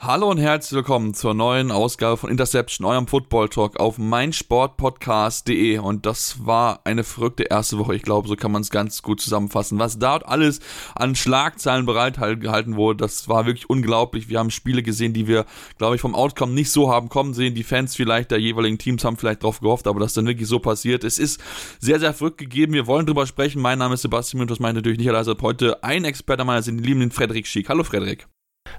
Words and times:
Hallo 0.00 0.30
und 0.30 0.38
herzlich 0.38 0.76
willkommen 0.76 1.12
zur 1.12 1.34
neuen 1.34 1.72
Ausgabe 1.72 2.16
von 2.16 2.30
Interception, 2.30 2.86
eurem 2.86 3.08
Football 3.08 3.48
Talk 3.48 3.80
auf 3.80 3.98
meinsportpodcast.de. 3.98 5.78
Und 5.78 6.06
das 6.06 6.46
war 6.46 6.82
eine 6.84 7.02
verrückte 7.02 7.42
erste 7.42 7.80
Woche. 7.80 7.96
Ich 7.96 8.02
glaube, 8.02 8.28
so 8.28 8.36
kann 8.36 8.52
man 8.52 8.62
es 8.62 8.70
ganz 8.70 9.02
gut 9.02 9.20
zusammenfassen. 9.20 9.80
Was 9.80 9.98
dort 9.98 10.24
alles 10.24 10.60
an 10.94 11.16
Schlagzeilen 11.16 11.84
bereitgehalten 11.84 12.76
wurde, 12.76 12.98
das 12.98 13.28
war 13.28 13.46
wirklich 13.46 13.68
unglaublich. 13.68 14.28
Wir 14.28 14.38
haben 14.38 14.52
Spiele 14.52 14.84
gesehen, 14.84 15.14
die 15.14 15.26
wir, 15.26 15.46
glaube 15.78 15.96
ich, 15.96 16.00
vom 16.00 16.14
Outcome 16.14 16.52
nicht 16.52 16.70
so 16.70 16.92
haben 16.92 17.08
kommen 17.08 17.34
sehen. 17.34 17.56
Die 17.56 17.64
Fans 17.64 17.96
vielleicht 17.96 18.30
der 18.30 18.38
jeweiligen 18.38 18.78
Teams 18.78 19.04
haben 19.04 19.16
vielleicht 19.16 19.42
drauf 19.42 19.58
gehofft, 19.58 19.88
aber 19.88 19.98
das 19.98 20.14
dann 20.14 20.28
wirklich 20.28 20.46
so 20.46 20.60
passiert. 20.60 21.02
Es 21.02 21.18
ist 21.18 21.40
sehr, 21.80 21.98
sehr 21.98 22.14
verrückt 22.14 22.38
gegeben. 22.38 22.72
Wir 22.72 22.86
wollen 22.86 23.04
drüber 23.04 23.26
sprechen. 23.26 23.60
Mein 23.60 23.80
Name 23.80 23.94
ist 23.94 24.02
Sebastian 24.02 24.42
und 24.42 24.50
das 24.52 24.60
meint 24.60 24.76
natürlich 24.76 24.98
nicht 24.98 25.08
allein 25.08 25.26
heute 25.42 25.82
ein 25.82 26.04
Experte 26.04 26.44
meiner 26.44 26.62
sind, 26.62 26.76
den 26.76 26.84
lieben 26.84 27.10
Frederik 27.10 27.48
Schick. 27.48 27.68
Hallo 27.68 27.82
Frederik. 27.82 28.28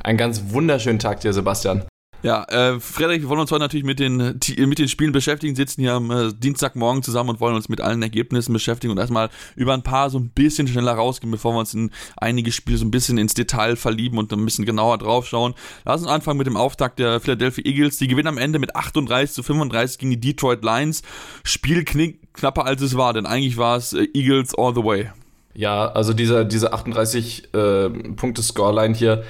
Einen 0.04 0.18
ganz 0.18 0.44
wunderschönen 0.50 1.00
Tag 1.00 1.22
dir, 1.22 1.34
Sebastian. 1.34 1.84
Ja, 2.22 2.44
äh, 2.50 2.82
Frederik, 2.82 3.22
wir 3.22 3.30
wollen 3.30 3.40
uns 3.40 3.52
heute 3.52 3.62
natürlich 3.62 3.86
mit 3.86 4.00
den, 4.00 4.18
mit 4.18 4.78
den 4.78 4.90
Spielen 4.90 5.14
beschäftigen, 5.14 5.56
sitzen 5.56 5.82
hier 5.82 5.94
am 5.94 6.12
äh, 6.12 6.34
Dienstagmorgen 6.34 7.02
zusammen 7.02 7.30
und 7.30 7.40
wollen 7.40 7.56
uns 7.56 7.70
mit 7.70 7.80
allen 7.80 8.02
Ergebnissen 8.02 8.52
beschäftigen 8.52 8.92
und 8.92 8.98
erstmal 8.98 9.30
über 9.56 9.74
ein 9.74 9.84
paar 9.84 10.10
so 10.10 10.20
ein 10.20 10.30
bisschen 10.30 10.68
schneller 10.68 10.92
rausgehen, 10.92 11.32
bevor 11.32 11.54
wir 11.54 11.60
uns 11.60 11.74
in 11.74 11.92
einige 12.18 12.52
Spiele 12.52 12.78
so 12.78 12.84
ein 12.84 12.92
bisschen 12.92 13.18
ins 13.18 13.36
Detail 13.36 13.78
verlieben 13.78 14.18
und 14.18 14.34
ein 14.34 14.44
bisschen 14.44 14.66
genauer 14.66 14.98
drauf 14.98 15.28
schauen. 15.28 15.54
Lass 15.86 16.02
uns 16.02 16.10
anfangen 16.10 16.38
mit 16.38 16.48
dem 16.48 16.58
Auftakt 16.58 17.00
der 17.00 17.22
Philadelphia 17.22 17.64
Eagles. 17.64 17.98
Die 17.98 18.10
gewinnen 18.10 18.28
am 18.28 18.38
Ende 18.38 18.60
mit 18.60 18.76
38 18.76 19.34
zu 19.34 19.42
35 19.42 19.98
gegen 20.00 20.12
die 20.12 20.20
Detroit 20.20 20.62
Lions. 20.62 21.04
Spiel 21.46 21.86
knapper 21.86 22.66
als 22.66 22.82
es 22.82 22.98
war, 22.98 23.14
denn 23.14 23.28
eigentlich 23.28 23.56
war 23.56 23.78
es 23.78 23.94
äh, 23.94 24.08
Eagles 24.14 24.54
all 24.56 24.76
the 24.76 24.84
way. 24.84 25.10
Ja, 25.54 25.90
also 25.90 26.12
diese, 26.12 26.46
diese 26.46 26.74
38 26.74 27.54
äh, 27.54 27.90
Punkte 27.90 28.44
Scoreline 28.44 28.94
hier, 28.94 29.24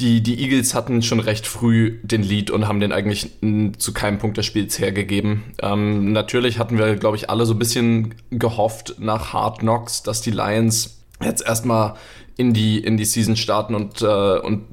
die, 0.00 0.22
die 0.22 0.40
Eagles 0.42 0.74
hatten 0.74 1.02
schon 1.02 1.20
recht 1.20 1.46
früh 1.46 1.98
den 2.02 2.22
Lead 2.22 2.50
und 2.50 2.66
haben 2.66 2.80
den 2.80 2.92
eigentlich 2.92 3.30
zu 3.78 3.92
keinem 3.92 4.18
Punkt 4.18 4.36
des 4.36 4.46
Spiels 4.46 4.78
hergegeben. 4.78 5.44
Ähm, 5.62 6.12
natürlich 6.12 6.58
hatten 6.58 6.78
wir, 6.78 6.96
glaube 6.96 7.16
ich, 7.16 7.28
alle 7.30 7.46
so 7.46 7.54
ein 7.54 7.58
bisschen 7.58 8.14
gehofft 8.30 8.96
nach 8.98 9.32
Hard 9.32 9.60
Knocks, 9.60 10.02
dass 10.02 10.22
die 10.22 10.30
Lions 10.30 11.02
jetzt 11.22 11.44
erstmal 11.44 11.94
in 12.40 12.54
die, 12.54 12.78
in 12.78 12.96
die 12.96 13.04
Season 13.04 13.36
starten 13.36 13.74
und, 13.74 14.00
äh, 14.00 14.06
und 14.38 14.64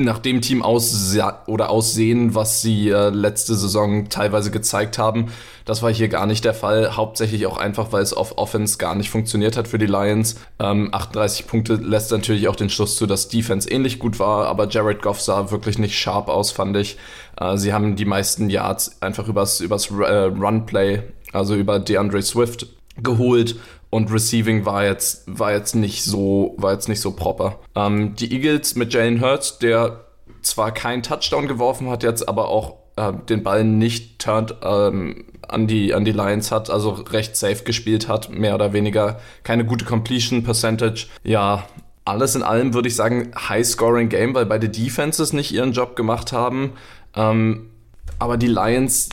nach 0.00 0.18
dem 0.18 0.40
Team 0.40 0.62
aus 0.62 1.16
oder 1.46 1.70
aussehen, 1.70 2.34
was 2.34 2.60
sie 2.60 2.88
äh, 2.88 3.10
letzte 3.10 3.54
Saison 3.54 4.08
teilweise 4.08 4.50
gezeigt 4.50 4.98
haben. 4.98 5.26
Das 5.64 5.80
war 5.80 5.92
hier 5.92 6.08
gar 6.08 6.26
nicht 6.26 6.44
der 6.44 6.54
Fall. 6.54 6.96
Hauptsächlich 6.96 7.46
auch 7.46 7.56
einfach, 7.56 7.92
weil 7.92 8.02
es 8.02 8.12
auf 8.12 8.36
Offense 8.36 8.78
gar 8.78 8.96
nicht 8.96 9.10
funktioniert 9.10 9.56
hat 9.56 9.68
für 9.68 9.78
die 9.78 9.86
Lions. 9.86 10.40
Ähm, 10.58 10.88
38 10.92 11.46
Punkte 11.46 11.74
lässt 11.74 12.10
natürlich 12.10 12.48
auch 12.48 12.56
den 12.56 12.68
Schluss 12.68 12.96
zu, 12.96 13.06
dass 13.06 13.28
Defense 13.28 13.70
ähnlich 13.70 14.00
gut 14.00 14.18
war, 14.18 14.48
aber 14.48 14.68
Jared 14.68 15.00
Goff 15.00 15.20
sah 15.20 15.52
wirklich 15.52 15.78
nicht 15.78 15.96
sharp 15.96 16.28
aus, 16.28 16.50
fand 16.50 16.76
ich. 16.76 16.96
Äh, 17.40 17.56
sie 17.58 17.72
haben 17.72 17.94
die 17.94 18.06
meisten 18.06 18.50
Yards 18.50 19.00
einfach 19.02 19.28
übers, 19.28 19.60
übers 19.60 19.88
äh, 19.88 20.24
Runplay, 20.24 21.04
also 21.32 21.54
über 21.54 21.78
DeAndre 21.78 22.22
Swift 22.22 22.66
geholt 23.00 23.54
und 23.94 24.12
Receiving 24.12 24.66
war 24.66 24.84
jetzt, 24.84 25.22
war 25.26 25.52
jetzt 25.52 25.76
nicht 25.76 26.02
so, 26.02 26.56
war 26.58 26.72
jetzt 26.72 26.88
nicht 26.88 27.00
so 27.00 27.12
proper. 27.12 27.60
Ähm, 27.76 28.16
die 28.16 28.32
Eagles 28.32 28.74
mit 28.74 28.92
Jalen 28.92 29.20
Hurts, 29.20 29.60
der 29.60 30.00
zwar 30.42 30.72
keinen 30.72 31.04
Touchdown 31.04 31.46
geworfen 31.46 31.88
hat, 31.88 32.02
jetzt 32.02 32.28
aber 32.28 32.48
auch 32.48 32.74
äh, 32.96 33.12
den 33.28 33.44
Ball 33.44 33.62
nicht 33.62 34.18
turned 34.18 34.56
ähm, 34.64 35.26
an, 35.46 35.68
die, 35.68 35.94
an 35.94 36.04
die 36.04 36.10
Lions 36.10 36.50
hat, 36.50 36.70
also 36.70 36.90
recht 36.90 37.36
safe 37.36 37.62
gespielt 37.62 38.08
hat, 38.08 38.30
mehr 38.30 38.56
oder 38.56 38.72
weniger. 38.72 39.20
Keine 39.44 39.64
gute 39.64 39.84
Completion 39.84 40.42
Percentage. 40.42 41.06
Ja, 41.22 41.64
alles 42.04 42.34
in 42.34 42.42
allem 42.42 42.74
würde 42.74 42.88
ich 42.88 42.96
sagen, 42.96 43.30
High-Scoring-Game, 43.48 44.34
weil 44.34 44.46
beide 44.46 44.68
Defenses 44.68 45.32
nicht 45.32 45.52
ihren 45.52 45.70
Job 45.70 45.94
gemacht 45.94 46.32
haben. 46.32 46.72
Ähm, 47.14 47.70
aber 48.18 48.38
die 48.38 48.48
Lions, 48.48 49.10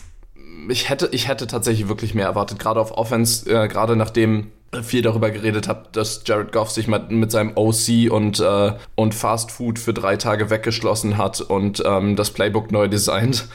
ich 0.70 0.90
hätte, 0.90 1.10
ich 1.12 1.28
hätte 1.28 1.46
tatsächlich 1.46 1.88
wirklich 1.88 2.16
mehr 2.16 2.26
erwartet, 2.26 2.58
gerade 2.58 2.80
auf 2.80 2.98
Offense, 2.98 3.48
äh, 3.48 3.68
gerade 3.68 3.96
nachdem 3.96 4.48
viel 4.84 5.02
darüber 5.02 5.32
geredet 5.32 5.68
habe, 5.68 5.90
dass 5.92 6.24
Jared 6.26 6.52
Goff 6.52 6.72
sich 6.72 6.88
mal 6.88 7.06
mit 7.10 7.32
seinem 7.32 7.54
OC 7.56 8.10
und, 8.10 8.40
äh, 8.40 8.74
und 8.96 9.14
Fast 9.14 9.52
Food 9.52 9.80
für 9.80 9.94
drei 9.94 10.16
Tage 10.16 10.50
weggeschlossen 10.50 11.18
hat 11.18 11.42
und 11.42 11.84
ähm, 11.86 12.16
das 12.16 12.32
Playbook 12.32 12.72
neu 12.72 12.88
designt, 12.88 13.48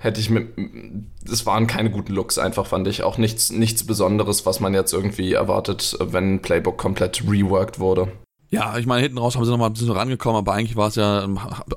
hätte 0.00 0.20
ich 0.20 0.30
mit. 0.30 0.48
Es 1.30 1.46
waren 1.46 1.66
keine 1.66 1.90
guten 1.90 2.12
Looks, 2.12 2.38
einfach 2.38 2.66
fand 2.66 2.88
ich. 2.88 3.02
Auch 3.02 3.18
nichts, 3.18 3.50
nichts 3.50 3.86
Besonderes, 3.86 4.46
was 4.46 4.60
man 4.60 4.74
jetzt 4.74 4.92
irgendwie 4.92 5.32
erwartet, 5.32 5.96
wenn 6.00 6.42
Playbook 6.42 6.76
komplett 6.76 7.22
reworked 7.26 7.78
wurde. 7.78 8.08
Ja, 8.50 8.78
ich 8.78 8.86
meine, 8.86 9.02
hinten 9.02 9.18
raus 9.18 9.34
haben 9.34 9.44
sie 9.44 9.50
nochmal 9.50 9.70
ein 9.70 9.72
bisschen 9.72 9.90
rangekommen, 9.90 10.38
aber 10.38 10.52
eigentlich 10.52 10.76
war 10.76 10.86
es 10.86 10.94
ja 10.94 11.26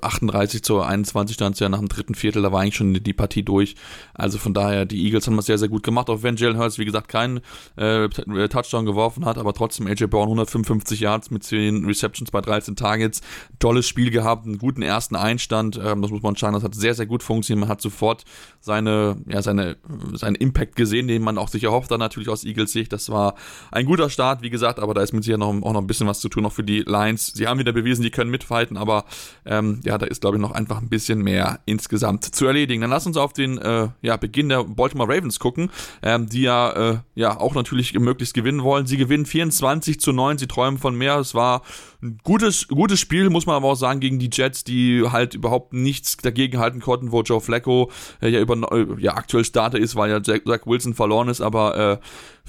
38 0.01 0.61
zu 0.61 0.81
21 0.81 1.33
stand 1.33 1.55
es 1.55 1.59
ja 1.59 1.69
nach 1.69 1.79
dem 1.79 1.87
dritten 1.87 2.13
Viertel, 2.13 2.43
da 2.43 2.51
war 2.51 2.61
eigentlich 2.61 2.75
schon 2.75 2.93
die 2.93 3.13
Partie 3.13 3.41
durch. 3.41 3.75
Also 4.13 4.37
von 4.37 4.53
daher, 4.53 4.85
die 4.85 5.03
Eagles 5.03 5.25
haben 5.25 5.37
das 5.37 5.47
sehr, 5.47 5.57
sehr 5.57 5.69
gut 5.69 5.81
gemacht, 5.81 6.09
auch 6.09 6.21
wenn 6.21 6.35
Jalen 6.35 6.59
Hurts, 6.59 6.77
wie 6.77 6.85
gesagt, 6.85 7.07
keinen 7.07 7.39
äh, 7.77 8.09
Touchdown 8.49 8.85
geworfen 8.85 9.25
hat, 9.25 9.39
aber 9.39 9.53
trotzdem 9.53 9.87
AJ 9.87 10.05
Brown 10.07 10.23
155 10.23 10.99
Yards 10.99 11.31
mit 11.31 11.43
10 11.43 11.85
Receptions 11.85 12.29
bei 12.29 12.41
13 12.41 12.75
Targets. 12.75 13.21
Tolles 13.57 13.87
Spiel 13.87 14.11
gehabt, 14.11 14.45
einen 14.45 14.59
guten 14.59 14.83
ersten 14.83 15.15
Einstand, 15.15 15.79
ähm, 15.83 16.01
das 16.03 16.11
muss 16.11 16.21
man 16.21 16.35
schauen, 16.35 16.53
das 16.53 16.63
hat 16.63 16.75
sehr, 16.75 16.93
sehr 16.93 17.07
gut 17.07 17.23
funktioniert. 17.23 17.61
Man 17.61 17.69
hat 17.69 17.81
sofort 17.81 18.23
seine, 18.59 19.17
ja, 19.27 19.41
seine, 19.41 19.77
seinen 20.13 20.35
Impact 20.35 20.75
gesehen, 20.75 21.07
den 21.07 21.23
man 21.23 21.39
auch 21.39 21.47
sich 21.47 21.63
erhofft 21.63 21.89
dann 21.89 21.99
natürlich 21.99 22.29
aus 22.29 22.43
Eagles 22.43 22.71
Sicht. 22.71 22.93
Das 22.93 23.09
war 23.09 23.33
ein 23.71 23.85
guter 23.85 24.11
Start, 24.11 24.43
wie 24.43 24.51
gesagt, 24.51 24.79
aber 24.79 24.93
da 24.93 25.01
ist 25.01 25.13
mit 25.13 25.23
sicher 25.23 25.37
noch, 25.37 25.47
auch 25.47 25.73
noch 25.73 25.81
ein 25.81 25.87
bisschen 25.87 26.07
was 26.07 26.19
zu 26.19 26.29
tun, 26.29 26.43
noch 26.43 26.51
für 26.51 26.66
die 26.67 26.81
Lions. 26.81 27.27
Sie 27.27 27.47
haben 27.47 27.59
wieder 27.59 27.71
bewiesen, 27.71 28.03
die 28.03 28.11
können 28.11 28.29
mitfighten, 28.29 28.77
aber 28.77 29.05
ähm, 29.45 29.79
ja, 29.83 29.97
da 29.97 30.05
ist, 30.05 30.21
glaube 30.21 30.37
ich, 30.37 30.41
noch 30.41 30.51
einfach 30.51 30.79
ein 30.81 30.89
bisschen 30.89 31.21
mehr 31.23 31.59
insgesamt 31.65 32.23
zu 32.23 32.45
erledigen. 32.45 32.81
Dann 32.81 32.89
lass 32.89 33.07
uns 33.07 33.17
auf 33.17 33.33
den 33.33 33.57
äh, 33.57 33.87
ja, 34.01 34.17
Beginn 34.17 34.49
der 34.49 34.63
Baltimore 34.63 35.09
Ravens 35.09 35.39
gucken, 35.39 35.71
ähm, 36.03 36.29
die 36.29 36.41
ja, 36.41 36.71
äh, 36.71 36.97
ja 37.15 37.39
auch 37.39 37.55
natürlich 37.55 37.93
möglichst 37.93 38.33
gewinnen 38.33 38.63
wollen. 38.63 38.85
Sie 38.85 38.97
gewinnen 38.97 39.25
24 39.25 39.99
zu 39.99 40.11
9, 40.11 40.37
sie 40.37 40.47
träumen 40.47 40.79
von 40.79 40.95
mehr. 40.95 41.17
Es 41.17 41.33
war 41.33 41.63
ein 42.01 42.19
gutes, 42.23 42.67
gutes 42.67 42.99
Spiel, 42.99 43.29
muss 43.29 43.45
man 43.45 43.55
aber 43.55 43.69
auch 43.69 43.75
sagen, 43.75 43.99
gegen 43.99 44.19
die 44.19 44.29
Jets, 44.31 44.63
die 44.63 45.03
halt 45.09 45.33
überhaupt 45.33 45.73
nichts 45.73 46.17
dagegen 46.17 46.59
halten 46.59 46.79
konnten, 46.79 47.11
wo 47.11 47.21
Joe 47.21 47.41
Flacco 47.41 47.91
äh, 48.21 48.29
ja, 48.29 48.39
über, 48.39 48.55
äh, 48.71 48.85
ja 48.99 49.15
aktuell 49.15 49.45
Starter 49.45 49.79
ist, 49.79 49.95
weil 49.95 50.11
ja 50.11 50.19
Jack, 50.23 50.43
Jack 50.45 50.67
Wilson 50.67 50.93
verloren 50.93 51.29
ist, 51.29 51.41
aber 51.41 51.77
äh, 51.77 51.97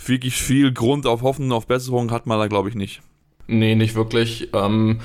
wirklich 0.07 0.35
viel 0.35 0.73
Grund 0.73 1.07
auf 1.07 1.23
Hoffnung 1.23 1.53
auf 1.53 1.67
Besserung 1.67 2.11
hat 2.11 2.27
man 2.27 2.39
da, 2.39 2.47
glaube 2.47 2.69
ich, 2.69 2.75
nicht. 2.75 3.01
Nee, 3.49 3.75
nicht 3.75 3.95
wirklich. 3.95 4.51
Ähm, 4.53 5.01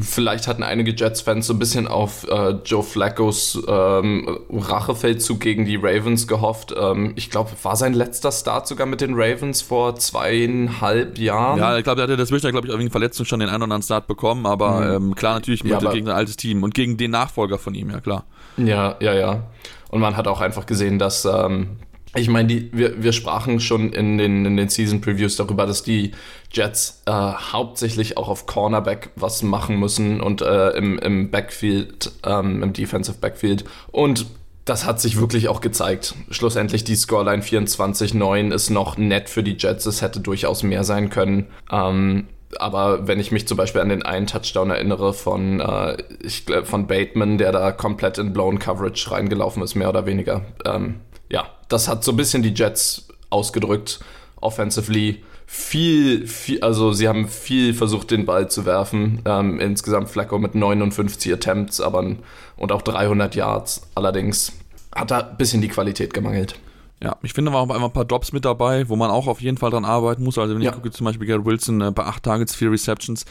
vielleicht 0.00 0.48
hatten 0.48 0.62
einige 0.62 0.92
Jets-Fans 0.92 1.46
so 1.46 1.52
ein 1.52 1.58
bisschen 1.58 1.86
auf 1.86 2.26
äh, 2.28 2.54
Joe 2.64 2.82
Flaccos 2.82 3.62
ähm, 3.68 4.38
Rachefeldzug 4.50 5.40
gegen 5.40 5.64
die 5.66 5.76
Ravens 5.76 6.26
gehofft. 6.26 6.74
Ähm, 6.78 7.12
ich 7.16 7.30
glaube, 7.30 7.50
war 7.62 7.76
sein 7.76 7.92
letzter 7.92 8.32
Start 8.32 8.66
sogar 8.66 8.86
mit 8.86 9.00
den 9.00 9.14
Ravens 9.14 9.60
vor 9.60 9.96
zweieinhalb 9.96 11.18
Jahren. 11.18 11.58
Ja, 11.58 11.76
ich 11.76 11.84
glaube, 11.84 12.00
er 12.00 12.04
hatte 12.04 12.16
dazwischen, 12.16 12.50
glaube 12.50 12.68
ich, 12.68 12.78
wegen 12.78 12.90
Verletzung 12.90 13.26
schon 13.26 13.40
den 13.40 13.48
einen 13.48 13.56
oder 13.56 13.64
anderen 13.64 13.82
Start 13.82 14.06
bekommen, 14.06 14.46
aber 14.46 14.98
mhm. 14.98 15.08
ähm, 15.08 15.14
klar, 15.14 15.34
natürlich 15.34 15.62
ja, 15.62 15.78
gegen 15.78 16.08
ein 16.08 16.14
altes 16.14 16.36
Team 16.36 16.62
und 16.62 16.74
gegen 16.74 16.96
den 16.96 17.10
Nachfolger 17.10 17.58
von 17.58 17.74
ihm, 17.74 17.90
ja 17.90 18.00
klar. 18.00 18.24
Ja, 18.56 18.96
ja, 19.00 19.12
ja. 19.12 19.44
Und 19.90 20.00
man 20.00 20.16
hat 20.16 20.26
auch 20.28 20.40
einfach 20.40 20.64
gesehen, 20.64 20.98
dass 20.98 21.24
ähm, 21.26 21.76
ich 22.14 22.28
meine, 22.28 22.68
wir, 22.72 23.02
wir 23.02 23.12
sprachen 23.12 23.58
schon 23.58 23.92
in 23.92 24.18
den, 24.18 24.44
in 24.44 24.56
den 24.56 24.68
Season 24.68 25.00
Previews 25.00 25.36
darüber, 25.36 25.64
dass 25.64 25.82
die 25.82 26.12
Jets 26.50 27.02
äh, 27.06 27.10
hauptsächlich 27.12 28.18
auch 28.18 28.28
auf 28.28 28.46
Cornerback 28.46 29.10
was 29.16 29.42
machen 29.42 29.78
müssen 29.78 30.20
und 30.20 30.42
äh, 30.42 30.70
im, 30.70 30.98
im 30.98 31.30
Backfield, 31.30 32.12
ähm, 32.24 32.62
im 32.62 32.72
Defensive 32.74 33.16
Backfield. 33.18 33.64
Und 33.90 34.26
das 34.66 34.84
hat 34.84 35.00
sich 35.00 35.18
wirklich 35.18 35.48
auch 35.48 35.60
gezeigt. 35.60 36.14
Schlussendlich 36.30 36.84
die 36.84 36.96
Scoreline 36.96 37.42
24-9 37.42 38.52
ist 38.52 38.70
noch 38.70 38.98
nett 38.98 39.30
für 39.30 39.42
die 39.42 39.56
Jets. 39.58 39.86
Es 39.86 40.02
hätte 40.02 40.20
durchaus 40.20 40.62
mehr 40.62 40.84
sein 40.84 41.08
können. 41.08 41.46
Ähm, 41.70 42.28
aber 42.58 43.08
wenn 43.08 43.18
ich 43.18 43.32
mich 43.32 43.48
zum 43.48 43.56
Beispiel 43.56 43.80
an 43.80 43.88
den 43.88 44.02
einen 44.02 44.26
Touchdown 44.26 44.70
erinnere 44.70 45.14
von, 45.14 45.60
äh, 45.60 45.96
ich, 46.22 46.44
von 46.64 46.86
Bateman, 46.86 47.38
der 47.38 47.52
da 47.52 47.72
komplett 47.72 48.18
in 48.18 48.34
Blown 48.34 48.58
Coverage 48.58 49.10
reingelaufen 49.10 49.62
ist, 49.62 49.74
mehr 49.74 49.88
oder 49.88 50.04
weniger, 50.04 50.44
ähm, 50.66 50.96
ja, 51.32 51.46
das 51.68 51.88
hat 51.88 52.04
so 52.04 52.12
ein 52.12 52.16
bisschen 52.16 52.42
die 52.42 52.54
Jets 52.54 53.08
ausgedrückt, 53.30 54.00
offensively. 54.40 55.24
Viel, 55.46 56.26
viel, 56.26 56.62
also 56.62 56.92
sie 56.92 57.08
haben 57.08 57.28
viel 57.28 57.74
versucht, 57.74 58.10
den 58.10 58.24
Ball 58.24 58.48
zu 58.48 58.64
werfen. 58.64 59.20
Ähm, 59.24 59.58
insgesamt 59.58 60.08
Flacco 60.08 60.38
mit 60.38 60.54
59 60.54 61.32
Attempts, 61.32 61.80
aber 61.80 62.16
und 62.56 62.72
auch 62.72 62.82
300 62.82 63.34
Yards. 63.34 63.82
Allerdings 63.94 64.52
hat 64.94 65.10
da 65.10 65.18
ein 65.18 65.36
bisschen 65.36 65.60
die 65.60 65.68
Qualität 65.68 66.14
gemangelt. 66.14 66.58
Ja, 67.02 67.16
ich 67.22 67.32
finde, 67.32 67.52
war 67.52 67.60
auch 67.60 67.70
einfach 67.70 67.88
ein 67.88 67.92
paar 67.92 68.04
Drops 68.04 68.32
mit 68.32 68.44
dabei, 68.44 68.88
wo 68.88 68.94
man 68.94 69.10
auch 69.10 69.26
auf 69.26 69.40
jeden 69.40 69.58
Fall 69.58 69.70
dran 69.70 69.84
arbeiten 69.84 70.22
muss. 70.22 70.38
Also 70.38 70.54
wenn 70.54 70.62
ich 70.62 70.70
gucke, 70.70 70.90
zum 70.92 71.04
Beispiel 71.04 71.26
Garrett 71.26 71.44
Wilson 71.44 71.80
äh, 71.80 71.90
bei 71.90 72.04
8 72.04 72.22
Targets, 72.22 72.54
4 72.54 72.70
Receptions, 72.70 73.24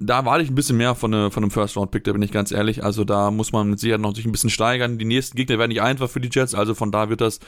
da 0.00 0.24
warte 0.24 0.42
ich 0.42 0.50
ein 0.50 0.54
bisschen 0.54 0.78
mehr 0.78 0.94
von, 0.94 1.10
ne, 1.10 1.30
von 1.30 1.44
einem 1.44 1.50
First-Round-Pick, 1.50 2.04
da 2.04 2.12
bin 2.12 2.22
ich 2.22 2.32
ganz 2.32 2.50
ehrlich. 2.52 2.82
Also 2.82 3.04
da 3.04 3.30
muss 3.30 3.52
man 3.52 3.68
mit 3.68 3.78
Sicherheit 3.78 4.00
noch 4.00 4.14
sich 4.14 4.24
ein 4.24 4.32
bisschen 4.32 4.50
steigern. 4.50 4.98
Die 4.98 5.04
nächsten 5.04 5.36
Gegner 5.36 5.58
werden 5.58 5.68
nicht 5.68 5.82
einfach 5.82 6.08
für 6.08 6.20
die 6.20 6.30
Jets, 6.32 6.54
also 6.54 6.74
von 6.74 6.90
da 6.90 7.10
wird 7.10 7.20
das 7.20 7.38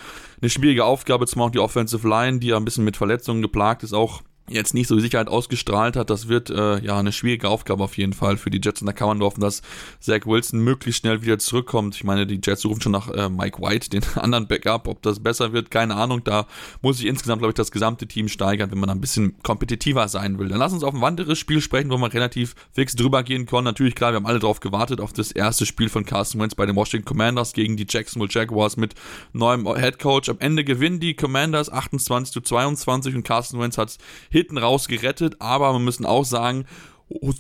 eine 0.41 0.51
schwierige 0.51 0.85
Aufgabe, 0.85 1.27
zumal 1.27 1.49
auch 1.49 1.53
die 1.53 1.59
Offensive 1.59 2.07
Line, 2.07 2.41
die 2.41 2.49
ja 2.49 2.59
ein 2.59 2.65
bisschen 2.65 2.85
mit 2.85 2.99
Verletzungen 2.99 3.41
geplagt 3.41 3.83
ist, 3.83 3.95
auch 3.95 4.23
jetzt 4.49 4.75
nicht 4.75 4.89
so 4.89 4.97
die 4.97 5.03
Sicherheit 5.03 5.29
ausgestrahlt 5.29 5.97
hat, 5.97 6.11
das 6.11 6.29
wird 6.29 6.51
äh, 6.51 6.81
ja 6.81 6.99
eine 6.99 7.13
schwierige 7.13 7.49
Aufgabe 7.49 7.85
auf 7.85 7.97
jeden 7.97 8.13
Fall 8.13 8.37
für 8.37 8.51
die 8.51 8.61
Jets 8.63 8.81
und 8.81 8.87
da 8.87 8.93
kann 8.93 9.09
man 9.09 9.21
hoffen, 9.21 9.41
dass 9.41 9.63
Zach 10.01 10.27
Wilson 10.27 10.61
möglichst 10.61 11.01
schnell 11.01 11.23
wieder 11.23 11.39
zurückkommt. 11.39 11.95
Ich 11.95 12.05
meine, 12.05 12.27
die 12.27 12.41
Jets 12.43 12.65
rufen 12.65 12.81
schon 12.81 12.93
nach 12.93 13.09
äh, 13.09 13.29
Mike 13.29 13.63
White, 13.63 13.91
den 13.91 14.03
anderen 14.17 14.47
Backup, 14.47 14.89
ob 14.89 15.03
das 15.03 15.21
besser 15.21 15.53
wird, 15.53 15.71
keine 15.71 15.95
Ahnung. 15.95 16.25
Da 16.25 16.47
muss 16.81 16.99
sich 16.99 17.07
insgesamt, 17.07 17.41
glaube 17.41 17.51
ich, 17.51 17.57
das 17.57 17.71
gesamte 17.71 18.07
Team 18.07 18.29
steigern, 18.29 18.71
wenn 18.71 18.79
man 18.79 18.91
ein 18.91 19.01
bisschen 19.01 19.41
kompetitiver 19.43 20.09
sein 20.09 20.39
will. 20.39 20.49
Dann 20.49 20.59
lass 20.59 20.73
uns 20.73 20.85
auf 20.85 20.95
ein 20.95 21.01
weiteres 21.01 21.39
Spiel 21.39 21.61
sprechen, 21.61 21.91
wo 21.91 21.97
wir 21.99 22.13
relativ 22.13 22.55
fix 22.73 22.97
drüber 22.97 23.23
gehen 23.23 23.47
können. 23.47 23.65
Natürlich, 23.65 23.95
klar, 23.95 24.13
wir 24.13 24.17
haben 24.17 24.27
alle 24.27 24.41
darauf 24.41 24.61
gewartet, 24.61 25.01
auf 25.01 25.13
das 25.13 25.33
erste 25.33 25.67
Spiel 25.67 25.89
von 25.89 26.05
Carson 26.05 26.41
Wentz 26.41 26.55
bei 26.55 26.67
den 26.67 26.77
Washington 26.77 27.07
Commanders 27.07 27.53
gegen 27.53 27.77
die 27.77 27.87
Jacksonville 27.89 28.31
Jaguars 28.33 28.77
mit 28.77 28.95
neuem 29.33 29.67
Head 29.77 29.99
Coach. 29.99 30.29
Am 30.29 30.39
Ende 30.41 30.65
gewinnen 30.65 31.01
die 31.01 31.15
Commanders 31.15 31.71
28 31.71 32.33
zu 32.33 32.41
22 32.41 33.15
und 33.15 33.23
Carson 33.23 33.61
Wentz 33.61 33.79
hat 33.79 33.97
hinten 34.33 34.59
raus 34.59 34.89
gerettet 34.89 35.37
aber 35.39 35.73
wir 35.73 35.79
müssen 35.79 36.07
auch 36.07 36.25
sagen, 36.25 36.65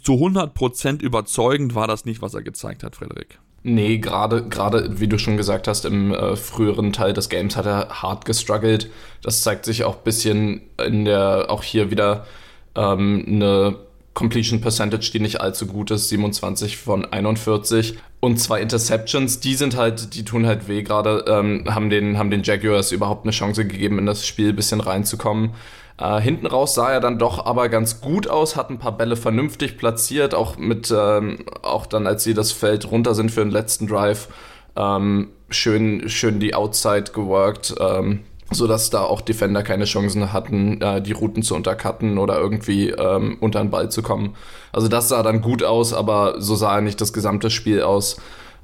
zu 0.02 0.12
100% 0.12 1.00
überzeugend 1.00 1.74
war 1.74 1.86
das 1.86 2.04
nicht, 2.04 2.20
was 2.20 2.34
er 2.34 2.42
gezeigt 2.42 2.82
hat, 2.82 2.96
Frederik. 2.96 3.38
Nee, 3.64 3.98
gerade, 3.98 4.48
gerade, 4.48 5.00
wie 5.00 5.06
du 5.06 5.18
schon 5.18 5.36
gesagt 5.36 5.68
hast, 5.68 5.84
im 5.84 6.12
äh, 6.12 6.36
früheren 6.36 6.92
Teil 6.92 7.12
des 7.12 7.28
Games 7.28 7.56
hat 7.56 7.64
er 7.64 8.02
hart 8.02 8.24
gestruggelt. 8.24 8.90
Das 9.22 9.42
zeigt 9.42 9.64
sich 9.64 9.84
auch 9.84 9.98
ein 9.98 10.04
bisschen 10.04 10.62
in 10.84 11.04
der, 11.04 11.46
auch 11.48 11.62
hier 11.62 11.90
wieder 11.90 12.26
ähm, 12.74 13.24
eine 13.26 13.76
Completion 14.14 14.60
Percentage, 14.60 15.10
die 15.12 15.20
nicht 15.20 15.40
allzu 15.40 15.66
gut 15.66 15.92
ist, 15.92 16.08
27 16.08 16.76
von 16.76 17.04
41 17.04 17.98
und 18.20 18.38
zwei 18.38 18.60
Interceptions, 18.60 19.40
die 19.40 19.54
sind 19.54 19.76
halt, 19.76 20.14
die 20.14 20.24
tun 20.24 20.46
halt 20.46 20.68
weh 20.68 20.82
gerade, 20.82 21.24
ähm, 21.28 21.64
haben, 21.68 21.88
den, 21.88 22.18
haben 22.18 22.30
den 22.30 22.42
Jaguars 22.42 22.92
überhaupt 22.92 23.24
eine 23.24 23.32
Chance 23.32 23.66
gegeben, 23.66 23.98
in 23.98 24.06
das 24.06 24.26
Spiel 24.26 24.50
ein 24.50 24.56
bisschen 24.56 24.80
reinzukommen. 24.80 25.50
Äh, 25.98 26.20
hinten 26.20 26.46
raus 26.46 26.74
sah 26.74 26.90
er 26.90 27.00
dann 27.00 27.18
doch 27.18 27.44
aber 27.44 27.68
ganz 27.68 28.00
gut 28.00 28.28
aus, 28.28 28.56
hat 28.56 28.70
ein 28.70 28.78
paar 28.78 28.96
Bälle 28.96 29.16
vernünftig 29.16 29.78
platziert, 29.78 30.34
auch 30.34 30.56
mit, 30.56 30.92
ähm, 30.96 31.44
auch 31.62 31.86
dann, 31.86 32.06
als 32.06 32.24
sie 32.24 32.34
das 32.34 32.52
Feld 32.52 32.90
runter 32.90 33.14
sind 33.14 33.30
für 33.30 33.40
den 33.40 33.50
letzten 33.50 33.86
Drive, 33.86 34.28
ähm, 34.76 35.28
schön, 35.50 36.08
schön 36.08 36.40
die 36.40 36.54
Outside 36.54 37.12
geworkt, 37.12 37.74
ähm, 37.78 38.20
sodass 38.50 38.90
da 38.90 39.02
auch 39.02 39.20
Defender 39.20 39.62
keine 39.62 39.84
Chancen 39.84 40.32
hatten, 40.32 40.80
äh, 40.80 41.00
die 41.02 41.12
Routen 41.12 41.42
zu 41.42 41.54
untercutten 41.54 42.18
oder 42.18 42.38
irgendwie 42.38 42.90
ähm, 42.90 43.36
unter 43.40 43.60
den 43.60 43.70
Ball 43.70 43.90
zu 43.90 44.02
kommen. 44.02 44.34
Also 44.72 44.88
das 44.88 45.08
sah 45.08 45.22
dann 45.22 45.40
gut 45.40 45.62
aus, 45.62 45.92
aber 45.92 46.40
so 46.40 46.54
sah 46.54 46.80
nicht 46.80 47.00
das 47.00 47.12
gesamte 47.12 47.50
Spiel 47.50 47.82
aus. 47.82 48.16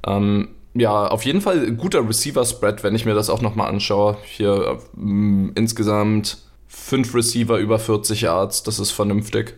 Ähm, 0.07 0.49
ja, 0.75 1.09
auf 1.09 1.25
jeden 1.25 1.41
Fall 1.41 1.73
guter 1.73 2.07
Receiver-Spread, 2.07 2.83
wenn 2.85 2.95
ich 2.95 3.05
mir 3.05 3.15
das 3.15 3.31
auch 3.31 3.41
nochmal 3.41 3.69
anschaue. 3.69 4.17
Hier 4.25 4.79
äh, 4.79 5.51
insgesamt 5.55 6.39
fünf 6.69 7.15
Receiver 7.15 7.59
über 7.59 7.79
40 7.79 8.21
Yards, 8.21 8.63
das 8.63 8.79
ist 8.79 8.93
vernünftig. 8.93 9.57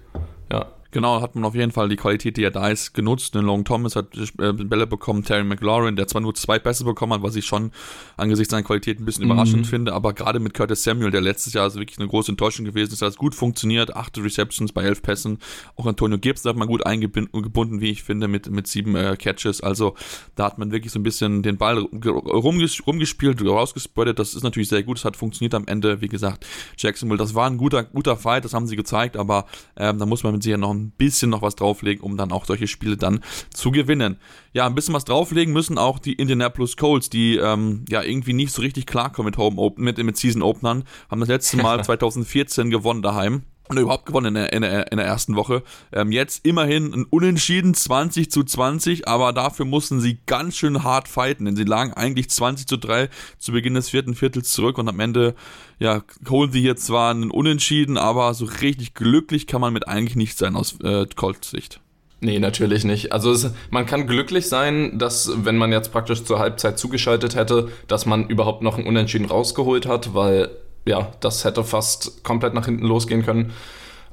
Genau, 0.93 1.21
hat 1.21 1.37
man 1.37 1.45
auf 1.45 1.55
jeden 1.55 1.71
Fall 1.71 1.89
die 1.89 1.97
Qualität, 1.97 2.37
die 2.37 2.43
er 2.43 2.51
da 2.51 2.69
ist, 2.69 2.95
genutzt. 2.95 3.35
Den 3.35 3.45
Long 3.45 3.65
Thomas 3.65 3.95
hat 3.95 4.17
äh, 4.17 4.53
Bälle 4.53 4.87
bekommen, 4.87 5.23
Terry 5.23 5.45
McLaurin, 5.45 5.95
der 5.95 6.09
zwar 6.09 6.21
nur 6.21 6.35
zwei 6.35 6.59
Pässe 6.59 6.85
bekommen 6.85 7.13
hat, 7.13 7.23
was 7.23 7.37
ich 7.37 7.47
schon 7.47 7.71
angesichts 8.17 8.51
seiner 8.51 8.65
Qualität 8.65 8.99
ein 8.99 9.05
bisschen 9.05 9.25
mhm. 9.25 9.31
überraschend 9.31 9.67
finde, 9.67 9.93
aber 9.93 10.13
gerade 10.13 10.41
mit 10.41 10.53
Curtis 10.55 10.83
Samuel, 10.83 11.13
der 11.13 11.21
letztes 11.21 11.53
Jahr 11.53 11.65
also 11.65 11.79
wirklich 11.79 11.99
eine 11.99 12.09
große 12.09 12.33
Enttäuschung 12.33 12.65
gewesen 12.65 12.93
ist, 12.93 13.03
hat 13.03 13.11
es 13.11 13.17
gut 13.17 13.35
funktioniert, 13.37 13.95
acht 13.95 14.19
Receptions 14.19 14.73
bei 14.73 14.83
elf 14.83 15.03
Pässen. 15.03 15.39
Auch 15.77 15.87
Antonio 15.87 16.19
Gibbs 16.19 16.45
hat 16.45 16.57
man 16.57 16.67
gut 16.67 16.85
eingebunden, 16.85 17.81
wie 17.81 17.91
ich 17.91 18.03
finde, 18.03 18.27
mit, 18.27 18.51
mit 18.51 18.67
sieben 18.67 18.97
äh, 18.97 19.17
Catches. 19.17 19.61
Also 19.61 19.95
da 20.35 20.47
hat 20.47 20.59
man 20.59 20.73
wirklich 20.73 20.93
so 20.93 20.99
ein 20.99 21.05
bisschen 21.05 21.43
den 21.43 21.57
Ball 21.57 21.79
rumges 21.79 22.85
rumgespielt, 22.85 23.45
rausgespreadet. 23.45 24.19
Das 24.19 24.35
ist 24.35 24.43
natürlich 24.43 24.69
sehr 24.69 24.83
gut, 24.83 24.99
es 24.99 25.05
hat 25.05 25.17
funktioniert 25.17 25.55
am 25.55 25.67
Ende. 25.67 26.01
Wie 26.01 26.09
gesagt, 26.09 26.47
Jacksonville, 26.77 27.19
das 27.19 27.35
war 27.35 27.49
ein 27.49 27.59
guter, 27.59 27.85
guter 27.85 28.17
Fight, 28.17 28.45
das 28.45 28.55
haben 28.55 28.67
sie 28.67 28.77
gezeigt, 28.77 29.17
aber 29.17 29.47
ähm, 29.77 29.99
da 29.99 30.07
muss 30.07 30.25
man 30.25 30.33
mit 30.33 30.43
sich 30.43 30.51
ja 30.51 30.57
noch 30.57 30.73
ein 30.73 30.80
ein 30.81 30.91
bisschen 30.91 31.31
noch 31.31 31.43
was 31.43 31.57
drauflegen, 31.57 32.03
um 32.03 32.17
dann 32.17 32.33
auch 32.33 32.45
solche 32.45 32.67
Spiele 32.67 32.97
dann 32.97 33.21
zu 33.53 33.71
gewinnen. 33.71 34.17
Ja, 34.53 34.67
ein 34.67 34.75
bisschen 34.75 34.95
was 34.95 35.05
drauflegen 35.05 35.53
müssen 35.53 35.79
auch 35.79 35.99
die 35.99 36.15
Indianapolis 36.15 36.77
Colts, 36.77 37.11
die 37.11 37.37
ähm, 37.37 37.85
ja 37.89 38.03
irgendwie 38.03 38.33
nicht 38.33 38.53
so 38.53 38.63
richtig 38.63 38.87
klarkommen 38.87 39.31
mit 39.31 39.39
Home 39.39 39.61
Open, 39.61 39.85
mit, 39.85 39.99
mit 39.99 40.17
Season 40.17 40.43
Openern, 40.43 40.85
haben 41.11 41.21
das 41.21 41.29
letzte 41.29 41.57
Mal 41.59 41.85
2014 41.85 42.71
gewonnen 42.71 43.03
daheim 43.03 43.43
und 43.71 43.79
überhaupt 43.79 44.07
gewonnen 44.07 44.27
in 44.27 44.35
der, 44.35 44.53
in 44.53 44.63
der, 44.63 44.93
in 44.93 44.99
der 44.99 45.07
ersten 45.07 45.37
Woche. 45.37 45.63
Ähm, 45.93 46.13
jetzt 46.13 46.45
immerhin 46.45 46.93
ein 46.93 47.05
Unentschieden 47.05 47.75
20 47.75 48.31
zu 48.31 48.45
20, 48.45 49.09
aber 49.09 49.33
dafür 49.33 49.65
mussten 49.65 50.01
sie 50.01 50.19
ganz 50.27 50.57
schön 50.57 50.83
hart 50.83 51.09
fighten, 51.09 51.45
denn 51.45 51.57
sie 51.57 51.65
lagen 51.65 51.93
eigentlich 51.95 52.31
20 52.31 52.67
zu 52.67 52.77
3 52.77 53.09
zu 53.39 53.53
Beginn 53.53 53.75
des 53.75 53.91
vierten 53.91 54.15
Viertels 54.15 54.51
zurück 54.51 54.79
und 54.79 54.89
am 54.89 55.01
Ende, 55.01 55.35
ja, 55.79 56.03
holen 56.29 56.53
sie 56.53 56.61
hier 56.61 56.77
zwar 56.77 57.11
einen 57.11 57.31
Unentschieden, 57.31 57.97
aber 57.97 58.35
so 58.35 58.45
richtig 58.45 58.95
glücklich 58.95 59.47
kann 59.47 59.61
man 59.61 59.73
mit 59.73 59.89
eigentlich 59.89 60.17
nicht 60.17 60.37
sein 60.37 60.57
aus 60.57 60.79
äh, 60.83 61.07
Colts 61.15 61.51
Sicht. 61.51 61.81
Nee, 62.23 62.39
natürlich 62.39 62.85
nicht. 62.85 63.13
Also 63.13 63.33
es, 63.33 63.51
man 63.71 63.87
kann 63.87 64.07
glücklich 64.07 64.47
sein, 64.49 64.99
dass, 64.99 65.33
wenn 65.45 65.57
man 65.57 65.73
jetzt 65.73 65.91
praktisch 65.91 66.23
zur 66.25 66.39
Halbzeit 66.39 66.79
zugeschaltet 66.79 67.35
hätte, 67.35 67.71
dass 67.89 68.05
man 68.05 68.29
überhaupt 68.29 68.63
noch 68.63 68.77
einen 68.77 68.87
Unentschieden 68.87 69.25
rausgeholt 69.25 69.87
hat, 69.87 70.13
weil 70.13 70.51
ja, 70.87 71.13
das 71.21 71.45
hätte 71.45 71.65
fast 71.65 72.25
komplett 72.25 72.55
nach 72.55 72.67
hinten 72.67 72.87
losgehen 72.87 73.25
können. 73.25 73.53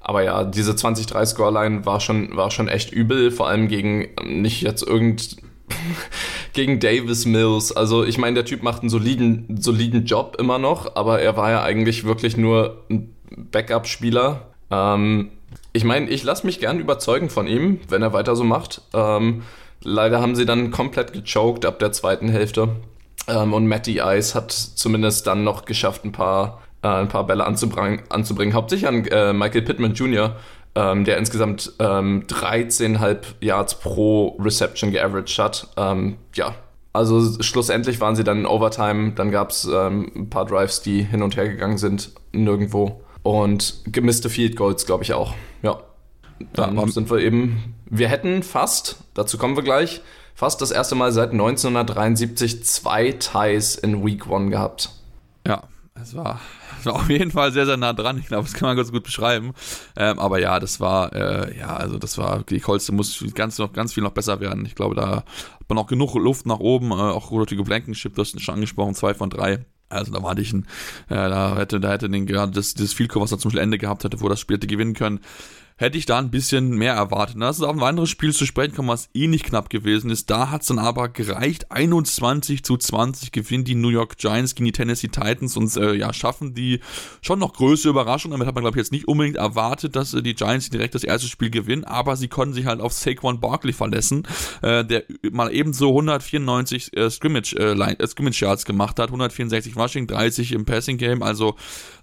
Aber 0.02 0.24
ja, 0.24 0.44
diese 0.44 0.72
20-3 0.72 1.26
Scoreline 1.26 1.86
war 1.86 2.00
schon, 2.00 2.36
war 2.36 2.50
schon 2.52 2.68
echt 2.68 2.92
übel, 2.92 3.32
vor 3.32 3.48
allem 3.48 3.68
gegen 3.68 4.08
nicht 4.24 4.62
jetzt 4.62 4.82
irgend 4.82 5.38
gegen 6.54 6.80
Davis 6.80 7.26
Mills. 7.26 7.76
Also 7.76 8.06
ich 8.06 8.18
meine, 8.18 8.36
der 8.36 8.46
Typ 8.46 8.64
macht 8.64 8.82
einen 8.82 8.90
soliden, 8.90 9.58
soliden 9.60 10.06
Job 10.06 10.38
immer 10.40 10.60
noch, 10.60 10.96
aber 10.96 11.20
er 11.20 11.36
war 11.36 11.52
ja 11.52 11.62
eigentlich 11.62 12.06
wirklich 12.06 12.38
nur 12.38 12.86
ein 12.90 13.14
Backup-Spieler. 13.52 14.48
Ähm, 14.72 15.32
ich 15.74 15.84
meine, 15.84 16.10
ich 16.10 16.24
lasse 16.24 16.46
mich 16.46 16.60
gern 16.60 16.80
überzeugen 16.80 17.30
von 17.30 17.48
ihm, 17.48 17.82
wenn 17.90 18.02
er 18.02 18.14
weiter 18.14 18.36
so 18.36 18.44
macht. 18.44 18.82
Ähm, 18.94 19.44
leider 19.84 20.22
haben 20.22 20.36
sie 20.36 20.46
dann 20.46 20.72
komplett 20.72 21.14
gechoked 21.14 21.66
ab 21.66 21.80
der 21.80 21.92
zweiten 21.92 22.30
Hälfte. 22.30 22.70
Ähm, 23.28 23.54
und 23.54 23.68
Matty 23.68 24.00
Ice 24.00 24.36
hat 24.36 24.52
zumindest 24.52 25.28
dann 25.28 25.44
noch 25.44 25.66
geschafft, 25.66 26.06
ein 26.06 26.12
paar, 26.12 26.62
äh, 26.82 26.88
ein 26.88 27.10
paar 27.10 27.26
Bälle 27.28 27.46
anzubringen, 27.46 28.02
anzubringen. 28.10 28.54
Hauptsächlich 28.54 28.88
an 28.88 29.06
äh, 29.06 29.34
Michael 29.34 29.64
Pittman 29.64 29.94
Jr., 29.94 30.36
ähm, 30.76 31.06
der 31.06 31.18
insgesamt 31.18 31.74
ähm, 31.80 32.24
13,5 32.28 33.18
Yards 33.42 33.80
pro 33.80 34.38
Reception 34.40 34.92
geaveraged 34.92 35.40
hat. 35.40 35.68
Ähm, 35.76 36.18
ja, 36.36 36.54
also 36.94 37.42
schlussendlich 37.42 38.00
waren 38.00 38.16
sie 38.16 38.24
dann 38.24 38.40
in 38.40 38.46
Overtime. 38.46 39.12
Dann 39.14 39.32
gab 39.32 39.52
es 39.52 39.66
ähm, 39.66 40.12
ein 40.16 40.30
paar 40.30 40.46
Drives, 40.46 40.82
die 40.82 41.04
hin 41.04 41.22
und 41.22 41.36
her 41.36 41.48
gegangen 41.48 41.78
sind, 41.78 42.12
nirgendwo. 42.32 43.02
Und 43.24 43.82
gemisste 43.86 44.30
Field 44.30 44.56
Goals, 44.56 44.86
glaube 44.86 45.04
ich 45.04 45.14
auch. 45.14 45.34
Ja. 45.62 45.80
Dann 46.54 46.78
ja, 46.78 46.88
sind 46.88 47.10
wir 47.10 47.20
eben. 47.20 47.76
Wir 47.90 48.10
hätten 48.10 48.44
fast, 48.44 48.98
dazu 49.14 49.38
kommen 49.38 49.56
wir 49.56 49.64
gleich, 49.64 50.02
fast 50.38 50.62
das 50.62 50.70
erste 50.70 50.94
Mal 50.94 51.12
seit 51.12 51.32
1973 51.32 52.64
zwei 52.64 53.12
Ties 53.12 53.76
in 53.76 54.06
Week 54.06 54.30
One 54.30 54.52
gehabt. 54.52 54.92
Ja, 55.48 55.64
es 56.00 56.16
war, 56.16 56.40
es 56.80 56.86
war 56.86 56.94
auf 56.94 57.10
jeden 57.10 57.32
Fall 57.32 57.52
sehr, 57.52 57.66
sehr 57.66 57.76
nah 57.76 57.92
dran. 57.92 58.20
Ich 58.20 58.28
glaube, 58.28 58.44
das 58.44 58.54
kann 58.54 58.68
man 58.68 58.78
ganz 58.78 58.92
gut 58.92 59.04
beschreiben. 59.04 59.54
Ähm, 59.96 60.20
aber 60.20 60.40
ja, 60.40 60.60
das 60.60 60.80
war, 60.80 61.12
äh, 61.14 61.58
ja, 61.58 61.76
also 61.76 61.98
das 61.98 62.20
war, 62.20 62.44
die 62.44 62.60
Colts 62.60 62.92
muss 62.92 63.26
ganz, 63.34 63.58
noch, 63.58 63.74
ganz 63.74 63.94
viel 63.96 64.04
noch 64.04 64.12
besser 64.12 64.40
werden. 64.40 64.64
Ich 64.68 64.76
glaube, 64.76 64.94
da 64.94 65.08
hat 65.16 65.70
man 65.70 65.80
auch 65.80 65.88
genug 65.88 66.14
Luft 66.14 66.46
nach 66.46 66.60
oben. 66.60 66.92
Äh, 66.92 66.94
auch 66.94 67.32
Rodrigo 67.32 67.64
Blankenship, 67.64 68.14
das 68.14 68.36
ist 68.36 68.42
schon 68.44 68.56
angesprochen, 68.56 68.94
zwei 68.94 69.16
von 69.16 69.32
drei. 69.32 69.66
Also 69.90 70.12
da 70.14 70.22
war 70.22 70.38
ich 70.38 70.54
ein, 70.54 70.68
äh, 71.10 71.16
da 71.16 71.56
hätte, 71.56 71.80
da 71.80 71.94
hätte 71.94 72.10
den 72.10 72.28
gerade 72.28 72.52
das, 72.52 72.76
das 72.76 72.94
Field 72.94 73.16
was 73.16 73.32
er 73.32 73.40
zum 73.40 73.58
Ende 73.58 73.80
gehabt 73.80 74.04
hätte, 74.04 74.22
wo 74.22 74.30
das 74.30 74.40
Spiel 74.40 74.58
hätte 74.58 74.68
gewinnen 74.68 74.94
können 74.94 75.20
hätte 75.78 75.98
ich 75.98 76.06
da 76.06 76.18
ein 76.18 76.32
bisschen 76.32 76.72
mehr 76.72 76.94
erwartet. 76.94 77.38
Das 77.40 77.58
ist 77.58 77.64
auf 77.64 77.76
ein 77.76 77.84
anderes 77.84 78.10
Spiel 78.10 78.34
zu 78.34 78.46
sprechen 78.46 78.76
kommen, 78.76 78.90
was 78.90 79.10
eh 79.14 79.28
nicht 79.28 79.46
knapp 79.46 79.70
gewesen 79.70 80.10
ist. 80.10 80.30
Da 80.30 80.50
hat 80.50 80.62
es 80.62 80.68
dann 80.68 80.80
aber 80.80 81.10
gereicht. 81.10 81.72
21 81.72 82.64
zu 82.64 82.78
20 82.78 83.32
gewinnen 83.32 83.64
die 83.64 83.76
New 83.76 83.90
York 83.90 84.18
Giants 84.18 84.56
gegen 84.56 84.66
die 84.66 84.72
Tennessee 84.72 85.08
Titans 85.08 85.56
und 85.56 85.76
äh, 85.78 85.94
ja, 85.94 86.12
schaffen 86.14 86.54
die 86.54 86.80
schon 87.22 87.40
noch 87.40 87.54
größere 87.54 87.92
Überraschung. 87.92 88.32
Damit 88.32 88.48
hat 88.48 88.56
man, 88.56 88.64
glaube 88.64 88.78
ich, 88.78 88.84
jetzt 88.84 88.92
nicht 88.92 89.08
unbedingt 89.08 89.38
erwartet, 89.38 89.96
dass 89.96 90.14
äh, 90.14 90.24
die 90.24 90.34
Giants 90.34 90.70
direkt 90.70 90.96
das 90.96 91.04
erste 91.04 91.28
Spiel 91.28 91.52
gewinnen, 91.52 91.84
aber 91.84 92.16
sie 92.16 92.28
konnten 92.28 92.56
sich 92.56 92.66
halt 92.66 92.82
auf 92.82 92.94
Saquon 92.94 93.40
Barkley 93.40 93.74
verlassen, 93.74 94.24
äh, 94.64 94.84
der 94.84 95.04
mal 95.32 95.54
ebenso 95.54 95.90
194 95.90 96.98
äh, 96.98 97.10
Scrimmage, 97.10 97.54
äh, 97.54 97.74
äh, 97.74 98.08
Scrimmage 98.08 98.42
Yards 98.42 98.66
gemacht 98.66 99.00
hat, 99.00 99.10
164 99.10 99.76
Rushing, 99.76 100.08
30 100.08 100.54
im 100.54 100.66
Passing 100.66 100.98
Game, 100.98 101.22
also 101.22 101.56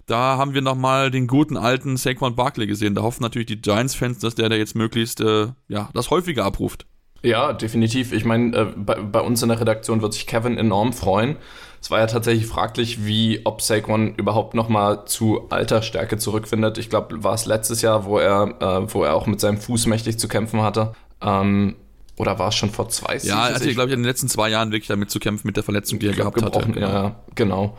da 0.05 0.37
haben 0.37 0.53
wir 0.53 0.61
nochmal 0.61 1.11
den 1.11 1.27
guten 1.27 1.57
alten 1.57 1.97
Saquon 1.97 2.35
Barkley 2.35 2.67
gesehen. 2.67 2.95
Da 2.95 3.01
hoffen 3.01 3.23
natürlich 3.23 3.47
die 3.47 3.61
Giants-Fans, 3.61 4.19
dass 4.19 4.35
der 4.35 4.49
da 4.49 4.55
jetzt 4.55 4.75
möglichst 4.75 5.21
äh, 5.21 5.47
ja, 5.67 5.89
das 5.93 6.09
häufiger 6.11 6.45
abruft. 6.45 6.85
Ja, 7.23 7.53
definitiv. 7.53 8.11
Ich 8.11 8.23
meine, 8.23 8.55
äh, 8.55 8.65
bei, 8.75 8.95
bei, 8.95 9.19
uns 9.19 9.41
in 9.41 9.49
der 9.49 9.59
Redaktion 9.59 10.01
wird 10.01 10.13
sich 10.13 10.27
Kevin 10.27 10.57
enorm 10.57 10.93
freuen. 10.93 11.37
Es 11.81 11.89
war 11.89 11.99
ja 11.99 12.05
tatsächlich 12.05 12.45
fraglich, 12.45 13.05
wie 13.05 13.41
ob 13.45 13.61
Saquon 13.61 14.15
überhaupt 14.15 14.53
nochmal 14.53 15.05
zu 15.05 15.49
alter 15.49 15.81
Stärke 15.81 16.17
zurückfindet. 16.17 16.77
Ich 16.77 16.89
glaube, 16.89 17.23
war 17.23 17.33
es 17.33 17.47
letztes 17.47 17.81
Jahr, 17.81 18.05
wo 18.05 18.19
er, 18.19 18.55
äh, 18.59 18.93
wo 18.93 19.03
er 19.03 19.15
auch 19.15 19.25
mit 19.25 19.39
seinem 19.39 19.57
Fuß 19.57 19.87
mächtig 19.87 20.19
zu 20.19 20.27
kämpfen 20.27 20.61
hatte. 20.61 20.93
Ähm, 21.21 21.75
oder 22.17 22.37
war 22.37 22.49
es 22.49 22.55
schon 22.55 22.69
vor 22.69 22.89
zwei 22.89 23.17
Jahren? 23.17 23.27
Ja, 23.27 23.47
er 23.47 23.55
hatte, 23.55 23.73
glaube 23.73 23.89
ich, 23.89 23.93
in 23.93 24.01
den 24.01 24.07
letzten 24.07 24.29
zwei 24.29 24.49
Jahren 24.49 24.71
wirklich 24.71 24.87
damit 24.87 25.09
zu 25.09 25.19
kämpfen 25.19 25.47
mit 25.47 25.57
der 25.57 25.63
Verletzung, 25.63 25.99
die 25.99 26.07
er 26.07 26.13
gehabt 26.13 26.35
gebrochen, 26.35 26.75
hatte. 26.75 26.79
Ja, 26.79 27.15
genau. 27.33 27.77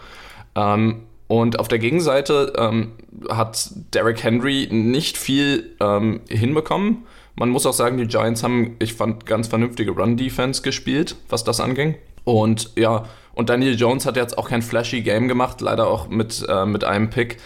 Ähm, 0.56 1.02
und 1.28 1.58
auf 1.58 1.68
der 1.68 1.78
Gegenseite 1.78 2.52
ähm, 2.56 2.92
hat 3.28 3.70
Derrick 3.94 4.22
Henry 4.22 4.68
nicht 4.70 5.18
viel 5.18 5.74
ähm, 5.80 6.20
hinbekommen. 6.28 7.04
Man 7.34 7.50
muss 7.50 7.66
auch 7.66 7.72
sagen, 7.72 7.98
die 7.98 8.06
Giants 8.06 8.42
haben, 8.42 8.76
ich 8.78 8.94
fand, 8.94 9.26
ganz 9.26 9.48
vernünftige 9.48 9.90
Run-Defense 9.90 10.62
gespielt, 10.62 11.16
was 11.28 11.44
das 11.44 11.60
anging. 11.60 11.96
Und 12.24 12.70
ja, 12.76 13.04
und 13.34 13.50
Daniel 13.50 13.74
Jones 13.74 14.06
hat 14.06 14.16
jetzt 14.16 14.38
auch 14.38 14.48
kein 14.48 14.62
flashy 14.62 15.02
Game 15.02 15.28
gemacht, 15.28 15.60
leider 15.60 15.88
auch 15.88 16.08
mit, 16.08 16.44
äh, 16.48 16.64
mit 16.64 16.84
einem 16.84 17.10
Pick. 17.10 17.38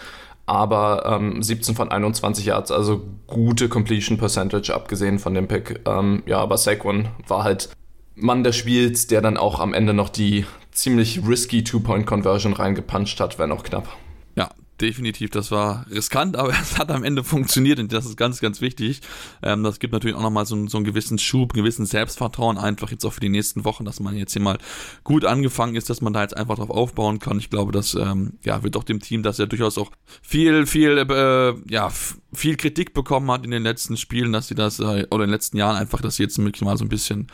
Aber 0.45 1.03
ähm, 1.05 1.43
17 1.43 1.75
von 1.75 1.91
21 1.91 2.45
Yards, 2.45 2.71
also 2.71 3.01
gute 3.27 3.69
Completion 3.69 4.17
Percentage, 4.17 4.73
abgesehen 4.73 5.19
von 5.19 5.33
dem 5.33 5.47
Pick. 5.47 5.81
Ähm, 5.85 6.23
ja, 6.25 6.39
aber 6.39 6.57
Saquon 6.57 7.09
war 7.27 7.43
halt 7.43 7.69
Mann 8.15 8.43
des 8.43 8.55
Spiels, 8.55 9.07
der 9.07 9.21
dann 9.21 9.37
auch 9.37 9.59
am 9.59 9.73
Ende 9.73 9.93
noch 9.93 10.09
die 10.09 10.45
ziemlich 10.81 11.21
risky 11.27 11.63
Two-Point-Conversion 11.63 12.53
reingepuncht 12.53 13.19
hat, 13.19 13.37
wenn 13.37 13.51
auch 13.51 13.63
knapp. 13.63 13.87
Ja, 14.35 14.49
definitiv, 14.79 15.29
das 15.29 15.51
war 15.51 15.85
riskant, 15.89 16.35
aber 16.35 16.49
es 16.61 16.79
hat 16.79 16.91
am 16.91 17.03
Ende 17.03 17.23
funktioniert 17.23 17.79
und 17.79 17.93
das 17.93 18.05
ist 18.05 18.17
ganz, 18.17 18.39
ganz 18.39 18.61
wichtig. 18.61 19.01
Ähm, 19.43 19.63
das 19.63 19.79
gibt 19.79 19.93
natürlich 19.93 20.15
auch 20.15 20.23
nochmal 20.23 20.45
so, 20.45 20.67
so 20.67 20.77
einen 20.77 20.85
gewissen 20.85 21.19
Schub, 21.19 21.53
einen 21.53 21.63
gewissen 21.63 21.85
Selbstvertrauen 21.85 22.57
einfach 22.57 22.89
jetzt 22.89 23.05
auch 23.05 23.13
für 23.13 23.19
die 23.19 23.29
nächsten 23.29 23.63
Wochen, 23.63 23.85
dass 23.85 23.99
man 23.99 24.17
jetzt 24.17 24.33
hier 24.33 24.41
mal 24.41 24.57
gut 25.03 25.23
angefangen 25.23 25.75
ist, 25.75 25.89
dass 25.89 26.01
man 26.01 26.13
da 26.13 26.23
jetzt 26.23 26.35
einfach 26.35 26.55
drauf 26.55 26.71
aufbauen 26.71 27.19
kann. 27.19 27.37
Ich 27.37 27.49
glaube, 27.49 27.71
das 27.71 27.93
ähm, 27.93 28.33
ja, 28.43 28.63
wird 28.63 28.75
doch 28.75 28.83
dem 28.83 28.99
Team, 28.99 29.21
das 29.21 29.37
ja 29.37 29.45
durchaus 29.45 29.77
auch 29.77 29.91
viel, 30.21 30.65
viel, 30.65 30.97
äh, 30.97 31.53
ja, 31.71 31.91
viel 32.33 32.55
Kritik 32.55 32.93
bekommen 32.93 33.29
hat 33.31 33.43
in 33.43 33.51
den 33.51 33.63
letzten 33.63 33.97
Spielen, 33.97 34.31
dass 34.31 34.47
sie 34.47 34.55
das, 34.55 34.79
äh, 34.79 35.05
oder 35.11 35.23
in 35.23 35.29
den 35.29 35.29
letzten 35.31 35.57
Jahren 35.57 35.75
einfach, 35.75 36.01
dass 36.01 36.15
sie 36.15 36.23
jetzt 36.23 36.37
wirklich 36.37 36.61
mal 36.61 36.77
so 36.77 36.85
ein 36.85 36.89
bisschen 36.89 37.27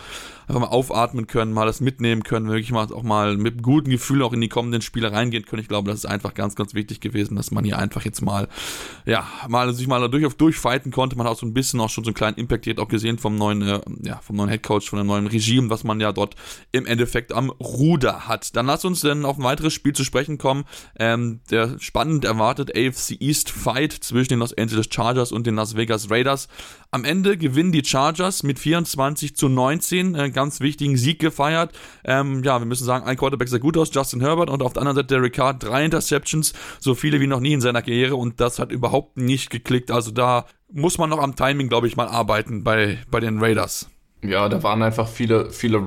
einfach 0.48 0.62
mal 0.62 0.68
aufatmen 0.68 1.28
können, 1.28 1.54
mal 1.54 1.66
das 1.66 1.82
mitnehmen 1.82 2.24
können, 2.24 2.48
wirklich 2.48 2.72
mal 2.72 2.92
auch 2.92 3.04
mal 3.04 3.38
mit 3.38 3.62
gutem 3.62 3.92
Gefühl 3.92 4.24
auch 4.24 4.34
in 4.34 4.42
die 4.42 4.48
kommenden 4.50 4.82
Spiele 4.82 5.12
reingehen 5.12 5.46
können. 5.46 5.62
Ich 5.62 5.68
glaube, 5.68 5.92
das 5.92 6.00
ist 6.00 6.06
einfach 6.06 6.34
ganz, 6.34 6.56
ganz 6.56 6.74
wichtig 6.74 7.02
gewesen, 7.02 7.36
dass 7.36 7.52
man 7.52 7.66
hier 7.66 7.78
einfach 7.78 8.06
jetzt 8.06 8.22
mal, 8.22 8.48
ja, 9.06 9.28
mal 9.48 9.74
sich 9.74 9.88
mal 9.88 10.08
durch 10.10 10.26
auf 10.26 10.36
durchfighten 10.36 10.92
konnte. 10.92 11.18
Man 11.18 11.28
hat 11.28 11.34
auch 11.34 11.40
so 11.40 11.46
ein 11.46 11.54
bisschen 11.54 11.80
auch 11.80 11.90
schon 11.90 12.04
so 12.04 12.10
einen 12.10 12.16
kleinen 12.16 12.38
Impact 12.38 12.66
jetzt 12.66 12.80
auch 12.80 12.88
gesehen 12.88 13.18
vom 13.18 13.36
neuen, 13.36 13.62
äh, 13.62 13.82
ja, 14.04 14.20
vom 14.24 14.38
neuen 14.38 14.50
Headcoach, 14.50 14.90
von 14.90 14.98
dem 14.98 15.08
neuen 15.08 15.28
Regime, 15.28 15.70
was 15.70 15.84
man 15.84 16.00
ja 16.00 16.12
dort 16.14 16.36
im 16.72 16.86
Endeffekt 16.86 17.34
am 17.34 17.50
Ruder 17.50 18.28
hat. 18.28 18.56
Dann 18.56 18.66
lass 18.66 18.86
uns 18.86 19.02
dann 19.02 19.26
auf 19.26 19.38
ein 19.38 19.44
weiteres 19.44 19.74
Spiel 19.74 19.94
zu 19.94 20.06
sprechen 20.06 20.38
kommen. 20.38 20.64
Ähm, 20.98 21.42
der 21.52 21.78
spannend 21.80 22.26
erwartet 22.26 22.72
AFC 22.76 23.18
East 23.20 23.50
Fight 23.50 23.92
zwischen 23.92 24.30
den 24.30 24.40
Los 24.40 24.58
Angeles 24.58 24.87
Chargers 24.94 25.32
und 25.32 25.48
den 25.48 25.56
Las 25.56 25.76
Vegas 25.76 26.10
Raiders. 26.10 26.48
Am 26.92 27.04
Ende 27.04 27.38
gewinnen 27.38 27.72
die 27.72 27.84
Chargers 27.84 28.44
mit 28.44 28.60
24 28.60 29.36
zu 29.36 29.50
19, 29.50 30.16
einen 30.16 30.34
ganz 30.34 30.60
wichtigen 30.60 30.98
Sieg 30.98 31.20
gefeiert. 31.20 31.72
Ähm, 32.04 32.44
ja, 32.44 32.60
wir 32.60 32.66
müssen 32.66 32.86
sagen, 32.86 33.06
ein 33.06 33.18
Quarterback 33.18 33.50
sah 33.50 33.58
gut 33.58 33.78
aus, 33.78 33.94
Justin 33.94 34.22
Herbert, 34.22 34.50
und 34.50 34.62
auf 34.62 34.74
der 34.74 34.82
anderen 34.82 34.96
Seite 34.96 35.08
Derek 35.08 35.34
Carr, 35.34 35.54
drei 35.54 35.86
Interceptions, 35.86 36.54
so 36.80 36.96
viele 36.96 37.20
wie 37.20 37.28
noch 37.28 37.40
nie 37.40 37.54
in 37.54 37.62
seiner 37.62 37.82
Karriere, 37.82 38.16
und 38.16 38.40
das 38.40 38.60
hat 38.60 38.72
überhaupt 38.72 39.18
nicht 39.18 39.50
geklickt. 39.50 39.92
Also 39.92 40.12
da 40.12 40.46
muss 40.72 40.98
man 40.98 41.10
noch 41.10 41.20
am 41.20 41.36
Timing, 41.36 41.70
glaube 41.70 41.88
ich, 41.88 41.96
mal 41.96 42.08
arbeiten 42.08 42.64
bei, 42.64 43.00
bei 43.10 43.20
den 43.20 43.40
Raiders. 43.40 43.90
Ja, 44.24 44.50
da 44.50 44.64
waren 44.64 44.82
einfach 44.82 45.08
viele, 45.08 45.52
viele, 45.52 45.84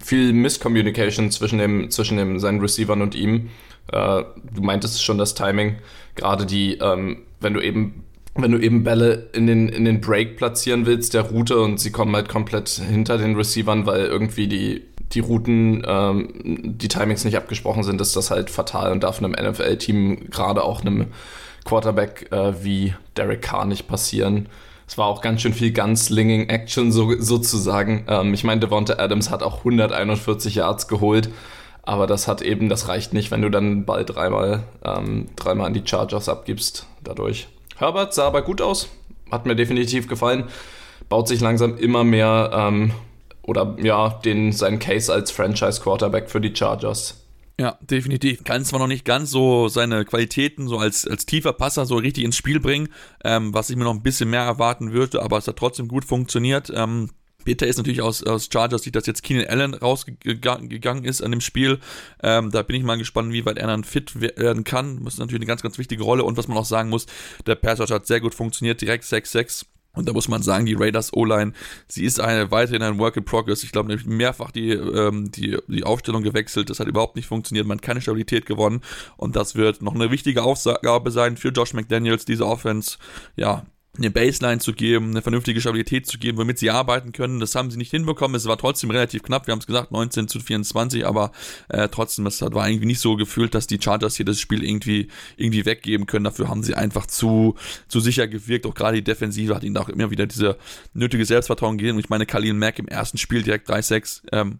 viel 0.00 0.32
Misscommunication 0.32 1.30
zwischen 1.30 1.58
dem, 1.58 1.90
zwischen 1.90 2.16
dem, 2.16 2.38
seinen 2.38 2.60
Receivern 2.60 3.02
und 3.02 3.14
ihm. 3.14 3.50
Äh, 3.92 4.24
du 4.52 4.62
meintest 4.62 5.02
schon 5.02 5.18
das 5.18 5.34
Timing, 5.34 5.76
gerade 6.14 6.46
die, 6.46 6.78
ähm, 6.78 7.22
wenn 7.40 7.54
du 7.54 7.60
eben 7.60 8.04
wenn 8.36 8.52
du 8.52 8.58
eben 8.58 8.84
Bälle 8.84 9.28
in 9.32 9.46
den, 9.46 9.68
in 9.68 9.84
den 9.84 10.00
Break 10.00 10.36
platzieren 10.36 10.86
willst, 10.86 11.14
der 11.14 11.22
Route, 11.22 11.58
und 11.58 11.80
sie 11.80 11.90
kommen 11.90 12.14
halt 12.14 12.28
komplett 12.28 12.68
hinter 12.68 13.18
den 13.18 13.34
Receivern, 13.34 13.86
weil 13.86 14.06
irgendwie 14.06 14.46
die, 14.46 14.82
die 15.12 15.20
Routen, 15.20 15.82
ähm, 15.86 16.28
die 16.78 16.88
Timings 16.88 17.24
nicht 17.24 17.36
abgesprochen 17.36 17.82
sind, 17.82 18.00
ist 18.00 18.16
das 18.16 18.30
halt 18.30 18.48
fatal 18.48 18.92
und 18.92 19.02
darf 19.02 19.18
einem 19.18 19.32
NFL-Team, 19.32 20.30
gerade 20.30 20.62
auch 20.62 20.82
einem 20.82 21.08
Quarterback 21.64 22.30
äh, 22.30 22.64
wie 22.64 22.94
Derek 23.16 23.42
Carr 23.42 23.64
nicht 23.64 23.88
passieren. 23.88 24.48
Es 24.86 24.98
war 24.98 25.06
auch 25.06 25.20
ganz 25.20 25.42
schön 25.42 25.52
viel 25.52 25.72
Gunslinging 25.72 26.48
Action 26.48 26.90
so, 26.90 27.14
sozusagen. 27.18 28.04
Ähm, 28.08 28.34
ich 28.34 28.44
meine, 28.44 28.60
Devonta 28.60 28.94
Adams 28.98 29.30
hat 29.30 29.42
auch 29.42 29.58
141 29.58 30.54
Yards 30.54 30.88
geholt, 30.88 31.30
aber 31.82 32.06
das 32.06 32.28
hat 32.28 32.42
eben, 32.42 32.68
das 32.68 32.88
reicht 32.88 33.12
nicht, 33.12 33.30
wenn 33.30 33.42
du 33.42 33.50
dann 33.50 33.84
bald 33.84 34.14
dreimal, 34.14 34.64
ähm, 34.84 35.28
dreimal 35.36 35.66
an 35.66 35.74
die 35.74 35.82
Chargers 35.84 36.28
abgibst 36.28 36.86
dadurch. 37.02 37.48
Herbert 37.76 38.14
sah 38.14 38.26
aber 38.26 38.42
gut 38.42 38.60
aus, 38.60 38.88
hat 39.30 39.46
mir 39.46 39.56
definitiv 39.56 40.08
gefallen. 40.08 40.44
Baut 41.08 41.28
sich 41.28 41.40
langsam 41.40 41.76
immer 41.78 42.04
mehr 42.04 42.50
ähm, 42.52 42.92
oder 43.42 43.76
ja, 43.82 44.10
den, 44.24 44.52
seinen 44.52 44.78
Case 44.78 45.12
als 45.12 45.30
Franchise-Quarterback 45.30 46.30
für 46.30 46.40
die 46.40 46.54
Chargers. 46.54 47.24
Ja, 47.58 47.76
definitiv. 47.82 48.44
Kann 48.44 48.64
zwar 48.64 48.78
noch 48.78 48.86
nicht 48.86 49.04
ganz 49.04 49.30
so 49.30 49.68
seine 49.68 50.06
Qualitäten 50.06 50.66
so 50.66 50.78
als, 50.78 51.06
als 51.06 51.26
tiefer 51.26 51.52
Passer 51.52 51.84
so 51.84 51.96
richtig 51.96 52.24
ins 52.24 52.36
Spiel 52.36 52.58
bringen, 52.58 52.88
ähm, 53.22 53.52
was 53.52 53.68
ich 53.68 53.76
mir 53.76 53.84
noch 53.84 53.92
ein 53.92 54.02
bisschen 54.02 54.30
mehr 54.30 54.42
erwarten 54.42 54.92
würde, 54.92 55.20
aber 55.20 55.36
es 55.36 55.46
hat 55.46 55.56
trotzdem 55.56 55.86
gut 55.88 56.06
funktioniert. 56.06 56.72
Ähm, 56.74 57.10
Bitter 57.44 57.66
ist 57.66 57.76
natürlich 57.76 58.02
aus, 58.02 58.22
aus 58.22 58.48
Chargers 58.52 58.82
sieht, 58.82 58.96
dass 58.96 59.06
jetzt 59.06 59.22
Keenan 59.22 59.46
Allen 59.46 59.74
rausgegangen 59.74 61.04
ist 61.04 61.22
an 61.22 61.30
dem 61.30 61.40
Spiel. 61.40 61.78
Ähm, 62.22 62.50
da 62.50 62.62
bin 62.62 62.76
ich 62.76 62.82
mal 62.82 62.98
gespannt, 62.98 63.32
wie 63.32 63.44
weit 63.44 63.58
er 63.58 63.66
dann 63.66 63.84
fit 63.84 64.20
werden 64.20 64.64
kann. 64.64 65.04
Das 65.04 65.14
ist 65.14 65.20
natürlich 65.20 65.40
eine 65.40 65.46
ganz, 65.46 65.62
ganz 65.62 65.78
wichtige 65.78 66.02
Rolle. 66.02 66.24
Und 66.24 66.36
was 66.36 66.48
man 66.48 66.56
auch 66.56 66.64
sagen 66.64 66.90
muss, 66.90 67.06
der 67.46 67.54
Pass 67.54 67.80
hat 67.80 68.06
sehr 68.06 68.20
gut 68.20 68.34
funktioniert, 68.34 68.80
direkt 68.80 69.04
6-6. 69.04 69.64
Und 69.92 70.08
da 70.08 70.12
muss 70.12 70.28
man 70.28 70.42
sagen, 70.42 70.66
die 70.66 70.74
Raiders 70.74 71.12
O-Line, 71.12 71.52
sie 71.88 72.04
ist 72.04 72.20
eine 72.20 72.50
weiterhin 72.52 72.82
ein 72.82 72.98
Work 72.98 73.16
in 73.16 73.24
Progress. 73.24 73.64
Ich 73.64 73.72
glaube, 73.72 73.98
mehrfach 74.04 74.52
die, 74.52 74.70
ähm, 74.70 75.32
die, 75.32 75.58
die 75.66 75.82
Aufstellung 75.82 76.22
gewechselt. 76.22 76.70
Das 76.70 76.78
hat 76.78 76.86
überhaupt 76.86 77.16
nicht 77.16 77.26
funktioniert. 77.26 77.66
Man 77.66 77.78
hat 77.78 77.82
keine 77.82 78.00
Stabilität 78.00 78.46
gewonnen. 78.46 78.82
Und 79.16 79.34
das 79.34 79.56
wird 79.56 79.82
noch 79.82 79.94
eine 79.94 80.12
wichtige 80.12 80.44
Aufgabe 80.44 81.10
sein 81.10 81.36
für 81.36 81.48
Josh 81.48 81.74
McDaniels, 81.74 82.24
diese 82.24 82.46
Offense, 82.46 82.98
ja, 83.36 83.66
eine 84.00 84.10
Baseline 84.10 84.58
zu 84.58 84.72
geben, 84.72 85.10
eine 85.10 85.22
vernünftige 85.22 85.60
Stabilität 85.60 86.06
zu 86.06 86.18
geben, 86.18 86.38
womit 86.38 86.58
sie 86.58 86.70
arbeiten 86.70 87.12
können. 87.12 87.38
Das 87.38 87.54
haben 87.54 87.70
sie 87.70 87.76
nicht 87.76 87.90
hinbekommen. 87.90 88.34
Es 88.34 88.46
war 88.46 88.56
trotzdem 88.56 88.90
relativ 88.90 89.22
knapp. 89.22 89.46
Wir 89.46 89.52
haben 89.52 89.60
es 89.60 89.66
gesagt, 89.66 89.92
19 89.92 90.28
zu 90.28 90.40
24, 90.40 91.06
aber 91.06 91.32
äh, 91.68 91.88
trotzdem, 91.88 92.26
es 92.26 92.40
war 92.40 92.68
irgendwie 92.68 92.86
nicht 92.86 93.00
so 93.00 93.16
gefühlt, 93.16 93.54
dass 93.54 93.66
die 93.66 93.80
Chargers 93.80 94.16
hier 94.16 94.26
das 94.26 94.40
Spiel 94.40 94.64
irgendwie, 94.64 95.08
irgendwie 95.36 95.66
weggeben 95.66 96.06
können. 96.06 96.24
Dafür 96.24 96.48
haben 96.48 96.62
sie 96.62 96.74
einfach 96.74 97.06
zu, 97.06 97.56
zu 97.88 98.00
sicher 98.00 98.26
gewirkt. 98.26 98.66
Auch 98.66 98.74
gerade 98.74 98.96
die 98.96 99.04
Defensive 99.04 99.54
hat 99.54 99.64
ihnen 99.64 99.76
auch 99.76 99.88
immer 99.88 100.10
wieder 100.10 100.26
diese 100.26 100.56
nötige 100.94 101.24
Selbstvertrauen 101.24 101.78
gegeben. 101.78 101.96
Und 101.96 102.04
ich 102.04 102.10
meine, 102.10 102.26
Khalil 102.26 102.54
Mack 102.54 102.78
im 102.78 102.88
ersten 102.88 103.18
Spiel 103.18 103.42
direkt 103.42 103.70
3-6, 103.70 104.22
ähm, 104.32 104.58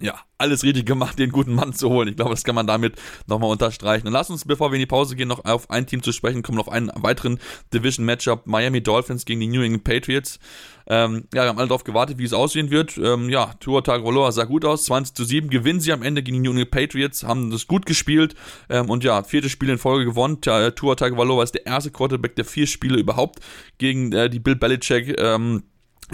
ja, 0.00 0.18
alles 0.38 0.64
richtig 0.64 0.86
gemacht, 0.86 1.18
den 1.18 1.30
guten 1.30 1.54
Mann 1.54 1.72
zu 1.72 1.88
holen. 1.88 2.08
Ich 2.08 2.16
glaube, 2.16 2.32
das 2.32 2.44
kann 2.44 2.54
man 2.54 2.66
damit 2.66 2.96
nochmal 3.26 3.50
unterstreichen. 3.50 4.06
Und 4.06 4.12
lass 4.12 4.30
uns, 4.30 4.44
bevor 4.44 4.70
wir 4.70 4.76
in 4.76 4.80
die 4.80 4.86
Pause 4.86 5.14
gehen, 5.14 5.28
noch 5.28 5.44
auf 5.44 5.70
ein 5.70 5.86
Team 5.86 6.02
zu 6.02 6.12
sprechen 6.12 6.42
kommen, 6.42 6.58
auf 6.58 6.68
einen 6.68 6.90
weiteren 6.94 7.38
Division-Matchup. 7.72 8.46
Miami 8.46 8.82
Dolphins 8.82 9.24
gegen 9.24 9.40
die 9.40 9.46
New 9.46 9.62
England 9.62 9.84
Patriots. 9.84 10.40
Ähm, 10.88 11.28
ja, 11.32 11.44
wir 11.44 11.48
haben 11.48 11.58
alle 11.58 11.68
darauf 11.68 11.84
gewartet, 11.84 12.18
wie 12.18 12.24
es 12.24 12.32
aussehen 12.32 12.70
wird. 12.70 12.98
Ähm, 12.98 13.28
ja, 13.28 13.54
Tua 13.60 13.82
Tagovailoa 13.82 14.32
sah 14.32 14.44
gut 14.44 14.64
aus, 14.64 14.84
20 14.86 15.14
zu 15.14 15.24
7, 15.24 15.48
gewinnen 15.48 15.80
sie 15.80 15.92
am 15.92 16.02
Ende 16.02 16.22
gegen 16.22 16.42
die 16.42 16.48
New 16.48 16.50
England 16.50 16.72
Patriots, 16.72 17.22
haben 17.22 17.50
das 17.50 17.68
gut 17.68 17.86
gespielt 17.86 18.34
ähm, 18.68 18.90
und 18.90 19.04
ja, 19.04 19.22
viertes 19.22 19.52
Spiel 19.52 19.68
in 19.68 19.78
Folge 19.78 20.04
gewonnen. 20.04 20.40
Tua 20.40 20.94
Tagovailoa 20.96 21.44
ist 21.44 21.54
der 21.54 21.66
erste 21.66 21.92
Quarterback 21.92 22.34
der 22.34 22.44
vier 22.44 22.66
Spiele 22.66 22.98
überhaupt 22.98 23.38
gegen 23.78 24.12
äh, 24.12 24.28
die 24.28 24.40
Bill 24.40 24.56
Belichick 24.56 25.20
ähm, 25.20 25.62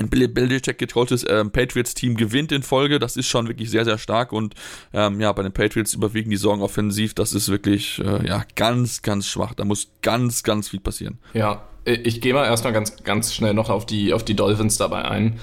Bill 0.06 0.28
Belichick 0.28 0.78
getrolltes 0.78 1.26
ähm, 1.28 1.50
Patriots-Team 1.50 2.16
gewinnt 2.16 2.52
in 2.52 2.62
Folge. 2.62 2.98
Das 2.98 3.16
ist 3.16 3.26
schon 3.26 3.48
wirklich 3.48 3.70
sehr, 3.70 3.84
sehr 3.84 3.98
stark. 3.98 4.32
Und 4.32 4.54
ähm, 4.92 5.20
ja, 5.20 5.32
bei 5.32 5.42
den 5.42 5.52
Patriots 5.52 5.94
überwiegen 5.94 6.30
die 6.30 6.36
Sorgen 6.36 6.62
offensiv. 6.62 7.14
Das 7.14 7.32
ist 7.32 7.48
wirklich 7.48 7.98
äh, 7.98 8.26
ja, 8.26 8.44
ganz, 8.54 9.02
ganz 9.02 9.26
schwach. 9.26 9.54
Da 9.54 9.64
muss 9.64 9.88
ganz, 10.02 10.42
ganz 10.42 10.68
viel 10.68 10.80
passieren. 10.80 11.18
Ja, 11.34 11.64
ich 11.84 12.20
gehe 12.20 12.34
mal 12.34 12.44
erstmal 12.44 12.72
ganz, 12.72 13.02
ganz 13.02 13.34
schnell 13.34 13.54
noch 13.54 13.70
auf 13.70 13.86
die, 13.86 14.12
auf 14.12 14.24
die 14.24 14.36
Dolphins 14.36 14.76
dabei 14.76 15.04
ein 15.04 15.40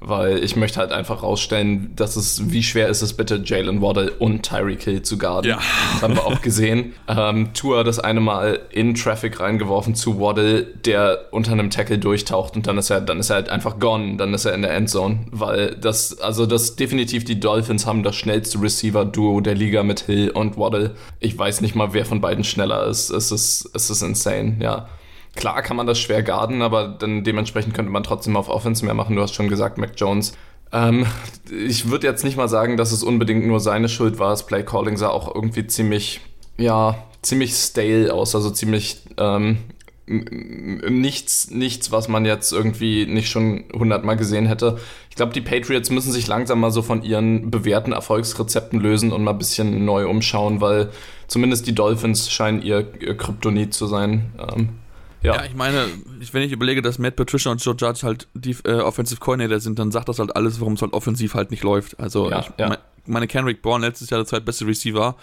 weil 0.00 0.42
ich 0.44 0.54
möchte 0.54 0.78
halt 0.78 0.92
einfach 0.92 1.22
rausstellen, 1.22 1.92
dass 1.96 2.16
es, 2.16 2.52
wie 2.52 2.62
schwer 2.62 2.88
ist 2.88 3.02
es 3.02 3.14
bitte, 3.14 3.42
Jalen 3.44 3.82
Waddle 3.82 4.12
und 4.12 4.42
Tyreek 4.42 4.82
Hill 4.82 5.02
zu 5.02 5.18
guarden. 5.18 5.50
Ja. 5.50 5.58
Das 5.92 6.02
haben 6.02 6.14
wir 6.14 6.26
auch 6.26 6.40
gesehen. 6.40 6.94
Ähm, 7.08 7.54
Tour 7.54 7.84
das 7.84 7.98
eine 7.98 8.20
Mal 8.20 8.60
in 8.70 8.94
Traffic 8.94 9.40
reingeworfen 9.40 9.94
zu 9.94 10.20
Waddle, 10.20 10.62
der 10.62 11.28
unter 11.30 11.52
einem 11.52 11.70
Tackle 11.70 11.98
durchtaucht 11.98 12.54
und 12.54 12.66
dann 12.66 12.76
ist 12.76 12.90
er, 12.90 13.00
dann 13.00 13.18
ist 13.18 13.30
er 13.30 13.36
halt 13.36 13.48
einfach 13.48 13.78
gone, 13.78 14.16
dann 14.18 14.34
ist 14.34 14.44
er 14.44 14.54
in 14.54 14.60
der 14.60 14.74
Endzone, 14.74 15.20
weil 15.30 15.74
das, 15.76 16.20
also 16.20 16.44
das 16.44 16.76
definitiv 16.76 17.24
die 17.24 17.40
Dolphins 17.40 17.86
haben 17.86 18.02
das 18.02 18.14
schnellste 18.14 18.60
Receiver-Duo 18.60 19.40
der 19.40 19.54
Liga 19.54 19.82
mit 19.82 20.00
Hill 20.00 20.30
und 20.30 20.58
Waddle. 20.58 20.96
Ich 21.18 21.36
weiß 21.36 21.62
nicht 21.62 21.74
mal, 21.74 21.94
wer 21.94 22.04
von 22.04 22.20
beiden 22.20 22.44
schneller 22.44 22.86
ist. 22.86 23.08
Es 23.10 23.32
ist, 23.32 23.70
es 23.72 23.88
ist 23.88 24.02
insane, 24.02 24.58
ja. 24.60 24.88
Klar 25.38 25.62
kann 25.62 25.76
man 25.76 25.86
das 25.86 26.00
schwer 26.00 26.24
garden, 26.24 26.62
aber 26.62 26.88
dann 26.88 27.22
dementsprechend 27.22 27.72
könnte 27.72 27.92
man 27.92 28.02
trotzdem 28.02 28.36
auf 28.36 28.48
Offense 28.48 28.84
mehr 28.84 28.94
machen. 28.94 29.14
Du 29.14 29.22
hast 29.22 29.36
schon 29.36 29.48
gesagt, 29.48 29.78
Mac 29.78 29.92
Jones 29.94 30.32
Ähm, 30.72 31.06
ich 31.48 31.90
würde 31.90 32.08
jetzt 32.08 32.24
nicht 32.24 32.36
mal 32.36 32.48
sagen, 32.48 32.76
dass 32.76 32.90
es 32.90 33.04
unbedingt 33.04 33.46
nur 33.46 33.60
seine 33.60 33.88
Schuld 33.88 34.18
war. 34.18 34.30
Das 34.30 34.46
Play 34.46 34.64
Calling 34.64 34.96
sah 34.96 35.10
auch 35.10 35.32
irgendwie 35.32 35.64
ziemlich, 35.68 36.20
ja, 36.56 36.98
ziemlich 37.22 37.54
stale 37.54 38.12
aus, 38.12 38.34
also 38.34 38.50
ziemlich 38.50 39.00
ähm, 39.16 39.58
nichts, 40.08 41.52
nichts, 41.52 41.92
was 41.92 42.08
man 42.08 42.24
jetzt 42.24 42.52
irgendwie 42.52 43.06
nicht 43.06 43.30
schon 43.30 43.66
hundertmal 43.72 44.16
gesehen 44.16 44.46
hätte. 44.46 44.78
Ich 45.08 45.14
glaube, 45.14 45.32
die 45.32 45.40
Patriots 45.40 45.90
müssen 45.90 46.10
sich 46.10 46.26
langsam 46.26 46.58
mal 46.58 46.72
so 46.72 46.82
von 46.82 47.04
ihren 47.04 47.48
bewährten 47.48 47.92
Erfolgsrezepten 47.92 48.80
lösen 48.80 49.12
und 49.12 49.22
mal 49.22 49.30
ein 49.30 49.38
bisschen 49.38 49.84
neu 49.84 50.08
umschauen, 50.08 50.60
weil 50.60 50.90
zumindest 51.28 51.68
die 51.68 51.76
Dolphins 51.76 52.28
scheinen 52.28 52.60
ihr, 52.60 52.88
ihr 52.98 53.16
Kryptonit 53.16 53.72
zu 53.72 53.86
sein. 53.86 54.32
Ähm, 54.36 54.70
ja. 55.22 55.36
ja. 55.36 55.44
ich 55.44 55.54
meine, 55.54 55.86
wenn 56.32 56.42
ich 56.42 56.52
überlege, 56.52 56.82
dass 56.82 56.98
Matt 56.98 57.16
Patricia 57.16 57.50
und 57.50 57.64
Joe 57.64 57.74
Judge 57.78 58.00
halt 58.02 58.28
die 58.34 58.56
äh, 58.64 58.80
Offensive 58.80 59.20
Coordinator 59.20 59.60
sind, 59.60 59.78
dann 59.78 59.90
sagt 59.90 60.08
das 60.08 60.18
halt 60.18 60.36
alles, 60.36 60.60
warum 60.60 60.74
es 60.74 60.82
halt 60.82 60.92
offensiv 60.92 61.34
halt 61.34 61.50
nicht 61.50 61.62
läuft. 61.62 61.98
Also 61.98 62.30
ja, 62.30 62.40
ich, 62.40 62.50
ja. 62.58 62.78
meine 63.06 63.26
Kenrick 63.26 63.62
Bourne 63.62 63.86
letztes 63.86 64.10
Jahr 64.10 64.20
der 64.20 64.26
zweitbeste 64.26 64.66
Receiver 64.66 65.16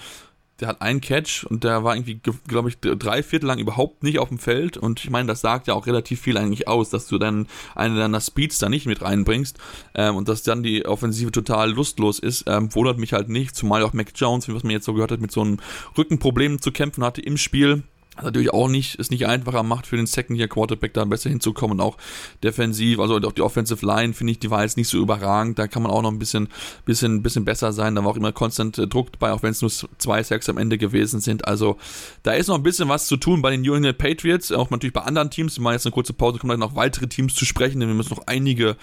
der 0.59 0.69
hat 0.69 0.81
einen 0.81 1.01
Catch 1.01 1.45
und 1.45 1.63
der 1.63 1.83
war 1.83 1.95
irgendwie, 1.95 2.21
glaube 2.47 2.69
ich, 2.69 2.79
drei 2.79 3.23
Viertel 3.23 3.47
lang 3.47 3.59
überhaupt 3.59 4.03
nicht 4.03 4.19
auf 4.19 4.29
dem 4.29 4.39
Feld. 4.39 4.77
Und 4.77 5.03
ich 5.03 5.09
meine, 5.09 5.27
das 5.27 5.41
sagt 5.41 5.67
ja 5.67 5.73
auch 5.73 5.85
relativ 5.85 6.21
viel 6.21 6.37
eigentlich 6.37 6.67
aus, 6.67 6.89
dass 6.89 7.07
du 7.07 7.17
dann 7.17 7.47
eine 7.75 7.97
deiner 7.99 8.21
Speeds 8.21 8.59
da 8.59 8.69
nicht 8.69 8.85
mit 8.85 9.01
reinbringst 9.01 9.57
ähm, 9.95 10.15
und 10.15 10.29
dass 10.29 10.43
dann 10.43 10.63
die 10.63 10.85
Offensive 10.85 11.31
total 11.31 11.71
lustlos 11.71 12.19
ist, 12.19 12.45
ähm, 12.47 12.73
wundert 12.73 12.97
mich 12.99 13.11
halt 13.11 13.27
nicht. 13.27 13.55
Zumal 13.55 13.83
auch 13.83 13.93
Mac 13.93 14.13
Jones, 14.15 14.47
wie 14.47 14.55
was 14.55 14.63
man 14.63 14.71
jetzt 14.71 14.85
so 14.85 14.93
gehört 14.93 15.11
hat, 15.11 15.19
mit 15.19 15.31
so 15.31 15.41
einem 15.41 15.57
Rückenproblem 15.97 16.61
zu 16.61 16.71
kämpfen 16.71 17.03
hatte 17.03 17.21
im 17.21 17.37
Spiel 17.37 17.83
natürlich 18.23 18.53
auch 18.53 18.67
nicht, 18.67 18.95
ist 18.95 19.11
nicht 19.11 19.27
einfacher 19.27 19.63
macht 19.63 19.87
für 19.87 19.97
den 19.97 20.05
Second 20.05 20.37
Year 20.39 20.47
Quarterback 20.47 20.93
da 20.93 21.05
besser 21.05 21.29
hinzukommen 21.29 21.79
auch 21.81 21.97
defensiv, 22.43 22.99
also 22.99 23.17
auch 23.17 23.31
die 23.31 23.41
Offensive 23.41 23.85
Line 23.85 24.13
finde 24.13 24.31
ich, 24.31 24.39
die 24.39 24.49
war 24.49 24.63
jetzt 24.63 24.77
nicht 24.77 24.87
so 24.87 24.99
überragend, 24.99 25.59
da 25.59 25.67
kann 25.67 25.83
man 25.83 25.91
auch 25.91 26.01
noch 26.01 26.11
ein 26.11 26.19
bisschen, 26.19 26.47
bisschen, 26.85 27.23
bisschen 27.23 27.45
besser 27.45 27.73
sein, 27.73 27.95
da 27.95 28.03
war 28.03 28.11
auch 28.11 28.17
immer 28.17 28.31
konstant 28.31 28.77
äh, 28.77 28.87
Druck 28.87 29.11
dabei, 29.13 29.33
auch 29.33 29.43
wenn 29.43 29.51
es 29.51 29.61
nur 29.61 29.71
zwei 29.97 30.23
Sacks 30.23 30.49
am 30.49 30.57
Ende 30.57 30.77
gewesen 30.77 31.19
sind, 31.19 31.47
also 31.47 31.77
da 32.23 32.33
ist 32.33 32.47
noch 32.47 32.55
ein 32.55 32.63
bisschen 32.63 32.89
was 32.89 33.07
zu 33.07 33.17
tun 33.17 33.41
bei 33.41 33.51
den 33.51 33.61
New 33.61 33.73
England 33.73 33.97
Patriots, 33.97 34.51
auch 34.51 34.69
natürlich 34.69 34.93
bei 34.93 35.01
anderen 35.01 35.29
Teams, 35.29 35.57
wir 35.57 35.63
machen 35.63 35.73
jetzt 35.73 35.85
eine 35.85 35.93
kurze 35.93 36.13
Pause, 36.13 36.39
kommen 36.39 36.51
dann 36.51 36.59
noch 36.59 36.75
weitere 36.75 37.07
Teams 37.07 37.35
zu 37.35 37.45
sprechen, 37.45 37.79
denn 37.79 37.89
wir 37.89 37.95
müssen 37.95 38.13
noch 38.15 38.27
einige 38.27 38.77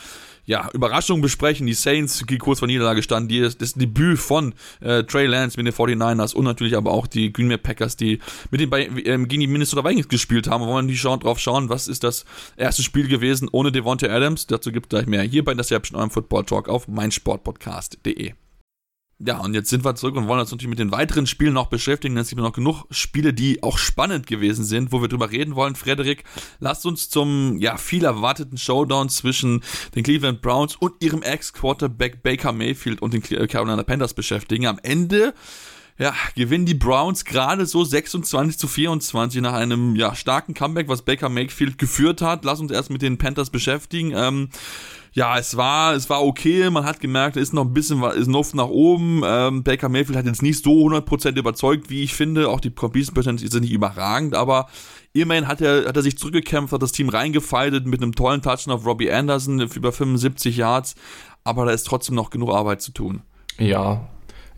ja, 0.45 0.69
Überraschungen 0.73 1.23
besprechen. 1.23 1.67
Die 1.67 1.75
Saints, 1.75 2.25
die 2.29 2.39
kurz 2.39 2.59
vor 2.59 2.69
Niederlage 2.69 3.03
standen, 3.03 3.29
die, 3.29 3.41
das 3.41 3.75
Debüt 3.75 4.19
von 4.19 4.55
äh, 4.81 5.05
Trey 5.05 5.27
Lance 5.27 5.61
mit 5.61 5.67
den 5.67 5.75
49ers 5.75 6.35
und 6.35 6.45
natürlich 6.45 6.77
aber 6.77 6.93
auch 6.93 7.07
die 7.07 7.33
Green 7.33 7.49
Bay 7.49 7.59
Packers, 7.59 7.97
die 7.97 8.19
mit 8.51 8.61
den 8.61 8.71
ähm, 9.05 9.29
gegen 9.29 9.41
die 9.41 9.47
Minnesota 9.47 9.85
Vikings 9.89 10.09
gespielt 10.09 10.49
haben. 10.49 10.67
Wollen 10.67 10.89
die 10.89 10.97
schauen, 10.97 11.21
drauf 11.21 11.39
schauen, 11.39 11.69
was 11.69 11.89
ist 11.89 12.05
das 12.05 12.25
erste 12.57 12.83
Spiel 12.83 13.09
gewesen 13.09 13.49
ohne 13.53 13.73
Devontae 13.73 14.09
Adams. 14.09 14.47
Dazu 14.47 14.73
gibt 14.73 14.87
es 14.87 14.91
gleich 14.91 15.07
mehr 15.07 15.23
hier 15.23 15.45
bei 15.45 15.53
der 15.53 15.63
Interception, 15.63 15.97
eurem 15.97 16.11
Football 16.11 16.45
Talk 16.45 16.69
auf 16.69 16.89
meinsportpodcast.de. 16.89 18.33
Ja, 19.25 19.39
und 19.39 19.55
jetzt 19.55 19.71
sind 19.71 19.85
wir 19.85 19.95
zurück 19.95 20.17
und 20.17 20.27
wollen 20.27 20.41
uns 20.41 20.51
natürlich 20.51 20.71
mit 20.71 20.81
den 20.81 20.91
weiteren 20.91 21.29
Spielen 21.29 21.55
noch 21.55 21.69
beschäftigen. 21.69 22.17
Es 22.17 22.31
gibt 22.31 22.41
noch 22.41 22.53
genug 22.53 22.87
Spiele, 22.91 23.33
die 23.33 23.63
auch 23.63 23.79
spannend 23.79 24.27
gewesen 24.27 24.65
sind, 24.65 24.91
wo 24.91 25.01
wir 25.01 25.07
drüber 25.07 25.31
reden 25.31 25.55
wollen. 25.55 25.77
Frederik, 25.77 26.25
lasst 26.59 26.87
uns 26.87 27.09
zum 27.09 27.57
ja 27.59 27.77
viel 27.77 28.05
erwarteten 28.05 28.59
Showdown 28.59 29.09
zwischen 29.11 29.63
den 29.95 30.03
Cleveland 30.03 30.43
Browns 30.43 30.75
und 30.75 30.95
ihrem 31.01 31.23
Ex-Quarterback 31.23 32.25
Baker 32.25 32.53
Mayfield 32.53 33.01
und 33.01 33.15
den 33.15 33.23
Carolina 33.23 33.85
Panthers 33.85 34.15
beschäftigen. 34.15 34.67
Am 34.67 34.81
Ende 34.83 35.35
ja, 36.03 36.15
gewinnen 36.35 36.67
die 36.67 36.75
Browns 36.75 37.25
gerade 37.25 37.65
so 37.65 37.85
26 37.85 38.59
zu 38.59 38.67
24 38.67 39.41
nach 39.41 39.53
einem 39.53 39.95
ja, 39.95 40.17
starken 40.17 40.53
Comeback, 40.53 40.89
was 40.89 41.03
Baker 41.03 41.29
Mayfield 41.29 41.79
geführt 41.79 42.21
hat. 42.21 42.45
Lass 42.45 42.59
uns 42.59 42.73
erst 42.73 42.91
mit 42.91 43.03
den 43.03 43.19
Panthers 43.19 43.51
beschäftigen. 43.51 44.13
Ähm, 44.13 44.49
ja, 45.13 45.39
es 45.39 45.57
war, 45.57 45.95
es 45.95 46.11
war 46.11 46.25
okay. 46.25 46.69
Man 46.71 46.85
hat 46.85 46.99
gemerkt, 46.99 47.37
es 47.37 47.45
ist 47.45 47.53
noch 47.53 47.65
ein 47.65 47.73
bisschen, 47.73 48.03
ist 48.03 48.27
Luft 48.27 48.57
nach 48.57 48.67
oben. 48.67 49.23
Ähm, 49.25 49.63
Baker 49.63 49.89
Mayfield 49.89 50.19
hat 50.19 50.27
jetzt 50.27 50.43
nicht 50.43 50.65
so 50.65 50.73
100% 50.73 51.39
überzeugt, 51.39 51.89
wie 51.89 52.03
ich 52.03 52.15
finde. 52.15 52.49
Auch 52.49 52.59
die 52.59 52.73
Completion 52.73 53.15
Percentage 53.15 53.47
ist 53.47 53.61
nicht 53.61 53.71
überragend, 53.73 54.35
aber 54.35 54.69
immerhin 55.13 55.47
hat 55.47 55.61
er, 55.61 55.87
hat 55.87 55.95
er 55.95 56.03
sich 56.03 56.19
zurückgekämpft, 56.19 56.73
hat 56.73 56.83
das 56.83 56.91
Team 56.91 57.11
reingefeitet 57.11 57.87
mit 57.87 58.03
einem 58.03 58.17
tollen 58.17 58.43
Touch 58.43 58.67
auf 58.67 58.85
Robbie 58.85 59.13
Anderson 59.13 59.61
über 59.61 59.93
75 59.93 60.57
Yards. 60.57 60.97
Aber 61.45 61.65
da 61.65 61.71
ist 61.71 61.87
trotzdem 61.87 62.17
noch 62.17 62.31
genug 62.31 62.51
Arbeit 62.51 62.83
zu 62.83 62.91
tun. 62.91 63.23
Ja, 63.57 64.09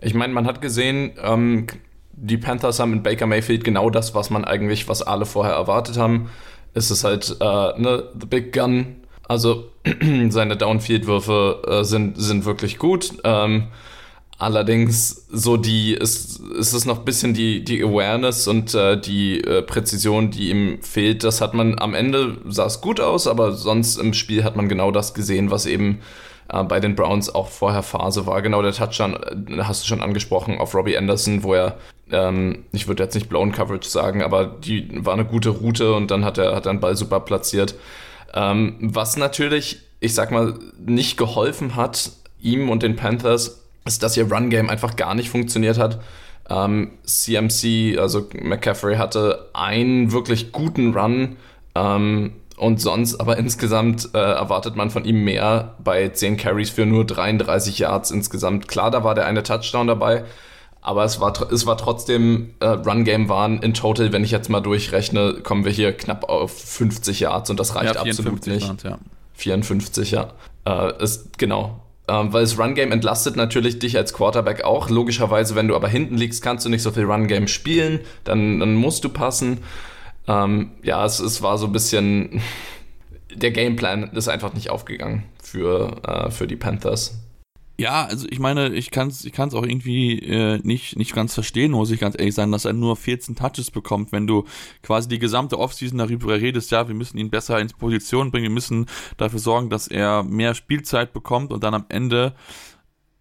ich 0.05 0.15
meine, 0.15 0.33
man 0.33 0.47
hat 0.47 0.61
gesehen, 0.61 1.13
ähm, 1.23 1.67
die 2.13 2.37
Panthers 2.37 2.79
haben 2.79 2.93
mit 2.93 3.03
Baker 3.03 3.27
Mayfield 3.27 3.65
genau 3.65 3.91
das, 3.91 4.15
was 4.15 4.31
man 4.31 4.45
eigentlich, 4.45 4.89
was 4.89 5.03
alle 5.03 5.27
vorher 5.27 5.55
erwartet 5.55 5.97
haben. 5.97 6.31
Es 6.75 6.91
ist 6.91 7.05
halt 7.05 7.37
äh, 7.41 7.45
ne, 7.81 8.05
The 8.19 8.27
Big 8.27 8.53
Gun, 8.53 8.97
also 9.27 9.71
seine 10.29 10.57
Downfield-Würfe 10.57 11.63
äh, 11.67 11.85
sind, 11.85 12.21
sind 12.21 12.45
wirklich 12.45 12.79
gut. 12.79 13.15
Ähm, 13.25 13.69
allerdings 14.39 15.27
so 15.31 15.57
die 15.57 15.95
ist, 15.95 16.41
ist 16.41 16.73
es 16.73 16.85
noch 16.85 16.99
ein 16.99 17.05
bisschen 17.05 17.35
die, 17.35 17.65
die 17.65 17.83
Awareness 17.83 18.47
und 18.49 18.75
äh, 18.75 19.01
die 19.01 19.41
äh, 19.41 19.63
Präzision, 19.63 20.31
die 20.31 20.51
ihm 20.51 20.83
fehlt. 20.83 21.25
Das 21.25 21.41
hat 21.41 21.55
man 21.55 21.79
am 21.79 21.95
Ende 21.95 22.39
sah 22.47 22.67
es 22.67 22.81
gut 22.81 23.01
aus, 23.01 23.27
aber 23.27 23.53
sonst 23.53 23.97
im 23.97 24.15
Spiel 24.15 24.45
hat 24.45 24.57
man 24.57 24.69
genau 24.69 24.91
das 24.91 25.15
gesehen, 25.15 25.51
was 25.51 25.67
eben 25.67 26.01
äh, 26.53 26.63
bei 26.65 26.81
den 26.81 26.95
Browns 26.95 27.35
auch 27.35 27.49
vorher 27.49 27.83
Phase 27.83 28.27
war. 28.27 28.43
Genau 28.43 28.63
der 28.63 28.73
Touchdown 28.73 29.15
äh, 29.15 29.63
hast 29.63 29.83
du 29.83 29.89
schon 29.89 30.03
angesprochen 30.03 30.59
auf 30.59 30.75
Robbie 30.75 30.97
Anderson, 30.97 31.43
wo 31.43 31.55
er 31.55 31.79
ähm, 32.11 32.65
ich 32.73 32.87
würde 32.87 33.03
jetzt 33.03 33.15
nicht 33.15 33.29
blown 33.29 33.53
Coverage 33.53 33.89
sagen, 33.89 34.23
aber 34.23 34.47
die 34.47 34.89
war 35.05 35.15
eine 35.15 35.25
gute 35.25 35.51
Route 35.51 35.95
und 35.95 36.11
dann 36.11 36.25
hat 36.25 36.39
er 36.39 36.55
hat 36.55 36.67
den 36.67 36.81
Ball 36.81 36.97
super 36.97 37.21
platziert. 37.21 37.75
Ähm, 38.35 38.77
was 38.81 39.17
natürlich, 39.17 39.81
ich 40.01 40.15
sag 40.15 40.31
mal, 40.31 40.59
nicht 40.79 41.17
geholfen 41.17 41.77
hat, 41.77 42.11
ihm 42.41 42.69
und 42.69 42.83
den 42.83 42.97
Panthers, 42.97 43.63
ist, 43.85 44.03
dass 44.03 44.17
ihr 44.17 44.31
Run-Game 44.31 44.71
einfach 44.71 44.97
gar 44.97 45.15
nicht 45.15 45.31
funktioniert 45.31 45.79
hat. 45.79 46.01
Ähm, 46.49 46.93
CMC, 47.05 47.99
also 47.99 48.29
McCaffrey, 48.35 48.97
hatte 48.97 49.51
einen 49.55 50.13
wirklich 50.13 50.53
guten 50.53 50.95
Run 50.95 51.37
ähm, 51.75 52.33
und 52.57 52.81
sonst, 52.81 53.21
aber 53.21 53.37
insgesamt 53.37 54.11
äh, 54.15 54.19
erwartet 54.19 54.77
man 54.77 54.91
von 54.91 55.05
ihm 55.05 55.25
mehr 55.25 55.75
bei 55.83 56.09
10 56.09 56.37
Carries 56.37 56.71
für 56.71 56.87
nur 56.87 57.05
33 57.05 57.79
Yards 57.79 58.11
insgesamt. 58.11 58.69
Klar, 58.69 58.91
da 58.91 59.03
war 59.03 59.15
der 59.15 59.27
eine 59.27 59.43
Touchdown 59.43 59.87
dabei, 59.87 60.25
aber 60.81 61.05
es 61.05 61.21
war, 61.21 61.51
es 61.51 61.67
war 61.67 61.77
trotzdem, 61.77 62.55
äh, 62.61 62.67
Run-Game 62.67 63.29
waren 63.29 63.61
in 63.61 63.75
total, 63.75 64.13
wenn 64.13 64.23
ich 64.23 64.31
jetzt 64.31 64.51
mal 64.51 64.61
durchrechne, 64.61 65.41
kommen 65.43 65.65
wir 65.65 65.73
hier 65.73 65.93
knapp 65.93 66.29
auf 66.29 66.53
50 66.53 67.21
Yards 67.21 67.51
und 67.51 67.59
das 67.59 67.75
reicht 67.75 67.95
ja, 67.95 68.01
absolut 68.01 68.47
nicht. 68.47 68.67
Yards, 68.67 68.83
ja. 68.85 68.99
54, 69.35 70.13
ja. 70.13 70.29
Äh, 70.65 71.03
ist, 71.03 71.39
genau. 71.39 71.81
Ähm, 72.07 72.33
weil 72.33 72.43
das 72.43 72.59
Run-Game 72.59 72.93
entlastet 72.93 73.35
natürlich 73.35 73.79
dich 73.79 73.97
als 73.97 74.13
Quarterback 74.13 74.63
auch. 74.63 74.91
Logischerweise, 74.91 75.55
wenn 75.55 75.69
du 75.69 75.75
aber 75.75 75.89
hinten 75.89 76.19
liegst, 76.19 76.43
kannst 76.43 76.67
du 76.67 76.69
nicht 76.69 76.83
so 76.83 76.91
viel 76.91 77.05
Run-Game 77.05 77.49
spielen, 77.49 78.01
dann, 78.25 78.61
dann 78.61 78.75
musst 78.75 79.05
du 79.05 79.09
passen. 79.09 79.59
Ähm, 80.27 80.73
ja, 80.83 81.05
es, 81.05 81.21
es 81.21 81.43
war 81.43 81.59
so 81.59 81.67
ein 81.67 81.73
bisschen. 81.73 82.41
Der 83.35 83.51
Gameplan 83.51 84.13
ist 84.13 84.29
einfach 84.29 84.55
nicht 84.55 84.71
aufgegangen 84.71 85.25
für, 85.43 86.01
äh, 86.05 86.31
für 86.31 86.47
die 86.47 86.55
Panthers. 86.55 87.19
Ja, 87.77 88.05
also 88.05 88.29
ich 88.31 88.39
meine, 88.39 88.73
ich 88.73 88.93
kann 88.93 89.09
es 89.09 89.25
ich 89.25 89.33
kann's 89.33 89.55
auch 89.55 89.65
irgendwie 89.65 90.21
äh, 90.21 90.61
nicht, 90.63 90.97
nicht 90.97 91.13
ganz 91.13 91.35
verstehen, 91.35 91.73
muss 91.73 91.91
ich 91.91 91.99
ganz 91.99 92.15
ehrlich 92.17 92.37
sein, 92.37 92.53
dass 92.53 92.65
er 92.65 92.73
nur 92.73 92.95
14 92.95 93.35
Touches 93.35 93.73
bekommt, 93.73 94.13
wenn 94.13 94.29
du 94.29 94.45
quasi 94.83 95.09
die 95.09 95.19
gesamte 95.19 95.59
Offseason 95.59 95.99
darüber 95.99 96.41
redest, 96.41 96.71
ja, 96.71 96.87
wir 96.87 96.95
müssen 96.95 97.19
ihn 97.19 97.31
besser 97.31 97.59
ins 97.59 97.73
Position 97.73 98.31
bringen, 98.31 98.45
wir 98.45 98.51
müssen 98.51 98.87
dafür 99.17 99.41
sorgen, 99.41 99.71
dass 99.71 99.89
er 99.89 100.23
mehr 100.23 100.55
Spielzeit 100.55 101.13
bekommt 101.13 101.53
und 101.53 101.65
dann 101.65 101.75
am 101.75 101.87
Ende, 101.89 102.37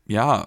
ja, 0.05 0.45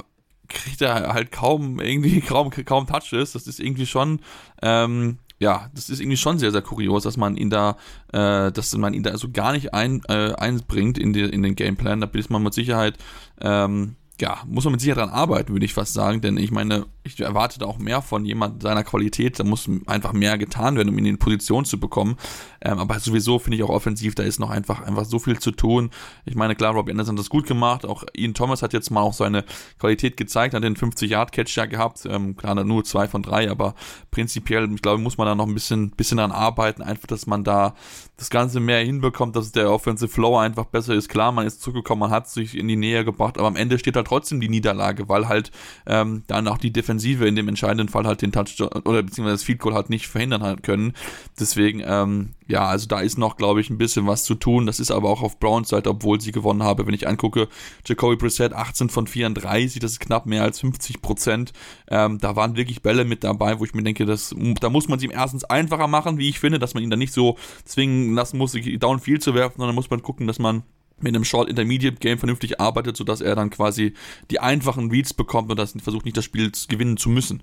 kriegt 0.49 0.83
er 0.83 1.13
halt 1.13 1.33
kaum 1.33 1.81
irgendwie 1.81 2.21
kaum, 2.27 2.51
kaum 2.51 2.87
Touches. 2.87 3.33
Das 3.33 3.47
ist 3.47 3.61
irgendwie 3.61 3.87
schon 3.87 4.21
ähm, 4.63 5.19
ja, 5.39 5.71
das 5.75 5.91
ist 5.91 6.01
irgendwie 6.01 6.17
schon 6.17 6.39
sehr, 6.39 6.53
sehr 6.53 6.63
kurios, 6.63 7.03
dass 7.03 7.17
man 7.17 7.37
ihn 7.37 7.51
da, 7.51 7.77
äh, 8.13 8.51
dass 8.53 8.77
man 8.77 8.95
ihn 8.95 9.03
da 9.03 9.17
so 9.19 9.31
gar 9.31 9.53
nicht 9.53 9.75
ein, 9.75 10.03
äh, 10.09 10.33
einbringt 10.33 10.99
in, 10.99 11.13
die, 11.13 11.23
in 11.23 11.43
den 11.43 11.57
Gameplan. 11.57 12.01
Da 12.01 12.09
ist 12.13 12.31
man 12.31 12.43
mit 12.43 12.55
Sicherheit 12.55 12.97
ähm, 13.41 13.97
ja, 14.21 14.39
muss 14.47 14.65
man 14.65 14.73
mit 14.73 14.81
Sicherheit 14.81 14.99
daran 14.99 15.15
arbeiten, 15.15 15.53
würde 15.53 15.67
ich 15.67 15.75
fast 15.75 15.93
sagen, 15.93 16.21
denn 16.21 16.39
ich 16.39 16.51
meine, 16.51 16.87
ich 17.05 17.21
erwarte 17.21 17.59
da 17.59 17.67
auch 17.67 17.79
mehr 17.79 18.01
von 18.01 18.25
jemand 18.25 18.63
seiner 18.63 18.83
Qualität, 18.83 19.39
da 19.39 19.45
muss 19.45 19.69
einfach 19.87 20.13
mehr 20.13 20.39
getan 20.39 20.77
werden, 20.77 20.89
um 20.89 20.99
ihn 20.99 21.07
in 21.07 21.19
Position 21.19 21.65
zu 21.65 21.79
bekommen, 21.79 22.17
ähm, 22.63 22.79
aber 22.79 22.99
sowieso 22.99 23.39
finde 23.39 23.59
ich 23.59 23.63
auch 23.63 23.69
offensiv, 23.69 24.15
da 24.15 24.23
ist 24.23 24.41
noch 24.41 24.51
einfach, 24.51 24.81
einfach 24.83 25.05
so 25.05 25.19
viel 25.19 25.39
zu 25.39 25.51
tun. 25.51 25.91
Ich 26.25 26.35
meine, 26.35 26.55
klar, 26.55 26.73
Robbie 26.73 26.93
Anderson 26.93 27.17
hat 27.17 27.21
das 27.21 27.29
gut 27.29 27.47
gemacht, 27.47 27.85
auch 27.85 28.05
Ian 28.15 28.35
Thomas 28.35 28.63
hat 28.63 28.73
jetzt 28.73 28.91
mal 28.91 29.03
auch 29.03 29.13
seine 29.13 29.45
Qualität 29.79 30.17
gezeigt, 30.17 30.55
hat 30.55 30.65
den 30.65 30.77
50-Yard-Catch 30.77 31.57
ja 31.57 31.67
gehabt, 31.67 32.07
ähm, 32.07 32.37
klar, 32.37 32.55
nur 32.65 32.85
zwei 32.85 33.09
von 33.09 33.23
drei, 33.23 33.51
aber 33.51 33.75
prinzipiell, 34.11 34.73
ich 34.73 34.83
glaube, 34.83 35.03
muss 35.03 35.19
man 35.19 35.27
da 35.27 35.35
noch 35.35 35.47
ein 35.47 35.55
bisschen, 35.55 35.91
bisschen 35.91 36.17
daran 36.17 36.33
arbeiten, 36.33 36.81
einfach, 36.83 37.07
dass 37.07 37.27
man 37.27 37.45
da 37.45 37.75
das 38.17 38.31
Ganze 38.31 38.61
mehr 38.61 38.83
hinbekommt, 38.83 39.37
dass 39.37 39.53
der 39.53 39.71
Offensive 39.71 40.11
Flow 40.11 40.39
einfach 40.39 40.65
besser 40.65 40.95
ist. 40.95 41.11
Klar, 41.11 41.33
man 41.33 41.47
ist 41.47 41.61
zurückgekommen, 41.61 42.01
man 42.01 42.11
hat 42.11 42.29
sich 42.31 42.57
in 42.57 42.67
die 42.67 42.77
Nähe 42.77 43.05
gebracht, 43.05 43.37
aber 43.37 43.47
am 43.47 43.57
Ende 43.57 43.79
steht 43.79 43.95
halt 43.95 44.06
trotzdem 44.07 44.41
die 44.41 44.49
Niederlage, 44.49 45.09
weil 45.09 45.29
halt 45.29 45.51
ähm, 45.87 46.23
dann 46.27 46.49
auch 46.49 46.59
die 46.59 46.73
Defensive 46.73 47.27
in 47.27 47.37
dem 47.37 47.49
entscheidenden 47.49 47.89
Fall 47.89 48.07
halt 48.07 48.23
den 48.23 48.33
Touchdown 48.33 48.69
oder 48.85 49.03
beziehungsweise 49.03 49.35
das 49.35 49.43
Field 49.43 49.59
Goal 49.59 49.75
halt 49.75 49.91
nicht 49.91 50.07
verhindern 50.09 50.43
halt 50.43 50.63
können. 50.63 50.93
Deswegen, 51.39 51.83
ähm, 51.85 52.31
ja, 52.49 52.67
also 52.67 52.87
da 52.87 53.01
ist 53.01 53.19
noch, 53.19 53.37
glaube 53.37 53.61
ich, 53.61 53.71
ein 53.71 53.79
bisschen 53.79 54.07
was 54.07 54.25
zu 54.25 54.35
tun. 54.37 54.67
Das 54.67 54.79
ist 54.79 54.91
aber 54.91 55.11
auch 55.11 55.23
auf 55.23 55.41
Browns 55.41 55.69
Seite, 55.69 55.91
obwohl 55.91 56.21
sie 56.21 56.33
gewonnen 56.33 56.63
habe. 56.63 56.87
Wenn 56.87 56.95
ich 56.95 57.09
angucke, 57.09 57.49
Jacoby 57.85 58.17
Brissett 58.17 58.53
18 58.53 58.89
von 58.89 59.07
34, 59.07 59.81
das 59.81 59.93
ist 59.93 60.01
knapp 60.01 60.27
mehr 60.27 60.43
als 60.43 60.61
50 60.61 61.03
Prozent. 61.03 61.53
Ähm, 61.89 62.19
da 62.19 62.37
waren 62.37 62.57
wirklich 62.57 62.83
Bälle 62.83 63.05
mit 63.05 63.25
dabei, 63.25 63.59
wo 63.59 63.65
ich 63.65 63.75
mir 63.75 63.83
denke, 63.83 64.07
das, 64.07 64.35
da 64.61 64.71
muss 64.71 64.89
man 64.89 64.99
es 64.99 65.05
ihm 65.05 65.11
erstens 65.11 65.45
einfacher 65.45 65.89
machen, 65.89 66.19
wie 66.19 66.29
ich 66.29 66.39
finde, 66.39 66.59
dass 66.59 66.75
man 66.75 66.83
ihn 66.83 66.91
dann 66.91 66.99
nicht 67.01 67.13
so 67.13 67.37
zwingen 67.65 68.15
lassen 68.15 68.39
muss, 68.39 68.53
Downfield 68.53 69.23
zu 69.23 69.35
werfen, 69.35 69.57
sondern 69.59 69.75
muss 69.75 69.91
man 69.91 70.03
gucken, 70.03 70.27
dass 70.27 70.39
man 70.39 70.63
mit 70.99 71.15
einem 71.15 71.25
Short 71.25 71.49
Intermediate 71.49 71.97
Game 71.97 72.19
vernünftig 72.19 72.61
arbeitet, 72.61 72.97
sodass 72.97 73.21
er 73.21 73.35
dann 73.35 73.51
quasi 73.51 73.95
die 74.31 74.41
einfachen 74.41 74.91
Reads 74.91 75.15
bekommt 75.15 75.51
und 75.51 75.59
das 75.59 75.75
versucht 75.83 76.05
nicht 76.05 76.17
das 76.17 76.25
Spiel 76.25 76.51
gewinnen 76.69 76.97
zu 76.97 77.11
müssen. 77.11 77.43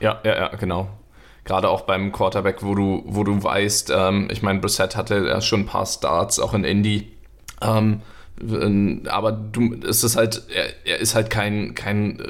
Ja, 0.00 0.20
ja, 0.24 0.36
ja, 0.36 0.48
genau. 0.56 0.88
Gerade 1.44 1.68
auch 1.68 1.82
beim 1.82 2.10
Quarterback, 2.10 2.62
wo 2.62 2.74
du, 2.74 3.02
wo 3.06 3.22
du 3.22 3.42
weißt, 3.42 3.92
ähm, 3.94 4.28
ich 4.32 4.42
meine, 4.42 4.60
Brissett 4.60 4.96
hatte 4.96 5.26
ja 5.26 5.40
schon 5.40 5.60
ein 5.60 5.66
paar 5.66 5.86
Starts, 5.86 6.40
auch 6.40 6.54
in 6.54 6.64
Indy. 6.64 7.12
Ähm, 7.62 8.00
aber 9.06 9.32
du, 9.32 9.74
es 9.86 10.02
ist 10.04 10.16
halt, 10.16 10.42
er, 10.52 10.66
er 10.84 10.98
ist 10.98 11.14
halt 11.14 11.30
kein, 11.30 11.74
kein, 11.74 12.20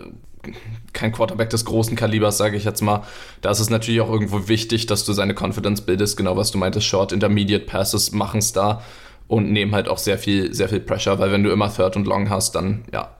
kein 0.92 1.12
Quarterback 1.12 1.50
des 1.50 1.64
großen 1.64 1.96
Kalibers, 1.96 2.36
sage 2.36 2.56
ich 2.56 2.64
jetzt 2.64 2.82
mal. 2.82 3.04
Da 3.40 3.50
ist 3.50 3.60
es 3.60 3.70
natürlich 3.70 4.00
auch 4.00 4.10
irgendwo 4.10 4.48
wichtig, 4.48 4.86
dass 4.86 5.04
du 5.04 5.12
seine 5.12 5.34
Confidence 5.34 5.80
bildest, 5.80 6.16
genau 6.16 6.36
was 6.36 6.50
du 6.50 6.58
meintest, 6.58 6.86
Short, 6.86 7.12
Intermediate 7.12 7.64
Passes 7.64 8.12
machen 8.12 8.38
es 8.38 8.52
da 8.52 8.82
und 9.28 9.50
nehmen 9.50 9.74
halt 9.74 9.88
auch 9.88 9.98
sehr 9.98 10.18
viel, 10.18 10.54
sehr 10.54 10.68
viel 10.68 10.80
Pressure, 10.80 11.18
weil 11.18 11.32
wenn 11.32 11.42
du 11.42 11.50
immer 11.50 11.72
Third 11.72 11.96
und 11.96 12.06
Long 12.06 12.30
hast, 12.30 12.54
dann 12.54 12.84
ja. 12.92 13.10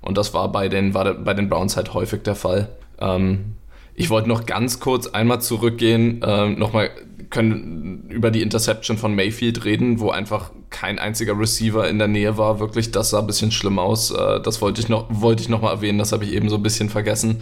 Und 0.00 0.16
das 0.16 0.34
war 0.34 0.52
bei 0.52 0.68
den, 0.68 0.94
war 0.94 1.14
bei 1.14 1.34
den 1.34 1.48
Browns 1.48 1.76
halt 1.76 1.92
häufig 1.94 2.22
der 2.22 2.36
Fall. 2.36 2.68
Ähm, 3.00 3.56
ich 3.94 4.10
wollte 4.10 4.28
noch 4.28 4.46
ganz 4.46 4.78
kurz 4.78 5.08
einmal 5.08 5.40
zurückgehen, 5.40 6.20
ähm, 6.24 6.58
nochmal 6.58 6.90
können 7.30 8.08
über 8.08 8.30
die 8.30 8.42
Interception 8.42 8.98
von 8.98 9.14
Mayfield 9.14 9.64
reden, 9.64 9.98
wo 10.00 10.10
einfach 10.10 10.52
kein 10.70 10.98
einziger 10.98 11.38
Receiver 11.38 11.88
in 11.88 11.98
der 11.98 12.08
Nähe 12.08 12.38
war. 12.38 12.60
Wirklich, 12.60 12.92
das 12.92 13.10
sah 13.10 13.20
ein 13.20 13.26
bisschen 13.26 13.50
schlimm 13.50 13.78
aus. 13.78 14.10
Äh, 14.10 14.40
das 14.40 14.60
wollte 14.60 14.80
ich 14.80 14.88
noch, 14.88 15.06
wollte 15.08 15.42
ich 15.42 15.48
noch 15.48 15.62
mal 15.62 15.70
erwähnen, 15.70 15.98
das 15.98 16.12
habe 16.12 16.24
ich 16.24 16.32
eben 16.32 16.48
so 16.48 16.56
ein 16.56 16.62
bisschen 16.62 16.88
vergessen. 16.88 17.40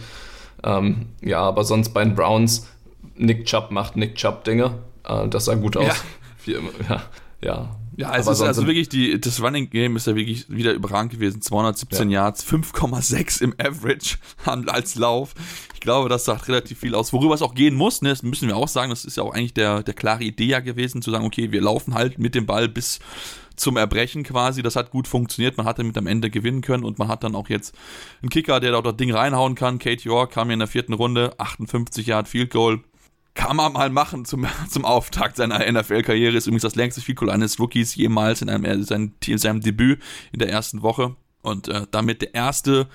Ähm, 0.63 1.07
ja, 1.21 1.41
aber 1.41 1.63
sonst 1.63 1.89
bei 1.89 2.03
den 2.03 2.15
Browns, 2.15 2.67
Nick 3.15 3.45
Chubb 3.45 3.71
macht 3.71 3.95
Nick 3.95 4.15
Chubb 4.15 4.43
Dinge. 4.43 4.75
Äh, 5.07 5.27
das 5.27 5.45
sah 5.45 5.55
gut 5.55 5.77
aus. 5.77 5.87
Ja. 5.87 5.93
Wie 6.45 6.53
immer. 6.53 6.69
Ja, 6.89 7.03
ja. 7.41 7.75
Ja, 7.97 8.15
es 8.15 8.27
ist 8.27 8.41
also 8.41 8.67
wirklich 8.67 8.89
die, 8.89 9.19
das 9.19 9.41
Running 9.41 9.69
Game 9.69 9.95
ist 9.95 10.07
ja 10.07 10.15
wirklich 10.15 10.49
wieder 10.49 10.73
überragend 10.73 11.13
gewesen. 11.13 11.41
217 11.41 12.09
ja. 12.09 12.23
Yards, 12.23 12.45
5,6 12.45 13.41
im 13.41 13.53
Average 13.57 14.17
als 14.67 14.95
Lauf. 14.95 15.33
Ich 15.73 15.79
glaube, 15.79 16.09
das 16.09 16.25
sagt 16.25 16.47
relativ 16.49 16.79
viel 16.79 16.93
aus. 16.93 17.13
Worüber 17.13 17.35
es 17.35 17.41
auch 17.41 17.55
gehen 17.55 17.75
muss, 17.75 18.01
ne, 18.01 18.09
das 18.09 18.23
müssen 18.23 18.47
wir 18.47 18.57
auch 18.57 18.67
sagen, 18.67 18.89
das 18.89 19.05
ist 19.05 19.17
ja 19.17 19.23
auch 19.23 19.33
eigentlich 19.33 19.53
der, 19.53 19.81
der 19.81 19.93
klare 19.93 20.23
Idee 20.23 20.47
ja 20.47 20.59
gewesen, 20.59 21.01
zu 21.01 21.11
sagen, 21.11 21.25
okay, 21.25 21.51
wir 21.51 21.61
laufen 21.61 21.93
halt 21.93 22.19
mit 22.19 22.35
dem 22.35 22.45
Ball 22.45 22.67
bis 22.67 22.99
zum 23.55 23.77
Erbrechen 23.77 24.23
quasi. 24.23 24.61
Das 24.61 24.75
hat 24.75 24.91
gut 24.91 25.07
funktioniert. 25.07 25.55
Man 25.55 25.65
hat 25.65 25.79
damit 25.79 25.97
am 25.97 26.07
Ende 26.07 26.29
gewinnen 26.29 26.61
können 26.61 26.83
und 26.83 26.99
man 26.99 27.07
hat 27.07 27.23
dann 27.23 27.35
auch 27.35 27.47
jetzt 27.47 27.75
einen 28.21 28.29
Kicker, 28.29 28.59
der 28.59 28.73
da 28.73 28.81
das 28.81 28.97
Ding 28.97 29.13
reinhauen 29.13 29.55
kann. 29.55 29.79
Kate 29.79 30.03
York 30.03 30.31
kam 30.31 30.47
hier 30.47 30.53
in 30.53 30.59
der 30.59 30.67
vierten 30.67 30.93
Runde, 30.93 31.33
58 31.37 32.07
Yard 32.07 32.27
Field 32.27 32.51
Goal 32.51 32.81
kann 33.35 33.57
man 33.57 33.73
mal 33.73 33.89
machen 33.91 34.25
zum, 34.25 34.47
zum 34.69 34.85
Auftakt 34.85 35.35
seiner 35.35 35.59
NFL-Karriere. 35.71 36.35
Ist 36.35 36.47
übrigens 36.47 36.63
das 36.63 36.75
längste 36.75 37.01
Field 37.01 37.29
eines 37.29 37.59
Rookies 37.59 37.95
jemals 37.95 38.41
in, 38.41 38.49
einem, 38.49 38.65
in 38.65 39.37
seinem 39.37 39.61
Debüt 39.61 40.01
in 40.31 40.39
der 40.39 40.49
ersten 40.49 40.81
Woche. 40.81 41.15
Und 41.43 41.67
äh, 41.67 41.85
damit 41.91 42.23
der 42.23 42.33
erste 42.33 42.87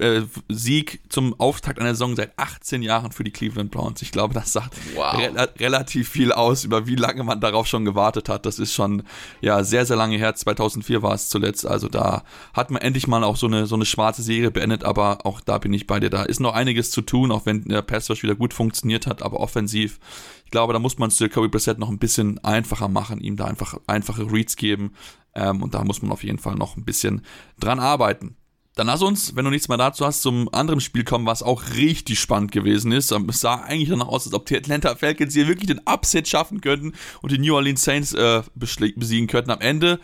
äh, 0.00 0.22
Sieg 0.48 1.00
zum 1.08 1.38
Auftakt 1.38 1.78
einer 1.78 1.90
Saison 1.90 2.16
seit 2.16 2.38
18 2.38 2.82
Jahren 2.82 3.12
für 3.12 3.24
die 3.24 3.30
Cleveland 3.30 3.70
Browns. 3.70 4.02
Ich 4.02 4.12
glaube, 4.12 4.34
das 4.34 4.52
sagt 4.52 4.74
wow. 4.94 5.16
re 5.16 5.48
relativ 5.58 6.08
viel 6.08 6.32
aus, 6.32 6.64
über 6.64 6.86
wie 6.86 6.96
lange 6.96 7.24
man 7.24 7.40
darauf 7.40 7.66
schon 7.66 7.84
gewartet 7.84 8.28
hat. 8.28 8.46
Das 8.46 8.58
ist 8.58 8.74
schon 8.74 9.02
ja 9.40 9.64
sehr, 9.64 9.86
sehr 9.86 9.96
lange 9.96 10.16
her. 10.16 10.34
2004 10.34 11.02
war 11.02 11.14
es 11.14 11.28
zuletzt. 11.28 11.66
Also 11.66 11.88
da 11.88 12.24
hat 12.54 12.70
man 12.70 12.82
endlich 12.82 13.06
mal 13.06 13.24
auch 13.24 13.36
so 13.36 13.46
eine, 13.46 13.66
so 13.66 13.74
eine 13.74 13.86
schwarze 13.86 14.22
Serie 14.22 14.50
beendet, 14.50 14.84
aber 14.84 15.26
auch 15.26 15.40
da 15.40 15.58
bin 15.58 15.72
ich 15.72 15.86
bei 15.86 16.00
dir. 16.00 16.10
Da 16.10 16.22
ist 16.22 16.40
noch 16.40 16.54
einiges 16.54 16.90
zu 16.90 17.02
tun, 17.02 17.30
auch 17.32 17.46
wenn 17.46 17.64
der 17.64 17.82
Pass 17.82 18.08
wieder 18.08 18.34
gut 18.34 18.54
funktioniert 18.54 19.06
hat, 19.06 19.22
aber 19.22 19.40
offensiv. 19.40 19.98
Ich 20.44 20.50
glaube, 20.50 20.72
da 20.72 20.78
muss 20.78 20.98
man 20.98 21.08
es 21.08 21.18
Jacoby 21.18 21.48
Brissett 21.48 21.78
noch 21.78 21.90
ein 21.90 21.98
bisschen 21.98 22.42
einfacher 22.42 22.88
machen, 22.88 23.20
ihm 23.20 23.36
da 23.36 23.44
einfach 23.44 23.78
einfache 23.86 24.32
Reads 24.32 24.56
geben. 24.56 24.94
Ähm, 25.34 25.62
und 25.62 25.74
da 25.74 25.84
muss 25.84 26.00
man 26.02 26.10
auf 26.10 26.24
jeden 26.24 26.38
Fall 26.38 26.54
noch 26.54 26.76
ein 26.76 26.84
bisschen 26.84 27.22
dran 27.60 27.80
arbeiten. 27.80 28.36
Dann 28.78 28.86
lass 28.86 29.02
uns, 29.02 29.34
wenn 29.34 29.44
du 29.44 29.50
nichts 29.50 29.66
mehr 29.66 29.76
dazu 29.76 30.06
hast, 30.06 30.22
zum 30.22 30.48
anderen 30.54 30.80
Spiel 30.80 31.02
kommen, 31.02 31.26
was 31.26 31.42
auch 31.42 31.64
richtig 31.74 32.20
spannend 32.20 32.52
gewesen 32.52 32.92
ist. 32.92 33.10
Es 33.10 33.40
sah 33.40 33.56
eigentlich 33.56 33.88
danach 33.88 34.06
aus, 34.06 34.24
als 34.24 34.34
ob 34.34 34.46
die 34.46 34.56
Atlanta 34.56 34.94
Falcons 34.94 35.34
hier 35.34 35.48
wirklich 35.48 35.66
den 35.66 35.80
Upset 35.84 36.28
schaffen 36.28 36.60
könnten 36.60 36.92
und 37.20 37.32
die 37.32 37.38
New 37.38 37.56
Orleans 37.56 37.82
Saints 37.82 38.14
äh, 38.14 38.42
besiegen 38.54 39.26
könnten. 39.26 39.50
Am 39.50 39.60
Ende 39.60 39.98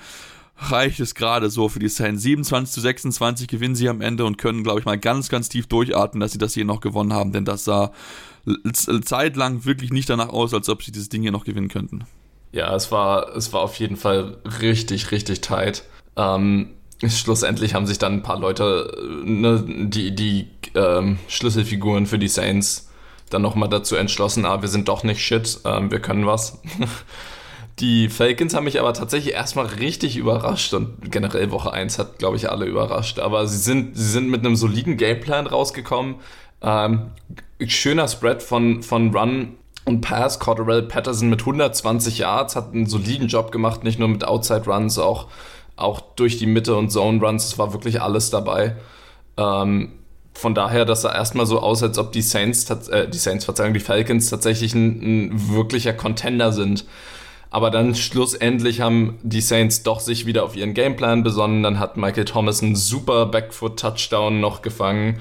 reicht 0.57 0.99
es 0.99 1.15
gerade 1.15 1.51
so 1.51 1.69
für 1.69 1.79
die 1.79 1.89
Saints. 1.89 2.25
27 2.25 2.75
zu 2.75 2.81
26 2.81 3.47
gewinnen 3.47 3.77
sie 3.77 3.89
am 3.89 4.01
Ende 4.01 4.25
und 4.25 4.39
können, 4.39 4.65
glaube 4.65 4.81
ich, 4.81 4.87
mal 4.87 4.99
ganz, 4.99 5.29
ganz 5.29 5.49
tief 5.49 5.69
durchatmen, 5.69 6.19
dass 6.19 6.33
sie 6.33 6.39
das 6.39 6.55
hier 6.55 6.65
noch 6.65 6.81
gewonnen 6.81 7.13
haben, 7.13 7.31
denn 7.31 7.45
das 7.45 7.63
sah 7.63 7.93
zeitlang 9.05 9.65
wirklich 9.65 9.93
nicht 9.93 10.11
danach 10.11 10.31
aus, 10.31 10.53
als 10.53 10.69
ob 10.69 10.83
sie 10.83 10.91
dieses 10.91 11.11
Ding 11.11 11.23
hier 11.23 11.31
noch 11.31 11.45
gewinnen 11.45 11.69
könnten. 11.69 12.07
Ja, 12.51 12.75
es 12.75 12.91
war, 12.91 13.37
es 13.37 13.53
war 13.53 13.61
auf 13.61 13.79
jeden 13.79 13.97
Fall 13.97 14.39
richtig, 14.61 15.13
richtig 15.13 15.43
tight. 15.43 15.85
Ähm, 16.17 16.71
schlussendlich 17.07 17.75
haben 17.75 17.87
sich 17.87 17.99
dann 17.99 18.15
ein 18.15 18.23
paar 18.23 18.39
Leute, 18.39 18.97
ne, 19.25 19.65
die, 19.67 20.15
die 20.15 20.49
ähm, 20.75 21.19
Schlüsselfiguren 21.29 22.07
für 22.07 22.19
die 22.19 22.29
Saints, 22.29 22.91
dann 23.31 23.43
nochmal 23.43 23.69
dazu 23.69 23.97
entschlossen, 23.97 24.45
ah, 24.45 24.63
wir 24.63 24.69
sind 24.69 24.89
doch 24.89 25.03
nicht 25.03 25.21
shit, 25.21 25.61
ähm, 25.65 25.91
wir 25.91 26.01
können 26.01 26.27
was. 26.27 26.61
die 27.81 28.09
Falcons 28.09 28.55
haben 28.55 28.65
mich 28.65 28.79
aber 28.79 28.93
tatsächlich 28.93 29.35
erstmal 29.35 29.67
richtig 29.67 30.17
überrascht 30.17 30.73
und 30.75 31.11
generell 31.11 31.51
Woche 31.51 31.73
1 31.73 31.99
hat, 31.99 32.19
glaube 32.19 32.37
ich, 32.37 32.51
alle 32.51 32.67
überrascht. 32.67 33.19
Aber 33.19 33.47
sie 33.47 33.59
sind, 33.59 33.97
sie 33.97 34.09
sind 34.09 34.29
mit 34.29 34.45
einem 34.45 34.57
soliden 34.57 34.97
Gameplan 34.97 35.47
rausgekommen. 35.47 36.17
Ähm, 36.63 37.11
schöner 37.67 38.09
Spread 38.09 38.43
von, 38.43 38.83
von 38.83 39.15
Run 39.15 39.55
und 39.85 40.01
Pass. 40.01 40.39
Cordell 40.39 40.83
Patterson 40.83 41.29
mit 41.29 41.41
120 41.41 42.19
Yards 42.19 42.57
hat 42.57 42.73
einen 42.73 42.87
soliden 42.87 43.29
Job 43.29 43.53
gemacht, 43.53 43.85
nicht 43.85 43.99
nur 43.99 44.09
mit 44.09 44.25
Outside 44.25 44.65
Runs, 44.67 44.99
auch 44.99 45.29
auch 45.77 46.01
durch 46.17 46.39
die 46.39 46.47
Mitte 46.47 46.77
und 46.77 46.91
Zone 46.91 47.21
Runs, 47.21 47.45
es 47.45 47.59
war 47.59 47.73
wirklich 47.73 48.01
alles 48.01 48.31
dabei. 48.31 48.77
Ähm, 49.37 49.93
von 50.35 50.55
daher, 50.55 50.85
dass 50.85 51.05
er 51.05 51.15
erstmal 51.15 51.47
so 51.47 51.61
aus, 51.61 51.83
als 51.83 51.97
ob 51.99 52.13
die 52.13 52.23
Saints, 52.23 52.69
äh, 52.71 53.09
die 53.09 53.19
Saints, 53.19 53.45
Verzeihung, 53.45 53.73
die 53.73 53.81
Falcons 53.81 54.31
tatsächlich 54.31 54.75
ein, 54.75 55.31
ein, 55.31 55.51
wirklicher 55.51 55.93
Contender 55.93 56.53
sind. 56.53 56.85
Aber 57.51 57.71
dann 57.71 57.95
schlussendlich 57.95 58.81
haben 58.81 59.19
die 59.23 59.41
Saints 59.41 59.85
doch 59.85 60.01
sich 60.01 60.27
wieder 60.27 60.43
auf 60.43 60.57
ihren 60.57 60.75
Gameplan 60.75 61.23
besonnen. 61.23 61.63
Dann 61.63 61.79
hat 61.79 61.97
Michael 61.97 62.25
Thomas 62.25 62.63
einen 62.63 62.75
super 62.75 63.27
Backfoot-Touchdown 63.27 64.41
noch 64.41 64.61
gefangen. 64.61 65.21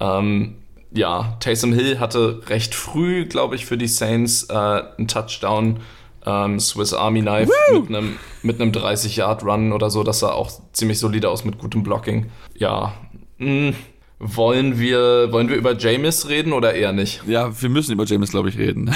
Ähm, 0.00 0.56
ja, 0.90 1.36
Taysom 1.40 1.74
Hill 1.74 2.00
hatte 2.00 2.40
recht 2.48 2.74
früh, 2.74 3.26
glaube 3.26 3.56
ich, 3.56 3.66
für 3.66 3.76
die 3.76 3.88
Saints 3.88 4.44
äh, 4.44 4.54
einen 4.54 5.06
Touchdown 5.06 5.80
ähm, 6.26 6.60
Swiss 6.60 6.92
Army 6.92 7.22
Knife 7.22 7.50
Woo! 7.70 7.80
mit 7.80 7.88
einem 7.88 8.18
mit 8.42 8.60
30-Yard-Run 8.60 9.72
oder 9.72 9.90
so. 9.90 10.02
Das 10.02 10.18
sah 10.20 10.32
auch 10.32 10.50
ziemlich 10.72 10.98
solide 10.98 11.30
aus 11.30 11.44
mit 11.44 11.58
gutem 11.58 11.82
Blocking. 11.82 12.26
Ja. 12.54 12.94
Mh. 13.38 13.68
Hm, 13.68 13.74
wollen 14.18 14.78
wir, 14.78 15.30
wollen 15.30 15.48
wir 15.48 15.56
über 15.56 15.76
James 15.76 16.28
reden 16.28 16.52
oder 16.52 16.74
eher 16.74 16.92
nicht? 16.92 17.22
Ja, 17.26 17.60
wir 17.60 17.68
müssen 17.68 17.92
über 17.92 18.04
James, 18.04 18.30
glaube 18.30 18.48
ich, 18.48 18.56
reden. 18.56 18.94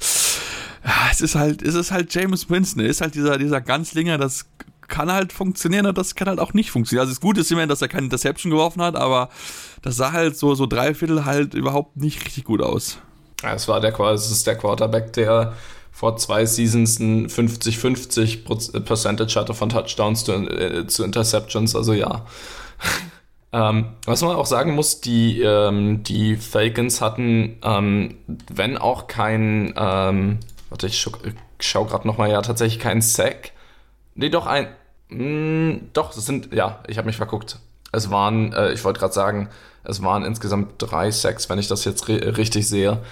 es 1.10 1.20
ist 1.20 1.34
halt, 1.34 1.62
es 1.62 1.74
ist 1.74 1.90
halt 1.90 2.14
James 2.14 2.50
Winston. 2.50 2.82
Er 2.82 2.90
ist 2.90 3.00
halt 3.00 3.14
dieser, 3.14 3.38
dieser 3.38 3.60
Ganzlinger, 3.60 4.18
das 4.18 4.46
kann 4.88 5.10
halt 5.10 5.32
funktionieren 5.32 5.86
und 5.86 5.96
das 5.96 6.14
kann 6.16 6.28
halt 6.28 6.38
auch 6.38 6.52
nicht 6.52 6.70
funktionieren. 6.70 7.02
Also 7.02 7.12
das 7.12 7.20
Gute 7.20 7.40
ist 7.40 7.50
immerhin, 7.50 7.68
dass 7.68 7.80
er 7.80 7.88
keine 7.88 8.04
Interception 8.04 8.50
geworfen 8.50 8.82
hat, 8.82 8.96
aber 8.96 9.30
das 9.82 9.96
sah 9.96 10.12
halt 10.12 10.36
so, 10.36 10.54
so 10.54 10.66
drei 10.66 10.94
Viertel 10.94 11.24
halt 11.24 11.54
überhaupt 11.54 11.96
nicht 11.96 12.24
richtig 12.26 12.44
gut 12.44 12.60
aus. 12.60 12.98
Ja, 13.42 13.54
es 13.54 13.68
war 13.68 13.80
der, 13.80 13.98
es 14.00 14.30
ist 14.30 14.46
der 14.46 14.56
Quarterback, 14.56 15.14
der 15.14 15.54
vor 15.92 16.16
zwei 16.16 16.46
Seasons 16.46 16.98
ein 16.98 17.28
50-50 17.28 18.80
Percentage 18.80 19.38
hatte 19.38 19.54
von 19.54 19.68
Touchdowns 19.68 20.24
zu, 20.24 20.32
äh, 20.32 20.86
zu 20.86 21.04
Interceptions, 21.04 21.76
also 21.76 21.92
ja. 21.92 22.24
ähm, 23.52 23.86
was 24.06 24.22
man 24.22 24.36
auch 24.36 24.46
sagen 24.46 24.74
muss, 24.74 25.00
die, 25.00 25.42
ähm, 25.42 26.02
die 26.02 26.36
Falcons 26.36 27.00
hatten, 27.00 27.58
ähm, 27.62 28.16
wenn 28.50 28.78
auch 28.78 29.08
kein, 29.08 29.74
ähm, 29.76 30.38
warte, 30.68 30.86
ich 30.86 31.00
schau, 31.00 31.12
schau 31.58 31.84
gerade 31.84 32.06
nochmal, 32.06 32.30
ja, 32.30 32.40
tatsächlich 32.42 32.80
kein 32.80 33.02
Sack. 33.02 33.52
Nee, 34.14 34.30
doch 34.30 34.46
ein, 34.46 34.68
mh, 35.08 35.18
hm, 35.18 35.80
doch, 35.92 36.14
das 36.14 36.24
sind, 36.24 36.52
ja, 36.54 36.82
ich 36.86 36.98
habe 36.98 37.06
mich 37.06 37.16
verguckt. 37.16 37.58
Es 37.92 38.10
waren, 38.10 38.52
äh, 38.52 38.72
ich 38.72 38.84
wollte 38.84 39.00
gerade 39.00 39.12
sagen, 39.12 39.48
es 39.84 40.02
waren 40.02 40.24
insgesamt 40.24 40.74
drei 40.78 41.10
Sacks, 41.10 41.48
wenn 41.48 41.58
ich 41.58 41.68
das 41.68 41.84
jetzt 41.84 42.08
richtig 42.08 42.68
sehe. 42.68 43.02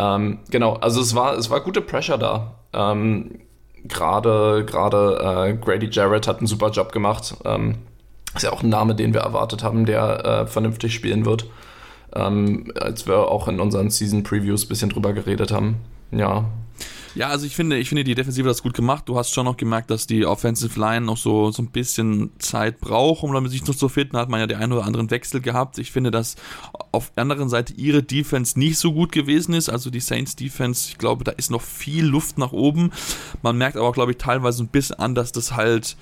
Ähm, 0.00 0.38
genau, 0.50 0.74
also 0.74 1.00
es 1.02 1.14
war, 1.14 1.36
es 1.36 1.50
war 1.50 1.60
gute 1.60 1.82
Pressure 1.82 2.16
da. 2.16 2.54
Ähm, 2.72 3.40
gerade 3.84 4.64
gerade 4.64 5.48
äh, 5.50 5.56
Grady 5.62 5.88
Jarrett 5.90 6.26
hat 6.26 6.38
einen 6.38 6.46
super 6.46 6.70
Job 6.70 6.92
gemacht. 6.92 7.36
Ähm, 7.44 7.76
Ist 8.34 8.44
ja 8.44 8.52
auch 8.52 8.62
ein 8.62 8.70
Name, 8.70 8.94
den 8.94 9.12
wir 9.12 9.20
erwartet 9.20 9.62
haben, 9.62 9.84
der 9.84 10.24
äh, 10.24 10.46
vernünftig 10.46 10.94
spielen 10.94 11.26
wird. 11.26 11.46
Ähm, 12.14 12.72
als 12.80 13.06
wir 13.06 13.28
auch 13.28 13.46
in 13.46 13.60
unseren 13.60 13.90
Season 13.90 14.22
Previews 14.22 14.64
ein 14.64 14.68
bisschen 14.68 14.88
drüber 14.90 15.12
geredet 15.12 15.52
haben. 15.52 15.76
Ja, 16.12 16.46
ja, 17.14 17.28
also 17.28 17.46
ich 17.46 17.56
finde, 17.56 17.78
ich 17.78 17.88
finde, 17.88 18.04
die 18.04 18.14
Defensive 18.14 18.44
hat 18.44 18.50
das 18.50 18.62
gut 18.62 18.74
gemacht. 18.74 19.08
Du 19.08 19.18
hast 19.18 19.32
schon 19.32 19.44
noch 19.44 19.56
gemerkt, 19.56 19.90
dass 19.90 20.06
die 20.06 20.24
Offensive 20.24 20.78
Line 20.78 21.04
noch 21.06 21.16
so, 21.16 21.50
so 21.50 21.62
ein 21.62 21.70
bisschen 21.70 22.30
Zeit 22.38 22.80
braucht, 22.80 23.22
um 23.24 23.32
damit 23.32 23.50
sich 23.50 23.66
noch 23.66 23.74
zu 23.74 23.88
finden. 23.88 24.16
Hat 24.16 24.28
man 24.28 24.40
ja 24.40 24.46
den 24.46 24.58
einen 24.58 24.72
oder 24.72 24.84
anderen 24.84 25.10
Wechsel 25.10 25.40
gehabt. 25.40 25.78
Ich 25.78 25.90
finde, 25.90 26.10
dass 26.10 26.36
auf 26.92 27.10
der 27.10 27.22
anderen 27.22 27.48
Seite 27.48 27.72
ihre 27.74 28.02
Defense 28.02 28.58
nicht 28.58 28.78
so 28.78 28.92
gut 28.92 29.12
gewesen 29.12 29.54
ist. 29.54 29.68
Also 29.68 29.90
die 29.90 30.00
Saints 30.00 30.36
Defense, 30.36 30.88
ich 30.90 30.98
glaube, 30.98 31.24
da 31.24 31.32
ist 31.32 31.50
noch 31.50 31.62
viel 31.62 32.04
Luft 32.04 32.38
nach 32.38 32.52
oben. 32.52 32.92
Man 33.42 33.58
merkt 33.58 33.76
aber, 33.76 33.90
glaube 33.92 34.12
ich, 34.12 34.18
teilweise 34.18 34.62
ein 34.62 34.68
bisschen 34.68 34.98
an, 34.98 35.14
dass 35.14 35.32
das 35.32 35.56
halt 35.56 35.96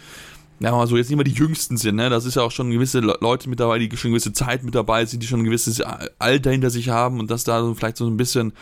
ja, 0.60 0.72
mal 0.72 0.86
so 0.86 0.96
jetzt 0.96 1.08
nicht 1.08 1.16
mal 1.16 1.24
die 1.24 1.30
Jüngsten 1.30 1.76
sind, 1.76 1.96
ne? 1.96 2.10
Das 2.10 2.24
ist 2.24 2.34
ja 2.34 2.42
auch 2.42 2.50
schon 2.50 2.70
gewisse 2.70 2.98
Leute 2.98 3.48
mit 3.48 3.60
dabei, 3.60 3.78
die 3.78 3.96
schon 3.96 4.10
gewisse 4.10 4.32
Zeit 4.32 4.64
mit 4.64 4.74
dabei 4.74 5.04
sind, 5.06 5.22
die 5.22 5.26
schon 5.26 5.40
ein 5.40 5.44
gewisses 5.44 5.80
Alter 6.18 6.50
hinter 6.50 6.70
sich 6.70 6.88
haben 6.88 7.20
und 7.20 7.30
dass 7.30 7.44
da 7.44 7.62
so 7.62 7.74
vielleicht 7.74 7.96
so 7.96 8.06
ein 8.06 8.16
bisschen 8.16 8.52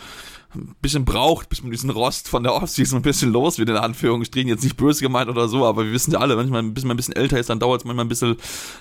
ein 0.56 0.76
bisschen 0.82 1.04
braucht, 1.04 1.48
bis 1.48 1.62
man 1.62 1.70
diesen 1.70 1.90
Rost 1.90 2.28
von 2.28 2.42
der 2.42 2.54
Offseason 2.54 2.98
ein 2.98 3.02
bisschen 3.02 3.32
los 3.32 3.58
wird, 3.58 3.68
in 3.68 3.76
Anführungsstrichen. 3.76 4.48
Jetzt 4.48 4.64
nicht 4.64 4.76
böse 4.76 5.00
gemeint 5.00 5.28
oder 5.30 5.48
so, 5.48 5.64
aber 5.64 5.84
wir 5.84 5.92
wissen 5.92 6.12
ja 6.12 6.18
alle, 6.18 6.36
manchmal, 6.36 6.62
bis 6.64 6.84
man 6.84 6.94
ein 6.94 6.96
bisschen 6.96 7.14
älter 7.14 7.38
ist, 7.38 7.48
dann 7.48 7.58
dauert 7.58 7.80
es 7.80 7.84
manchmal 7.84 8.04
ein 8.04 8.08
bisschen, 8.08 8.36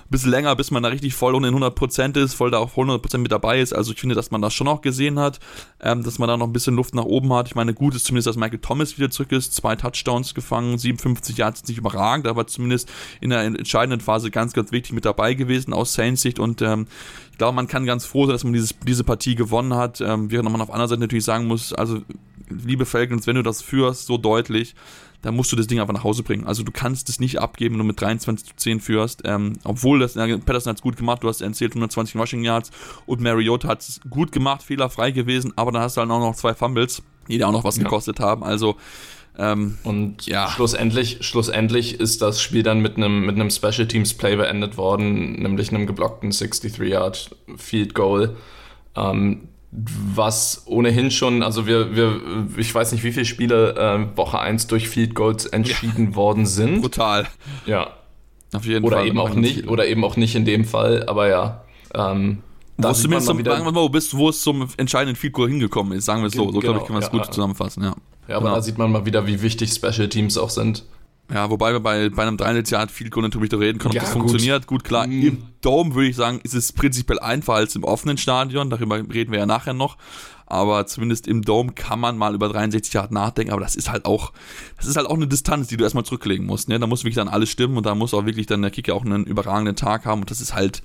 bisschen 0.10 0.32
länger, 0.32 0.56
bis 0.56 0.72
man 0.72 0.84
da 0.84 0.90
richtig 0.90 1.14
voll 1.14 1.36
unter 1.36 1.50
den 1.50 1.58
100% 1.58 2.18
ist, 2.18 2.34
voll 2.34 2.52
da 2.52 2.58
auf 2.58 2.76
100% 2.78 3.18
mit 3.20 3.32
dabei 3.32 3.62
ist. 3.62 3.74
Also 3.74 3.94
ich 3.94 4.00
finde, 4.00 4.16
dass 4.16 4.32
man 4.32 4.42
das 4.42 4.54
schon 4.54 4.68
auch 4.68 4.82
gesehen 4.82 5.20
hat, 5.20 5.40
ähm, 5.80 6.04
dass 6.04 6.20
man 6.20 6.28
da 6.28 6.36
noch 6.36 6.48
ein 6.48 6.54
bisschen 6.54 6.76
Luft 6.76 6.96
nach 6.96 7.06
oben 7.06 7.32
hat. 7.34 7.48
Ich 7.48 7.56
meine, 7.56 7.74
gut 7.74 7.96
ist 7.96 8.06
zumindest, 8.06 8.28
dass 8.28 8.36
Michael 8.36 8.60
Thomas 8.60 8.98
wieder 8.98 9.10
zurück 9.10 9.32
ist, 9.32 9.54
zwei 9.54 9.76
Touchdowns 9.76 10.34
gefangen, 10.34 10.78
57 10.78 11.38
Jahre 11.38 11.54
ist 11.54 11.68
nicht 11.68 11.78
überragend, 11.78 12.28
aber 12.28 12.48
zumindest 12.48 12.92
in 13.22 13.30
der 13.30 13.42
entscheidenden 13.44 14.02
Phase 14.02 14.32
ganz, 14.32 14.54
ganz 14.54 14.72
wichtig 14.72 14.94
mit 14.94 15.06
dabei 15.06 15.34
gewesen 15.34 15.74
aus 15.74 15.94
Saints 15.94 16.26
Sicht 16.26 16.40
und 16.40 16.62
ähm, 16.62 16.88
ich 17.36 17.40
glaube, 17.40 17.54
man 17.54 17.68
kann 17.68 17.86
ganz 17.86 18.06
froh 18.06 18.26
sein, 18.26 18.32
dass 18.32 18.46
man 18.46 18.54
dieses, 18.54 18.74
diese 18.88 19.04
Partie 19.04 19.36
gewonnen 19.36 19.74
hat. 19.74 20.00
Ähm, 20.00 20.32
während 20.32 20.50
man 20.50 20.62
auf 20.62 20.72
einer 20.72 20.88
Seite 20.88 21.02
natürlich 21.02 21.26
sagen 21.26 21.48
muss, 21.48 21.74
also 21.74 22.00
liebe 22.48 22.86
Falcons, 22.86 23.28
wenn 23.28 23.36
du 23.36 23.44
das 23.44 23.62
führst, 23.62 24.06
so 24.06 24.18
deutlich, 24.18 24.74
dann 25.22 25.36
musst 25.36 25.52
du 25.52 25.58
das 25.58 25.68
Ding 25.68 25.82
einfach 25.82 25.94
nach 25.94 26.06
Hause 26.06 26.24
bringen. 26.24 26.48
Also 26.48 26.64
du 26.64 26.72
kannst 26.72 27.10
es 27.10 27.20
nicht 27.20 27.42
abgeben, 27.42 27.76
wenn 27.76 27.80
du 27.80 27.84
mit 27.88 28.00
23 28.00 28.48
zu 28.48 28.56
10 28.56 28.80
führst. 28.80 29.24
Ähm, 29.26 29.60
obwohl 29.66 30.00
das, 30.00 30.16
ja, 30.16 30.26
Patterson 30.38 30.70
hat 30.70 30.78
es 30.78 30.82
gut 30.82 30.96
gemacht, 30.96 31.24
du 31.24 31.28
hast 31.28 31.42
erzählt 31.42 31.74
120 31.74 32.16
Rushing 32.16 32.46
Yards 32.46 32.72
und 33.06 33.20
Mariota 33.20 33.68
hat 33.68 33.82
es 33.82 34.00
gut 34.10 34.32
gemacht, 34.32 34.64
fehlerfrei 34.64 35.12
gewesen, 35.12 35.52
aber 35.58 35.74
dann 35.74 35.82
hast 35.82 35.98
du 35.98 36.02
halt 36.02 36.12
auch 36.12 36.20
noch 36.20 36.38
zwei 36.38 36.54
Fumbles, 36.54 37.04
die 37.28 37.38
dir 37.38 37.50
auch 37.50 37.52
noch 37.52 37.66
was 37.66 37.76
ja. 37.76 37.84
gekostet 37.84 38.22
haben. 38.22 38.46
Also 38.46 38.78
ähm, 39.38 39.78
und 39.84 40.26
ja. 40.28 40.50
schlussendlich, 40.50 41.18
schlussendlich 41.22 42.00
ist 42.00 42.22
das 42.22 42.42
Spiel 42.42 42.64
dann 42.64 42.80
mit 42.80 42.98
einem 42.98 43.26
mit 43.26 43.36
einem 43.36 43.50
Special 43.50 43.88
Teams 43.88 44.14
Play 44.14 44.36
beendet 44.36 44.78
worden, 44.78 45.34
nämlich 45.42 45.70
einem 45.70 45.88
geblockten 45.88 46.32
63-Yard 46.32 47.36
Field 47.58 47.94
Goal. 47.94 48.36
Ähm, 48.96 49.50
was 49.78 50.64
ohnehin 50.68 51.12
schon, 51.12 51.44
also 51.44 51.68
wir, 51.68 51.96
wir, 51.96 52.22
ich 52.58 52.74
weiß 52.74 52.94
nicht, 52.94 53.04
wie 53.04 53.12
viele 53.12 53.26
Spiele 53.26 53.76
äh, 53.76 54.18
Woche 54.18 54.40
1 54.40 54.68
durch 54.68 54.88
Field 54.88 55.16
Goals 55.16 55.46
entschieden 55.46 56.12
ja. 56.12 56.16
worden 56.16 56.46
sind. 56.46 56.82
Brutal. 56.82 57.28
Ja. 57.66 57.92
Auf 58.54 58.66
jeden 58.66 58.86
oder 58.86 58.98
Fall. 58.98 59.08
Eben 59.08 59.20
auch 59.20 59.34
nicht, 59.34 59.68
oder 59.68 59.86
eben 59.86 60.06
auch 60.06 60.16
nicht 60.16 60.36
in 60.36 60.46
dem 60.46 60.64
Fall, 60.64 61.08
aber 61.08 61.28
ja. 61.28 61.66
Ähm, 61.94 62.42
da 62.78 62.90
wo, 62.90 62.94
zumindest 62.94 63.28
zum, 63.28 63.44
sagen 63.44 63.66
wir 63.66 63.72
mal, 63.72 63.82
wo, 63.82 63.90
bist, 63.90 64.16
wo 64.16 64.30
es 64.30 64.42
zum 64.42 64.68
entscheidenden 64.78 65.16
Field 65.16 65.34
Goal 65.34 65.50
hingekommen 65.50 65.98
ist, 65.98 66.06
sagen 66.06 66.22
wir 66.22 66.28
es 66.28 66.34
so. 66.34 66.46
So, 66.46 66.60
genau, 66.60 66.60
glaube 66.60 66.80
ich, 66.80 66.86
kann 66.86 66.94
man 66.94 67.04
es 67.04 67.08
ja, 67.08 67.12
gut 67.12 67.26
ja. 67.26 67.32
zusammenfassen, 67.32 67.84
ja. 67.84 67.96
Ja, 68.28 68.38
aber 68.38 68.46
genau. 68.46 68.56
da 68.56 68.62
sieht 68.62 68.78
man 68.78 68.92
mal 68.92 69.06
wieder, 69.06 69.28
wie 69.28 69.42
wichtig 69.42 69.72
Special 69.72 70.10
Teams 70.10 70.38
auch 70.38 70.50
sind. 70.50 70.84
Ja, 71.34 71.50
wobei 71.50 71.74
wir 71.74 71.80
bei, 71.80 72.10
bei 72.10 72.24
einem 72.24 72.38
3 72.38 72.62
Jahr 72.68 72.88
viel 72.88 73.10
Grund 73.10 73.24
natürlich 73.24 73.50
darüber 73.50 73.66
reden 73.66 73.80
können, 73.80 73.92
ob 73.92 73.96
ja, 73.96 74.02
das 74.02 74.12
gut. 74.12 74.22
funktioniert. 74.22 74.68
Gut, 74.68 74.84
klar, 74.84 75.08
mhm. 75.08 75.28
im 75.28 75.44
Dome 75.62 75.96
würde 75.96 76.10
ich 76.10 76.16
sagen, 76.16 76.40
ist 76.44 76.54
es 76.54 76.72
prinzipiell 76.72 77.20
einfacher 77.20 77.58
als 77.58 77.76
im 77.76 77.84
offenen 77.84 78.18
Stadion. 78.18 78.70
Darüber 78.70 78.98
reden 78.98 79.32
wir 79.32 79.40
ja 79.40 79.46
nachher 79.46 79.74
noch. 79.74 79.98
Aber 80.48 80.86
zumindest 80.86 81.28
im 81.28 81.42
Dome 81.42 81.72
kann 81.74 82.00
man 82.00 82.20
mal 82.20 82.36
über 82.36 82.50
63 82.50 82.94
Yard 82.94 83.12
nachdenken. 83.12 83.52
Aber 83.52 83.62
das 83.62 83.76
ist 83.76 83.90
halt 83.90 84.06
auch, 84.06 84.34
das 84.78 84.86
ist 84.86 84.96
halt 84.96 85.08
auch 85.08 85.16
eine 85.16 85.28
Distanz, 85.28 85.68
die 85.68 85.78
du 85.78 85.84
erstmal 85.84 86.06
zurücklegen 86.06 86.46
musst. 86.46 86.70
Ne? 86.70 86.78
Da 86.80 86.86
muss 86.86 87.04
wirklich 87.04 87.16
dann 87.16 87.28
alles 87.28 87.50
stimmen 87.50 87.78
und 87.78 87.88
da 87.88 87.96
muss 87.96 88.14
auch 88.14 88.26
wirklich 88.28 88.46
dann 88.46 88.62
der 88.62 88.70
Kicker 88.70 88.94
auch 88.94 89.04
einen 89.04 89.24
überragenden 89.24 89.76
Tag 89.76 90.06
haben. 90.06 90.22
Und 90.22 90.30
das 90.30 90.42
ist 90.42 90.54
halt, 90.54 90.84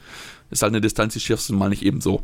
ist 0.50 0.62
halt 0.62 0.72
eine 0.72 0.80
Distanz, 0.80 1.14
die 1.14 1.20
schaffst 1.20 1.48
du 1.48 1.54
mal 1.54 1.68
nicht 1.68 1.82
eben 1.82 2.00
so. 2.00 2.22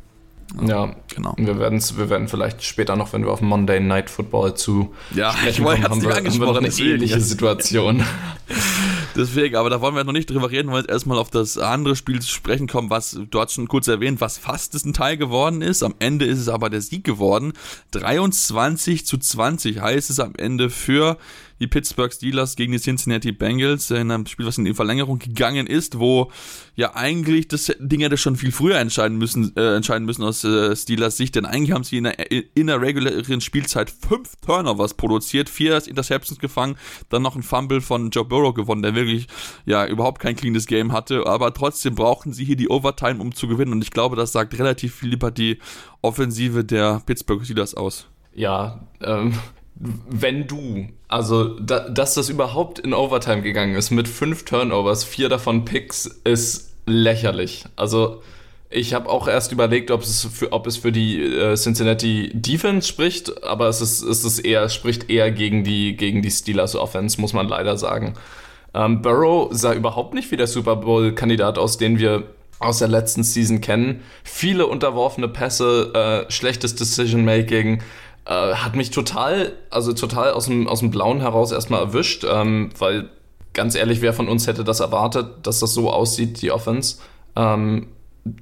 Ja, 0.64 0.94
genau. 1.12 1.34
Wir, 1.36 1.58
werden's, 1.58 1.98
wir 1.98 2.08
werden 2.08 2.28
vielleicht 2.28 2.62
später 2.62 2.96
noch, 2.96 3.12
wenn 3.12 3.24
wir 3.24 3.32
auf 3.32 3.40
Monday 3.40 3.80
Night 3.80 4.08
Football 4.08 4.54
zu 4.54 4.94
ja, 5.12 5.32
sprechen 5.32 5.64
kommen, 5.64 5.82
haben, 5.82 6.02
wir, 6.02 6.14
haben 6.14 6.40
wir 6.40 6.56
eine 6.56 6.68
ähnliche 6.68 7.20
Situation. 7.20 8.04
Deswegen, 9.16 9.56
aber 9.56 9.70
da 9.70 9.80
wollen 9.80 9.96
wir 9.96 10.04
noch 10.04 10.12
nicht 10.12 10.30
drüber 10.30 10.50
reden, 10.50 10.68
weil 10.68 10.74
wir 10.74 10.80
jetzt 10.80 10.90
erstmal 10.90 11.18
auf 11.18 11.30
das 11.30 11.58
andere 11.58 11.96
Spiel 11.96 12.20
zu 12.20 12.28
sprechen 12.28 12.68
kommen, 12.68 12.90
was 12.90 13.18
du 13.30 13.40
hast 13.40 13.54
schon 13.54 13.66
kurz 13.66 13.88
erwähnt, 13.88 14.20
was 14.20 14.38
fast 14.38 14.74
ein 14.84 14.92
Teil 14.92 15.16
geworden 15.16 15.62
ist. 15.62 15.82
Am 15.82 15.94
Ende 15.98 16.26
ist 16.26 16.38
es 16.38 16.48
aber 16.48 16.70
der 16.70 16.80
Sieg 16.80 17.02
geworden. 17.02 17.52
23 17.92 19.04
zu 19.06 19.18
20 19.18 19.80
heißt 19.80 20.10
es 20.10 20.20
am 20.20 20.34
Ende 20.36 20.70
für 20.70 21.16
die 21.60 21.66
Pittsburgh 21.66 22.12
Steelers 22.12 22.56
gegen 22.56 22.72
die 22.72 22.78
Cincinnati 22.78 23.32
Bengals 23.32 23.90
in 23.90 24.10
einem 24.10 24.26
Spiel, 24.26 24.46
was 24.46 24.58
in 24.58 24.64
die 24.64 24.74
Verlängerung 24.74 25.18
gegangen 25.18 25.66
ist, 25.66 25.98
wo 25.98 26.30
ja 26.74 26.94
eigentlich 26.94 27.48
das 27.48 27.74
Ding 27.78 28.00
hätte 28.00 28.16
schon 28.16 28.36
viel 28.36 28.52
früher 28.52 28.78
entscheiden 28.78 29.16
müssen, 29.16 29.56
äh, 29.56 29.76
entscheiden 29.76 30.06
müssen 30.06 30.22
aus 30.22 30.44
äh, 30.44 30.74
Steelers 30.76 31.16
Sicht, 31.16 31.34
denn 31.34 31.46
eigentlich 31.46 31.72
haben 31.72 31.84
sie 31.84 31.98
in 31.98 32.04
der, 32.04 32.30
in 32.30 32.66
der 32.66 32.80
regulären 32.80 33.40
Spielzeit 33.40 33.90
fünf 33.90 34.36
Turnovers 34.44 34.94
produziert, 34.94 35.48
vier 35.48 35.76
Interceptions 35.86 36.38
gefangen, 36.38 36.76
dann 37.08 37.22
noch 37.22 37.36
ein 37.36 37.42
Fumble 37.42 37.80
von 37.80 38.10
Joe 38.10 38.24
Burrow 38.24 38.54
gewonnen, 38.54 38.82
der 38.82 38.94
wirklich 38.94 39.26
ja 39.64 39.86
überhaupt 39.86 40.20
kein 40.20 40.36
cleanes 40.36 40.66
Game 40.66 40.92
hatte, 40.92 41.26
aber 41.26 41.54
trotzdem 41.54 41.94
brauchten 41.94 42.32
sie 42.32 42.44
hier 42.44 42.56
die 42.56 42.68
Overtime, 42.68 43.20
um 43.20 43.34
zu 43.34 43.48
gewinnen 43.48 43.72
und 43.72 43.82
ich 43.82 43.90
glaube, 43.90 44.16
das 44.16 44.32
sagt 44.32 44.58
relativ 44.58 44.96
viel 44.96 45.14
über 45.14 45.30
die 45.30 45.58
Offensive 46.02 46.64
der 46.64 47.02
Pittsburgh 47.06 47.44
Steelers 47.44 47.74
aus. 47.74 48.06
Ja, 48.34 48.86
ähm, 49.00 49.32
wenn 49.78 50.46
du, 50.46 50.88
also 51.08 51.58
da, 51.60 51.88
dass 51.88 52.14
das 52.14 52.28
überhaupt 52.28 52.78
in 52.78 52.94
Overtime 52.94 53.42
gegangen 53.42 53.74
ist 53.74 53.90
mit 53.90 54.08
fünf 54.08 54.44
Turnovers, 54.44 55.04
vier 55.04 55.28
davon 55.28 55.64
Picks, 55.64 56.06
ist 56.24 56.72
lächerlich. 56.86 57.64
Also 57.76 58.22
ich 58.70 58.94
habe 58.94 59.08
auch 59.08 59.28
erst 59.28 59.52
überlegt, 59.52 59.90
ob 59.90 60.02
es 60.02 60.24
für, 60.32 60.52
ob 60.52 60.66
es 60.66 60.78
für 60.78 60.92
die 60.92 61.22
äh, 61.22 61.54
Cincinnati 61.54 62.30
Defense 62.34 62.88
spricht, 62.88 63.44
aber 63.44 63.68
es 63.68 63.80
ist, 63.80 64.02
es 64.02 64.24
ist 64.24 64.40
eher, 64.40 64.68
spricht 64.68 65.10
eher 65.10 65.30
gegen 65.30 65.62
die, 65.62 65.96
gegen 65.96 66.22
die 66.22 66.30
Steelers 66.30 66.74
Offense, 66.74 67.20
muss 67.20 67.32
man 67.32 67.48
leider 67.48 67.76
sagen. 67.76 68.14
Ähm, 68.74 69.02
Burrow 69.02 69.48
sah 69.52 69.72
überhaupt 69.72 70.14
nicht 70.14 70.30
wie 70.30 70.36
der 70.36 70.46
Super 70.46 70.76
Bowl-Kandidat 70.76 71.58
aus, 71.58 71.78
den 71.78 71.98
wir 71.98 72.24
aus 72.58 72.78
der 72.78 72.88
letzten 72.88 73.22
Season 73.22 73.60
kennen. 73.60 74.02
Viele 74.24 74.66
unterworfene 74.66 75.28
Pässe, 75.28 76.26
äh, 76.28 76.30
schlechtes 76.32 76.74
Decision-Making, 76.74 77.82
äh, 78.26 78.54
hat 78.54 78.74
mich 78.74 78.90
total, 78.90 79.52
also 79.70 79.92
total 79.92 80.32
aus 80.32 80.46
dem, 80.46 80.68
aus 80.68 80.80
dem 80.80 80.90
Blauen 80.90 81.20
heraus 81.20 81.52
erstmal 81.52 81.80
erwischt, 81.80 82.24
ähm, 82.28 82.70
weil 82.78 83.10
ganz 83.52 83.74
ehrlich, 83.74 84.02
wer 84.02 84.12
von 84.12 84.28
uns 84.28 84.46
hätte 84.46 84.64
das 84.64 84.80
erwartet, 84.80 85.46
dass 85.46 85.60
das 85.60 85.72
so 85.72 85.90
aussieht, 85.90 86.42
die 86.42 86.50
Offense. 86.50 86.98
Ähm, 87.36 87.88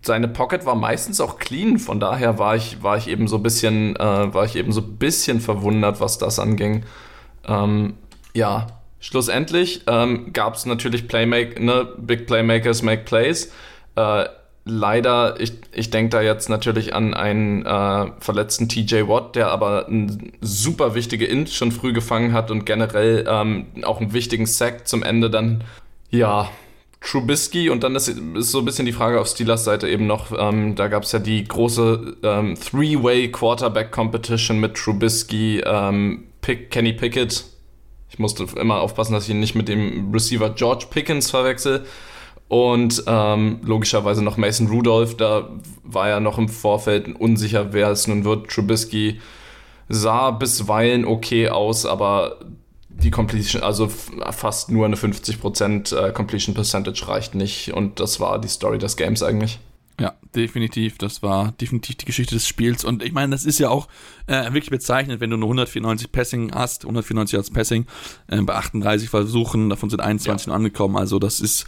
seine 0.03 0.29
Pocket 0.29 0.64
war 0.64 0.75
meistens 0.75 1.20
auch 1.20 1.38
clean, 1.38 1.79
von 1.79 2.01
daher 2.01 2.38
war 2.38 2.57
ich, 2.57 2.83
war 2.83 2.97
ich 2.97 3.09
eben 3.09 3.29
so 3.29 3.37
ein 3.37 3.42
bisschen, 3.42 3.97
äh, 3.97 4.35
war 4.35 4.44
ich 4.44 4.57
eben 4.57 4.73
so 4.73 4.81
ein 4.81 4.97
bisschen 4.97 5.40
verwundert, 5.40 6.01
was 6.01 6.18
das 6.18 6.38
anging. 6.38 6.85
Ähm, 7.47 7.94
ja, 8.33 8.66
schlussendlich 9.01 9.83
ähm, 9.87 10.33
gab 10.33 10.55
es 10.55 10.64
natürlich 10.64 11.07
Playmaker, 11.07 11.61
ne, 11.61 11.87
Big 11.99 12.27
Playmakers 12.27 12.83
make 12.83 13.03
plays. 13.03 13.53
Äh, 13.97 14.25
leider, 14.64 15.40
ich, 15.40 15.53
ich 15.72 15.90
denke 15.90 16.11
da 16.11 16.22
jetzt 16.22 16.48
natürlich 16.48 16.94
an 16.94 17.14
einen 17.14 17.64
äh, 17.66 18.11
verletzten 18.18 18.68
TJ 18.68 19.07
Watt, 19.09 19.37
der 19.37 19.50
aber 19.50 19.87
eine 19.87 20.16
super 20.40 20.94
wichtige 20.94 21.27
Int 21.27 21.50
schon 21.50 21.72
früh 21.72 21.92
gefangen 21.92 22.33
hat 22.33 22.50
und 22.50 22.64
generell 22.64 23.27
ähm, 23.29 23.66
auch 23.83 24.00
einen 24.00 24.12
wichtigen 24.12 24.46
Sack 24.46 24.88
zum 24.88 25.03
Ende 25.03 25.31
dann, 25.31 25.64
ja, 26.11 26.48
Trubisky 27.00 27.68
und 27.68 27.85
dann 27.85 27.94
ist, 27.96 28.09
ist 28.09 28.50
so 28.50 28.61
ein 28.61 28.64
bisschen 28.64 28.87
die 28.87 28.92
Frage 28.92 29.20
auf 29.20 29.29
Steelers 29.29 29.64
Seite 29.64 29.87
eben 29.88 30.07
noch, 30.07 30.33
ähm, 30.37 30.74
da 30.74 30.88
gab 30.88 31.03
es 31.03 31.12
ja 31.12 31.18
die 31.18 31.44
große 31.44 32.16
ähm, 32.22 32.55
Three-Way 32.55 33.31
Quarterback 33.31 33.92
Competition 33.92 34.59
mit 34.59 34.74
Trubisky, 34.74 35.61
ähm, 35.66 36.24
Pick, 36.40 36.70
Kenny 36.70 36.94
Pickett. 36.94 37.44
Ich 38.09 38.18
musste 38.18 38.46
immer 38.59 38.81
aufpassen, 38.81 39.12
dass 39.12 39.24
ich 39.24 39.31
ihn 39.31 39.40
nicht 39.40 39.55
mit 39.55 39.68
dem 39.68 40.12
Receiver 40.14 40.48
George 40.50 40.87
Pickens 40.88 41.31
verwechsel 41.31 41.85
und 42.49 43.03
ähm, 43.07 43.61
logischerweise 43.63 44.23
noch 44.23 44.37
Mason 44.37 44.69
Rudolph, 44.69 45.17
da 45.17 45.49
war 45.83 46.09
ja 46.09 46.21
noch 46.21 46.39
im 46.39 46.49
Vorfeld 46.49 47.09
unsicher, 47.19 47.73
wer 47.73 47.91
es 47.91 48.07
nun 48.07 48.25
wird. 48.25 48.49
Trubisky 48.49 49.21
sah 49.89 50.31
bisweilen 50.31 51.05
okay 51.05 51.49
aus, 51.49 51.87
aber 51.87 52.39
die 52.89 53.11
Completion, 53.11 53.63
also 53.63 53.89
fast 53.89 54.71
nur 54.71 54.87
eine 54.87 54.97
50% 54.97 55.97
äh, 55.97 56.13
Completion 56.13 56.55
Percentage 56.55 57.09
reicht 57.09 57.35
nicht 57.35 57.73
und 57.73 57.99
das 57.99 58.21
war 58.21 58.41
die 58.41 58.49
Story 58.49 58.79
des 58.79 58.97
Games 58.97 59.23
eigentlich. 59.23 59.59
Ja, 60.01 60.15
definitiv. 60.35 60.99
Das 60.99 61.23
war 61.23 61.53
definitiv 61.53 61.97
die 61.97 62.05
Geschichte 62.05 62.35
des 62.35 62.49
Spiels. 62.49 62.85
Und 62.85 63.03
ich 63.03 63.13
meine, 63.13 63.31
das 63.31 63.45
ist 63.45 63.61
ja 63.61 63.69
auch 63.69 63.87
äh, 64.27 64.47
wirklich 64.47 64.71
bezeichnend, 64.71 65.21
wenn 65.21 65.31
du 65.31 65.37
nur 65.37 65.47
194 65.49 66.11
Passing 66.11 66.53
hast, 66.53 66.85
194 66.85 67.35
Yards 67.35 67.51
Passing 67.51 67.87
äh, 68.27 68.41
bei 68.43 68.55
38 68.55 69.09
Versuchen, 69.09 69.71
davon 69.71 69.91
sind 69.91 70.01
21 70.01 70.47
ja. 70.47 70.51
nur 70.51 70.57
angekommen. 70.57 70.97
Also 70.97 71.21
das 71.21 71.39
ist 71.41 71.67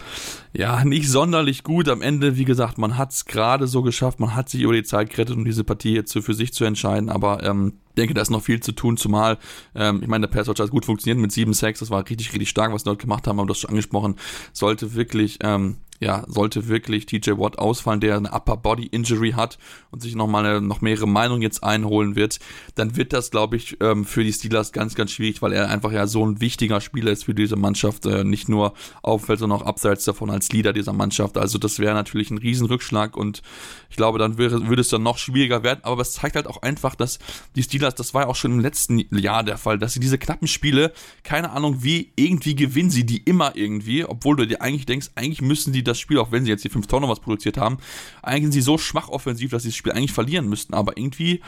ja 0.52 0.84
nicht 0.84 1.08
sonderlich 1.08 1.62
gut. 1.62 1.88
Am 1.88 2.02
Ende, 2.02 2.36
wie 2.36 2.44
gesagt, 2.44 2.78
man 2.78 2.98
hat 2.98 3.12
es 3.12 3.26
gerade 3.26 3.68
so 3.68 3.82
geschafft, 3.82 4.18
man 4.18 4.34
hat 4.34 4.48
sich 4.48 4.62
über 4.62 4.72
die 4.72 4.82
Zeit 4.82 5.10
gerettet, 5.10 5.36
um 5.36 5.44
diese 5.44 5.62
Partie 5.62 5.94
jetzt 5.94 6.12
für 6.12 6.34
sich 6.34 6.52
zu 6.52 6.64
entscheiden. 6.64 7.10
Aber 7.10 7.44
ähm, 7.44 7.74
denke, 7.96 8.14
da 8.14 8.22
ist 8.22 8.30
noch 8.30 8.42
viel 8.42 8.60
zu 8.60 8.72
tun, 8.72 8.96
zumal, 8.96 9.38
ähm, 9.74 10.00
ich 10.02 10.08
meine, 10.08 10.26
der 10.26 10.34
Pass 10.34 10.48
hat 10.48 10.70
gut 10.70 10.84
funktioniert 10.84 11.18
mit 11.18 11.30
7-6, 11.30 11.80
das 11.80 11.90
war 11.90 12.08
richtig, 12.08 12.32
richtig 12.32 12.48
stark, 12.48 12.72
was 12.72 12.82
sie 12.82 12.86
dort 12.86 13.00
gemacht 13.00 13.26
haben, 13.26 13.40
haben 13.40 13.48
das 13.48 13.58
schon 13.58 13.70
angesprochen, 13.70 14.16
sollte 14.52 14.94
wirklich 14.94 15.38
ähm, 15.42 15.76
ja, 16.00 16.24
sollte 16.26 16.68
wirklich 16.68 17.06
TJ 17.06 17.32
Watt 17.38 17.58
ausfallen, 17.58 18.00
der 18.00 18.16
eine 18.16 18.32
Upper 18.32 18.56
Body 18.56 18.86
Injury 18.86 19.32
hat 19.32 19.58
und 19.90 20.02
sich 20.02 20.14
nochmal 20.14 20.44
eine, 20.44 20.60
noch 20.60 20.80
mehrere 20.80 21.08
Meinungen 21.08 21.42
jetzt 21.42 21.62
einholen 21.62 22.16
wird, 22.16 22.38
dann 22.74 22.96
wird 22.96 23.12
das, 23.12 23.30
glaube 23.30 23.56
ich, 23.56 23.76
ähm, 23.80 24.04
für 24.04 24.24
die 24.24 24.32
Steelers 24.32 24.72
ganz, 24.72 24.94
ganz 24.94 25.10
schwierig, 25.10 25.42
weil 25.42 25.52
er 25.52 25.70
einfach 25.70 25.92
ja 25.92 26.06
so 26.06 26.24
ein 26.24 26.40
wichtiger 26.40 26.80
Spieler 26.80 27.12
ist 27.12 27.24
für 27.24 27.34
diese 27.34 27.56
Mannschaft, 27.56 28.06
äh, 28.06 28.24
nicht 28.24 28.48
nur 28.48 28.74
auffällt, 29.02 29.38
sondern 29.38 29.60
auch 29.60 29.66
abseits 29.66 30.04
davon 30.04 30.30
als 30.30 30.52
Leader 30.52 30.72
dieser 30.72 30.92
Mannschaft. 30.92 31.38
Also 31.38 31.58
das 31.58 31.78
wäre 31.78 31.94
natürlich 31.94 32.30
ein 32.30 32.38
Riesenrückschlag 32.38 33.16
und 33.16 33.42
ich 33.88 33.96
glaube, 33.96 34.18
dann 34.18 34.38
wäre, 34.38 34.68
würde 34.68 34.82
es 34.82 34.88
dann 34.88 35.02
noch 35.02 35.18
schwieriger 35.18 35.62
werden, 35.62 35.80
aber 35.82 36.02
es 36.02 36.12
zeigt 36.12 36.36
halt 36.36 36.46
auch 36.46 36.62
einfach, 36.62 36.94
dass 36.94 37.18
die 37.54 37.62
Steelers, 37.62 37.94
das 37.94 38.14
war 38.14 38.22
ja 38.22 38.28
auch 38.28 38.36
schon 38.36 38.52
im 38.52 38.60
letzten 38.60 39.04
Jahr 39.16 39.42
der 39.42 39.58
Fall, 39.58 39.78
dass 39.78 39.94
sie 39.94 40.00
diese 40.00 40.18
knappen 40.18 40.48
Spiele, 40.48 40.92
keine 41.22 41.50
Ahnung 41.50 41.82
wie, 41.82 42.12
irgendwie 42.16 42.54
gewinnen 42.54 42.90
sie 42.90 43.06
die 43.06 43.18
immer 43.18 43.56
irgendwie, 43.56 44.04
obwohl 44.04 44.36
du 44.36 44.46
dir 44.46 44.60
eigentlich 44.60 44.86
denkst, 44.86 45.10
eigentlich 45.14 45.42
müssen 45.42 45.72
die 45.72 45.85
das 45.86 45.98
Spiel, 45.98 46.18
auch 46.18 46.32
wenn 46.32 46.44
sie 46.44 46.50
jetzt 46.50 46.64
die 46.64 46.68
fünf 46.68 46.86
was 46.90 47.20
produziert 47.20 47.58
haben, 47.58 47.78
eigentlich 48.22 48.44
sind 48.44 48.52
sie 48.52 48.60
so 48.60 48.78
schwach 48.78 49.08
offensiv, 49.08 49.50
dass 49.50 49.62
sie 49.62 49.68
das 49.68 49.76
Spiel 49.76 49.92
eigentlich 49.92 50.12
verlieren 50.12 50.48
müssten. 50.48 50.74
Aber 50.74 50.96
irgendwie 50.96 51.40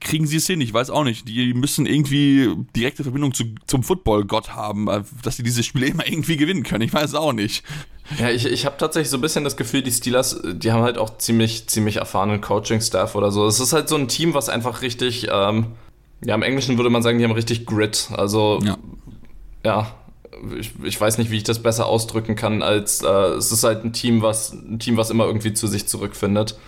kriegen 0.00 0.26
sie 0.26 0.36
es 0.36 0.46
hin. 0.46 0.60
Ich 0.60 0.72
weiß 0.72 0.90
auch 0.90 1.04
nicht. 1.04 1.28
Die 1.28 1.54
müssen 1.54 1.86
irgendwie 1.86 2.54
direkte 2.76 3.02
Verbindung 3.02 3.34
zu, 3.34 3.44
zum 3.66 3.82
Football-Gott 3.82 4.54
haben, 4.54 4.88
äh, 4.88 5.02
dass 5.22 5.36
sie 5.36 5.42
dieses 5.42 5.66
Spiel 5.66 5.82
immer 5.84 6.06
irgendwie 6.06 6.36
gewinnen 6.36 6.62
können. 6.62 6.82
Ich 6.82 6.92
weiß 6.92 7.14
auch 7.14 7.32
nicht. 7.32 7.64
Ja, 8.18 8.30
ich, 8.30 8.44
ich 8.44 8.66
habe 8.66 8.76
tatsächlich 8.76 9.10
so 9.10 9.16
ein 9.16 9.22
bisschen 9.22 9.44
das 9.44 9.56
Gefühl, 9.56 9.82
die 9.82 9.90
Steelers, 9.90 10.40
die 10.44 10.72
haben 10.72 10.82
halt 10.82 10.98
auch 10.98 11.16
ziemlich, 11.16 11.68
ziemlich 11.68 11.96
erfahrenen 11.96 12.40
Coaching-Staff 12.40 13.14
oder 13.14 13.32
so. 13.32 13.46
Es 13.46 13.60
ist 13.60 13.72
halt 13.72 13.88
so 13.88 13.96
ein 13.96 14.08
Team, 14.08 14.34
was 14.34 14.50
einfach 14.50 14.82
richtig, 14.82 15.28
ähm, 15.32 15.68
ja, 16.22 16.34
im 16.34 16.42
Englischen 16.42 16.76
würde 16.76 16.90
man 16.90 17.02
sagen, 17.02 17.18
die 17.18 17.24
haben 17.24 17.32
richtig 17.32 17.64
Grit. 17.64 18.08
Also, 18.12 18.60
ja, 18.62 18.76
ja 19.64 20.03
ich, 20.58 20.72
ich, 20.82 21.00
weiß 21.00 21.18
nicht, 21.18 21.30
wie 21.30 21.36
ich 21.36 21.44
das 21.44 21.62
besser 21.62 21.86
ausdrücken 21.86 22.36
kann, 22.36 22.62
als 22.62 23.02
äh, 23.02 23.08
es 23.08 23.52
ist 23.52 23.64
halt 23.64 23.84
ein 23.84 23.92
Team, 23.92 24.22
was 24.22 24.52
ein 24.52 24.78
Team, 24.78 24.96
was 24.96 25.10
immer 25.10 25.26
irgendwie 25.26 25.52
zu 25.54 25.66
sich 25.66 25.86
zurückfindet. 25.88 26.58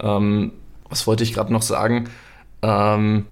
Ähm, 0.00 0.52
was 0.88 1.06
wollte 1.06 1.24
ich 1.24 1.32
gerade 1.32 1.52
noch 1.52 1.62
sagen? 1.62 2.08
Ähm, 2.62 3.26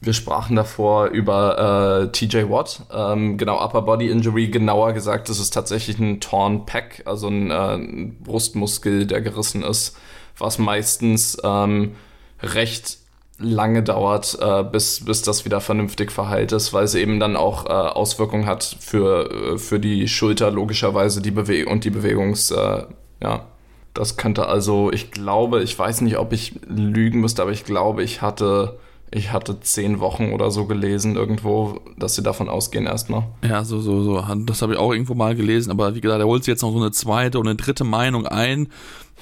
wir 0.00 0.12
sprachen 0.12 0.56
davor 0.56 1.06
über 1.06 2.02
äh, 2.04 2.12
TJ 2.12 2.50
Watt, 2.50 2.82
ähm, 2.92 3.38
genau 3.38 3.64
Upper 3.64 3.82
Body 3.82 4.10
Injury, 4.10 4.48
genauer 4.48 4.92
gesagt, 4.92 5.28
das 5.28 5.38
ist 5.38 5.50
tatsächlich 5.50 5.98
ein 5.98 6.20
Torn 6.20 6.66
Pack, 6.66 7.02
also 7.06 7.28
ein, 7.28 7.50
äh, 7.50 7.74
ein 7.74 8.18
Brustmuskel, 8.22 9.06
der 9.06 9.20
gerissen 9.20 9.62
ist, 9.62 9.96
was 10.36 10.58
meistens 10.58 11.38
ähm, 11.42 11.94
recht 12.42 12.98
lange 13.38 13.82
dauert, 13.82 14.38
äh, 14.40 14.62
bis, 14.62 15.04
bis 15.04 15.22
das 15.22 15.44
wieder 15.44 15.60
vernünftig 15.60 16.12
verheilt 16.12 16.52
ist, 16.52 16.72
weil 16.72 16.84
es 16.84 16.94
eben 16.94 17.18
dann 17.18 17.36
auch 17.36 17.66
äh, 17.66 17.68
Auswirkungen 17.68 18.46
hat 18.46 18.76
für, 18.80 19.54
äh, 19.54 19.58
für 19.58 19.80
die 19.80 20.06
Schulter 20.08 20.50
logischerweise 20.50 21.20
die 21.20 21.32
Bewe 21.32 21.66
und 21.66 21.84
die 21.84 21.90
Bewegungs, 21.90 22.50
äh, 22.50 22.84
ja. 23.22 23.46
Das 23.92 24.16
könnte 24.16 24.46
also, 24.46 24.90
ich 24.90 25.12
glaube, 25.12 25.62
ich 25.62 25.78
weiß 25.78 26.00
nicht, 26.00 26.18
ob 26.18 26.32
ich 26.32 26.58
lügen 26.66 27.20
müsste, 27.20 27.42
aber 27.42 27.52
ich 27.52 27.64
glaube, 27.64 28.02
ich 28.02 28.22
hatte 28.22 28.76
ich 29.14 29.30
hatte 29.30 29.60
zehn 29.60 30.00
Wochen 30.00 30.32
oder 30.32 30.50
so 30.50 30.66
gelesen 30.66 31.14
irgendwo, 31.14 31.80
dass 31.96 32.16
sie 32.16 32.22
davon 32.22 32.48
ausgehen 32.48 32.86
erstmal. 32.86 33.22
Ja, 33.48 33.64
so, 33.64 33.80
so, 33.80 34.02
so. 34.02 34.24
Das 34.44 34.60
habe 34.60 34.72
ich 34.72 34.78
auch 34.78 34.92
irgendwo 34.92 35.14
mal 35.14 35.36
gelesen, 35.36 35.70
aber 35.70 35.94
wie 35.94 36.00
gesagt, 36.00 36.20
er 36.20 36.26
holt 36.26 36.42
sich 36.42 36.50
jetzt 36.50 36.62
noch 36.62 36.72
so 36.72 36.80
eine 36.80 36.90
zweite 36.90 37.38
und 37.38 37.46
eine 37.46 37.56
dritte 37.56 37.84
Meinung 37.84 38.26
ein 38.26 38.68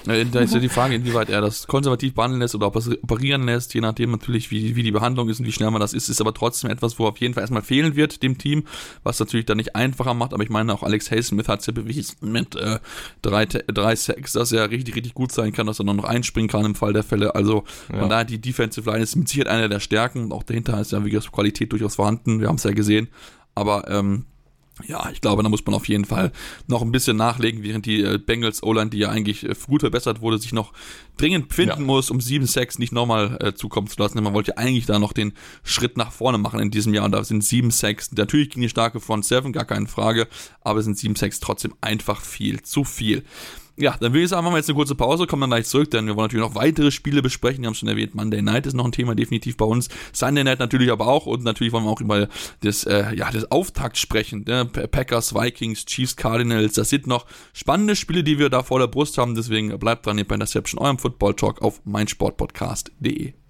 da 0.04 0.40
ist 0.40 0.54
ja 0.54 0.60
die 0.60 0.68
Frage, 0.68 0.94
inwieweit 0.94 1.30
er 1.30 1.40
das 1.40 1.66
konservativ 1.66 2.14
behandeln 2.14 2.40
lässt 2.40 2.54
oder 2.54 2.66
ob 2.66 2.76
er 2.76 2.80
es 2.80 2.88
operieren 2.88 3.44
lässt, 3.44 3.74
je 3.74 3.80
nachdem 3.80 4.10
natürlich, 4.10 4.50
wie, 4.50 4.74
wie 4.76 4.82
die 4.82 4.90
Behandlung 4.90 5.28
ist 5.28 5.40
und 5.40 5.46
wie 5.46 5.52
schnell 5.52 5.70
man 5.70 5.80
das 5.80 5.92
ist, 5.92 6.08
ist 6.08 6.20
aber 6.20 6.34
trotzdem 6.34 6.70
etwas, 6.70 6.98
wo 6.98 7.06
auf 7.06 7.18
jeden 7.18 7.34
Fall 7.34 7.42
erstmal 7.42 7.62
fehlen 7.62 7.96
wird, 7.96 8.22
dem 8.22 8.38
Team, 8.38 8.64
was 9.02 9.20
natürlich 9.20 9.46
dann 9.46 9.58
nicht 9.58 9.76
einfacher 9.76 10.14
macht, 10.14 10.34
aber 10.34 10.42
ich 10.42 10.50
meine, 10.50 10.72
auch 10.72 10.82
Alex 10.82 11.10
Haysmith 11.10 11.48
hat 11.48 11.60
es 11.60 11.66
ja 11.66 11.72
bewiesen 11.72 12.16
mit 12.32 12.56
äh, 12.56 12.78
drei, 13.22 13.46
drei 13.46 13.96
Sacks, 13.96 14.32
dass 14.32 14.52
er 14.52 14.70
richtig, 14.70 14.96
richtig 14.96 15.14
gut 15.14 15.32
sein 15.32 15.52
kann, 15.52 15.66
dass 15.66 15.78
er 15.78 15.84
noch 15.84 16.04
einspringen 16.04 16.48
kann 16.48 16.64
im 16.64 16.74
Fall 16.74 16.92
der 16.92 17.04
Fälle, 17.04 17.34
also 17.34 17.64
von 17.86 18.00
ja. 18.00 18.08
daher 18.08 18.24
die 18.24 18.40
Defensive 18.40 18.90
Line 18.90 19.02
ist 19.02 19.16
mit 19.16 19.28
Sicherheit 19.28 19.52
einer 19.52 19.68
der 19.68 19.80
Stärken 19.80 20.24
und 20.24 20.32
auch 20.32 20.42
dahinter 20.42 20.80
ist 20.80 20.92
ja, 20.92 21.04
wie 21.04 21.10
gesagt, 21.10 21.32
Qualität 21.32 21.72
durchaus 21.72 21.96
vorhanden, 21.96 22.40
wir 22.40 22.48
haben 22.48 22.56
es 22.56 22.64
ja 22.64 22.72
gesehen, 22.72 23.08
aber 23.54 23.88
ähm, 23.88 24.26
ja, 24.86 25.10
ich 25.12 25.20
glaube, 25.20 25.42
da 25.42 25.48
muss 25.48 25.64
man 25.66 25.74
auf 25.74 25.86
jeden 25.86 26.06
Fall 26.06 26.32
noch 26.66 26.82
ein 26.82 26.92
bisschen 26.92 27.16
nachlegen, 27.16 27.62
während 27.62 27.84
die 27.84 28.02
äh, 28.02 28.18
Bengals 28.18 28.62
O-Line, 28.62 28.90
die 28.90 28.98
ja 28.98 29.10
eigentlich 29.10 29.44
äh, 29.44 29.54
gut 29.66 29.82
verbessert 29.82 30.20
wurde, 30.20 30.38
sich 30.38 30.52
noch 30.52 30.72
dringend 31.18 31.52
finden 31.52 31.80
ja. 31.80 31.86
muss, 31.86 32.10
um 32.10 32.20
7 32.20 32.46
Sacks 32.46 32.78
nicht 32.78 32.92
nochmal 32.92 33.36
äh, 33.40 33.52
zukommen 33.54 33.86
zu 33.86 34.00
lassen. 34.00 34.22
Man 34.22 34.32
wollte 34.32 34.52
ja 34.52 34.56
eigentlich 34.56 34.86
da 34.86 34.98
noch 34.98 35.12
den 35.12 35.34
Schritt 35.62 35.96
nach 35.98 36.10
vorne 36.10 36.38
machen 36.38 36.58
in 36.58 36.70
diesem 36.70 36.94
Jahr 36.94 37.04
und 37.04 37.12
da 37.12 37.22
sind 37.22 37.44
7 37.44 37.70
Sacks, 37.70 38.12
natürlich 38.12 38.50
ging 38.50 38.62
die 38.62 38.68
starke 38.70 38.98
Front 38.98 39.26
7, 39.26 39.52
gar 39.52 39.66
keine 39.66 39.86
Frage, 39.86 40.26
aber 40.62 40.82
sind 40.82 40.96
7 40.96 41.16
Sacks 41.16 41.40
trotzdem 41.40 41.74
einfach 41.80 42.22
viel 42.22 42.62
zu 42.62 42.84
viel. 42.84 43.24
Ja, 43.76 43.96
dann 43.98 44.12
will 44.12 44.22
ich 44.22 44.28
sagen, 44.28 44.44
machen 44.44 44.54
wir 44.54 44.58
jetzt 44.58 44.68
eine 44.68 44.76
kurze 44.76 44.94
Pause, 44.94 45.26
kommen 45.26 45.40
dann 45.40 45.50
gleich 45.50 45.66
zurück, 45.66 45.90
denn 45.90 46.06
wir 46.06 46.14
wollen 46.14 46.26
natürlich 46.26 46.46
noch 46.46 46.54
weitere 46.54 46.90
Spiele 46.90 47.22
besprechen. 47.22 47.62
Wir 47.62 47.68
haben 47.68 47.74
schon 47.74 47.88
erwähnt, 47.88 48.14
Monday 48.14 48.42
Night 48.42 48.66
ist 48.66 48.74
noch 48.74 48.84
ein 48.84 48.92
Thema 48.92 49.14
definitiv 49.14 49.56
bei 49.56 49.64
uns. 49.64 49.88
Sunday 50.12 50.44
Night 50.44 50.58
natürlich 50.58 50.90
aber 50.90 51.06
auch 51.08 51.24
und 51.26 51.42
natürlich 51.42 51.72
wollen 51.72 51.84
wir 51.84 51.90
auch 51.90 52.00
über 52.00 52.28
das, 52.60 52.84
äh, 52.84 53.14
ja, 53.14 53.30
das 53.30 53.50
Auftakt 53.50 53.96
sprechen. 53.96 54.44
Ne? 54.46 54.66
Packers, 54.66 55.34
Vikings, 55.34 55.86
Chiefs, 55.86 56.16
Cardinals. 56.16 56.74
Das 56.74 56.90
sind 56.90 57.06
noch 57.06 57.26
spannende 57.54 57.96
Spiele, 57.96 58.22
die 58.22 58.38
wir 58.38 58.50
da 58.50 58.62
vor 58.62 58.78
der 58.78 58.88
Brust 58.88 59.16
haben. 59.16 59.34
Deswegen 59.34 59.78
bleibt 59.78 60.04
dran 60.04 60.18
hier 60.18 60.28
bei 60.28 60.34
Interception, 60.34 60.78
eurem 60.78 60.98
Football 60.98 61.34
Talk 61.34 61.62
auf 61.62 61.80
meinsportpodcast.de. 61.84 63.41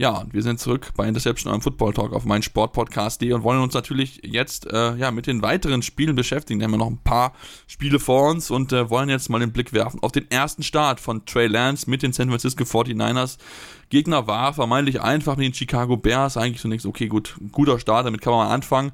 Ja, 0.00 0.10
und 0.18 0.32
wir 0.32 0.42
sind 0.42 0.60
zurück 0.60 0.92
bei 0.96 1.08
Interception, 1.08 1.50
eurem 1.50 1.60
Football 1.60 1.92
Talk 1.92 2.12
auf 2.12 2.24
meinen 2.24 2.44
Sportpodcast.de 2.44 3.32
und 3.32 3.42
wollen 3.42 3.60
uns 3.60 3.74
natürlich 3.74 4.20
jetzt 4.24 4.68
äh, 4.68 4.94
ja, 4.94 5.10
mit 5.10 5.26
den 5.26 5.42
weiteren 5.42 5.82
Spielen 5.82 6.14
beschäftigen. 6.14 6.60
Da 6.60 6.64
haben 6.64 6.70
wir 6.70 6.78
noch 6.78 6.86
ein 6.86 7.02
paar 7.02 7.32
Spiele 7.66 7.98
vor 7.98 8.30
uns 8.30 8.52
und 8.52 8.72
äh, 8.72 8.90
wollen 8.90 9.08
jetzt 9.08 9.28
mal 9.28 9.40
den 9.40 9.50
Blick 9.50 9.72
werfen 9.72 10.00
auf 10.00 10.12
den 10.12 10.30
ersten 10.30 10.62
Start 10.62 11.00
von 11.00 11.26
Trey 11.26 11.48
Lance 11.48 11.90
mit 11.90 12.04
den 12.04 12.12
San 12.12 12.28
Francisco 12.28 12.62
49ers. 12.62 13.38
Gegner 13.90 14.28
war 14.28 14.54
vermeintlich 14.54 15.00
einfach 15.00 15.36
mit 15.36 15.46
den 15.46 15.54
Chicago 15.54 15.96
Bears. 15.96 16.36
Eigentlich 16.36 16.62
zunächst, 16.62 16.86
okay, 16.86 17.08
gut, 17.08 17.34
guter 17.50 17.80
Start, 17.80 18.06
damit 18.06 18.20
kann 18.20 18.32
man 18.32 18.46
mal 18.46 18.54
anfangen 18.54 18.92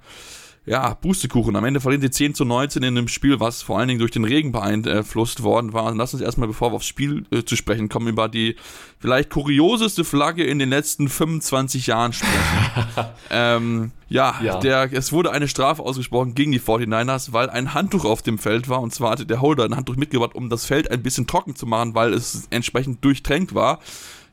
ja, 0.66 0.94
Pustekuchen. 0.94 1.56
Am 1.56 1.64
Ende 1.64 1.80
verlieren 1.80 2.00
sie 2.00 2.10
10 2.10 2.34
zu 2.34 2.44
19 2.46 2.82
in 2.82 2.96
einem 2.96 3.08
Spiel, 3.08 3.38
was 3.38 3.60
vor 3.60 3.78
allen 3.78 3.88
Dingen 3.88 4.00
durch 4.00 4.12
den 4.12 4.24
Regen 4.24 4.50
beeinflusst 4.50 5.42
worden 5.42 5.74
war. 5.74 5.84
Und 5.84 5.98
lass 5.98 6.14
uns 6.14 6.22
erstmal, 6.22 6.48
bevor 6.48 6.72
wir 6.72 6.76
aufs 6.76 6.86
Spiel 6.86 7.26
äh, 7.30 7.44
zu 7.44 7.54
sprechen 7.56 7.90
kommen, 7.90 8.08
über 8.08 8.28
die 8.28 8.56
vielleicht 8.98 9.28
kurioseste 9.28 10.04
Flagge 10.04 10.44
in 10.44 10.58
den 10.58 10.70
letzten 10.70 11.10
25 11.10 11.86
Jahren 11.86 12.14
sprechen. 12.14 12.32
ähm, 13.30 13.90
ja, 14.08 14.36
ja, 14.42 14.58
Der, 14.58 14.90
es 14.90 15.12
wurde 15.12 15.32
eine 15.32 15.48
Strafe 15.48 15.82
ausgesprochen 15.82 16.34
gegen 16.34 16.52
die 16.52 16.60
49ers, 16.60 17.32
weil 17.32 17.50
ein 17.50 17.74
Handtuch 17.74 18.06
auf 18.06 18.22
dem 18.22 18.38
Feld 18.38 18.70
war. 18.70 18.80
Und 18.80 18.94
zwar 18.94 19.10
hatte 19.10 19.26
der 19.26 19.42
Holder 19.42 19.64
ein 19.64 19.76
Handtuch 19.76 19.96
mitgebracht, 19.96 20.34
um 20.34 20.48
das 20.48 20.64
Feld 20.64 20.90
ein 20.90 21.02
bisschen 21.02 21.26
trocken 21.26 21.56
zu 21.56 21.66
machen, 21.66 21.94
weil 21.94 22.14
es 22.14 22.46
entsprechend 22.48 23.04
durchtränkt 23.04 23.54
war 23.54 23.80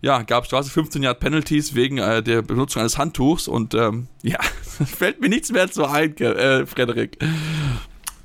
ja, 0.02 0.24
gab 0.24 0.46
Straße 0.46 0.70
15 0.70 1.04
Yard 1.04 1.20
Penalties 1.20 1.76
wegen 1.76 2.00
äh, 2.00 2.24
der 2.24 2.42
Benutzung 2.42 2.82
eines 2.82 2.98
Handtuchs 2.98 3.48
und 3.48 3.74
ähm, 3.74 4.08
ja, 4.24 4.40
fällt 4.42 5.22
mir 5.22 5.30
nichts 5.30 5.52
mehr 5.52 5.72
zu 5.72 5.86
ein, 5.86 6.18
äh, 6.18 6.66
Frederik. 6.66 7.18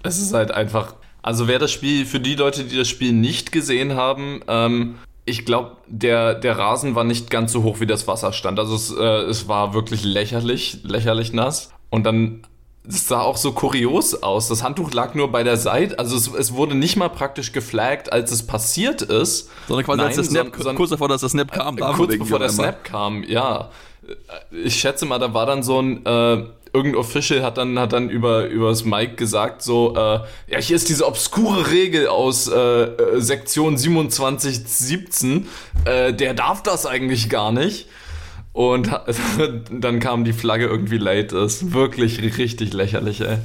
Es 0.03 0.19
ist 0.19 0.33
halt 0.33 0.51
einfach, 0.51 0.95
also 1.23 1.49
wer 1.49 1.59
das 1.59 1.73
Spiel, 1.73 2.07
für 2.07 2.21
die 2.21 2.35
Leute, 2.35 2.65
die 2.65 2.77
das 2.77 2.89
Spiel 2.89 3.13
nicht 3.13 3.53
gesehen 3.53 3.95
haben, 3.95 4.41
ähm, 4.49 4.97
ich 5.27 5.45
glaube, 5.45 5.77
der, 5.89 6.35
der 6.35 6.57
Rasen 6.57 6.95
war 6.95 7.03
nicht 7.03 7.31
ganz 7.31 7.53
so 7.53 7.65
hoch, 7.65 7.81
wie 7.81 7.87
das 7.87 8.07
Wasser 8.07 8.33
stand. 8.33 8.61
Also 8.61 8.77
es, 8.77 8.93
äh, 8.97 9.29
es 9.29 9.49
war 9.49 9.75
wirklich 9.75 10.05
lächerlich, 10.05 10.79
lächerlich 10.85 11.33
nass. 11.33 11.73
Und 11.91 12.05
dann 12.05 12.47
es 12.89 13.09
sah 13.09 13.21
auch 13.21 13.37
so 13.37 13.53
kurios 13.53 14.23
aus. 14.23 14.49
Das 14.49 14.63
Handtuch 14.63 14.93
lag 14.93 15.15
nur 15.15 15.31
bei 15.31 15.43
der 15.43 15.57
Seite, 15.57 15.99
also 15.99 16.17
es, 16.17 16.29
es 16.29 16.53
wurde 16.55 16.75
nicht 16.75 16.97
mal 16.97 17.09
praktisch 17.09 17.53
geflaggt, 17.53 18.13
als 18.13 18.31
es 18.31 18.47
passiert 18.47 19.03
ist. 19.03 19.51
Sondern 19.69 19.85
quasi 19.85 19.99
Nein, 19.99 20.07
als 20.07 20.17
der 20.17 20.25
Snap, 20.25 20.57
sondern, 20.57 20.77
kurz 20.77 20.91
davor, 20.91 21.09
dass 21.09 21.21
der 21.21 21.31
Snap 21.31 21.53
kam. 21.53 21.79
Äh, 21.79 21.81
kurz 21.95 22.19
bevor 22.19 22.39
der 22.39 22.49
Snap 22.49 22.85
kam, 22.85 23.23
ja. 23.25 23.71
Ich 24.53 24.79
schätze 24.79 25.05
mal, 25.05 25.19
da 25.19 25.35
war 25.35 25.47
dann 25.47 25.65
so 25.65 25.81
ein, 25.81 26.07
äh, 26.07 26.45
irgendein 26.73 27.01
Official 27.01 27.43
hat 27.43 27.59
dann, 27.59 27.79
hat 27.79 27.93
dann 27.93 28.09
über, 28.09 28.47
über 28.47 28.69
das 28.69 28.85
Mic 28.85 29.17
gesagt, 29.17 29.63
so, 29.63 29.95
äh, 29.97 30.21
ja, 30.49 30.59
hier 30.61 30.77
ist 30.77 30.89
diese 30.89 31.07
obskure 31.07 31.71
Regel 31.71 32.07
aus 32.07 32.47
äh, 32.49 32.55
äh 32.57 33.21
Sektion 33.21 33.77
2717, 33.77 35.49
äh, 35.85 36.13
der 36.13 36.35
darf 36.35 36.63
das 36.63 36.87
eigentlich 36.87 37.29
gar 37.29 37.51
nicht. 37.51 37.89
Und 38.57 38.91
dann 39.71 40.01
kam 40.01 40.25
die 40.25 40.33
Flagge 40.33 40.65
irgendwie 40.65 40.97
late. 40.97 41.37
Das 41.37 41.61
ist 41.61 41.75
wirklich 41.75 42.23
richtig 42.39 42.73
lächerlich, 42.73 43.21
ey. 43.21 43.37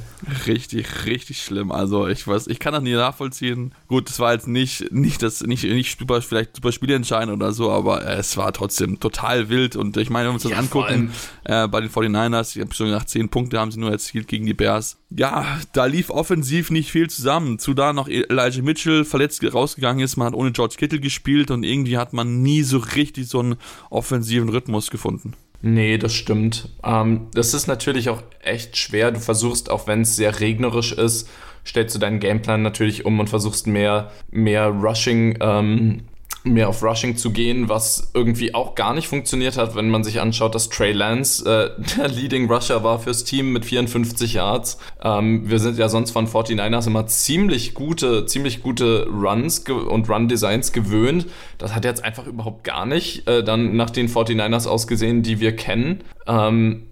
Richtig, 0.46 1.04
richtig 1.04 1.42
schlimm. 1.42 1.70
Also 1.70 2.08
ich 2.08 2.26
weiß, 2.26 2.46
ich 2.46 2.58
kann 2.58 2.72
das 2.72 2.82
nie 2.82 2.94
nachvollziehen. 2.94 3.74
Gut, 3.88 4.08
es 4.08 4.18
war 4.20 4.32
jetzt 4.32 4.48
nicht, 4.48 4.90
nicht 4.90 5.22
das, 5.22 5.42
nicht, 5.42 5.64
nicht 5.64 5.98
super, 5.98 6.22
vielleicht 6.22 6.56
super 6.56 6.72
Spielentscheidend 6.72 7.30
oder 7.30 7.52
so, 7.52 7.70
aber 7.70 8.06
es 8.06 8.38
war 8.38 8.54
trotzdem 8.54 9.00
total 9.00 9.50
wild. 9.50 9.76
Und 9.76 9.98
ich 9.98 10.08
meine, 10.08 10.28
wenn 10.28 10.30
wir 10.30 10.34
uns 10.36 10.44
das 10.44 10.52
ja, 10.52 10.58
angucken, 10.58 11.12
äh, 11.44 11.68
bei 11.68 11.82
den 11.82 11.90
49ers, 11.90 12.56
ich 12.56 12.62
habe 12.62 12.72
schon 12.72 12.86
gesagt, 12.86 13.10
10 13.10 13.28
Punkte 13.28 13.60
haben 13.60 13.70
sie 13.70 13.80
nur 13.80 13.90
erzielt 13.90 14.28
gegen 14.28 14.46
die 14.46 14.54
Bears. 14.54 14.96
Ja, 15.16 15.60
da 15.72 15.86
lief 15.86 16.10
offensiv 16.10 16.70
nicht 16.70 16.90
viel 16.90 17.10
zusammen. 17.10 17.58
Zu 17.58 17.74
da 17.74 17.92
noch 17.92 18.08
Elijah 18.08 18.62
Mitchell 18.62 19.04
verletzt 19.04 19.42
rausgegangen 19.52 20.02
ist, 20.02 20.16
man 20.16 20.28
hat 20.28 20.34
ohne 20.34 20.52
George 20.52 20.76
Kittle 20.78 21.00
gespielt 21.00 21.50
und 21.50 21.64
irgendwie 21.64 21.98
hat 21.98 22.12
man 22.12 22.42
nie 22.42 22.62
so 22.62 22.78
richtig 22.78 23.28
so 23.28 23.40
einen 23.40 23.56
offensiven 23.90 24.48
Rhythmus 24.48 24.90
gefunden 24.90 25.02
gefunden. 25.02 25.34
Nee, 25.62 25.98
das 25.98 26.14
stimmt. 26.14 26.68
Ähm, 26.82 27.28
das 27.34 27.54
ist 27.54 27.66
natürlich 27.66 28.08
auch 28.08 28.22
echt 28.42 28.76
schwer. 28.76 29.12
Du 29.12 29.20
versuchst, 29.20 29.70
auch 29.70 29.86
wenn 29.86 30.02
es 30.02 30.16
sehr 30.16 30.40
regnerisch 30.40 30.92
ist, 30.92 31.28
stellst 31.64 31.94
du 31.94 32.00
deinen 32.00 32.18
Gameplan 32.18 32.62
natürlich 32.62 33.04
um 33.04 33.20
und 33.20 33.30
versuchst 33.30 33.66
mehr, 33.66 34.10
mehr 34.30 34.66
Rushing 34.66 35.38
ähm, 35.40 36.02
mehr 36.44 36.68
auf 36.68 36.82
Rushing 36.82 37.16
zu 37.16 37.30
gehen, 37.30 37.68
was 37.68 38.10
irgendwie 38.14 38.54
auch 38.54 38.74
gar 38.74 38.94
nicht 38.94 39.08
funktioniert 39.08 39.56
hat, 39.56 39.74
wenn 39.74 39.90
man 39.90 40.04
sich 40.04 40.20
anschaut, 40.20 40.54
dass 40.54 40.68
Trey 40.68 40.92
Lance 40.92 41.44
äh, 41.44 41.82
der 41.96 42.08
Leading 42.08 42.50
Rusher 42.50 42.82
war 42.82 42.98
fürs 42.98 43.24
Team 43.24 43.52
mit 43.52 43.64
54 43.64 44.34
Yards. 44.34 44.78
Ähm, 45.02 45.48
wir 45.48 45.58
sind 45.58 45.78
ja 45.78 45.88
sonst 45.88 46.10
von 46.10 46.26
49ers 46.26 46.86
immer 46.86 47.06
ziemlich 47.06 47.74
gute, 47.74 48.26
ziemlich 48.26 48.62
gute 48.62 49.06
Runs 49.08 49.60
und 49.60 50.08
Run-Designs 50.08 50.72
gewöhnt. 50.72 51.26
Das 51.58 51.74
hat 51.74 51.84
jetzt 51.84 52.04
einfach 52.04 52.26
überhaupt 52.26 52.64
gar 52.64 52.86
nicht 52.86 53.28
äh, 53.28 53.44
dann 53.44 53.76
nach 53.76 53.90
den 53.90 54.08
49ers 54.08 54.66
ausgesehen, 54.66 55.22
die 55.22 55.40
wir 55.40 55.54
kennen. 55.54 56.02
Ähm, 56.26 56.86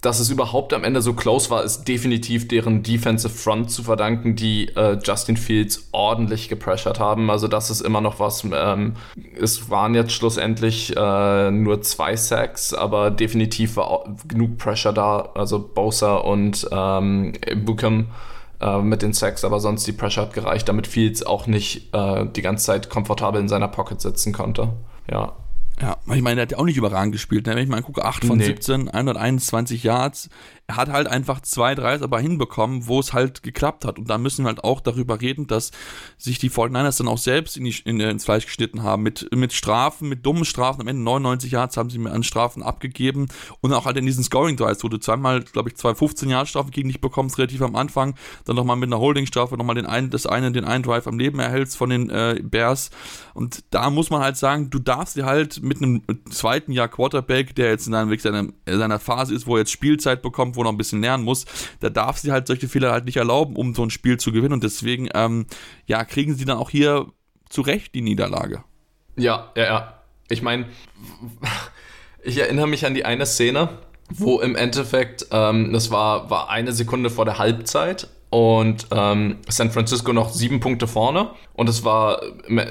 dass 0.00 0.18
es 0.18 0.30
überhaupt 0.30 0.72
am 0.72 0.82
Ende 0.82 1.02
so 1.02 1.12
close 1.12 1.50
war, 1.50 1.62
ist 1.62 1.84
definitiv 1.84 2.48
deren 2.48 2.82
Defensive 2.82 3.32
Front 3.32 3.70
zu 3.70 3.82
verdanken, 3.82 4.34
die 4.34 4.68
äh, 4.68 4.98
Justin 5.02 5.36
Fields 5.36 5.88
ordentlich 5.92 6.48
gepressured 6.48 6.98
haben. 6.98 7.30
Also 7.30 7.48
das 7.48 7.70
ist 7.70 7.82
immer 7.82 8.00
noch 8.00 8.18
was. 8.18 8.44
Ähm, 8.50 8.94
es 9.38 9.68
waren 9.68 9.94
jetzt 9.94 10.12
schlussendlich 10.12 10.96
äh, 10.96 11.50
nur 11.50 11.82
zwei 11.82 12.16
Sacks, 12.16 12.72
aber 12.72 13.10
definitiv 13.10 13.76
war 13.76 14.04
genug 14.26 14.56
Pressure 14.56 14.94
da. 14.94 15.28
Also 15.34 15.58
Bosa 15.58 16.16
und 16.16 16.66
ähm, 16.72 17.34
Buchem 17.64 18.06
äh, 18.60 18.78
mit 18.80 19.02
den 19.02 19.12
Sacks, 19.12 19.44
aber 19.44 19.60
sonst 19.60 19.86
die 19.86 19.92
Pressure 19.92 20.22
hat 20.22 20.32
gereicht, 20.32 20.66
damit 20.68 20.86
Fields 20.86 21.26
auch 21.26 21.46
nicht 21.46 21.94
äh, 21.94 22.24
die 22.24 22.42
ganze 22.42 22.64
Zeit 22.64 22.88
komfortabel 22.88 23.40
in 23.40 23.48
seiner 23.48 23.68
Pocket 23.68 24.00
sitzen 24.00 24.32
konnte. 24.32 24.70
Ja, 25.10 25.34
ja, 25.80 25.96
ich 26.14 26.22
meine, 26.22 26.36
der 26.36 26.42
hat 26.42 26.52
ja 26.52 26.58
auch 26.58 26.64
nicht 26.64 26.76
überragend 26.76 27.12
gespielt. 27.12 27.46
Ne? 27.46 27.54
Wenn 27.54 27.62
ich 27.62 27.68
mal 27.68 27.82
gucke, 27.82 28.04
8 28.04 28.24
von 28.24 28.38
nee. 28.38 28.44
17, 28.44 28.88
121 28.88 29.82
Yards, 29.82 30.28
hat 30.76 30.88
halt 30.88 31.08
einfach 31.08 31.40
zwei, 31.40 31.74
drei 31.74 32.00
aber 32.00 32.20
hinbekommen, 32.20 32.86
wo 32.86 33.00
es 33.00 33.12
halt 33.12 33.42
geklappt 33.42 33.84
hat. 33.84 33.98
Und 33.98 34.08
da 34.08 34.18
müssen 34.18 34.44
wir 34.44 34.48
halt 34.48 34.64
auch 34.64 34.80
darüber 34.80 35.20
reden, 35.20 35.46
dass 35.46 35.72
sich 36.18 36.38
die 36.38 36.50
49ers 36.50 36.98
dann 36.98 37.08
auch 37.08 37.18
selbst 37.18 37.56
in 37.56 37.64
die, 37.64 37.74
in, 37.84 38.00
ins 38.00 38.24
Fleisch 38.24 38.46
geschnitten 38.46 38.82
haben. 38.82 39.02
Mit, 39.02 39.34
mit 39.34 39.52
Strafen, 39.52 40.08
mit 40.08 40.24
dummen 40.24 40.44
Strafen. 40.44 40.82
Am 40.82 40.88
Ende 40.88 41.02
99 41.02 41.52
Yards 41.52 41.76
haben 41.76 41.90
sie 41.90 41.98
mir 41.98 42.12
an 42.12 42.22
Strafen 42.22 42.62
abgegeben. 42.62 43.28
Und 43.60 43.72
auch 43.72 43.86
halt 43.86 43.96
in 43.96 44.06
diesen 44.06 44.24
Scoring 44.24 44.56
Drives, 44.56 44.84
wo 44.84 44.88
du 44.88 44.98
zweimal, 44.98 45.42
glaube 45.42 45.70
ich, 45.70 45.76
zwei 45.76 45.94
15 45.94 46.30
Yard 46.30 46.48
Strafen 46.48 46.70
gegen 46.70 46.88
dich 46.88 47.00
bekommst, 47.00 47.38
relativ 47.38 47.62
am 47.62 47.76
Anfang. 47.76 48.14
Dann 48.44 48.56
nochmal 48.56 48.76
mit 48.76 48.88
einer 48.88 49.00
Holding 49.00 49.26
Strafe 49.26 49.56
nochmal 49.56 49.74
den 49.74 49.86
einen, 49.86 50.10
das 50.10 50.26
eine, 50.26 50.52
den 50.52 50.64
einen 50.64 50.84
Drive 50.84 51.06
am 51.06 51.18
Leben 51.18 51.38
erhältst 51.38 51.76
von 51.76 51.90
den 51.90 52.10
äh, 52.10 52.40
Bears. 52.42 52.90
Und 53.34 53.64
da 53.70 53.90
muss 53.90 54.10
man 54.10 54.22
halt 54.22 54.36
sagen, 54.36 54.70
du 54.70 54.78
darfst 54.78 55.16
dir 55.16 55.26
halt 55.26 55.62
mit 55.62 55.78
einem 55.78 56.02
zweiten 56.30 56.72
Jahr 56.72 56.88
Quarterback, 56.88 57.54
der 57.54 57.70
jetzt 57.70 57.86
in 57.86 57.92
seiner, 57.92 58.48
seiner 58.66 58.98
Phase 58.98 59.34
ist, 59.34 59.46
wo 59.46 59.54
er 59.54 59.60
jetzt 59.60 59.72
Spielzeit 59.72 60.22
bekommt, 60.22 60.56
wo 60.60 60.64
noch 60.64 60.72
ein 60.72 60.76
bisschen 60.76 61.00
lernen 61.00 61.24
muss, 61.24 61.46
da 61.80 61.88
darf 61.88 62.18
sie 62.18 62.30
halt 62.30 62.46
solche 62.46 62.68
Fehler 62.68 62.92
halt 62.92 63.06
nicht 63.06 63.16
erlauben, 63.16 63.56
um 63.56 63.74
so 63.74 63.82
ein 63.82 63.90
Spiel 63.90 64.18
zu 64.18 64.30
gewinnen. 64.30 64.52
Und 64.52 64.62
deswegen, 64.62 65.08
ähm, 65.14 65.46
ja, 65.86 66.04
kriegen 66.04 66.34
sie 66.34 66.44
dann 66.44 66.58
auch 66.58 66.70
hier 66.70 67.06
zurecht 67.48 67.94
die 67.94 68.02
Niederlage. 68.02 68.62
Ja, 69.16 69.50
ja, 69.56 69.64
ja. 69.64 69.94
Ich 70.28 70.42
meine, 70.42 70.66
ich 72.22 72.38
erinnere 72.38 72.68
mich 72.68 72.86
an 72.86 72.94
die 72.94 73.04
eine 73.04 73.26
Szene, 73.26 73.70
wo 74.10 74.40
im 74.40 74.54
Endeffekt, 74.54 75.26
ähm, 75.30 75.72
das 75.72 75.90
war, 75.90 76.30
war 76.30 76.50
eine 76.50 76.72
Sekunde 76.72 77.10
vor 77.10 77.24
der 77.24 77.38
Halbzeit 77.38 78.08
und 78.30 78.86
ähm, 78.92 79.38
San 79.48 79.72
Francisco 79.72 80.12
noch 80.12 80.30
sieben 80.30 80.60
Punkte 80.60 80.86
vorne. 80.86 81.30
Und 81.54 81.68
es 81.68 81.84
war, 81.84 82.20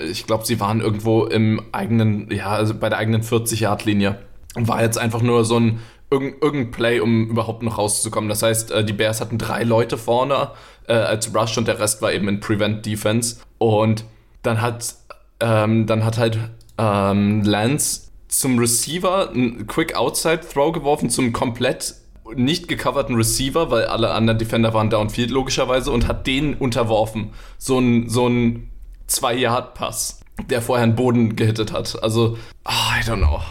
ich 0.09 0.25
glaube, 0.25 0.45
sie 0.45 0.59
waren 0.59 0.79
irgendwo 0.79 1.25
im 1.25 1.61
eigenen, 1.73 2.31
ja, 2.31 2.47
also 2.47 2.73
bei 2.73 2.89
der 2.89 2.97
eigenen 2.97 3.23
40-Yard-Linie. 3.23 4.19
Und 4.55 4.67
war 4.67 4.81
jetzt 4.81 4.97
einfach 4.97 5.21
nur 5.21 5.45
so 5.45 5.59
ein 5.59 5.79
irgendein, 6.11 6.41
irgendein 6.41 6.71
Play, 6.71 6.99
um 6.99 7.29
überhaupt 7.29 7.63
noch 7.63 7.77
rauszukommen. 7.77 8.29
Das 8.29 8.43
heißt, 8.43 8.71
äh, 8.71 8.83
die 8.83 8.93
Bears 8.93 9.21
hatten 9.21 9.37
drei 9.37 9.63
Leute 9.63 9.97
vorne 9.97 10.51
äh, 10.87 10.93
als 10.93 11.33
Rush 11.33 11.57
und 11.57 11.67
der 11.67 11.79
Rest 11.79 12.01
war 12.01 12.11
eben 12.11 12.27
in 12.27 12.39
Prevent 12.39 12.85
Defense. 12.85 13.37
Und 13.57 14.05
dann 14.41 14.61
hat, 14.61 14.95
ähm, 15.39 15.85
dann 15.85 16.03
hat 16.03 16.17
halt 16.17 16.39
ähm, 16.77 17.43
Lance 17.43 18.09
zum 18.27 18.59
Receiver 18.59 19.29
einen 19.29 19.67
Quick 19.67 19.95
Outside 19.95 20.41
Throw 20.41 20.71
geworfen, 20.71 21.09
zum 21.09 21.33
komplett 21.33 21.95
nicht 22.35 22.67
gecoverten 22.67 23.15
Receiver, 23.15 23.71
weil 23.71 23.85
alle 23.85 24.11
anderen 24.11 24.37
Defender 24.37 24.73
waren 24.73 24.89
downfield 24.89 25.31
logischerweise 25.31 25.91
und 25.91 26.07
hat 26.07 26.27
den 26.27 26.53
unterworfen. 26.53 27.31
So 27.57 27.79
ein, 27.79 28.07
so 28.07 28.27
ein 28.27 28.69
Zwei-Yard-Pass, 29.07 30.19
der 30.49 30.61
vorher 30.61 30.83
einen 30.83 30.95
Boden 30.95 31.35
gehittet 31.35 31.73
hat. 31.73 32.01
Also, 32.03 32.37
oh, 32.65 32.99
I 32.99 33.03
don't 33.03 33.17
know. 33.17 33.41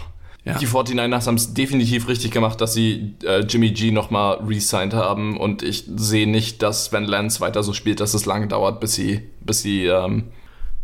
Die 0.57 0.67
49ers 0.67 1.27
haben 1.27 1.35
es 1.35 1.53
definitiv 1.53 2.09
richtig 2.09 2.31
gemacht, 2.31 2.61
dass 2.61 2.73
sie 2.73 3.15
äh, 3.25 3.41
Jimmy 3.41 3.71
G 3.71 3.91
nochmal 3.91 4.39
re-signed 4.39 4.95
haben 4.95 5.37
und 5.37 5.63
ich 5.63 5.85
sehe 5.97 6.29
nicht, 6.29 6.63
dass 6.63 6.93
wenn 6.93 7.05
Lance 7.05 7.41
weiter 7.41 7.63
so 7.63 7.73
spielt, 7.73 8.01
dass 8.01 8.15
es 8.15 8.25
lange 8.25 8.49
dauert, 8.49 8.81
bis 8.81 8.95
sie, 8.95 9.21
bis 9.41 9.63
sie, 9.63 9.87
ähm, 9.87 10.25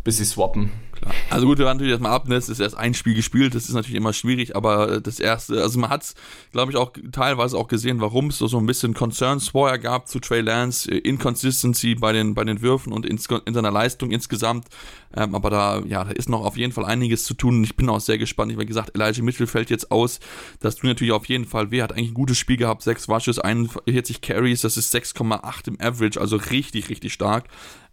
bis 0.03 0.19
sie 0.19 0.25
swappen. 0.25 0.71
Also 1.31 1.47
gut, 1.47 1.59
wir 1.59 1.67
waren 1.67 1.77
natürlich 1.77 1.93
erstmal 1.93 2.13
ab, 2.13 2.29
ne? 2.29 2.37
es 2.37 2.49
ist 2.49 2.61
erst 2.61 2.77
ein 2.77 2.95
Spiel 2.95 3.15
gespielt, 3.15 3.55
das 3.55 3.65
ist 3.65 3.75
natürlich 3.75 3.97
immer 3.97 4.13
schwierig, 4.13 4.57
aber 4.57 5.01
das 5.01 5.21
erste, 5.21 5.63
also 5.63 5.79
man 5.79 5.91
hat 5.91 6.03
es, 6.03 6.15
glaube 6.53 6.73
ich, 6.73 6.79
auch 6.79 6.93
teilweise 7.13 7.57
auch 7.57 7.69
gesehen, 7.69 8.01
warum 8.01 8.29
es 8.29 8.39
so, 8.39 8.47
so 8.47 8.59
ein 8.59 8.67
bisschen 8.67 8.95
Concerns 8.95 9.49
vorher 9.49 9.79
gab 9.79 10.09
zu 10.09 10.21
Trey 10.21 10.41
Lance, 10.41 10.91
äh, 10.91 10.99
Inconsistency 10.99 11.95
bei 11.95 12.13
den, 12.13 12.35
bei 12.35 12.45
den 12.45 12.63
Würfen 12.63 12.93
und 12.93 13.07
in, 13.07 13.19
in 13.47 13.55
seiner 13.55 13.71
Leistung 13.71 14.11
insgesamt. 14.11 14.67
Ähm, 15.17 15.35
aber 15.35 15.51
da, 15.51 15.83
ja, 15.87 16.05
da 16.05 16.11
ist 16.11 16.29
noch 16.29 16.45
auf 16.45 16.57
jeden 16.57 16.73
Fall 16.73 16.85
einiges 16.85 17.25
zu 17.25 17.35
tun. 17.35 17.63
Ich 17.63 17.77
bin 17.77 17.89
auch 17.89 18.01
sehr 18.01 18.19
gespannt. 18.19 18.51
Ich 18.51 18.57
habe 18.57 18.67
gesagt, 18.67 18.93
Elijah 18.95 19.23
Mitchell 19.23 19.47
fällt 19.47 19.71
jetzt 19.71 19.91
aus. 19.91 20.19
Das 20.61 20.75
tut 20.75 20.85
natürlich 20.85 21.13
auf 21.13 21.27
jeden 21.27 21.45
Fall 21.45 21.71
weh. 21.71 21.83
Hat 21.83 21.93
eigentlich 21.93 22.11
ein 22.11 22.15
gutes 22.15 22.39
Spiel 22.39 22.57
gehabt. 22.57 22.83
Sechs 22.83 23.09
Washes, 23.09 23.39
41 23.39 24.21
Carries. 24.21 24.63
Das 24.63 24.77
ist 24.77 24.95
6,8 24.95 25.69
im 25.69 25.81
Average. 25.81 26.21
Also 26.21 26.37
richtig, 26.37 26.89
richtig 26.89 27.13
stark. 27.13 27.45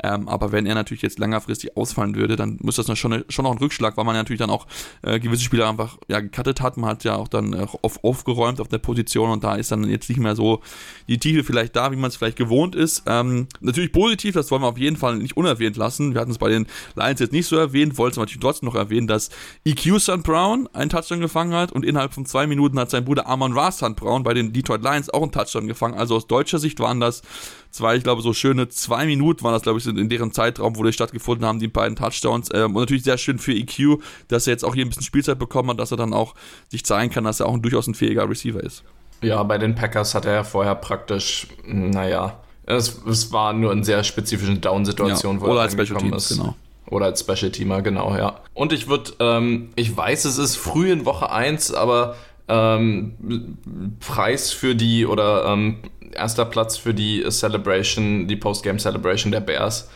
Ähm, 0.03 0.28
aber 0.28 0.51
wenn 0.51 0.66
er 0.66 0.74
natürlich 0.74 1.03
jetzt 1.03 1.20
längerfristig 1.20 1.78
ausfallen 1.78 2.16
würde, 2.16 2.36
dann 2.36 2.57
muss 2.62 2.76
das 2.76 2.88
schon, 3.02 3.26
schon 3.30 3.43
noch 3.43 3.52
ein 3.52 3.58
Rückschlag, 3.58 3.97
weil 3.97 4.06
man 4.06 4.16
natürlich 4.16 4.39
dann 4.39 4.49
auch 4.49 4.68
äh, 5.02 5.20
gewisse 5.20 5.43
Spieler 5.43 5.68
einfach 5.68 5.97
ja, 6.08 6.20
gecuttet 6.20 6.62
hat. 6.62 6.78
Man 6.78 6.89
hat 6.89 7.04
ja 7.04 7.16
auch 7.16 7.28
dann 7.28 7.54
äh, 7.54 7.68
auf, 7.82 8.04
aufgeräumt 8.04 8.62
auf 8.62 8.68
der 8.68 8.78
Position 8.78 9.30
und 9.32 9.43
da 9.43 9.56
ist 9.56 9.72
dann 9.72 9.84
jetzt 9.84 10.10
nicht 10.10 10.20
mehr 10.20 10.36
so 10.36 10.62
die 11.08 11.18
Tiefe 11.18 11.43
vielleicht 11.43 11.76
da, 11.76 11.91
wie 11.91 11.95
man 11.95 12.10
es 12.10 12.16
vielleicht 12.16 12.38
gewohnt 12.38 12.76
ist. 12.76 13.04
Ähm, 13.08 13.47
natürlich 13.60 13.91
positiv, 13.91 14.36
das 14.36 14.52
wollen 14.52 14.62
wir 14.62 14.68
auf 14.68 14.78
jeden 14.78 14.97
Fall 14.97 15.18
nicht 15.18 15.36
unerwähnt 15.36 15.78
lassen. 15.78 16.14
Wir 16.14 16.22
hatten 16.22 16.32
es 16.32 16.38
bei 16.38 16.49
den 16.49 16.68
Lions 16.95 17.20
jetzt 17.20 17.34
nicht 17.34 17.47
so 17.47 17.58
erwähnt, 17.58 17.97
wollte 17.97 18.14
es 18.14 18.18
natürlich 18.18 18.41
trotzdem 18.41 18.68
noch 18.68 18.76
erwähnen, 18.76 19.08
dass 19.08 19.30
EQ 19.66 19.99
St. 19.99 20.24
Brown 20.24 20.70
einen 20.74 20.89
Touchdown 20.89 21.20
gefangen 21.20 21.54
hat 21.54 21.72
und 21.72 21.84
innerhalb 21.86 22.14
von 22.14 22.26
zwei 22.26 22.47
Minuten 22.47 22.80
hat 22.80 22.89
sein 22.89 23.04
Bruder 23.04 23.28
Amon 23.28 23.54
Ra 23.54 23.72
St. 23.72 23.95
Brown 23.95 24.24
bei 24.24 24.34
den 24.34 24.54
Detroit 24.54 24.84
Lions 24.84 25.10
auch 25.10 25.24
einen 25.24 25.32
Touchdown 25.32 25.68
gefangen. 25.68 25.95
Also 25.95 26.16
aus 26.16 26.28
deutscher 26.28 26.60
Sicht 26.60 26.80
waren 26.80 26.99
das 26.99 27.22
zwei, 27.72 27.95
ich 27.95 28.03
glaube, 28.03 28.22
so 28.22 28.34
schöne 28.34 28.69
zwei 28.69 29.05
Minuten 29.05 29.43
waren 29.43 29.53
das, 29.53 29.63
glaube 29.63 29.80
ich, 29.80 29.88
in 29.88 30.09
deren 30.09 30.32
Zeitraum, 30.32 30.78
wo 30.78 30.84
die 30.84 30.93
stattgefunden 30.93 31.45
haben, 31.45 31.59
die 31.59 31.67
beiden 31.67 31.95
Touchdowns. 31.95 32.49
Ähm, 32.53 32.76
und 32.76 32.82
natürlich 32.82 33.03
sehr 33.03 33.17
schön 33.17 33.39
für 33.39 33.53
EQ, 33.53 34.01
dass 34.28 34.47
er 34.47 34.51
jetzt 34.51 34.63
auch 34.63 34.76
hier 34.76 34.86
ein 34.86 34.89
bisschen 34.89 35.03
Spielzeit 35.03 35.39
bekommen 35.39 35.69
hat, 35.69 35.80
dass 35.80 35.91
er 35.91 35.97
dann 35.97 36.13
auch 36.13 36.36
sich 36.69 36.86
zeigen 36.86 37.11
kann, 37.11 37.24
dass 37.24 37.39
er 37.39 37.47
auch 37.47 37.53
ein 37.53 37.61
durchaus 37.61 37.88
ein 37.88 37.95
fähiger 37.95 38.30
Receiver 38.30 38.61
ist. 38.61 38.84
Ja, 39.22 39.41
bei 39.43 39.57
den 39.57 39.76
Packers 39.76 40.15
hat 40.15 40.26
er 40.26 40.34
ja 40.34 40.43
vorher 40.43 40.76
praktisch, 40.76 41.47
naja, 41.65 42.39
es, 42.65 43.01
es 43.07 43.32
war 43.32 43.53
nur 43.53 43.72
in 43.72 43.84
sehr 43.84 44.03
spezifischen 44.03 44.61
Down-Situationen, 44.61 45.41
ja, 45.41 45.47
wo 45.47 45.55
er 45.55 45.61
als 45.61 45.74
Special 45.74 45.99
Teams, 45.99 46.32
ist. 46.32 46.38
genau. 46.38 46.55
Oder 46.88 47.05
als 47.05 47.22
Special 47.22 47.51
Teamer, 47.51 47.82
genau, 47.82 48.15
ja. 48.17 48.39
Und 48.53 48.74
ich 48.74 48.88
würde, 48.88 49.13
ähm, 49.19 49.69
ich 49.76 49.95
weiß, 49.95 50.26
es 50.26 50.38
ist 50.38 50.57
früh 50.57 50.91
in 50.91 51.05
Woche 51.05 51.32
1, 51.32 51.74
aber 51.74 52.15
ähm, 52.47 53.57
Preis 53.99 54.51
für 54.51 54.75
die 54.75 55.05
oder 55.05 55.45
ähm, 55.45 55.77
erster 56.13 56.45
Platz 56.45 56.77
für 56.77 56.93
die 56.93 57.23
Celebration, 57.29 58.27
die 58.27 58.35
Postgame 58.35 58.79
Celebration 58.79 59.31
der 59.31 59.41
Bears 59.41 59.89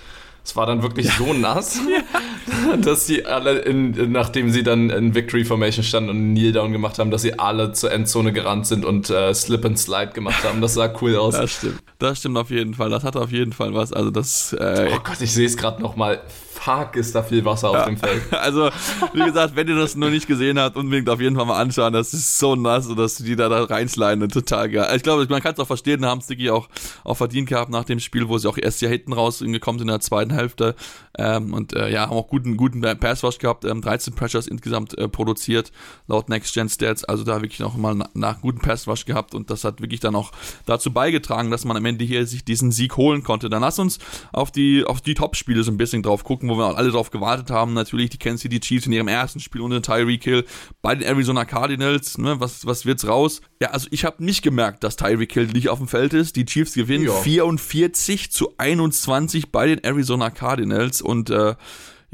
es 0.45 0.55
war 0.55 0.67
dann 0.67 0.83
wirklich 0.83 1.07
ja. 1.07 1.13
so 1.17 1.33
nass, 1.33 1.79
ja. 1.89 2.77
dass 2.77 3.07
sie 3.07 3.25
alle, 3.25 3.59
in, 3.59 4.11
nachdem 4.11 4.51
sie 4.51 4.61
dann 4.61 4.91
in 4.91 5.15
Victory 5.15 5.43
Formation 5.43 5.83
standen 5.83 6.11
und 6.11 6.33
Kneel 6.33 6.51
Down 6.51 6.71
gemacht 6.71 6.99
haben, 6.99 7.09
dass 7.09 7.23
sie 7.23 7.39
alle 7.39 7.73
zur 7.73 7.91
Endzone 7.91 8.31
gerannt 8.31 8.67
sind 8.67 8.85
und 8.85 9.09
äh, 9.09 9.33
Slip 9.33 9.65
and 9.65 9.79
Slide 9.79 10.11
gemacht 10.13 10.43
haben. 10.43 10.61
Das 10.61 10.75
sah 10.75 10.93
cool 11.01 11.15
aus. 11.15 11.33
Das 11.33 11.51
stimmt. 11.51 11.79
Das 11.97 12.19
stimmt 12.19 12.37
auf 12.37 12.51
jeden 12.51 12.75
Fall. 12.75 12.91
Das 12.91 13.03
hat 13.03 13.15
auf 13.15 13.31
jeden 13.31 13.53
Fall 13.53 13.73
was. 13.73 13.91
Also 13.91 14.11
das. 14.11 14.53
Äh, 14.53 14.91
oh 14.93 14.99
Gott, 15.03 15.19
ich 15.19 15.33
sehe 15.33 15.47
es 15.47 15.57
gerade 15.57 15.81
nochmal. 15.81 16.21
Tag 16.65 16.95
ist 16.95 17.13
da 17.13 17.21
viel 17.21 17.45
Wasser 17.45 17.69
auf 17.69 17.85
dem 17.85 17.95
Feld. 17.95 18.23
Also, 18.31 18.69
wie 19.13 19.23
gesagt, 19.23 19.55
wenn 19.55 19.67
ihr 19.67 19.75
das 19.75 19.95
noch 19.95 20.09
nicht 20.09 20.27
gesehen 20.27 20.59
habt, 20.59 20.75
unbedingt 20.77 21.09
auf 21.09 21.21
jeden 21.21 21.35
Fall 21.35 21.45
mal 21.45 21.59
anschauen. 21.59 21.93
Das 21.93 22.13
ist 22.13 22.39
so 22.39 22.55
nass, 22.55 22.87
dass 22.95 23.17
die 23.17 23.35
da, 23.35 23.49
da 23.49 23.63
reinsliden. 23.63 24.27
Total 24.29 24.69
geil. 24.69 24.95
Ich 24.95 25.03
glaube, 25.03 25.27
man 25.29 25.41
kann 25.41 25.53
es 25.53 25.59
auch 25.59 25.67
verstehen, 25.67 26.01
da 26.01 26.09
haben 26.09 26.21
Sticky 26.21 26.49
auch, 26.49 26.67
auch 27.03 27.15
verdient 27.15 27.49
gehabt 27.49 27.69
nach 27.69 27.83
dem 27.83 27.99
Spiel, 27.99 28.27
wo 28.29 28.39
sie 28.39 28.49
auch 28.49 28.57
erst 28.57 28.79
hier 28.79 28.89
hinten 28.89 29.13
rausgekommen 29.13 29.77
sind 29.79 29.87
in 29.87 29.93
der 29.93 29.99
zweiten 29.99 30.33
Hälfte. 30.33 30.75
Ähm, 31.17 31.53
und 31.53 31.73
äh, 31.73 31.89
ja, 31.91 32.09
haben 32.09 32.17
auch 32.17 32.27
guten, 32.27 32.57
guten 32.57 32.81
Passwash 32.81 33.37
gehabt. 33.37 33.63
Ähm, 33.63 33.81
13 33.81 34.15
Pressures 34.15 34.47
insgesamt 34.47 34.97
äh, 34.97 35.07
produziert, 35.07 35.71
laut 36.07 36.29
Next 36.29 36.53
Gen 36.53 36.69
Stats. 36.69 37.03
Also 37.03 37.23
da 37.23 37.41
wirklich 37.41 37.59
noch 37.59 37.77
mal 37.77 37.93
nach, 37.93 38.09
nach 38.15 38.41
guten 38.41 38.59
Passwash 38.59 39.05
gehabt. 39.05 39.35
Und 39.35 39.51
das 39.51 39.63
hat 39.63 39.81
wirklich 39.81 39.99
dann 39.99 40.15
auch 40.15 40.31
dazu 40.65 40.91
beigetragen, 40.91 41.51
dass 41.51 41.63
man 41.63 41.77
am 41.77 41.85
Ende 41.85 42.05
hier 42.05 42.25
sich 42.25 42.43
diesen 42.43 42.71
Sieg 42.71 42.97
holen 42.97 43.23
konnte. 43.23 43.49
Dann 43.49 43.61
lass 43.61 43.77
uns 43.77 43.99
auf 44.31 44.51
die, 44.51 44.83
auf 44.83 45.01
die 45.01 45.13
Top-Spiele 45.13 45.63
so 45.63 45.71
ein 45.71 45.77
bisschen 45.77 46.01
drauf 46.01 46.23
gucken, 46.23 46.49
wo 46.49 46.54
wir 46.57 46.65
auch 46.65 46.75
alle 46.75 46.91
drauf 46.91 47.11
gewartet 47.11 47.49
haben. 47.49 47.73
Natürlich 47.73 48.09
die 48.09 48.17
Kansas 48.17 48.41
City 48.41 48.59
Chiefs 48.59 48.85
in 48.85 48.93
ihrem 48.93 49.07
ersten 49.07 49.39
Spiel 49.39 49.61
ohne 49.61 49.81
Tyreek 49.81 50.23
Hill 50.23 50.45
bei 50.81 50.95
den 50.95 51.03
Arizona 51.03 51.45
Cardinals. 51.45 52.17
Ne, 52.17 52.39
was, 52.39 52.65
was 52.65 52.85
wird's 52.85 53.07
raus? 53.07 53.41
Ja, 53.61 53.69
also 53.69 53.87
ich 53.91 54.05
habe 54.05 54.23
nicht 54.23 54.41
gemerkt, 54.41 54.83
dass 54.83 54.95
Tyreek 54.95 55.33
Hill 55.33 55.47
nicht 55.47 55.69
auf 55.69 55.79
dem 55.79 55.87
Feld 55.87 56.13
ist. 56.13 56.35
Die 56.35 56.45
Chiefs 56.45 56.73
gewinnen 56.73 57.05
ja. 57.05 57.13
44 57.13 58.31
zu 58.31 58.53
21 58.57 59.51
bei 59.51 59.67
den 59.67 59.83
Arizona 59.83 60.29
Cardinals 60.29 61.01
und 61.01 61.29
äh, 61.29 61.55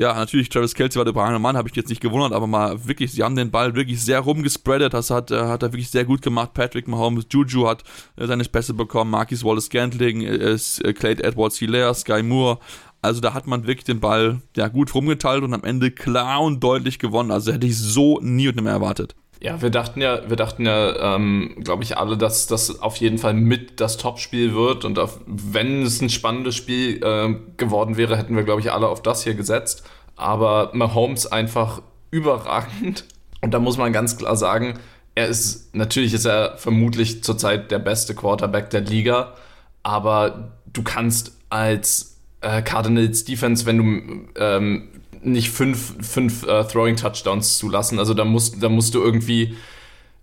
ja, 0.01 0.15
natürlich, 0.15 0.49
Travis 0.49 0.73
Kelsey 0.73 0.97
war 0.97 1.05
der 1.05 1.11
überragende 1.11 1.39
Mann, 1.39 1.57
habe 1.57 1.69
ich 1.69 1.75
jetzt 1.75 1.89
nicht 1.89 2.01
gewundert, 2.01 2.33
aber 2.33 2.47
mal 2.47 2.87
wirklich, 2.87 3.11
sie 3.11 3.23
haben 3.23 3.35
den 3.35 3.51
Ball 3.51 3.75
wirklich 3.75 4.01
sehr 4.01 4.19
rumgespreadet, 4.21 4.95
das 4.95 5.11
hat, 5.11 5.29
äh, 5.31 5.43
hat 5.43 5.61
er 5.61 5.73
wirklich 5.73 5.91
sehr 5.91 6.05
gut 6.05 6.23
gemacht. 6.23 6.55
Patrick 6.55 6.87
Mahomes, 6.87 7.27
Juju 7.29 7.67
hat 7.67 7.83
äh, 8.15 8.25
seine 8.25 8.43
Pässe 8.45 8.73
bekommen, 8.73 9.11
Marquis 9.11 9.43
Wallace 9.43 9.69
Gantling, 9.69 10.21
äh, 10.21 10.55
äh, 10.55 10.93
Clayton 10.93 11.23
Edwards 11.23 11.59
Hilaire, 11.59 11.93
Sky 11.93 12.23
Moore, 12.23 12.57
also 13.01 13.19
da 13.19 13.33
hat 13.33 13.47
man 13.47 13.65
wirklich 13.65 13.85
den 13.85 13.99
Ball 13.99 14.41
ja 14.55 14.67
gut 14.67 14.93
rumgeteilt 14.93 15.43
und 15.43 15.53
am 15.53 15.63
Ende 15.63 15.91
klar 15.91 16.41
und 16.41 16.63
deutlich 16.63 16.99
gewonnen. 16.99 17.31
Also 17.31 17.51
hätte 17.51 17.67
ich 17.67 17.77
so 17.77 18.19
nie 18.21 18.47
und 18.47 18.55
nimmer 18.55 18.71
erwartet. 18.71 19.15
Ja, 19.41 19.59
wir 19.59 19.71
dachten 19.71 20.01
ja, 20.01 20.29
wir 20.29 20.35
dachten 20.35 20.67
ja, 20.67 21.15
ähm, 21.15 21.55
glaube 21.63 21.81
ich, 21.81 21.97
alle, 21.97 22.15
dass 22.15 22.45
das 22.45 22.79
auf 22.79 22.97
jeden 22.97 23.17
Fall 23.17 23.33
mit 23.33 23.79
das 23.79 23.97
Topspiel 23.97 24.53
wird. 24.53 24.85
Und 24.85 24.99
auf, 24.99 25.19
wenn 25.25 25.81
es 25.81 25.99
ein 25.99 26.11
spannendes 26.11 26.55
Spiel 26.55 27.03
äh, 27.03 27.35
geworden 27.57 27.97
wäre, 27.97 28.17
hätten 28.17 28.35
wir, 28.35 28.43
glaube 28.43 28.61
ich, 28.61 28.71
alle 28.71 28.87
auf 28.87 29.01
das 29.01 29.23
hier 29.23 29.33
gesetzt. 29.33 29.83
Aber 30.15 30.69
Mahomes 30.73 31.25
einfach 31.25 31.81
überragend. 32.11 33.05
Und 33.41 33.55
da 33.55 33.59
muss 33.59 33.77
man 33.77 33.91
ganz 33.91 34.15
klar 34.15 34.35
sagen, 34.35 34.77
er 35.15 35.25
ist, 35.25 35.73
natürlich 35.73 36.13
ist 36.13 36.25
er 36.25 36.57
vermutlich 36.57 37.23
zurzeit 37.23 37.71
der 37.71 37.79
beste 37.79 38.13
Quarterback 38.13 38.69
der 38.69 38.81
Liga. 38.81 39.33
Aber 39.81 40.51
du 40.71 40.83
kannst 40.83 41.31
als 41.49 42.10
äh, 42.41 42.61
Cardinals 42.61 43.23
Defense, 43.23 43.65
wenn 43.65 43.77
du 43.77 44.41
ähm, 44.41 44.89
nicht 45.23 45.51
fünf, 45.51 45.95
fünf 46.05 46.43
äh, 46.47 46.63
Throwing 46.63 46.95
Touchdowns 46.95 47.57
zulassen. 47.57 47.99
Also 47.99 48.13
da 48.13 48.25
musst, 48.25 48.61
da 48.61 48.69
musst 48.69 48.93
du 48.95 49.01
irgendwie, 49.01 49.55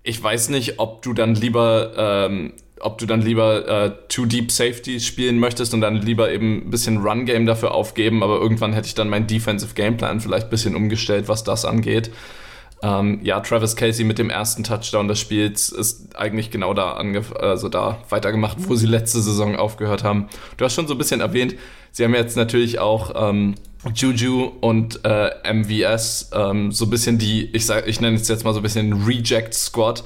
ich 0.03 0.23
weiß 0.23 0.51
nicht, 0.51 0.79
ob 0.79 1.03
du 1.03 1.13
dann 1.15 1.35
lieber, 1.35 1.93
ähm, 1.97 2.53
ob 2.81 2.99
du 2.99 3.07
dann 3.07 3.23
lieber 3.23 3.69
äh, 3.69 3.93
Too 4.09 4.27
Deep 4.27 4.51
Safety 4.51 5.01
spielen 5.01 5.39
möchtest 5.39 5.75
und 5.75 5.81
dann 5.81 5.97
lieber 5.97 6.31
eben 6.31 6.67
ein 6.67 6.71
bisschen 6.71 6.99
Run 6.99 7.27
Game 7.27 7.47
dafür 7.47 7.73
aufgeben, 7.73 8.23
aber 8.23 8.41
irgendwann 8.41 8.73
hätte 8.73 8.87
ich 8.87 8.95
dann 8.95 9.09
mein 9.09 9.27
Defensive 9.27 9.75
Gameplan 9.75 10.21
vielleicht 10.21 10.47
ein 10.47 10.51
bisschen 10.51 10.77
umgestellt, 10.77 11.29
was 11.29 11.45
das 11.45 11.65
angeht. 11.65 12.11
Ähm, 12.81 13.19
ja, 13.25 13.41
Travis 13.41 13.75
Casey 13.75 14.05
mit 14.05 14.19
dem 14.19 14.31
ersten 14.31 14.63
Touchdown 14.63 15.09
des 15.09 15.19
Spiels 15.19 15.71
ist 15.71 16.17
eigentlich 16.17 16.53
genau 16.53 16.75
da, 16.75 16.93
also 16.93 17.69
da 17.69 17.99
weitergemacht, 18.09 18.57
wo 18.69 18.77
sie 18.77 18.87
letzte 18.87 19.21
Saison 19.21 19.57
aufgehört 19.57 20.05
haben. 20.05 20.29
Du 20.57 20.65
hast 20.65 20.75
schon 20.75 20.87
so 20.87 20.95
ein 20.95 20.99
bisschen 20.99 21.21
erwähnt, 21.21 21.57
sie 21.93 22.05
haben 22.05 22.15
jetzt 22.15 22.37
natürlich 22.37 22.79
auch 22.79 23.13
ähm, 23.15 23.55
Juju 23.95 24.53
und 24.61 25.05
äh, 25.05 25.31
MVS 25.53 26.31
ähm, 26.33 26.73
so 26.73 26.87
ein 26.87 26.91
bisschen 26.91 27.19
die, 27.19 27.47
ich 27.55 27.67
sag, 27.67 27.87
ich 27.87 28.01
nenne 28.01 28.17
es 28.17 28.29
jetzt 28.29 28.45
mal 28.45 28.53
so 28.53 28.61
ein 28.61 28.63
bisschen 28.63 29.05
Reject 29.05 29.55
Squad. 29.55 30.05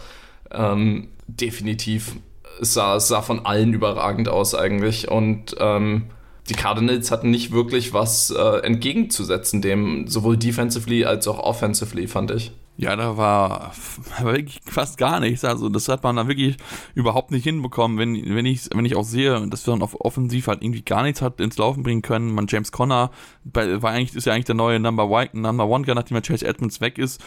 Ähm, 0.50 1.08
definitiv. 1.26 2.16
Sah, 2.60 3.00
sah 3.00 3.22
von 3.22 3.46
allen 3.46 3.72
überragend 3.72 4.28
aus 4.28 4.54
eigentlich 4.54 5.10
und 5.10 5.56
ähm, 5.58 6.10
die 6.48 6.54
Cardinals 6.54 7.10
hatten 7.10 7.30
nicht 7.30 7.52
wirklich 7.52 7.92
was 7.92 8.30
äh, 8.30 8.58
entgegenzusetzen, 8.58 9.62
dem 9.62 10.06
sowohl 10.06 10.36
defensively 10.36 11.04
als 11.04 11.26
auch 11.26 11.38
offensively, 11.38 12.06
fand 12.06 12.30
ich. 12.30 12.52
Ja, 12.78 12.96
da 12.96 13.16
war, 13.18 13.72
war 14.18 14.24
wirklich 14.32 14.60
fast 14.64 14.96
gar 14.96 15.20
nichts. 15.20 15.44
Also 15.44 15.68
das 15.68 15.88
hat 15.88 16.02
man 16.02 16.16
da 16.16 16.26
wirklich 16.26 16.56
überhaupt 16.94 17.30
nicht 17.30 17.44
hinbekommen, 17.44 17.98
wenn, 17.98 18.34
wenn 18.34 18.46
ich 18.46 18.70
wenn 18.72 18.84
ich 18.86 18.96
auch 18.96 19.04
sehe, 19.04 19.46
dass 19.48 19.66
wir 19.66 19.72
dann 19.72 19.82
auf 19.82 20.00
offensiv 20.00 20.46
halt 20.46 20.62
irgendwie 20.62 20.82
gar 20.82 21.02
nichts 21.02 21.20
hat 21.20 21.38
ins 21.40 21.58
Laufen 21.58 21.82
bringen 21.82 22.00
können. 22.00 22.32
Man 22.34 22.46
James 22.48 22.72
Conner 22.72 23.10
bei, 23.44 23.82
war 23.82 23.92
eigentlich 23.92 24.16
ist 24.16 24.24
ja 24.24 24.32
eigentlich 24.32 24.46
der 24.46 24.54
neue 24.54 24.80
Number 24.80 25.08
One, 25.08 25.28
Number 25.34 25.66
One 25.66 25.84
Guy, 25.84 25.94
nachdem 25.94 26.20
Chase 26.22 26.46
Edmonds 26.46 26.80
weg 26.80 26.98
ist. 26.98 27.20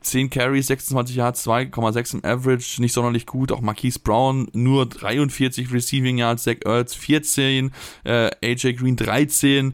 10 0.00 0.30
Carries, 0.30 0.68
26 0.68 1.16
Yards, 1.16 1.46
2,6 1.46 2.14
im 2.14 2.24
Average, 2.24 2.80
nicht 2.80 2.92
sonderlich 2.92 3.26
gut. 3.26 3.52
Auch 3.52 3.60
Marquise 3.60 3.98
Brown 3.98 4.48
nur 4.54 4.86
43 4.86 5.70
Receiving 5.72 6.18
Yards, 6.18 6.44
Zach 6.44 6.56
Ertz 6.64 6.94
14, 6.94 7.72
äh, 8.04 8.30
AJ 8.42 8.74
Green 8.74 8.96
13 8.96 9.72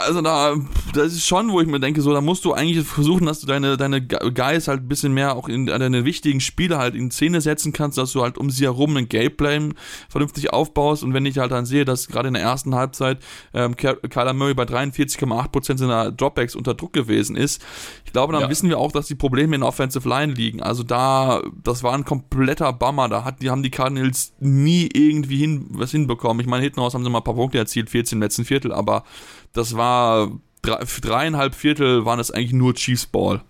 also 0.00 0.20
da, 0.20 0.56
das 0.94 1.12
ist 1.12 1.26
schon, 1.26 1.50
wo 1.50 1.60
ich 1.60 1.66
mir 1.66 1.80
denke, 1.80 2.02
so, 2.02 2.12
da 2.12 2.20
musst 2.20 2.44
du 2.44 2.52
eigentlich 2.52 2.86
versuchen, 2.86 3.26
dass 3.26 3.40
du 3.40 3.46
deine, 3.46 3.76
deine 3.76 4.00
Guys 4.06 4.68
halt 4.68 4.82
ein 4.82 4.88
bisschen 4.88 5.12
mehr 5.12 5.36
auch 5.36 5.48
in 5.48 5.66
deine 5.66 6.04
wichtigen 6.04 6.40
Spiele 6.40 6.78
halt 6.78 6.94
in 6.94 7.10
Szene 7.10 7.40
setzen 7.40 7.72
kannst, 7.72 7.98
dass 7.98 8.12
du 8.12 8.22
halt 8.22 8.38
um 8.38 8.50
sie 8.50 8.64
herum 8.64 8.96
einen 8.96 9.08
Gameplay 9.08 9.60
vernünftig 10.08 10.52
aufbaust 10.52 11.02
und 11.02 11.14
wenn 11.14 11.26
ich 11.26 11.38
halt 11.38 11.52
dann 11.52 11.66
sehe, 11.66 11.84
dass 11.84 12.08
gerade 12.08 12.28
in 12.28 12.34
der 12.34 12.42
ersten 12.42 12.74
Halbzeit 12.74 13.18
ähm, 13.54 13.76
Kyler 13.76 14.32
Murray 14.32 14.54
bei 14.54 14.64
43,8% 14.64 15.78
seiner 15.78 16.12
Dropbacks 16.12 16.54
unter 16.54 16.74
Druck 16.74 16.92
gewesen 16.92 17.36
ist, 17.36 17.62
ich 18.04 18.12
glaube, 18.12 18.32
dann 18.32 18.42
ja. 18.42 18.50
wissen 18.50 18.68
wir 18.68 18.78
auch, 18.78 18.92
dass 18.92 19.06
die 19.06 19.14
Probleme 19.14 19.54
in 19.54 19.60
der 19.60 19.68
Offensive 19.68 20.08
Line 20.08 20.32
liegen. 20.32 20.62
Also 20.62 20.82
da, 20.82 21.42
das 21.62 21.82
war 21.82 21.94
ein 21.94 22.04
kompletter 22.04 22.72
Bummer, 22.72 23.08
da 23.08 23.24
hat, 23.24 23.42
die 23.42 23.50
haben 23.50 23.62
die 23.62 23.70
Cardinals 23.70 24.32
nie 24.40 24.88
irgendwie 24.92 25.36
hin, 25.36 25.66
was 25.70 25.90
hinbekommen. 25.90 26.40
Ich 26.40 26.46
meine, 26.46 26.62
hinten 26.62 26.80
raus 26.80 26.94
haben 26.94 27.04
sie 27.04 27.10
mal 27.10 27.18
ein 27.18 27.24
paar 27.24 27.34
Punkte 27.34 27.58
erzielt, 27.58 27.90
14 27.90 28.16
im 28.16 28.22
letzten 28.22 28.44
Viertel, 28.44 28.72
aber 28.72 29.04
das 29.52 29.76
war 29.76 30.30
drei, 30.62 30.84
dreieinhalb 31.00 31.54
Viertel 31.54 32.04
waren 32.04 32.20
es 32.20 32.30
eigentlich 32.30 32.52
nur 32.52 32.74
Chiefs 32.74 33.06
Ball. 33.06 33.40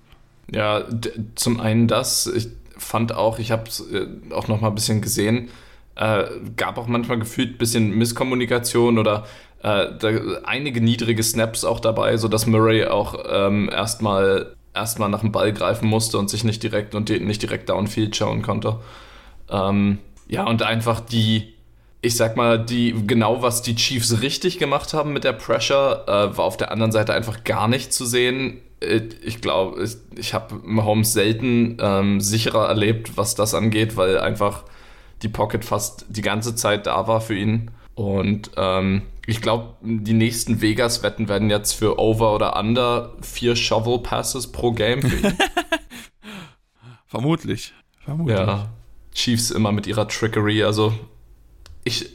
Ja, 0.53 0.85
zum 1.35 1.61
einen 1.61 1.87
das, 1.87 2.27
ich 2.27 2.49
fand 2.77 3.13
auch, 3.13 3.39
ich 3.39 3.51
habe 3.53 3.65
es 3.69 3.81
äh, 3.93 4.07
auch 4.33 4.49
noch 4.49 4.61
mal 4.61 4.69
ein 4.69 4.75
bisschen 4.75 5.01
gesehen, 5.01 5.51
äh, 5.97 6.25
gab 6.57 6.79
auch 6.79 6.87
manchmal 6.87 7.19
gefühlt 7.19 7.55
ein 7.55 7.59
bisschen 7.59 7.91
Misskommunikation 7.91 8.99
oder 8.99 9.27
äh, 9.63 9.87
da, 9.99 10.09
einige 10.45 10.81
niedrige 10.81 11.23
Snaps 11.23 11.65
auch 11.65 11.81
dabei, 11.81 12.17
sodass 12.17 12.47
Murray 12.47 12.87
auch 12.87 13.23
ähm, 13.29 13.69
erstmal 13.71 14.57
erstmal 14.75 15.09
nach 15.09 15.21
dem 15.21 15.33
Ball 15.33 15.53
greifen 15.53 15.89
musste 15.89 16.19
und 16.19 16.31
sich 16.31 16.45
nicht 16.45 16.63
direkt 16.63 16.95
und 16.95 17.11
nicht 17.11 17.43
direkt 17.43 17.69
downfield 17.69 18.17
schauen 18.17 18.43
konnte. 18.43 18.79
Ähm, 19.51 19.99
ja, 20.29 20.47
und 20.47 20.63
einfach 20.63 21.01
die, 21.01 21.55
ich 22.03 22.17
sag 22.17 22.37
mal, 22.37 22.65
die 22.65 22.95
genau 23.07 23.43
was 23.43 23.63
die 23.63 23.75
Chiefs 23.75 24.23
richtig 24.23 24.59
gemacht 24.59 24.95
haben 24.95 25.13
mit 25.13 25.25
der 25.25 25.35
Pressure, 25.35 26.05
äh, 26.07 26.37
war 26.37 26.45
auf 26.45 26.57
der 26.57 26.71
anderen 26.71 26.93
Seite 26.93 27.13
einfach 27.13 27.45
gar 27.45 27.69
nicht 27.69 27.93
zu 27.93 28.07
sehen. 28.07 28.61
Äh, 28.81 29.03
ich 29.23 29.41
glaube, 29.41 29.83
ich, 29.83 29.97
ich 30.17 30.33
habe 30.33 30.61
Mahomes 30.65 31.13
selten 31.13 31.77
ähm, 31.81 32.21
sicherer 32.21 32.69
erlebt, 32.69 33.17
was 33.17 33.35
das 33.35 33.55
angeht, 33.55 33.97
weil 33.97 34.19
einfach 34.19 34.65
die 35.23 35.29
Pocket 35.29 35.65
fast 35.65 36.07
die 36.09 36.23
ganze 36.23 36.55
Zeit 36.55 36.87
da 36.87 37.07
war 37.07 37.21
für 37.21 37.37
ihn. 37.37 37.71
Und 37.95 38.53
ähm, 38.57 39.03
ich 39.27 39.43
glaube, 39.43 39.75
die 39.83 40.15
nächsten 40.15 40.63
Vegas-Wetten 40.63 41.29
werden 41.29 41.51
jetzt 41.51 41.75
für 41.75 41.99
Over 41.99 42.35
oder 42.35 42.59
Under 42.59 43.15
vier 43.21 43.57
Shovel 43.57 43.99
Passes 43.99 44.51
pro 44.51 44.73
Game 44.73 45.03
für 45.03 45.29
ihn. 45.29 45.39
Vermutlich. 47.07 47.75
Vermutlich. 48.03 48.39
Ja. 48.39 48.71
Chiefs 49.13 49.51
immer 49.51 49.73
mit 49.73 49.87
ihrer 49.87 50.09
Trickery, 50.09 50.63
also 50.63 50.95
ich, 51.85 52.11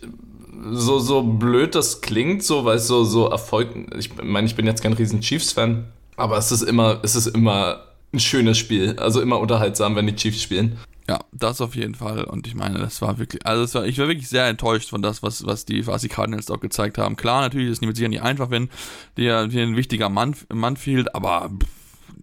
so, 0.72 1.00
so 1.00 1.24
blöd 1.24 1.76
das 1.76 2.02
klingt, 2.02 2.44
so, 2.44 2.66
weil 2.66 2.78
es 2.78 2.88
so, 2.88 3.04
so 3.04 3.28
Erfolg, 3.28 3.70
ich 3.98 4.12
meine, 4.22 4.48
ich 4.48 4.56
bin 4.56 4.66
jetzt 4.66 4.82
kein 4.82 4.94
riesen 4.94 5.22
Chiefs-Fan, 5.22 5.86
aber 6.18 6.38
es 6.38 6.52
ist 6.52 6.62
immer, 6.62 7.00
es 7.04 7.16
ist 7.16 7.28
immer 7.28 7.84
ein 8.14 8.20
schönes 8.20 8.58
Spiel, 8.58 8.96
also 8.98 9.22
immer 9.22 9.40
unterhaltsam, 9.40 9.96
wenn 9.96 10.08
die 10.08 10.16
Chiefs 10.16 10.42
spielen. 10.42 10.78
Ja, 11.08 11.20
das 11.32 11.62
auf 11.62 11.76
jeden 11.76 11.94
Fall. 11.94 12.24
Und 12.24 12.48
ich 12.48 12.56
meine, 12.56 12.80
das 12.80 13.00
war 13.02 13.20
wirklich, 13.20 13.46
also 13.46 13.80
war, 13.80 13.86
ich 13.86 14.00
war 14.00 14.08
wirklich 14.08 14.28
sehr 14.28 14.48
enttäuscht 14.48 14.90
von 14.90 15.04
das, 15.04 15.22
was, 15.22 15.46
was 15.46 15.66
die, 15.66 15.86
was 15.86 16.02
die 16.02 16.08
Cardinals 16.08 16.48
dort 16.48 16.62
gezeigt 16.62 16.98
haben. 16.98 17.16
Klar, 17.16 17.42
natürlich 17.42 17.68
ist 17.70 17.78
es 17.78 17.88
mit 17.88 17.96
sicher 17.96 18.10
nicht 18.10 18.24
einfach, 18.24 18.50
wenn 18.50 18.70
dir, 19.16 19.48
dir 19.48 19.62
ein 19.62 19.76
wichtiger 19.76 20.10
Mann, 20.10 20.36
Mann 20.52 20.78
fehlt, 20.78 21.14
aber 21.14 21.52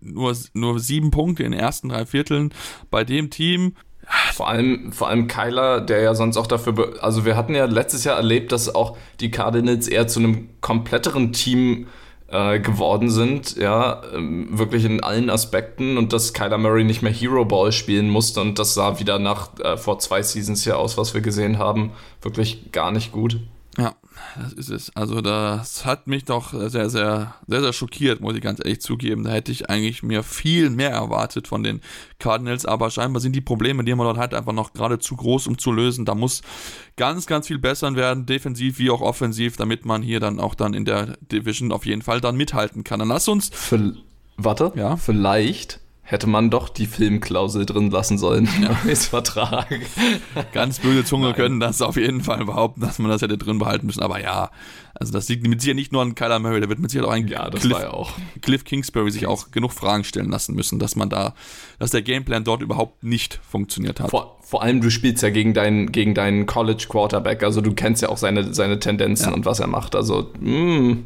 nur, 0.00 0.36
nur 0.54 0.80
sieben 0.80 1.12
Punkte 1.12 1.44
in 1.44 1.52
den 1.52 1.60
ersten 1.60 1.90
drei 1.90 2.06
Vierteln 2.06 2.52
bei 2.90 3.04
dem 3.04 3.30
Team. 3.30 3.76
Vor 4.34 4.48
allem, 4.48 4.92
vor 4.92 5.08
allem 5.08 5.26
Kyler, 5.26 5.80
der 5.80 6.00
ja 6.00 6.14
sonst 6.14 6.36
auch 6.36 6.46
dafür, 6.46 6.94
also 7.00 7.24
wir 7.24 7.36
hatten 7.36 7.54
ja 7.54 7.64
letztes 7.64 8.04
Jahr 8.04 8.16
erlebt, 8.16 8.52
dass 8.52 8.74
auch 8.74 8.96
die 9.20 9.30
Cardinals 9.30 9.88
eher 9.88 10.06
zu 10.06 10.20
einem 10.20 10.50
kompletteren 10.60 11.32
Team 11.32 11.86
äh, 12.28 12.60
geworden 12.60 13.10
sind, 13.10 13.56
ja, 13.56 14.02
ähm, 14.14 14.48
wirklich 14.50 14.84
in 14.84 15.02
allen 15.02 15.30
Aspekten 15.30 15.96
und 15.96 16.12
dass 16.12 16.32
Kyler 16.32 16.58
Murray 16.58 16.84
nicht 16.84 17.02
mehr 17.02 17.12
Hero 17.12 17.44
Ball 17.44 17.72
spielen 17.72 18.10
musste 18.10 18.40
und 18.40 18.58
das 18.58 18.74
sah 18.74 18.98
wieder 18.98 19.18
nach 19.18 19.58
äh, 19.60 19.76
vor 19.76 19.98
zwei 19.98 20.22
Seasons 20.22 20.64
hier 20.64 20.78
aus, 20.78 20.98
was 20.98 21.14
wir 21.14 21.20
gesehen 21.20 21.58
haben, 21.58 21.92
wirklich 22.20 22.72
gar 22.72 22.90
nicht 22.90 23.12
gut. 23.12 23.38
Ja, 23.78 23.94
das 24.40 24.52
ist 24.52 24.70
es. 24.70 24.96
Also 24.96 25.20
das 25.20 25.84
hat 25.84 26.06
mich 26.06 26.24
doch 26.24 26.52
sehr, 26.52 26.88
sehr, 26.88 27.34
sehr, 27.46 27.60
sehr 27.60 27.72
schockiert, 27.72 28.20
muss 28.20 28.34
ich 28.34 28.40
ganz 28.40 28.60
ehrlich 28.60 28.80
zugeben. 28.80 29.24
Da 29.24 29.30
hätte 29.30 29.52
ich 29.52 29.68
eigentlich 29.68 30.02
mir 30.02 30.22
viel 30.22 30.70
mehr 30.70 30.90
erwartet 30.90 31.48
von 31.48 31.62
den 31.62 31.80
Cardinals, 32.18 32.64
aber 32.64 32.90
scheinbar 32.90 33.20
sind 33.20 33.34
die 33.34 33.40
Probleme, 33.40 33.84
die 33.84 33.94
man 33.94 34.06
dort 34.06 34.18
hat, 34.18 34.34
einfach 34.34 34.52
noch 34.52 34.72
gerade 34.72 34.98
zu 34.98 35.16
groß, 35.16 35.46
um 35.46 35.58
zu 35.58 35.72
lösen. 35.72 36.04
Da 36.04 36.14
muss 36.14 36.42
ganz, 36.96 37.26
ganz 37.26 37.46
viel 37.48 37.58
besser 37.58 37.94
werden, 37.94 38.26
defensiv 38.26 38.78
wie 38.78 38.90
auch 38.90 39.00
offensiv, 39.00 39.56
damit 39.56 39.84
man 39.84 40.02
hier 40.02 40.20
dann 40.20 40.40
auch 40.40 40.54
dann 40.54 40.74
in 40.74 40.84
der 40.84 41.18
Division 41.20 41.72
auf 41.72 41.84
jeden 41.84 42.02
Fall 42.02 42.20
dann 42.20 42.36
mithalten 42.36 42.84
kann. 42.84 43.00
Dann 43.00 43.08
lass 43.08 43.28
uns. 43.28 43.50
Für, 43.52 43.94
warte, 44.36 44.72
ja. 44.76 44.96
vielleicht 44.96 45.81
hätte 46.02 46.26
man 46.26 46.50
doch 46.50 46.68
die 46.68 46.86
Filmklausel 46.86 47.64
drin 47.64 47.90
lassen 47.90 48.18
sollen 48.18 48.48
ja. 48.60 48.76
im 48.84 48.96
Vertrag. 48.96 49.68
Ganz 50.52 50.80
böse 50.80 51.04
Zunge 51.04 51.28
Nein. 51.28 51.36
können 51.36 51.60
das 51.60 51.80
auf 51.80 51.96
jeden 51.96 52.22
Fall 52.22 52.44
behaupten, 52.44 52.80
dass 52.80 52.98
man 52.98 53.10
das 53.10 53.22
hätte 53.22 53.38
drin 53.38 53.58
behalten 53.58 53.86
müssen. 53.86 54.02
Aber 54.02 54.20
ja, 54.20 54.50
also 54.94 55.12
das 55.12 55.28
liegt 55.28 55.46
mit 55.46 55.60
Sicherheit 55.60 55.76
nicht 55.76 55.92
nur 55.92 56.02
an 56.02 56.14
Kyler 56.14 56.38
Murray, 56.38 56.60
da 56.60 56.68
wird 56.68 56.80
mit 56.80 56.90
Sicherheit 56.90 57.08
auch 57.08 57.14
ein 57.14 57.28
ja, 57.28 57.48
Cliff, 57.50 57.78
ja 57.78 57.90
auch. 57.90 58.12
Cliff 58.42 58.64
Kingsbury 58.64 59.10
sich 59.10 59.26
auch 59.26 59.52
genug 59.52 59.72
Fragen 59.72 60.04
stellen 60.04 60.30
lassen 60.30 60.54
müssen, 60.54 60.78
dass 60.78 60.96
man 60.96 61.08
da, 61.08 61.34
dass 61.78 61.92
der 61.92 62.02
Gameplan 62.02 62.44
dort 62.44 62.62
überhaupt 62.62 63.04
nicht 63.04 63.40
funktioniert 63.48 64.00
hat. 64.00 64.10
Vor, 64.10 64.38
vor 64.42 64.62
allem, 64.62 64.80
du 64.80 64.90
spielst 64.90 65.22
ja 65.22 65.30
gegen 65.30 65.54
deinen, 65.54 65.92
gegen 65.92 66.14
deinen 66.14 66.46
College 66.46 66.86
Quarterback, 66.88 67.42
also 67.42 67.60
du 67.60 67.72
kennst 67.72 68.02
ja 68.02 68.10
auch 68.10 68.18
seine, 68.18 68.52
seine 68.52 68.80
Tendenzen 68.80 69.30
ja. 69.30 69.34
und 69.34 69.46
was 69.46 69.60
er 69.60 69.68
macht. 69.68 69.94
Also, 69.94 70.32
mh, 70.40 70.50
mm, 70.50 71.04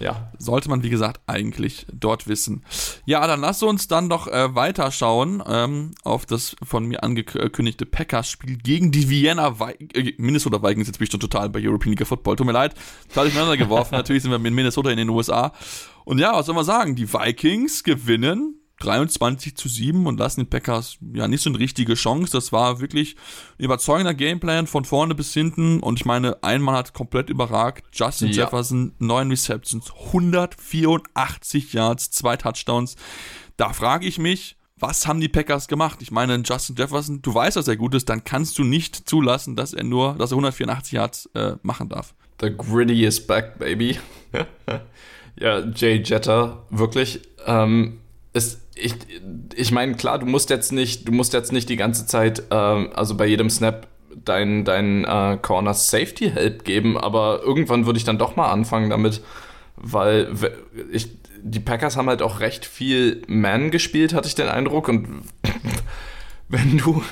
ja. 0.00 0.32
Sollte 0.38 0.68
man, 0.68 0.82
wie 0.82 0.90
gesagt, 0.90 1.20
eigentlich 1.26 1.86
dort 1.92 2.28
wissen. 2.28 2.64
Ja, 3.04 3.26
dann 3.26 3.40
lass 3.40 3.62
uns 3.62 3.88
dann 3.88 4.08
noch 4.08 4.26
äh, 4.26 4.54
weiterschauen 4.54 5.42
ähm, 5.46 5.92
auf 6.02 6.26
das 6.26 6.56
von 6.62 6.86
mir 6.86 7.02
angekündigte 7.02 7.86
Packers-Spiel 7.86 8.58
gegen 8.58 8.90
die 8.90 9.08
Vienna 9.08 9.58
Vi 9.58 9.88
äh, 9.94 10.14
Minnesota 10.18 10.62
Vikings. 10.62 10.86
Jetzt 10.86 10.98
bin 10.98 11.04
ich 11.04 11.10
schon 11.10 11.20
total 11.20 11.48
bei 11.48 11.60
European 11.60 11.92
League 11.92 12.06
Football. 12.06 12.36
Tut 12.36 12.46
mir 12.46 12.52
leid, 12.52 12.74
total 13.08 13.26
durcheinander 13.26 13.56
geworfen. 13.56 13.94
Natürlich 13.96 14.22
sind 14.22 14.30
wir 14.30 14.44
in 14.44 14.54
Minnesota 14.54 14.90
in 14.90 14.96
den 14.96 15.08
USA. 15.08 15.52
Und 16.04 16.18
ja, 16.18 16.34
was 16.34 16.46
soll 16.46 16.54
man 16.54 16.64
sagen? 16.64 16.96
Die 16.96 17.12
Vikings 17.12 17.82
gewinnen 17.82 18.60
23 18.80 19.56
zu 19.56 19.68
7 19.68 20.06
und 20.06 20.18
lassen 20.18 20.40
den 20.40 20.50
Packers 20.50 20.98
ja 21.12 21.28
nicht 21.28 21.42
so 21.42 21.50
eine 21.50 21.58
richtige 21.58 21.94
Chance. 21.94 22.32
Das 22.32 22.52
war 22.52 22.80
wirklich 22.80 23.16
ein 23.58 23.64
überzeugender 23.64 24.14
Gameplan 24.14 24.66
von 24.66 24.84
vorne 24.84 25.14
bis 25.14 25.32
hinten 25.32 25.80
und 25.80 26.00
ich 26.00 26.04
meine, 26.04 26.42
ein 26.42 26.60
Mann 26.60 26.74
hat 26.74 26.92
komplett 26.92 27.30
überragt. 27.30 27.84
Justin 27.92 28.28
ja. 28.28 28.44
Jefferson, 28.44 28.94
9 28.98 29.30
Receptions, 29.30 29.92
184 30.06 31.72
Yards, 31.72 32.10
zwei 32.10 32.36
Touchdowns. 32.36 32.96
Da 33.56 33.72
frage 33.72 34.06
ich 34.06 34.18
mich, 34.18 34.56
was 34.76 35.06
haben 35.06 35.20
die 35.20 35.28
Packers 35.28 35.68
gemacht? 35.68 36.02
Ich 36.02 36.10
meine, 36.10 36.42
Justin 36.44 36.76
Jefferson, 36.76 37.22
du 37.22 37.32
weißt, 37.32 37.56
dass 37.56 37.68
er 37.68 37.76
gut 37.76 37.94
ist, 37.94 38.08
dann 38.08 38.24
kannst 38.24 38.58
du 38.58 38.64
nicht 38.64 39.08
zulassen, 39.08 39.56
dass 39.56 39.72
er 39.72 39.84
nur, 39.84 40.14
dass 40.14 40.32
er 40.32 40.34
184 40.34 40.92
Yards 40.92 41.30
äh, 41.34 41.52
machen 41.62 41.88
darf. 41.88 42.14
The 42.40 42.50
gritty 42.50 43.04
is 43.04 43.24
back, 43.24 43.58
baby. 43.58 43.98
ja, 45.38 45.60
Jay 45.60 46.02
Jetter, 46.04 46.64
wirklich. 46.70 47.20
Ähm, 47.46 48.00
es, 48.32 48.63
ich, 48.74 48.94
ich 49.54 49.72
meine, 49.72 49.94
klar, 49.94 50.18
du 50.18 50.26
musst 50.26 50.50
jetzt 50.50 50.72
nicht, 50.72 51.06
du 51.06 51.12
musst 51.12 51.32
jetzt 51.32 51.52
nicht 51.52 51.68
die 51.68 51.76
ganze 51.76 52.06
Zeit, 52.06 52.44
äh, 52.50 52.54
also 52.54 53.16
bei 53.16 53.26
jedem 53.26 53.50
Snap 53.50 53.86
dein, 54.24 54.64
dein 54.64 55.04
äh, 55.04 55.38
Corner 55.40 55.74
Safety 55.74 56.30
Help 56.30 56.64
geben, 56.64 56.96
aber 56.98 57.40
irgendwann 57.42 57.86
würde 57.86 57.98
ich 57.98 58.04
dann 58.04 58.18
doch 58.18 58.36
mal 58.36 58.50
anfangen 58.50 58.90
damit, 58.90 59.22
weil 59.76 60.32
ich, 60.92 61.08
die 61.42 61.60
Packers 61.60 61.96
haben 61.96 62.08
halt 62.08 62.22
auch 62.22 62.40
recht 62.40 62.64
viel 62.64 63.22
Man 63.26 63.70
gespielt, 63.70 64.14
hatte 64.14 64.28
ich 64.28 64.34
den 64.34 64.48
Eindruck, 64.48 64.88
und 64.88 65.24
wenn 66.48 66.78
du 66.78 67.02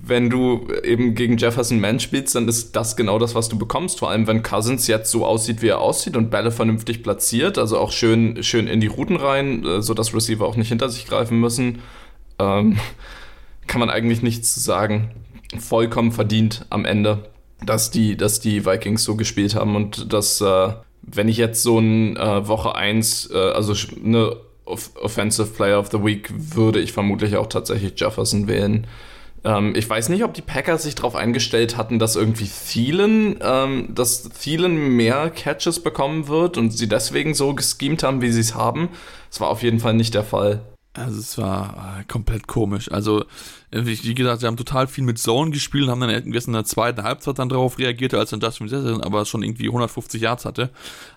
wenn 0.00 0.30
du 0.30 0.68
eben 0.84 1.14
gegen 1.14 1.36
Jefferson 1.36 1.80
Man 1.80 2.00
spielst, 2.00 2.34
dann 2.34 2.48
ist 2.48 2.76
das 2.76 2.96
genau 2.96 3.18
das, 3.18 3.34
was 3.34 3.48
du 3.48 3.58
bekommst. 3.58 3.98
Vor 3.98 4.10
allem, 4.10 4.26
wenn 4.26 4.42
Cousins 4.42 4.86
jetzt 4.86 5.10
so 5.10 5.26
aussieht, 5.26 5.60
wie 5.60 5.68
er 5.68 5.80
aussieht 5.80 6.16
und 6.16 6.30
Bälle 6.30 6.50
vernünftig 6.50 7.02
platziert, 7.02 7.58
also 7.58 7.78
auch 7.78 7.90
schön, 7.90 8.42
schön 8.42 8.68
in 8.68 8.80
die 8.80 8.86
Routen 8.86 9.16
rein, 9.16 9.64
äh, 9.64 9.82
sodass 9.82 10.14
Receiver 10.14 10.46
auch 10.46 10.56
nicht 10.56 10.68
hinter 10.68 10.88
sich 10.88 11.06
greifen 11.06 11.40
müssen, 11.40 11.80
ähm, 12.38 12.78
kann 13.66 13.80
man 13.80 13.90
eigentlich 13.90 14.22
nichts 14.22 14.54
sagen. 14.54 15.10
Vollkommen 15.58 16.12
verdient 16.12 16.64
am 16.70 16.84
Ende, 16.84 17.30
dass 17.64 17.90
die, 17.90 18.16
dass 18.16 18.40
die 18.40 18.64
Vikings 18.64 19.02
so 19.02 19.16
gespielt 19.16 19.54
haben 19.54 19.74
und 19.74 20.12
dass, 20.12 20.40
äh, 20.40 20.72
wenn 21.02 21.28
ich 21.28 21.38
jetzt 21.38 21.62
so 21.62 21.78
ein 21.78 22.16
äh, 22.16 22.46
Woche 22.46 22.74
1, 22.74 23.30
äh, 23.32 23.36
also 23.36 23.74
eine 24.04 24.36
Offensive 24.64 25.48
Player 25.48 25.78
of 25.78 25.90
the 25.90 26.04
Week, 26.04 26.30
würde 26.36 26.78
ich 26.78 26.92
vermutlich 26.92 27.36
auch 27.36 27.46
tatsächlich 27.46 27.98
Jefferson 27.98 28.46
wählen. 28.48 28.86
Ähm, 29.44 29.74
ich 29.76 29.88
weiß 29.88 30.08
nicht, 30.08 30.24
ob 30.24 30.34
die 30.34 30.42
Packers 30.42 30.82
sich 30.82 30.94
darauf 30.94 31.14
eingestellt 31.14 31.76
hatten, 31.76 31.98
dass 31.98 32.16
irgendwie 32.16 32.48
Thielen, 32.48 33.38
ähm, 33.42 33.88
dass 33.94 34.28
Thielen 34.28 34.96
mehr 34.96 35.30
Catches 35.30 35.82
bekommen 35.82 36.28
wird 36.28 36.56
und 36.56 36.70
sie 36.70 36.88
deswegen 36.88 37.34
so 37.34 37.54
geschemt 37.54 38.02
haben, 38.02 38.20
wie 38.20 38.30
sie 38.30 38.40
es 38.40 38.54
haben. 38.54 38.90
Das 39.30 39.40
war 39.40 39.48
auf 39.48 39.62
jeden 39.62 39.80
Fall 39.80 39.94
nicht 39.94 40.14
der 40.14 40.24
Fall. 40.24 40.62
Also 40.98 41.20
es 41.20 41.38
war 41.38 41.98
äh, 42.00 42.04
komplett 42.04 42.46
komisch. 42.46 42.90
Also 42.90 43.24
wie 43.70 44.14
gesagt, 44.14 44.40
sie 44.40 44.46
haben 44.46 44.56
total 44.56 44.86
viel 44.86 45.04
mit 45.04 45.18
Zone 45.18 45.50
gespielt 45.50 45.84
und 45.84 45.90
haben 45.90 46.00
dann 46.00 46.10
in 46.10 46.52
der 46.52 46.64
zweiten 46.64 47.02
Halbzeit 47.02 47.38
dann 47.38 47.48
darauf 47.48 47.78
reagiert, 47.78 48.14
als 48.14 48.30
dann 48.30 48.40
Justin 48.40 48.66
Jefferson 48.66 49.02
aber 49.02 49.24
schon 49.26 49.42
irgendwie 49.42 49.66
150 49.66 50.22
Yards 50.22 50.44
hatte. 50.46 50.70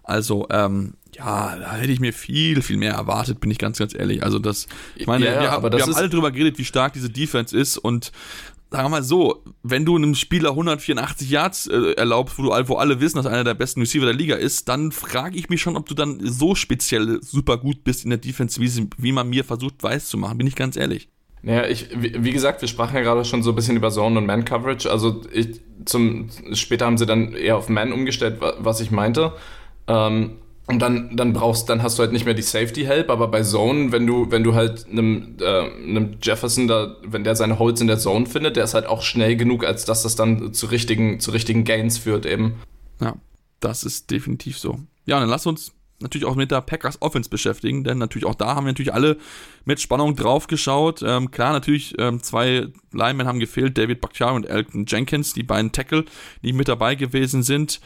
Also 0.04 0.48
ähm, 0.50 0.94
ja, 1.16 1.56
da 1.58 1.76
hätte 1.76 1.92
ich 1.92 2.00
mir 2.00 2.14
viel, 2.14 2.62
viel 2.62 2.78
mehr 2.78 2.94
erwartet, 2.94 3.40
bin 3.40 3.52
ich 3.52 3.58
ganz, 3.58 3.78
ganz 3.78 3.94
ehrlich. 3.94 4.24
Also 4.24 4.40
das, 4.40 4.68
ich 4.96 5.08
meine, 5.08 5.26
ja, 5.26 5.34
wir, 5.34 5.72
wir 5.72 5.82
haben 5.82 5.96
alle 5.96 6.10
drüber 6.10 6.32
geredet, 6.32 6.58
wie 6.58 6.66
stark 6.66 6.94
diese 6.94 7.10
Defense 7.10 7.58
ist 7.58 7.78
und 7.78 8.12
sagen 8.72 8.86
wir 8.86 8.90
mal 8.90 9.04
so, 9.04 9.44
wenn 9.64 9.86
du 9.86 9.98
einem 9.98 10.16
Spieler 10.16 10.52
184 10.52 11.30
Yards 11.30 11.68
äh, 11.68 11.92
erlaubst, 11.94 12.40
wo, 12.40 12.44
du, 12.44 12.50
wo 12.70 12.76
alle 12.76 13.02
wissen, 13.02 13.18
dass 13.18 13.26
er 13.26 13.34
einer 13.34 13.44
der 13.44 13.54
besten 13.54 13.82
Receiver 13.82 14.06
der 14.06 14.16
Liga 14.16 14.36
ist, 14.36 14.70
dann 14.70 14.94
frage 14.94 15.38
ich 15.38 15.50
mich 15.50 15.62
schon, 15.62 15.76
ob 15.76 15.88
du 15.88 15.94
dann 15.94 16.20
so 16.24 16.56
speziell 16.56 17.20
super 17.22 17.58
gut 17.58 17.84
bist 17.84 18.06
in 18.06 18.10
der 18.10 18.20
Defense, 18.20 18.62
wie, 18.62 18.88
wie 18.98 19.12
man 19.12 19.30
mir 19.30 19.44
versucht 19.44 19.84
weiß 19.84 20.08
zu 20.08 20.18
machen, 20.18 20.38
bin 20.38 20.48
ich 20.48 20.56
ganz 20.56 20.78
ehrlich. 20.78 21.10
Naja, 21.44 21.68
ich, 21.68 21.90
wie 22.00 22.32
gesagt, 22.32 22.62
wir 22.62 22.68
sprachen 22.68 22.96
ja 22.96 23.02
gerade 23.02 23.26
schon 23.26 23.44
so 23.44 23.52
ein 23.52 23.56
bisschen 23.56 23.76
über 23.76 23.90
Zone 23.90 24.20
und 24.20 24.26
Man-Coverage. 24.26 24.90
Also 24.90 25.22
ich, 25.34 25.60
zum, 25.86 26.30
später 26.54 26.86
haben 26.86 26.98
sie 26.98 27.08
dann 27.08 27.34
eher 27.34 27.58
auf 27.58 27.68
Man 27.68 27.92
umgestellt, 27.92 28.40
was 28.60 28.80
ich 28.80 28.92
meinte. 28.92 29.34
Ähm, 29.88 30.38
und 30.68 30.80
dann, 30.80 31.16
dann 31.18 31.34
brauchst, 31.34 31.70
dann 31.70 31.84
hast 31.84 31.98
du 31.98 32.04
halt 32.04 32.14
nicht 32.14 32.26
mehr 32.26 32.34
die 32.34 32.42
Safety 32.42 32.84
Help, 32.84 33.10
aber 33.10 33.28
bei 33.28 33.42
Zone, 33.42 33.92
wenn 33.92 34.06
du, 34.06 34.32
wenn 34.32 34.44
du 34.44 34.54
halt 34.54 34.88
einem, 34.88 35.36
äh, 35.40 35.70
einem 35.72 36.18
Jefferson 36.22 36.68
da, 36.68 36.96
wenn 37.04 37.24
der 37.24 37.36
seine 37.36 37.60
Holds 37.60 37.82
in 37.82 37.88
der 37.88 37.98
Zone 37.98 38.26
findet, 38.26 38.56
der 38.56 38.64
ist 38.64 38.74
halt 38.74 38.86
auch 38.86 39.02
schnell 39.02 39.36
genug, 39.36 39.66
als 39.66 39.86
dass 39.86 40.04
das 40.04 40.16
dann 40.16 40.54
zu 40.54 40.68
richtigen, 40.68 41.20
zu 41.20 41.32
richtigen 41.32 41.64
Gains 41.64 41.98
führt 41.98 42.26
eben. 42.26 42.56
Ja, 43.02 43.16
das 43.60 43.84
ist 43.84 44.12
definitiv 44.12 44.58
so. 44.58 44.80
Ja, 45.06 45.20
dann 45.20 45.30
lass 45.30 45.46
uns 45.46 45.74
natürlich 46.02 46.26
auch 46.26 46.36
mit 46.36 46.52
der 46.52 46.62
Packers 46.62 47.02
Offense 47.02 47.30
beschäftigen, 47.30 47.84
denn 47.84 47.98
natürlich 47.98 48.26
auch 48.26 48.36
da 48.36 48.56
haben 48.56 48.66
wir 48.66 48.72
natürlich 48.72 48.94
alle 48.94 49.18
mit 49.66 49.80
Spannung 49.80 50.16
drauf 50.16 50.48
geschaut. 50.48 51.02
Ähm, 51.04 51.32
klar, 51.32 51.54
natürlich 51.54 51.96
ähm, 52.00 52.22
zwei 52.22 52.68
Linemen 52.92 53.28
haben 53.28 53.40
gefehlt, 53.40 53.78
David 53.78 54.02
Bakhtiari 54.02 54.36
und 54.36 54.46
Elton 54.46 54.86
Jenkins, 54.88 55.34
die 55.34 55.44
beiden 55.44 55.72
Tackle, 55.72 56.06
die 56.44 56.54
mit 56.54 56.68
dabei 56.68 56.96
gewesen 56.96 57.44
sind. 57.44 57.82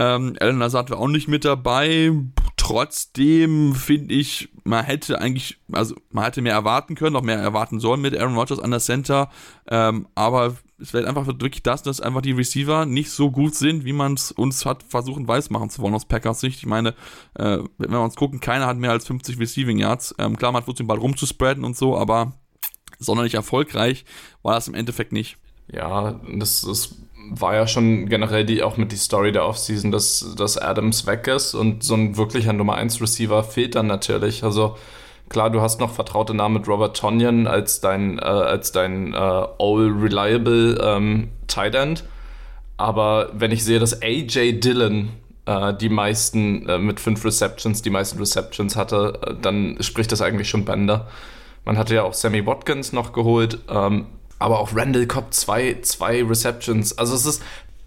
Ähm, 0.00 0.34
Alan 0.40 0.58
Lazard 0.58 0.88
war 0.88 0.98
auch 0.98 1.08
nicht 1.08 1.28
mit 1.28 1.44
dabei. 1.44 2.10
Trotzdem 2.56 3.74
finde 3.74 4.14
ich, 4.14 4.48
man 4.64 4.82
hätte 4.82 5.20
eigentlich, 5.20 5.58
also 5.70 5.94
man 6.10 6.24
hätte 6.24 6.40
mehr 6.40 6.54
erwarten 6.54 6.94
können, 6.94 7.12
noch 7.12 7.22
mehr 7.22 7.36
erwarten 7.36 7.80
sollen 7.80 8.00
mit 8.00 8.16
Aaron 8.16 8.34
Rodgers 8.34 8.60
an 8.60 8.70
der 8.70 8.80
Center. 8.80 9.28
Ähm, 9.68 10.08
aber 10.14 10.56
es 10.78 10.94
wäre 10.94 11.06
einfach 11.06 11.26
wirklich 11.26 11.62
das, 11.62 11.82
dass 11.82 12.00
einfach 12.00 12.22
die 12.22 12.32
Receiver 12.32 12.86
nicht 12.86 13.10
so 13.10 13.30
gut 13.30 13.54
sind, 13.54 13.84
wie 13.84 13.92
man 13.92 14.14
es 14.14 14.32
uns 14.32 14.64
hat 14.64 14.84
versuchen 14.84 15.28
weismachen 15.28 15.68
zu 15.68 15.82
wollen 15.82 15.94
aus 15.94 16.06
Packers 16.06 16.40
Sicht. 16.40 16.60
Ich 16.60 16.66
meine, 16.66 16.94
äh, 17.34 17.58
wenn 17.76 17.90
wir 17.90 18.00
uns 18.00 18.16
gucken, 18.16 18.40
keiner 18.40 18.66
hat 18.66 18.78
mehr 18.78 18.92
als 18.92 19.06
50 19.06 19.38
Receiving 19.38 19.76
Yards. 19.76 20.14
Ähm, 20.18 20.38
klar, 20.38 20.52
man 20.52 20.60
hat 20.60 20.64
versucht, 20.64 20.80
den 20.80 20.86
Ball 20.86 20.98
rumzuspreaden 20.98 21.62
und 21.62 21.76
so, 21.76 21.98
aber 21.98 22.32
sonderlich 22.98 23.34
erfolgreich 23.34 24.06
war 24.42 24.54
das 24.54 24.66
im 24.66 24.74
Endeffekt 24.74 25.12
nicht. 25.12 25.36
Ja, 25.70 26.20
das 26.38 26.64
ist 26.64 26.96
war 27.30 27.54
ja 27.54 27.66
schon 27.66 28.08
generell 28.08 28.44
die 28.44 28.62
auch 28.62 28.76
mit 28.76 28.90
die 28.90 28.96
Story 28.96 29.30
der 29.30 29.46
Offseason, 29.46 29.92
dass, 29.92 30.34
dass 30.36 30.58
Adams 30.58 31.06
weg 31.06 31.28
ist 31.28 31.54
und 31.54 31.84
so 31.84 31.94
ein 31.94 32.16
wirklicher 32.16 32.52
Nummer 32.52 32.74
1 32.74 33.00
Receiver 33.00 33.44
fehlt 33.44 33.76
dann 33.76 33.86
natürlich. 33.86 34.42
Also 34.42 34.76
klar, 35.28 35.48
du 35.48 35.60
hast 35.60 35.78
noch 35.78 35.92
vertraute 35.92 36.34
Namen 36.34 36.56
mit 36.56 36.68
Robert 36.68 36.96
Tonyan 36.96 37.46
als 37.46 37.80
dein, 37.80 38.18
äh, 38.18 38.22
als 38.22 38.72
dein 38.72 39.14
äh, 39.14 39.16
all 39.16 39.94
reliable 40.00 40.78
ähm, 40.82 41.28
Tight 41.46 41.76
End. 41.76 42.04
Aber 42.76 43.30
wenn 43.32 43.52
ich 43.52 43.64
sehe, 43.64 43.78
dass 43.78 44.02
AJ 44.02 44.60
Dillon 44.60 45.10
äh, 45.46 45.72
die 45.74 45.88
meisten 45.88 46.68
äh, 46.68 46.78
mit 46.78 46.98
fünf 46.98 47.24
Receptions, 47.24 47.82
die 47.82 47.90
meisten 47.90 48.18
Receptions 48.18 48.74
hatte, 48.74 49.20
äh, 49.24 49.34
dann 49.40 49.76
spricht 49.80 50.10
das 50.10 50.20
eigentlich 50.20 50.48
schon 50.48 50.64
Bänder. 50.64 51.06
Man 51.64 51.78
hatte 51.78 51.94
ja 51.94 52.02
auch 52.02 52.14
Sammy 52.14 52.44
Watkins 52.44 52.92
noch 52.92 53.12
geholt. 53.12 53.60
Ähm, 53.68 54.06
aber 54.40 54.58
auch 54.58 54.74
Randall 54.74 55.06
Cobb 55.06 55.32
zwei, 55.32 55.76
zwei 55.82 56.24
Receptions. 56.24 56.98
Also 56.98 57.14
es 57.14 57.26
ist, 57.26 57.42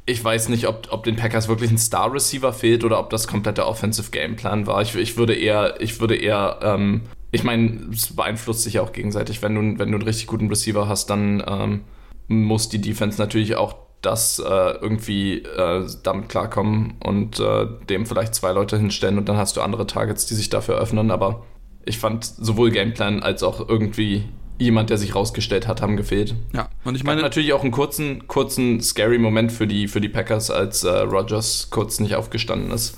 ich 0.06 0.24
weiß 0.24 0.50
nicht, 0.50 0.68
ob, 0.68 0.88
ob 0.92 1.04
den 1.04 1.16
Packers 1.16 1.50
wirklich 1.50 1.72
ein 1.72 1.78
Star-Receiver 1.78 2.54
fehlt 2.54 2.84
oder 2.84 3.00
ob 3.00 3.10
das 3.10 3.28
komplette 3.28 3.66
Offensive 3.66 4.12
Gameplan 4.12 4.68
war. 4.68 4.82
Ich, 4.82 4.96
ich 4.96 5.18
würde 5.18 5.34
eher, 5.34 5.82
ich 5.82 6.00
würde 6.00 6.16
eher, 6.16 6.60
ähm, 6.62 7.02
ich 7.32 7.44
meine, 7.44 7.90
es 7.92 8.16
beeinflusst 8.16 8.64
sich 8.64 8.76
ja 8.76 8.84
auch 8.84 8.94
gegenseitig. 8.94 9.42
Wenn 9.42 9.56
du, 9.56 9.62
wenn 9.80 9.92
du 9.92 9.98
einen 9.98 10.04
richtig 10.04 10.28
guten 10.28 10.48
Receiver 10.48 10.88
hast, 10.88 11.10
dann 11.10 11.44
ähm, 11.46 11.82
muss 12.28 12.70
die 12.70 12.82
Defense 12.82 13.20
natürlich 13.20 13.56
auch 13.56 13.76
das 14.02 14.38
äh, 14.38 14.44
irgendwie 14.44 15.40
äh, 15.40 15.88
damit 16.04 16.30
klarkommen 16.30 16.96
und 17.04 17.40
äh, 17.40 17.66
dem 17.90 18.06
vielleicht 18.06 18.36
zwei 18.36 18.52
Leute 18.52 18.78
hinstellen 18.78 19.18
und 19.18 19.28
dann 19.28 19.38
hast 19.38 19.58
du 19.58 19.62
andere 19.62 19.88
Targets, 19.88 20.26
die 20.28 20.36
sich 20.36 20.50
dafür 20.50 20.76
öffnen. 20.76 21.10
Aber 21.10 21.46
ich 21.86 21.98
fand 21.98 22.26
sowohl 22.26 22.70
Gameplan 22.70 23.24
als 23.24 23.42
auch 23.42 23.68
irgendwie 23.68 24.26
jemand, 24.64 24.90
der 24.90 24.98
sich 24.98 25.16
rausgestellt 25.16 25.68
hat, 25.68 25.82
haben 25.82 25.98
gefehlt. 25.98 26.36
Ja, 26.54 26.70
und 26.84 26.96
ich 26.96 27.04
meine 27.04 27.22
natürlich 27.22 27.54
auch 27.54 27.62
einen 27.62 27.72
kurzen, 27.72 28.28
kurzen 28.28 28.82
scary 28.82 29.18
Moment 29.18 29.52
für 29.52 29.68
die, 29.68 29.88
für 29.88 30.02
die 30.02 30.10
Packers, 30.10 30.50
als 30.50 30.84
äh, 30.84 30.90
Rogers 30.90 31.70
kurz 31.70 32.00
nicht 32.00 32.16
aufgestanden 32.16 32.72
ist. 32.72 32.98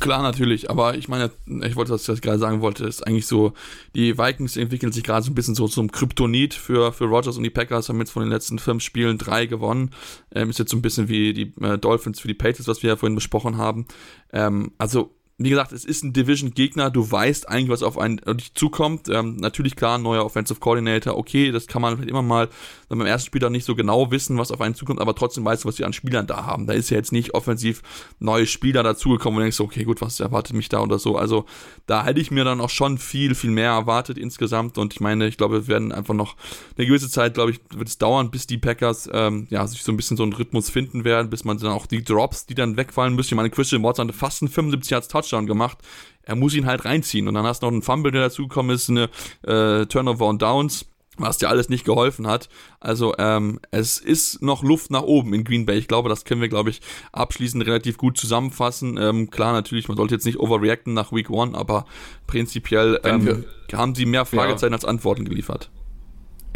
Klar, 0.00 0.22
natürlich, 0.22 0.70
aber 0.70 0.96
ich 0.96 1.08
meine, 1.08 1.30
ich 1.46 1.76
wollte, 1.76 1.92
was 1.92 2.08
ich 2.08 2.22
gerade 2.22 2.38
sagen 2.38 2.62
wollte, 2.62 2.86
ist 2.86 3.06
eigentlich 3.06 3.26
so, 3.26 3.52
die 3.94 4.16
Vikings 4.16 4.56
entwickeln 4.56 4.92
sich 4.92 5.04
gerade 5.04 5.22
so 5.22 5.30
ein 5.30 5.34
bisschen 5.34 5.54
so 5.54 5.68
zum 5.68 5.92
Kryptonit 5.92 6.54
für, 6.54 6.90
für 6.92 7.04
Rogers 7.04 7.36
und 7.36 7.42
die 7.42 7.50
Packers, 7.50 7.90
haben 7.90 7.98
jetzt 7.98 8.10
von 8.10 8.22
den 8.22 8.32
letzten 8.32 8.58
fünf 8.58 8.82
Spielen 8.82 9.18
drei 9.18 9.44
gewonnen. 9.44 9.90
Ähm, 10.34 10.48
ist 10.48 10.58
jetzt 10.58 10.70
so 10.70 10.78
ein 10.78 10.82
bisschen 10.82 11.08
wie 11.08 11.34
die 11.34 11.52
äh, 11.60 11.76
Dolphins 11.76 12.20
für 12.20 12.28
die 12.28 12.34
Patriots, 12.34 12.66
was 12.66 12.82
wir 12.82 12.90
ja 12.90 12.96
vorhin 12.96 13.14
besprochen 13.14 13.58
haben. 13.58 13.86
Ähm, 14.32 14.72
also 14.78 15.13
wie 15.36 15.50
gesagt, 15.50 15.72
es 15.72 15.84
ist 15.84 16.04
ein 16.04 16.12
Division-Gegner, 16.12 16.90
du 16.90 17.10
weißt 17.10 17.48
eigentlich, 17.48 17.70
was 17.70 17.82
auf 17.82 17.98
einen 17.98 18.20
dich 18.36 18.54
zukommt. 18.54 19.08
Ähm, 19.08 19.36
natürlich 19.36 19.74
klar, 19.74 19.98
neuer 19.98 20.24
Offensive 20.24 20.60
Coordinator, 20.60 21.16
okay, 21.16 21.50
das 21.50 21.66
kann 21.66 21.82
man 21.82 21.96
vielleicht 21.96 22.10
immer 22.10 22.22
mal 22.22 22.48
dann 22.94 23.00
beim 23.00 23.08
ersten 23.08 23.26
Spiel 23.26 23.40
dann 23.40 23.52
nicht 23.52 23.64
so 23.64 23.74
genau 23.74 24.10
wissen, 24.10 24.38
was 24.38 24.52
auf 24.52 24.60
einen 24.60 24.74
zukommt, 24.74 25.00
aber 25.00 25.14
trotzdem 25.14 25.44
weißt 25.44 25.64
du, 25.64 25.68
was 25.68 25.76
die 25.76 25.84
an 25.84 25.92
Spielern 25.92 26.26
da 26.26 26.46
haben. 26.46 26.66
Da 26.66 26.72
ist 26.72 26.90
ja 26.90 26.96
jetzt 26.96 27.12
nicht 27.12 27.34
offensiv 27.34 27.82
neue 28.20 28.46
Spieler 28.46 28.82
dazugekommen 28.82 29.38
und 29.38 29.42
denkst, 29.42 29.60
okay, 29.60 29.84
gut, 29.84 30.00
was 30.00 30.20
erwartet 30.20 30.54
mich 30.54 30.68
da 30.68 30.80
oder 30.80 30.98
so. 30.98 31.16
Also 31.16 31.44
da 31.86 32.04
hätte 32.04 32.20
ich 32.20 32.30
mir 32.30 32.44
dann 32.44 32.60
auch 32.60 32.70
schon 32.70 32.98
viel, 32.98 33.34
viel 33.34 33.50
mehr 33.50 33.72
erwartet 33.72 34.16
insgesamt 34.16 34.78
und 34.78 34.94
ich 34.94 35.00
meine, 35.00 35.26
ich 35.26 35.36
glaube, 35.36 35.66
wir 35.66 35.68
werden 35.68 35.92
einfach 35.92 36.14
noch 36.14 36.36
eine 36.76 36.86
gewisse 36.86 37.10
Zeit, 37.10 37.34
glaube 37.34 37.50
ich, 37.50 37.60
wird 37.74 37.88
es 37.88 37.98
dauern, 37.98 38.30
bis 38.30 38.46
die 38.46 38.58
Packers 38.58 39.10
ähm, 39.12 39.46
ja, 39.50 39.66
sich 39.66 39.82
so 39.82 39.92
ein 39.92 39.96
bisschen 39.96 40.16
so 40.16 40.22
einen 40.22 40.32
Rhythmus 40.32 40.70
finden 40.70 41.04
werden, 41.04 41.28
bis 41.28 41.44
man 41.44 41.58
dann 41.58 41.72
auch 41.72 41.86
die 41.86 42.04
Drops, 42.04 42.46
die 42.46 42.54
dann 42.54 42.76
wegfallen 42.76 43.14
müssen. 43.14 43.34
Ich 43.34 43.36
meine, 43.36 43.50
Christian 43.50 43.82
Watson 43.82 44.08
hatte 44.08 44.16
fast 44.16 44.42
einen 44.42 44.50
75 44.50 44.90
Yards 44.90 45.08
Touch 45.08 45.24
Touchdown 45.24 45.46
gemacht. 45.46 45.78
Er 46.22 46.36
muss 46.36 46.54
ihn 46.54 46.66
halt 46.66 46.84
reinziehen. 46.84 47.28
Und 47.28 47.34
dann 47.34 47.44
hast 47.44 47.62
du 47.62 47.66
noch 47.66 47.72
einen 47.72 47.82
Fumble, 47.82 48.12
der 48.12 48.22
dazugekommen 48.22 48.74
ist, 48.74 48.88
eine 48.88 49.10
äh, 49.42 49.86
Turnover 49.86 50.26
und 50.26 50.42
Downs 50.42 50.86
was 51.16 51.38
dir 51.38 51.48
alles 51.48 51.68
nicht 51.68 51.84
geholfen 51.84 52.26
hat. 52.26 52.48
Also 52.80 53.14
ähm, 53.18 53.60
es 53.70 53.98
ist 53.98 54.42
noch 54.42 54.62
Luft 54.62 54.90
nach 54.90 55.02
oben 55.02 55.34
in 55.34 55.44
Green 55.44 55.66
Bay. 55.66 55.78
Ich 55.78 55.88
glaube, 55.88 56.08
das 56.08 56.24
können 56.24 56.40
wir, 56.40 56.48
glaube 56.48 56.70
ich, 56.70 56.80
abschließend 57.12 57.64
relativ 57.66 57.98
gut 57.98 58.16
zusammenfassen. 58.18 58.98
Ähm, 58.98 59.30
klar, 59.30 59.52
natürlich, 59.52 59.88
man 59.88 59.96
sollte 59.96 60.14
jetzt 60.14 60.26
nicht 60.26 60.38
overreacten 60.38 60.94
nach 60.94 61.12
Week 61.12 61.30
One, 61.30 61.56
aber 61.56 61.86
prinzipiell 62.26 63.00
ähm, 63.04 63.44
haben 63.72 63.94
sie 63.94 64.06
mehr 64.06 64.24
Fragezeichen 64.24 64.72
ja. 64.72 64.76
als 64.76 64.84
Antworten 64.84 65.24
geliefert 65.24 65.70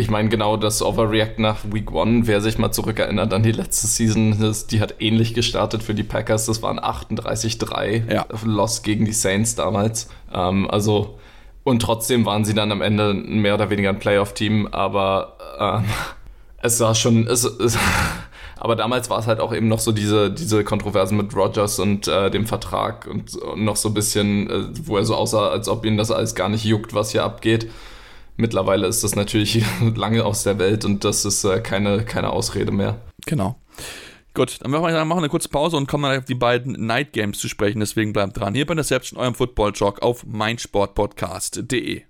ich 0.01 0.11
meine, 0.11 0.29
genau 0.29 0.57
das 0.57 0.81
Overreact 0.81 1.41
nach 1.41 1.65
Week 1.73 1.91
One, 1.91 2.29
wer 2.29 2.41
sich 2.41 2.57
mal 2.57 2.71
zurückerinnert 2.71 3.35
an 3.35 3.43
die 3.43 3.51
letzte 3.51 3.89
Season, 3.89 4.39
das, 4.41 4.69
die 4.69 4.81
hat 4.81 4.95
ähnlich 5.01 5.35
gestartet 5.35 5.83
für 5.83 5.93
die 5.93 6.05
Packers. 6.05 6.47
Das 6.47 6.63
waren 6.63 6.79
38-3 6.79 8.13
ja. 8.13 8.25
Loss 8.45 8.83
gegen 8.83 9.05
die 9.05 9.13
Saints 9.13 9.57
damals. 9.57 10.09
Ähm, 10.33 10.71
also, 10.71 11.19
und 11.69 11.81
trotzdem 11.81 12.25
waren 12.25 12.45
sie 12.45 12.55
dann 12.55 12.73
am 12.73 12.81
Ende 12.81 13.15
mehr 13.15 13.55
oder 13.55 13.71
weniger 13.71 13.91
ein 13.91 13.99
Playoff-Team, 13.99 14.69
aber 14.73 15.37
ähm, 15.59 15.85
es 16.63 16.81
war 16.81 16.95
schon. 16.95 17.27
Es, 17.27 17.45
es, 17.45 17.79
aber 18.57 18.75
damals 18.75 19.11
war 19.11 19.19
es 19.19 19.27
halt 19.27 19.41
auch 19.41 19.55
eben 19.55 19.69
noch 19.69 19.79
so 19.79 19.93
diese, 19.93 20.31
diese 20.31 20.65
Kontroversen 20.65 21.17
mit 21.17 21.35
Rogers 21.35 21.79
und 21.79 22.09
äh, 22.09 22.31
dem 22.31 22.47
Vertrag 22.47 23.07
und, 23.07 23.37
und, 23.37 23.65
noch 23.65 23.77
so 23.77 23.89
ein 23.91 23.95
bisschen, 23.95 24.51
äh, 24.51 24.65
wo 24.85 24.97
er 24.97 25.05
so 25.05 25.15
aussah, 25.15 25.49
als 25.49 25.69
ob 25.69 25.85
ihn 25.85 25.97
das 25.97 26.11
alles 26.11 26.35
gar 26.35 26.49
nicht 26.49 26.65
juckt, 26.65 26.95
was 26.95 27.13
hier 27.13 27.23
abgeht. 27.23 27.71
Mittlerweile 28.37 28.87
ist 28.87 29.05
das 29.05 29.15
natürlich 29.15 29.63
lange 29.95 30.25
aus 30.25 30.45
der 30.45 30.59
Welt 30.59 30.85
und 30.85 31.05
das 31.05 31.25
ist 31.25 31.45
äh, 31.45 31.61
keine, 31.61 32.05
keine 32.05 32.31
Ausrede 32.31 32.73
mehr. 32.73 32.99
Genau. 33.27 33.57
Gut, 34.35 34.59
dann 34.61 34.71
machen 34.71 34.93
wir 34.93 35.17
eine 35.17 35.29
kurze 35.29 35.49
Pause 35.49 35.77
und 35.77 35.89
kommen 35.89 36.05
dann 36.05 36.19
auf 36.19 36.25
die 36.25 36.35
beiden 36.35 36.73
Night 36.87 37.13
Games 37.13 37.39
zu 37.39 37.49
sprechen. 37.49 37.81
Deswegen 37.81 38.13
bleibt 38.13 38.37
dran. 38.37 38.55
Hier 38.55 38.67
bei 38.67 38.81
Selbst 38.83 39.17
eurem 39.17 39.35
Football 39.35 39.73
Talk 39.73 40.03
auf 40.03 40.25
meinsportpodcast.de. 40.27 42.03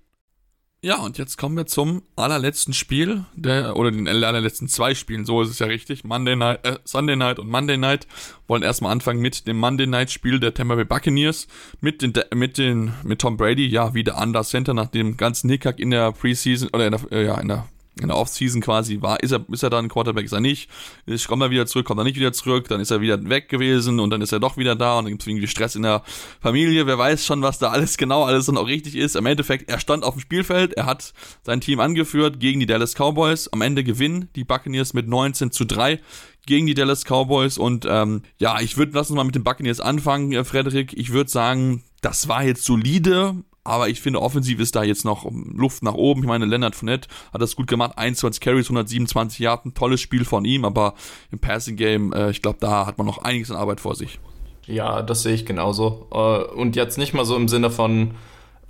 Ja, 0.81 0.95
und 0.99 1.17
jetzt 1.17 1.37
kommen 1.37 1.57
wir 1.57 1.65
zum 1.65 2.03
allerletzten 2.15 2.73
Spiel, 2.73 3.25
der, 3.35 3.75
oder 3.75 3.91
den 3.91 4.07
allerletzten 4.07 4.69
zwei 4.69 4.95
Spielen, 4.95 5.25
so 5.25 5.41
ist 5.41 5.49
es 5.49 5.59
ja 5.59 5.65
richtig, 5.65 6.05
Monday 6.05 6.37
Night, 6.37 6.65
äh, 6.65 6.77
Sunday 6.85 7.17
Night 7.17 7.37
und 7.37 7.49
Monday 7.49 7.75
Night. 7.75 8.07
Wollen 8.47 8.63
erstmal 8.63 8.93
anfangen 8.93 9.19
mit 9.19 9.45
dem 9.45 9.57
Monday 9.57 9.87
Night 9.87 10.09
Spiel 10.09 10.39
der 10.39 10.53
Tampa 10.53 10.75
Bay 10.75 10.85
Buccaneers, 10.85 11.47
mit 11.81 12.01
den, 12.01 12.13
mit 12.33 12.57
den, 12.57 12.93
mit 13.03 13.19
Tom 13.19 13.35
Brady, 13.35 13.67
ja, 13.67 13.93
wieder 13.93 14.21
Under 14.21 14.43
Center 14.43 14.73
nach 14.73 14.87
dem 14.87 15.17
ganzen 15.17 15.49
Hickhack 15.49 15.79
in 15.81 15.89
der 15.89 16.13
Preseason, 16.13 16.69
oder 16.69 16.87
in 16.87 16.91
der, 16.91 17.11
äh, 17.11 17.25
ja, 17.25 17.37
in 17.41 17.49
der 17.49 17.67
in 18.01 18.07
der 18.07 18.17
Offseason 18.17 18.61
quasi 18.61 19.01
war, 19.01 19.21
ist 19.21 19.31
er, 19.31 19.45
ist 19.51 19.63
er 19.63 19.69
dann 19.69 19.89
Quarterback, 19.89 20.25
ist 20.25 20.31
er 20.31 20.41
nicht, 20.41 20.69
ist, 21.05 21.27
kommt 21.27 21.41
er 21.41 21.49
wieder 21.49 21.65
zurück, 21.65 21.85
kommt 21.85 21.99
er 21.99 22.03
nicht 22.03 22.17
wieder 22.17 22.33
zurück, 22.33 22.67
dann 22.67 22.79
ist 22.79 22.91
er 22.91 23.01
wieder 23.01 23.29
weg 23.29 23.49
gewesen 23.49 23.99
und 23.99 24.09
dann 24.09 24.21
ist 24.21 24.31
er 24.31 24.39
doch 24.39 24.57
wieder 24.57 24.75
da 24.75 24.97
und 24.97 25.05
dann 25.05 25.11
gibt 25.11 25.23
es 25.23 25.27
irgendwie 25.27 25.47
Stress 25.47 25.75
in 25.75 25.83
der 25.83 26.03
Familie, 26.41 26.85
wer 26.87 26.97
weiß 26.97 27.25
schon, 27.25 27.41
was 27.41 27.59
da 27.59 27.69
alles 27.69 27.97
genau 27.97 28.23
alles 28.23 28.45
dann 28.45 28.57
auch 28.57 28.67
richtig 28.67 28.95
ist. 28.95 29.15
Im 29.15 29.25
Endeffekt, 29.25 29.69
er 29.69 29.79
stand 29.79 30.03
auf 30.03 30.15
dem 30.15 30.21
Spielfeld, 30.21 30.73
er 30.73 30.85
hat 30.85 31.13
sein 31.43 31.61
Team 31.61 31.79
angeführt 31.79 32.39
gegen 32.39 32.59
die 32.59 32.65
Dallas 32.65 32.95
Cowboys, 32.95 33.47
am 33.49 33.61
Ende 33.61 33.83
gewinnen 33.83 34.29
die 34.35 34.43
Buccaneers 34.43 34.93
mit 34.93 35.07
19 35.07 35.51
zu 35.51 35.65
3 35.65 35.99
gegen 36.45 36.65
die 36.65 36.73
Dallas 36.73 37.03
Cowboys 37.05 37.57
und 37.57 37.85
ähm, 37.87 38.23
ja, 38.39 38.59
ich 38.59 38.77
würde, 38.77 38.93
lass 38.95 39.09
uns 39.09 39.17
mal 39.17 39.23
mit 39.23 39.35
den 39.35 39.43
Buccaneers 39.43 39.79
anfangen, 39.79 40.31
äh, 40.31 40.43
Frederik, 40.43 40.93
ich 40.93 41.11
würde 41.11 41.29
sagen, 41.29 41.83
das 42.01 42.27
war 42.27 42.43
jetzt 42.43 42.63
solide, 42.63 43.35
aber 43.63 43.89
ich 43.89 44.01
finde, 44.01 44.21
offensiv 44.21 44.59
ist 44.59 44.75
da 44.75 44.83
jetzt 44.83 45.05
noch 45.05 45.29
Luft 45.31 45.83
nach 45.83 45.93
oben. 45.93 46.21
Ich 46.21 46.27
meine, 46.27 46.45
Leonard 46.45 46.75
Fournette 46.75 47.07
hat 47.33 47.41
das 47.41 47.55
gut 47.55 47.67
gemacht. 47.67 47.97
21 47.97 48.41
Carries, 48.41 48.67
127 48.67 49.39
Yards, 49.39 49.65
ein 49.65 49.73
tolles 49.73 50.01
Spiel 50.01 50.25
von 50.25 50.45
ihm. 50.45 50.65
Aber 50.65 50.95
im 51.31 51.39
Passing 51.39 51.75
Game, 51.75 52.13
äh, 52.13 52.31
ich 52.31 52.41
glaube, 52.41 52.57
da 52.59 52.85
hat 52.85 52.97
man 52.97 53.05
noch 53.05 53.19
einiges 53.19 53.51
an 53.51 53.57
Arbeit 53.57 53.79
vor 53.79 53.95
sich. 53.95 54.19
Ja, 54.65 55.01
das 55.01 55.23
sehe 55.23 55.33
ich 55.33 55.45
genauso. 55.45 56.07
Äh, 56.11 56.53
und 56.53 56.75
jetzt 56.75 56.97
nicht 56.97 57.13
mal 57.13 57.25
so 57.25 57.35
im 57.35 57.47
Sinne 57.47 57.69
von, 57.69 58.15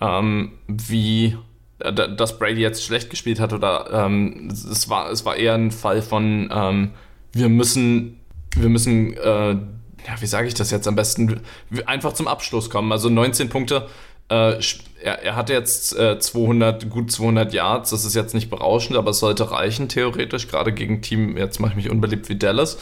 ähm, 0.01 0.53
wie 0.67 1.37
äh, 1.79 1.93
dass 1.93 2.37
Brady 2.37 2.61
jetzt 2.61 2.83
schlecht 2.83 3.09
gespielt 3.09 3.39
hat 3.39 3.53
oder 3.53 3.89
ähm, 3.91 4.49
es 4.49 4.89
war 4.89 5.09
es 5.09 5.25
war 5.25 5.35
eher 5.35 5.55
ein 5.55 5.71
Fall 5.71 6.01
von 6.01 6.49
ähm, 6.53 6.91
wir 7.31 7.49
müssen 7.49 8.19
wir 8.55 8.69
müssen 8.69 9.15
äh, 9.15 9.51
ja 9.51 10.15
wie 10.19 10.25
sage 10.25 10.47
ich 10.47 10.53
das 10.53 10.71
jetzt 10.71 10.87
am 10.87 10.95
besten 10.95 11.41
einfach 11.85 12.13
zum 12.13 12.27
Abschluss 12.27 12.69
kommen 12.69 12.91
also 12.91 13.09
19 13.09 13.49
Punkte 13.49 13.87
äh, 14.29 14.59
er, 15.01 15.23
er 15.23 15.35
hatte 15.35 15.53
jetzt 15.53 15.97
äh, 15.97 16.19
200, 16.19 16.89
gut 16.89 17.11
200 17.11 17.53
Yards, 17.53 17.91
das 17.91 18.05
ist 18.05 18.15
jetzt 18.15 18.33
nicht 18.33 18.49
berauschend, 18.49 18.97
aber 18.97 19.11
es 19.11 19.19
sollte 19.19 19.51
reichen, 19.51 19.89
theoretisch, 19.89 20.47
gerade 20.47 20.73
gegen 20.73 21.01
Team, 21.01 21.37
jetzt 21.37 21.59
mache 21.59 21.71
ich 21.71 21.77
mich 21.77 21.89
unbeliebt 21.89 22.29
wie 22.29 22.35
Dallas. 22.35 22.77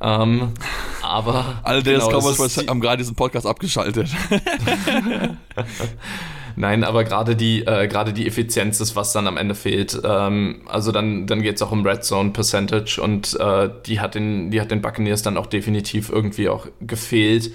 Ähm, 0.00 0.52
aber. 1.02 1.60
Alle 1.62 1.82
Dallas 1.82 2.08
genau, 2.08 2.20
Cowboys 2.20 2.56
haben 2.68 2.80
gerade 2.80 2.98
diesen 2.98 3.14
Podcast 3.14 3.46
abgeschaltet. 3.46 4.08
Nein, 6.56 6.84
aber 6.84 7.04
gerade 7.04 7.36
die, 7.36 7.60
äh, 7.66 7.88
gerade 7.88 8.12
die 8.12 8.26
Effizienz 8.26 8.80
ist, 8.80 8.96
was 8.96 9.12
dann 9.12 9.26
am 9.26 9.36
Ende 9.36 9.54
fehlt. 9.54 10.00
Ähm, 10.04 10.62
also 10.66 10.92
dann, 10.92 11.26
dann 11.26 11.42
geht 11.42 11.56
es 11.56 11.62
auch 11.62 11.72
um 11.72 11.86
Red 11.86 12.04
Zone 12.04 12.30
Percentage 12.30 13.00
und 13.00 13.38
äh, 13.38 13.70
die, 13.86 14.00
hat 14.00 14.14
den, 14.14 14.50
die 14.50 14.60
hat 14.60 14.70
den 14.70 14.82
Buccaneers 14.82 15.22
dann 15.22 15.36
auch 15.36 15.46
definitiv 15.46 16.10
irgendwie 16.10 16.48
auch 16.48 16.66
gefehlt. 16.80 17.52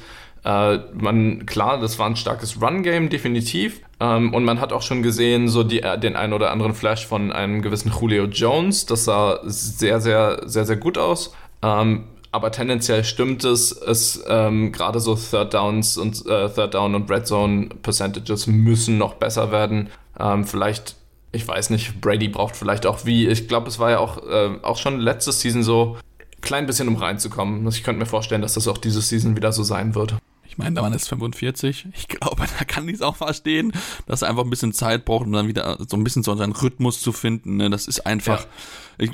Äh, 0.47 0.79
man, 0.93 1.45
klar, 1.45 1.77
das 1.77 1.99
war 1.99 2.05
ein 2.05 2.15
starkes 2.15 2.61
Run-Game, 2.61 3.09
definitiv. 3.09 3.81
Ähm, 3.99 4.33
und 4.33 4.45
man 4.45 4.61
hat 4.61 4.71
auch 4.71 4.81
schon 4.81 5.03
gesehen, 5.03 5.49
so 5.49 5.63
die, 5.63 5.81
äh, 5.81 5.99
den 5.99 6.15
einen 6.15 6.31
oder 6.31 6.51
anderen 6.51 6.73
Flash 6.73 7.05
von 7.05 7.33
einem 7.33 7.61
gewissen 7.61 7.91
Julio 7.91 8.25
Jones. 8.25 8.85
Das 8.85 9.03
sah 9.03 9.39
sehr, 9.43 9.99
sehr, 9.99 10.43
sehr, 10.45 10.65
sehr 10.65 10.77
gut 10.77 10.97
aus. 10.97 11.35
Ähm, 11.61 12.05
aber 12.31 12.51
tendenziell 12.51 13.03
stimmt 13.03 13.43
es, 13.43 13.73
es 13.73 14.23
ähm, 14.29 14.71
gerade 14.71 15.01
so 15.01 15.15
Third 15.15 15.53
Downs 15.53 15.97
und 15.97 16.25
äh, 16.27 16.47
Third 16.47 16.75
Down 16.75 16.95
und 16.95 17.11
Red 17.11 17.27
Zone 17.27 17.67
Percentages 17.81 18.47
müssen 18.47 18.97
noch 18.97 19.15
besser 19.15 19.51
werden. 19.51 19.89
Ähm, 20.17 20.45
vielleicht, 20.45 20.95
ich 21.33 21.45
weiß 21.45 21.71
nicht, 21.71 21.99
Brady 21.99 22.29
braucht 22.29 22.55
vielleicht 22.55 22.85
auch 22.85 23.05
wie, 23.05 23.27
ich 23.27 23.49
glaube, 23.49 23.67
es 23.67 23.79
war 23.79 23.91
ja 23.91 23.99
auch, 23.99 24.17
äh, 24.25 24.51
auch 24.61 24.77
schon 24.77 25.01
letzte 25.01 25.33
Season 25.33 25.63
so, 25.63 25.97
klein 26.39 26.67
bisschen 26.67 26.87
um 26.87 26.95
reinzukommen. 26.95 27.67
Ich 27.67 27.83
könnte 27.83 27.99
mir 27.99 28.05
vorstellen, 28.05 28.41
dass 28.41 28.53
das 28.53 28.69
auch 28.69 28.77
diese 28.77 29.01
Season 29.01 29.35
wieder 29.35 29.51
so 29.51 29.63
sein 29.63 29.93
wird. 29.93 30.15
Ich 30.47 30.57
meine, 30.57 30.75
der 30.75 30.83
Mann 30.83 30.93
ist 30.93 31.07
45. 31.07 31.87
Ich 31.93 32.07
glaube, 32.07 32.45
da 32.59 32.65
kann 32.65 32.87
ich 32.87 32.95
es 32.95 33.01
auch 33.01 33.15
verstehen, 33.15 33.73
dass 34.05 34.21
er 34.21 34.29
einfach 34.29 34.43
ein 34.43 34.49
bisschen 34.49 34.73
Zeit 34.73 35.05
braucht, 35.05 35.25
um 35.25 35.31
dann 35.31 35.47
wieder 35.47 35.77
so 35.87 35.97
ein 35.97 36.03
bisschen 36.03 36.23
so 36.23 36.35
seinen 36.35 36.53
Rhythmus 36.53 37.01
zu 37.01 37.11
finden. 37.11 37.57
Ne? 37.57 37.69
Das 37.69 37.87
ist 37.87 38.05
einfach. 38.05 38.41
Ja 38.41 38.49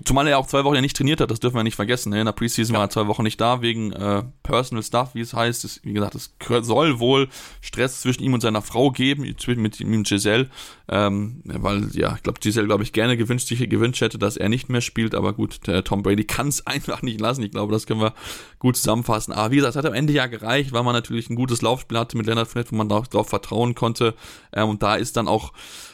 Zumal 0.05 0.27
er 0.27 0.39
auch 0.39 0.47
zwei 0.47 0.63
Wochen 0.63 0.75
ja 0.75 0.81
nicht 0.81 0.95
trainiert 0.95 1.19
hat, 1.19 1.29
das 1.29 1.41
dürfen 1.41 1.57
wir 1.57 1.63
nicht 1.63 1.75
vergessen. 1.75 2.11
Ne? 2.11 2.19
In 2.19 2.25
der 2.25 2.31
Preseason 2.31 2.73
ja. 2.73 2.79
war 2.79 2.87
er 2.87 2.89
zwei 2.89 3.07
Wochen 3.07 3.23
nicht 3.23 3.39
da, 3.41 3.61
wegen 3.61 3.91
äh, 3.91 4.23
Personal 4.41 4.81
Stuff, 4.81 5.13
wie 5.13 5.21
es 5.21 5.33
heißt. 5.33 5.63
Das, 5.63 5.81
wie 5.83 5.93
gesagt, 5.93 6.15
es 6.15 6.31
soll 6.61 6.99
wohl 6.99 7.27
Stress 7.59 8.01
zwischen 8.01 8.23
ihm 8.23 8.33
und 8.33 8.41
seiner 8.41 8.61
Frau 8.61 8.91
geben, 8.91 9.23
mit 9.23 9.79
ihm 9.79 9.93
und 9.93 10.07
Giselle. 10.07 10.49
Ähm, 10.87 11.41
weil, 11.43 11.89
ja, 11.93 12.15
ich 12.15 12.23
glaube, 12.23 12.39
Giselle, 12.39 12.67
glaube 12.67 12.83
ich, 12.83 12.93
gerne 12.93 13.17
gewünscht, 13.17 13.47
sich 13.47 13.69
gewünscht 13.69 14.01
hätte, 14.01 14.17
dass 14.17 14.37
er 14.37 14.47
nicht 14.47 14.69
mehr 14.69 14.81
spielt. 14.81 15.15
Aber 15.15 15.33
gut, 15.33 15.67
der 15.67 15.83
Tom 15.83 16.01
Brady 16.01 16.23
kann 16.23 16.47
es 16.47 16.65
einfach 16.67 17.01
nicht 17.01 17.19
lassen. 17.19 17.43
Ich 17.43 17.51
glaube, 17.51 17.73
das 17.73 17.85
können 17.85 17.99
wir 17.99 18.13
gut 18.59 18.77
zusammenfassen. 18.77 19.33
Aber 19.33 19.51
wie 19.51 19.57
gesagt, 19.57 19.71
es 19.71 19.77
hat 19.77 19.85
am 19.85 19.93
Ende 19.93 20.13
ja 20.13 20.27
gereicht, 20.27 20.71
weil 20.71 20.83
man 20.83 20.93
natürlich 20.93 21.29
ein 21.29 21.35
gutes 21.35 21.61
Laufspiel 21.61 21.97
hatte 21.97 22.15
mit 22.15 22.25
Leonard 22.25 22.47
Fournette, 22.47 22.71
wo 22.71 22.77
man 22.77 22.87
darauf 22.87 23.27
vertrauen 23.27 23.75
konnte. 23.75 24.15
Ähm, 24.53 24.69
und 24.69 24.81
da 24.81 24.95
ist 24.95 25.17
dann 25.17 25.27
auch 25.27 25.51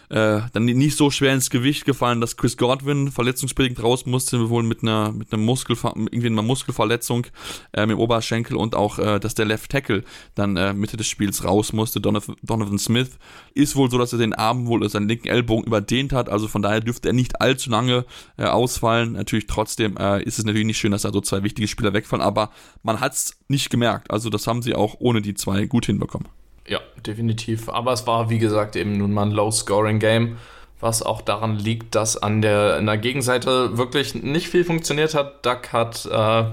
äh, 0.10 0.42
dann 0.54 0.66
nicht 0.66 0.98
so 0.98 1.12
schwer 1.12 1.34
ins 1.34 1.50
Gewicht 1.50 1.86
gefallen, 1.86 2.20
dass 2.20 2.36
Chris 2.36 2.58
Godwin 2.58 3.12
verletzungsbedingt 3.12 3.82
raus 3.82 4.06
musste, 4.06 4.50
wohl 4.50 4.64
mit 4.64 4.82
einer 4.82 5.12
mit 5.12 5.32
einer 5.32 5.42
Muskelver 5.42 5.94
irgendwie 5.96 6.28
einer 6.28 6.42
Muskelverletzung 6.42 7.28
ähm, 7.74 7.92
im 7.92 8.00
Oberschenkel 8.00 8.58
und 8.58 8.76
auch, 8.76 9.00
äh, 9.00 9.20
dass 9.20 9.36
der 9.36 9.46
Left 9.46 9.72
Tackle 9.72 10.04
dann 10.36 10.58
äh, 10.58 10.74
Mitte 10.74 10.98
des 10.98 11.08
Spiels 11.08 11.44
raus 11.44 11.74
musste. 11.74 12.02
Donovan, 12.02 12.36
Donovan 12.42 12.80
Smith 12.80 13.20
ist 13.54 13.76
wohl 13.76 13.92
so, 13.92 13.98
dass 13.98 14.14
er 14.14 14.20
den 14.20 14.34
Arm 14.34 14.68
wohl 14.68 14.88
seinen 14.90 15.08
linken 15.08 15.28
Ellbogen 15.28 15.66
überdehnt 15.66 16.12
hat, 16.12 16.30
also 16.30 16.48
von 16.48 16.62
daher 16.62 16.82
dürfte 16.82 17.10
er 17.10 17.14
nicht 17.14 17.42
allzu 17.42 17.70
lange 17.70 18.06
äh, 18.38 18.46
ausfallen. 18.46 19.14
Natürlich 19.14 19.48
trotzdem 19.48 19.98
äh, 19.98 20.24
ist 20.24 20.40
es 20.40 20.46
natürlich 20.46 20.66
nicht 20.66 20.78
schön, 20.78 20.92
dass 20.92 21.04
da 21.04 21.12
so 21.12 21.22
zwei 21.22 21.44
wichtige 21.44 21.68
Spieler 21.68 21.94
wegfallen, 21.94 22.24
aber 22.24 22.52
man 22.82 23.00
hat 23.00 23.14
es 23.14 23.38
nicht 23.48 23.70
gemerkt. 23.70 24.10
Also 24.12 24.30
das 24.30 24.48
haben 24.48 24.62
sie 24.62 24.74
auch 24.74 24.96
ohne 25.00 25.22
die 25.22 25.36
zwei 25.36 25.66
gut 25.66 25.86
hinbekommen. 25.86 26.28
Ja, 26.68 26.80
definitiv. 27.06 27.70
Aber 27.70 27.94
es 27.94 28.06
war, 28.08 28.30
wie 28.30 28.40
gesagt, 28.40 28.76
eben 28.76 28.98
nun 28.98 29.14
mal 29.14 29.24
ein 29.24 29.32
Low-Scoring-Game, 29.32 30.38
was 30.80 31.02
auch 31.02 31.22
daran 31.22 31.58
liegt, 31.58 31.96
dass 31.96 32.18
an 32.18 32.42
der, 32.42 32.76
an 32.78 32.86
der 32.86 32.98
Gegenseite 32.98 33.78
wirklich 33.78 34.16
nicht 34.16 34.48
viel 34.48 34.64
funktioniert 34.64 35.14
hat. 35.16 35.46
Duck 35.46 35.74
hat 35.74 36.06
äh, 36.06 36.44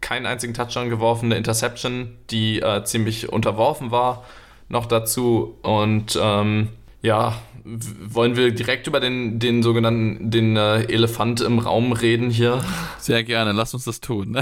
keinen 0.00 0.26
einzigen 0.26 0.54
Touchdown 0.54 0.90
geworfen, 0.90 1.26
eine 1.26 1.36
Interception, 1.36 2.16
die 2.30 2.60
äh, 2.60 2.84
ziemlich 2.84 3.30
unterworfen 3.30 3.90
war, 3.90 4.24
noch 4.68 4.86
dazu. 4.86 5.56
Und 5.62 6.18
ähm, 6.20 6.68
ja, 7.02 7.34
wollen 7.64 8.36
wir 8.36 8.52
direkt 8.52 8.86
über 8.86 9.00
den, 9.00 9.38
den 9.38 9.62
sogenannten 9.62 10.30
den 10.30 10.56
äh, 10.56 10.84
Elefant 10.84 11.40
im 11.40 11.58
Raum 11.58 11.92
reden 11.92 12.30
hier? 12.30 12.64
Sehr 12.98 13.24
gerne, 13.24 13.52
lass 13.52 13.74
uns 13.74 13.84
das 13.84 14.00
tun. 14.00 14.38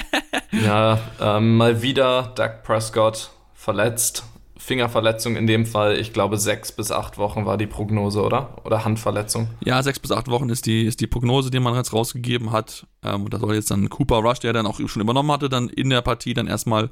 ja, 0.64 0.98
ähm, 1.20 1.56
mal 1.56 1.82
wieder 1.82 2.32
Doug 2.34 2.62
Prescott 2.64 3.30
verletzt. 3.54 4.24
Fingerverletzung 4.62 5.34
in 5.34 5.48
dem 5.48 5.66
Fall, 5.66 5.98
ich 5.98 6.12
glaube, 6.12 6.38
sechs 6.38 6.70
bis 6.70 6.92
acht 6.92 7.18
Wochen 7.18 7.46
war 7.46 7.58
die 7.58 7.66
Prognose, 7.66 8.22
oder? 8.22 8.56
Oder 8.64 8.84
Handverletzung? 8.84 9.48
Ja, 9.64 9.82
sechs 9.82 9.98
bis 9.98 10.12
acht 10.12 10.28
Wochen 10.28 10.48
ist 10.50 10.66
die, 10.66 10.84
ist 10.84 11.00
die 11.00 11.08
Prognose, 11.08 11.50
die 11.50 11.58
man 11.58 11.74
jetzt 11.74 11.92
rausgegeben 11.92 12.52
hat. 12.52 12.86
Ähm, 13.02 13.28
da 13.28 13.40
soll 13.40 13.56
jetzt 13.56 13.72
dann 13.72 13.88
Cooper 13.88 14.18
Rush, 14.18 14.38
der 14.38 14.52
dann 14.52 14.66
auch 14.66 14.78
schon 14.86 15.02
übernommen 15.02 15.32
hatte, 15.32 15.48
dann 15.48 15.68
in 15.68 15.90
der 15.90 16.00
Partie 16.00 16.32
dann 16.32 16.46
erstmal 16.46 16.90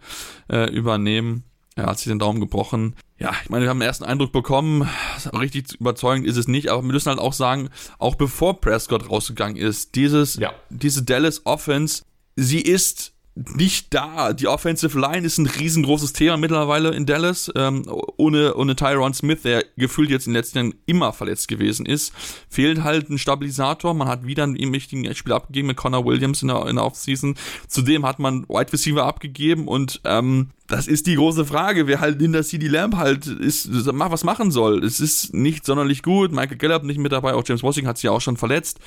äh, 0.51 0.69
übernehmen. 0.69 1.45
Er 1.77 1.87
hat 1.87 1.99
sich 1.99 2.09
den 2.09 2.19
Daumen 2.19 2.41
gebrochen. 2.41 2.97
Ja, 3.21 3.33
ich 3.45 3.51
meine, 3.51 3.65
wir 3.65 3.71
haben 3.71 3.81
einen 3.81 3.89
ersten 3.89 4.05
Eindruck 4.05 4.33
bekommen. 4.33 4.89
Richtig 5.33 5.75
überzeugend 5.79 6.27
ist 6.27 6.37
es 6.37 6.49
nicht, 6.49 6.71
aber 6.71 6.83
wir 6.83 6.93
müssen 6.93 7.09
halt 7.09 7.21
auch 7.21 7.33
sagen, 7.33 7.69
auch 8.01 8.17
bevor 8.17 8.61
Prescott 8.61 9.09
rausgegangen 9.09 9.57
ist, 9.57 9.95
dieses, 9.95 10.35
ja. 10.37 10.53
diese 10.71 11.05
Dallas 11.05 11.47
Offense, 11.47 12.03
sie 12.35 12.61
ist 12.61 13.13
nicht 13.37 13.95
da. 13.95 14.33
Die 14.33 14.49
Offensive 14.49 14.99
Line 14.99 15.25
ist 15.25 15.39
ein 15.39 15.47
riesengroßes 15.47 16.13
Thema 16.13 16.37
mittlerweile 16.37 16.91
in 16.91 17.07
Dallas. 17.07 17.51
Ähm, 17.55 17.85
ohne, 18.17 18.55
ohne 18.55 18.77
Tyron 18.77 19.15
Smith, 19.15 19.43
der 19.43 19.65
gefühlt 19.77 20.11
jetzt 20.11 20.27
in 20.27 20.33
den 20.33 20.39
letzten 20.39 20.59
Jahren 20.59 20.75
immer 20.87 21.13
verletzt 21.13 21.49
gewesen 21.49 21.87
ist, 21.87 22.13
fehlt 22.49 22.83
halt 22.83 23.09
ein 23.09 23.19
Stabilisator. 23.19 23.95
Man 23.95 24.09
hat 24.09 24.27
wieder 24.27 24.43
einen 24.43 24.73
wichtigen 24.73 25.15
Spieler 25.15 25.37
abgegeben 25.37 25.69
mit 25.69 25.77
Connor 25.77 26.05
Williams 26.05 26.43
in 26.43 26.49
der, 26.49 26.67
in 26.67 26.77
der 26.77 26.85
Offseason. 26.85 27.37
Zudem 27.69 28.05
hat 28.05 28.19
man 28.19 28.49
Wide 28.49 28.73
Receiver 28.73 29.05
abgegeben 29.05 29.69
und 29.69 30.01
ähm, 30.05 30.51
das 30.67 30.87
ist 30.87 31.07
die 31.07 31.17
große 31.17 31.45
Frage, 31.45 31.87
wer 31.87 32.01
halt 32.01 32.21
hinter 32.21 32.45
CD 32.45 32.69
Lamb 32.69 32.97
halt 32.97 33.27
ist, 33.27 33.69
was 33.73 34.25
machen 34.25 34.51
soll. 34.51 34.85
Es 34.85 35.01
ist 35.01 35.35
nicht 35.35 35.65
sonderlich 35.65 36.03
gut. 36.03 36.31
Michael 36.31 36.59
Gallup 36.59 36.85
nicht 36.85 36.99
mit 36.99 37.11
dabei, 37.11 37.35
auch 37.35 37.43
James 37.45 37.63
Washington 37.63 37.89
hat 37.89 37.97
sich 37.97 38.05
ja 38.05 38.13
auch 38.13 38.21
schon 38.21 38.37
verletzt. 38.37 38.79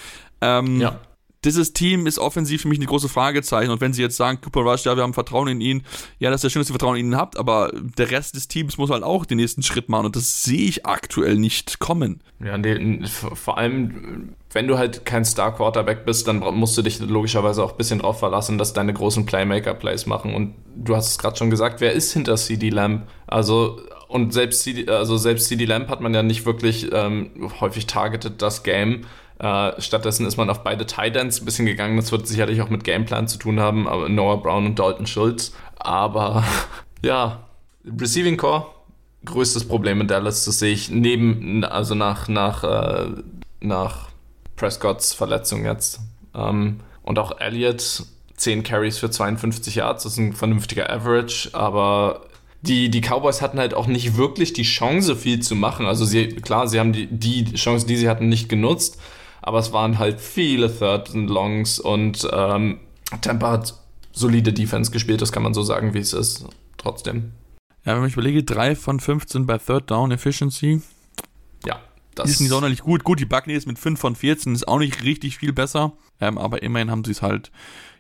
Ähm, 0.42 0.80
ja 0.80 1.00
dieses 1.46 1.74
Team 1.74 2.08
ist 2.08 2.20
offensiv 2.20 2.64
für 2.64 2.68
mich 2.68 2.80
ein 2.80 2.86
großes 2.86 3.12
Fragezeichen. 3.12 3.72
Und 3.72 3.82
wenn 3.82 3.94
sie 3.94 4.02
jetzt 4.02 4.18
sagen, 4.18 4.40
Cooper 4.42 4.62
Rush, 4.62 4.86
ja, 4.86 4.96
wir 4.96 5.04
haben 5.04 5.14
Vertrauen 5.14 5.48
in 5.48 5.62
ihn, 5.62 5.84
ja, 6.20 6.30
das 6.30 6.40
ist 6.40 6.44
ja 6.44 6.50
schön, 6.50 6.62
dass 6.62 6.70
ihr 6.70 6.74
Vertrauen 6.74 6.98
in 6.98 7.08
ihn 7.08 7.18
habt, 7.18 7.38
aber 7.38 7.72
der 7.74 8.12
Rest 8.12 8.36
des 8.36 8.48
Teams 8.48 8.78
muss 8.78 8.90
halt 8.90 9.04
auch 9.04 9.26
den 9.26 9.38
nächsten 9.38 9.64
Schritt 9.64 9.90
machen. 9.90 10.06
Und 10.06 10.16
das 10.16 10.44
sehe 10.44 10.68
ich 10.68 10.86
aktuell 10.86 11.36
nicht 11.36 11.80
kommen. 11.80 12.22
Ja, 12.44 12.58
nee, 12.58 13.06
vor 13.06 13.58
allem, 13.58 14.36
wenn 14.52 14.68
du 14.68 14.78
halt 14.78 15.06
kein 15.06 15.26
Star-Quarterback 15.26 16.06
bist, 16.06 16.28
dann 16.28 16.40
musst 16.40 16.78
du 16.78 16.82
dich 16.82 17.00
logischerweise 17.00 17.64
auch 17.64 17.72
ein 17.72 17.78
bisschen 17.78 18.00
drauf 18.00 18.20
verlassen, 18.20 18.58
dass 18.58 18.74
deine 18.74 18.94
großen 18.94 19.26
Playmaker-Plays 19.26 20.06
machen. 20.06 20.34
Und 20.34 20.56
du 20.76 20.96
hast 20.96 21.10
es 21.10 21.18
gerade 21.18 21.38
schon 21.38 21.50
gesagt, 21.50 21.82
wer 21.82 21.94
ist 21.94 22.14
hinter 22.14 22.36
CD 22.36 22.70
Lamb? 22.70 23.08
Also, 23.28 23.80
und 24.08 24.32
selbst 24.32 24.62
CD, 24.62 24.90
also 24.90 25.18
selbst 25.18 25.48
CD 25.48 25.66
Lamb 25.66 25.90
hat 25.90 26.02
man 26.02 26.14
ja 26.14 26.22
nicht 26.22 26.46
wirklich 26.46 26.90
ähm, 26.94 27.32
häufig 27.60 27.88
targeted 27.88 28.42
das 28.42 28.64
Game. 28.64 29.06
Äh, 29.40 29.82
stattdessen 29.82 30.26
ist 30.26 30.38
man 30.38 30.50
auf 30.50 30.64
beide 30.64 30.86
Titans 30.86 31.42
ein 31.42 31.46
bisschen 31.46 31.66
gegangen. 31.66 31.98
Das 31.98 32.12
wird 32.12 32.28
sicherlich 32.28 32.62
auch 32.62 32.70
mit 32.70 32.84
Gameplan 32.84 33.28
zu 33.28 33.38
tun 33.38 33.60
haben, 33.60 33.88
aber 33.88 34.10
Noah 34.10 34.42
Brown 34.42 34.66
und 34.66 34.80
Dalton 34.80 35.08
Schultz. 35.08 35.54
Aber 35.78 36.44
ja, 37.04 37.40
Receiving 37.86 38.38
Core, 38.38 38.68
größtes 39.26 39.68
Problem 39.68 40.02
in 40.02 40.08
Dallas, 40.08 40.46
das 40.46 40.60
sehe 40.60 40.74
ich 40.74 40.90
neben, 40.90 41.64
also 41.66 41.96
nach, 41.96 42.28
nach, 42.28 42.64
äh, 42.64 43.10
nach 43.60 44.10
Prescotts 44.56 45.14
Verletzung 45.14 45.66
jetzt. 45.66 46.00
Ähm, 46.34 46.80
und 47.02 47.20
auch 47.20 47.40
Elliott, 47.40 48.04
10 48.38 48.64
Carries 48.64 48.98
für 48.98 49.10
52 49.10 49.76
Yards, 49.76 50.04
das 50.04 50.14
ist 50.14 50.20
ein 50.20 50.34
vernünftiger 50.34 50.90
Average, 50.90 51.50
aber 51.54 52.28
die, 52.62 52.90
die 52.90 53.02
Cowboys 53.02 53.42
hatten 53.42 53.60
halt 53.60 53.74
auch 53.74 53.88
nicht 53.88 54.16
wirklich 54.16 54.54
die 54.54 54.64
Chance, 54.64 55.18
viel 55.18 55.42
zu 55.42 55.56
machen. 55.56 55.86
Also 55.86 56.06
sie, 56.06 56.30
klar, 56.30 56.68
sie 56.70 56.80
haben 56.80 56.94
die, 56.94 57.08
die 57.08 57.54
Chance, 57.56 57.86
die 57.86 57.98
sie 57.98 58.08
hatten, 58.08 58.30
nicht 58.30 58.48
genutzt 58.48 59.00
aber 59.44 59.60
es 59.60 59.72
waren 59.72 60.00
halt 60.00 60.20
viele 60.20 60.76
Third 60.76 61.14
and 61.14 61.30
Longs 61.30 61.80
und 61.80 62.28
ähm, 62.32 62.80
Tampa 63.22 63.52
hat 63.52 63.76
solide 64.12 64.54
Defense 64.54 64.92
gespielt, 64.92 65.22
das 65.22 65.32
kann 65.32 65.44
man 65.44 65.54
so 65.54 65.64
sagen, 65.64 65.94
wie 65.94 66.00
es 66.00 66.14
ist, 66.14 66.46
trotzdem. 66.78 67.34
Ja, 67.86 68.00
wenn 68.00 68.08
ich 68.08 68.14
überlege, 68.14 68.44
3 68.44 68.76
von 68.76 69.00
15 69.00 69.46
bei 69.46 69.58
Third 69.58 69.92
Down 69.92 70.12
Efficiency. 70.12 70.82
Ja, 71.66 71.82
das 72.16 72.30
ist 72.30 72.40
nicht 72.40 72.50
sonderlich 72.50 72.82
gut. 72.82 73.04
Gut, 73.04 73.20
die 73.20 73.26
Buccaneers 73.26 73.66
mit 73.66 73.78
5 73.78 74.00
von 74.00 74.16
14 74.16 74.56
ist 74.56 74.68
auch 74.68 74.80
nicht 74.80 75.04
richtig 75.04 75.38
viel 75.38 75.52
besser, 75.52 75.94
ähm, 76.22 76.38
aber 76.38 76.64
immerhin 76.64 76.90
haben 76.90 77.04
sie 77.04 77.12
es 77.12 77.22
halt 77.22 77.52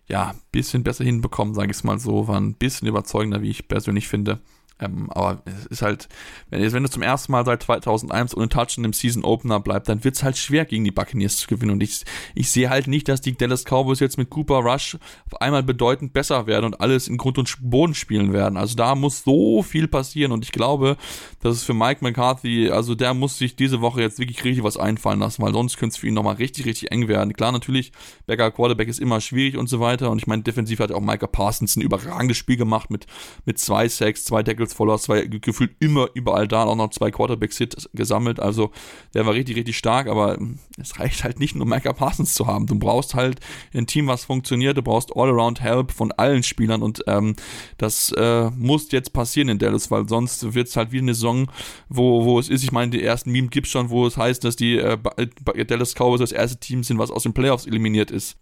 ja, 0.07 0.29
ein 0.29 0.41
bisschen 0.51 0.83
besser 0.83 1.03
hinbekommen, 1.03 1.53
sage 1.53 1.71
ich 1.71 1.77
es 1.77 1.83
mal 1.83 1.99
so, 1.99 2.27
war 2.27 2.39
ein 2.39 2.55
bisschen 2.55 2.87
überzeugender, 2.87 3.41
wie 3.41 3.49
ich 3.49 3.67
persönlich 3.67 4.07
finde. 4.07 4.39
Ähm, 4.83 5.09
aber 5.11 5.41
es 5.45 5.65
ist 5.67 5.81
halt, 5.81 6.07
wenn, 6.49 6.71
wenn 6.71 6.83
du 6.83 6.89
zum 6.89 7.01
ersten 7.01 7.31
Mal 7.31 7.45
seit 7.45 7.63
2001 7.63 8.35
ohne 8.35 8.49
Touch 8.49 8.77
in 8.77 8.83
dem 8.83 8.93
Season 8.93 9.23
Opener 9.23 9.59
bleibst, 9.59 9.89
dann 9.89 10.03
wird 10.03 10.15
es 10.15 10.23
halt 10.23 10.37
schwer 10.37 10.65
gegen 10.65 10.83
die 10.83 10.91
Buccaneers 10.91 11.37
zu 11.37 11.47
gewinnen. 11.47 11.71
Und 11.71 11.83
ich, 11.83 12.03
ich 12.35 12.51
sehe 12.51 12.69
halt 12.69 12.87
nicht, 12.87 13.07
dass 13.07 13.21
die 13.21 13.35
Dallas 13.35 13.63
Cowboys 13.63 13.99
jetzt 13.99 14.17
mit 14.17 14.29
Cooper 14.29 14.59
Rush 14.59 14.97
auf 15.29 15.41
einmal 15.41 15.63
bedeutend 15.63 16.13
besser 16.13 16.47
werden 16.47 16.65
und 16.65 16.81
alles 16.81 17.07
in 17.07 17.17
Grund 17.17 17.37
und 17.37 17.55
Boden 17.61 17.93
spielen 17.93 18.33
werden. 18.33 18.57
Also 18.57 18.75
da 18.75 18.95
muss 18.95 19.23
so 19.23 19.63
viel 19.63 19.87
passieren 19.87 20.31
und 20.31 20.43
ich 20.43 20.51
glaube, 20.51 20.97
dass 21.41 21.55
es 21.55 21.63
für 21.63 21.73
Mike 21.73 22.03
McCarthy, 22.03 22.69
also 22.69 22.95
der 22.95 23.13
muss 23.13 23.37
sich 23.37 23.55
diese 23.55 23.81
Woche 23.81 24.01
jetzt 24.01 24.19
wirklich 24.19 24.43
richtig 24.43 24.63
was 24.63 24.77
einfallen 24.77 25.19
lassen, 25.19 25.41
weil 25.41 25.53
sonst 25.53 25.77
könnte 25.77 25.93
es 25.93 25.97
für 25.97 26.07
ihn 26.07 26.13
nochmal 26.13 26.35
richtig, 26.35 26.65
richtig 26.65 26.91
eng 26.91 27.07
werden. 27.07 27.33
Klar, 27.33 27.51
natürlich, 27.51 27.91
Becker 28.25 28.51
Quarterback 28.51 28.87
ist 28.87 28.99
immer 28.99 29.21
schwierig 29.21 29.57
und 29.57 29.67
so 29.67 29.79
weiter. 29.79 30.11
Und 30.11 30.19
ich 30.19 30.27
meine, 30.27 30.43
defensiv 30.43 30.79
hat 30.79 30.91
auch 30.91 31.01
Micah 31.01 31.27
Parsons 31.27 31.75
ein 31.75 31.81
überragendes 31.81 32.37
Spiel 32.37 32.57
gemacht 32.57 32.89
mit, 32.89 33.07
mit 33.45 33.59
zwei 33.59 33.87
Sacks, 33.87 34.25
zwei 34.25 34.43
Tackles 34.43 34.72
Tackles 34.73 34.75
voller, 34.75 34.97
zwei 34.97 35.25
gefühlt 35.25 35.71
immer 35.79 36.09
überall 36.13 36.47
da, 36.47 36.63
auch 36.63 36.75
noch 36.75 36.89
zwei 36.89 37.11
Quarterbacks-Hits 37.11 37.89
gesammelt. 37.93 38.39
Also 38.39 38.71
der 39.13 39.25
war 39.25 39.33
richtig, 39.33 39.55
richtig 39.55 39.77
stark, 39.77 40.07
aber 40.07 40.37
es 40.77 40.99
reicht 40.99 41.23
halt 41.23 41.39
nicht 41.39 41.55
nur 41.55 41.65
Micah 41.65 41.93
Parsons 41.93 42.33
zu 42.33 42.47
haben. 42.47 42.65
Du 42.65 42.77
brauchst 42.77 43.13
halt 43.13 43.39
ein 43.73 43.87
Team, 43.87 44.07
was 44.07 44.25
funktioniert, 44.25 44.77
du 44.77 44.81
brauchst 44.81 45.15
All-Around-Help 45.15 45.91
von 45.91 46.11
allen 46.11 46.43
Spielern 46.43 46.81
und 46.81 47.03
ähm, 47.07 47.35
das 47.77 48.11
äh, 48.17 48.49
muss 48.51 48.91
jetzt 48.91 49.13
passieren 49.13 49.49
in 49.49 49.59
Dallas, 49.59 49.91
weil 49.91 50.07
sonst 50.09 50.53
wird 50.53 50.67
es 50.67 50.75
halt 50.75 50.91
wie 50.91 50.99
eine 50.99 51.13
Saison, 51.13 51.49
wo, 51.89 52.25
wo 52.25 52.39
es 52.39 52.49
ist, 52.49 52.63
ich 52.63 52.71
meine, 52.71 52.91
die 52.91 53.03
ersten 53.03 53.31
Meme 53.31 53.47
gibt 53.47 53.67
es 53.67 53.71
schon, 53.71 53.89
wo 53.89 54.05
es 54.05 54.17
heißt, 54.17 54.43
dass 54.43 54.55
die 54.55 54.77
äh, 54.77 54.97
Dallas 55.67 55.93
Cowboys 55.93 56.19
das 56.19 56.31
erste 56.31 56.59
Team 56.59 56.83
sind, 56.83 56.97
was 56.97 57.11
aus 57.11 57.23
den 57.23 57.33
Playoffs 57.33 57.65
eliminiert 57.65 58.11
ist 58.11 58.37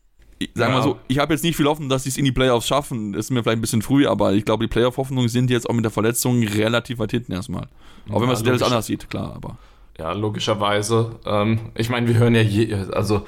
sagen 0.54 0.74
wir 0.74 0.78
ja. 0.80 0.84
so, 0.84 1.00
ich 1.08 1.20
habe 1.20 1.34
jetzt 1.34 1.44
nicht 1.44 1.56
viel 1.56 1.68
Hoffnung, 1.68 1.90
dass 1.90 2.04
sie 2.04 2.10
es 2.10 2.18
in 2.18 2.26
die 2.26 2.32
Playoffs 2.32 2.68
schaffen. 2.68 3.14
Das 3.14 3.26
ist 3.26 3.32
mir 3.32 3.44
vielleicht 3.44 3.58
ein 3.58 3.62
bisschen 3.62 3.82
früh, 3.82 4.08
aber 4.08 4.34
ich 4.34 4.46
glaube, 4.46 4.64
die 4.66 4.70
Playoff-Hoffnungen 4.70 5.30
sind 5.30 5.50
jetzt 5.50 5.70
auch 5.70 5.74
mit 5.74 5.84
der 5.84 5.92
Verletzung 5.92 6.44
relativ 6.44 7.00
weit 7.00 7.12
hinten 7.12 7.34
erstmal. 7.34 7.68
Auch 8.10 8.22
wenn 8.22 8.28
man 8.28 8.36
es 8.36 8.44
jetzt 8.44 8.64
anders 8.64 8.86
sieht, 8.86 9.10
klar, 9.10 9.34
aber. 9.36 9.58
Ja, 9.98 10.14
logischerweise. 10.14 11.20
Ähm, 11.26 11.60
ich 11.76 11.90
meine, 11.90 12.08
wir 12.08 12.16
hören 12.16 12.34
ja, 12.34 12.42
je, 12.42 12.74
also 12.92 13.26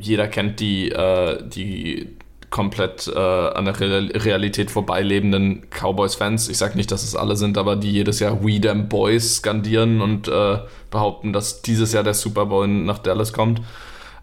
jeder 0.00 0.26
kennt 0.26 0.60
die, 0.60 0.90
äh, 0.90 1.46
die 1.46 2.08
komplett 2.50 3.06
äh, 3.08 3.18
an 3.18 3.66
der 3.66 3.78
Realität 3.78 4.70
vorbeilebenden 4.70 5.66
Cowboys-Fans. 5.70 6.48
Ich 6.48 6.58
sage 6.58 6.76
nicht, 6.76 6.90
dass 6.90 7.04
es 7.04 7.14
alle 7.14 7.36
sind, 7.36 7.58
aber 7.58 7.76
die 7.76 7.92
jedes 7.92 8.20
Jahr 8.20 8.42
We 8.42 8.60
Them 8.60 8.88
Boys 8.88 9.36
skandieren 9.36 10.00
und 10.00 10.28
äh, 10.28 10.58
behaupten, 10.90 11.32
dass 11.32 11.62
dieses 11.62 11.92
Jahr 11.92 12.04
der 12.04 12.14
Super 12.14 12.46
Bowl 12.46 12.66
nach 12.66 12.98
Dallas 12.98 13.32
kommt. 13.32 13.60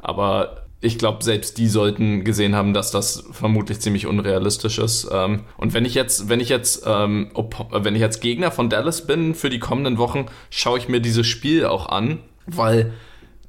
Aber 0.02 0.65
ich 0.86 0.98
glaube, 0.98 1.24
selbst 1.24 1.58
die 1.58 1.68
sollten 1.68 2.24
gesehen 2.24 2.56
haben, 2.56 2.74
dass 2.74 2.92
das 2.92 3.24
vermutlich 3.32 3.80
ziemlich 3.80 4.08
unrealistisch 4.08 4.78
ist. 4.78 5.10
Ähm, 5.12 5.42
und 5.58 5.74
wenn 5.74 5.86
ich 5.86 5.96
jetzt, 5.96 6.30
wenn 6.30 6.40
ich 6.40 6.50
jetzt, 6.50 6.84
ähm, 6.86 7.32
wenn 7.72 7.96
ich 7.96 8.02
jetzt 8.02 8.22
Gegner 8.22 8.52
von 8.52 8.70
Dallas 8.70 9.08
bin 9.08 9.36
für 9.36 9.50
die 9.50 9.60
kommenden 9.60 9.98
Wochen, 9.98 10.28
schaue 10.50 10.78
ich 10.78 10.88
mir 10.88 11.00
dieses 11.00 11.28
Spiel 11.28 11.66
auch 11.66 11.90
an, 11.90 12.20
weil 12.48 12.94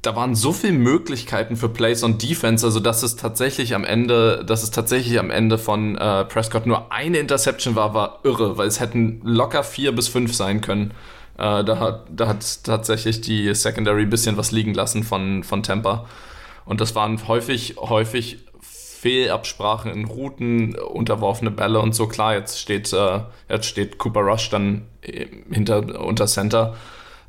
da 0.02 0.14
waren 0.14 0.34
so 0.34 0.52
viele 0.52 0.74
Möglichkeiten 0.74 1.56
für 1.56 1.68
Plays 1.68 2.02
und 2.02 2.22
Defense, 2.22 2.64
also 2.64 2.80
dass 2.80 3.02
es 3.02 3.16
tatsächlich 3.16 3.74
am 3.74 3.84
Ende, 3.84 4.44
dass 4.46 4.62
es 4.62 4.70
tatsächlich 4.70 5.18
am 5.18 5.30
Ende 5.30 5.58
von 5.58 5.96
äh, 5.96 6.24
Prescott 6.24 6.66
nur 6.66 6.92
eine 6.92 7.18
Interception 7.18 7.74
war, 7.74 7.92
war 7.92 8.20
irre, 8.22 8.56
weil 8.56 8.68
es 8.68 8.78
hätten 8.78 9.20
locker 9.24 9.64
vier 9.64 9.92
bis 9.92 10.08
fünf 10.08 10.34
sein 10.34 10.60
können. 10.60 10.92
Äh, 11.38 11.64
da, 11.64 11.78
hat, 11.80 12.04
da 12.08 12.28
hat 12.28 12.64
tatsächlich 12.64 13.20
die 13.20 13.52
Secondary 13.54 14.02
ein 14.02 14.10
bisschen 14.10 14.36
was 14.36 14.52
liegen 14.52 14.74
lassen 14.74 15.02
von, 15.02 15.42
von 15.42 15.62
Tampa. 15.62 16.06
Und 16.66 16.80
das 16.80 16.94
waren 16.94 17.26
häufig, 17.26 17.76
häufig 17.78 18.38
Fehlabsprachen 18.60 19.92
in 19.92 20.04
Routen, 20.04 20.74
unterworfene 20.74 21.50
Bälle 21.50 21.80
und 21.80 21.94
so. 21.94 22.08
Klar, 22.08 22.34
jetzt 22.34 22.60
steht, 22.60 22.92
äh, 22.92 23.20
jetzt 23.48 23.66
steht 23.66 23.98
Cooper 23.98 24.20
Rush 24.20 24.50
dann 24.50 24.82
äh, 25.02 25.26
hinter, 25.50 26.04
unter 26.04 26.26
Center. 26.26 26.74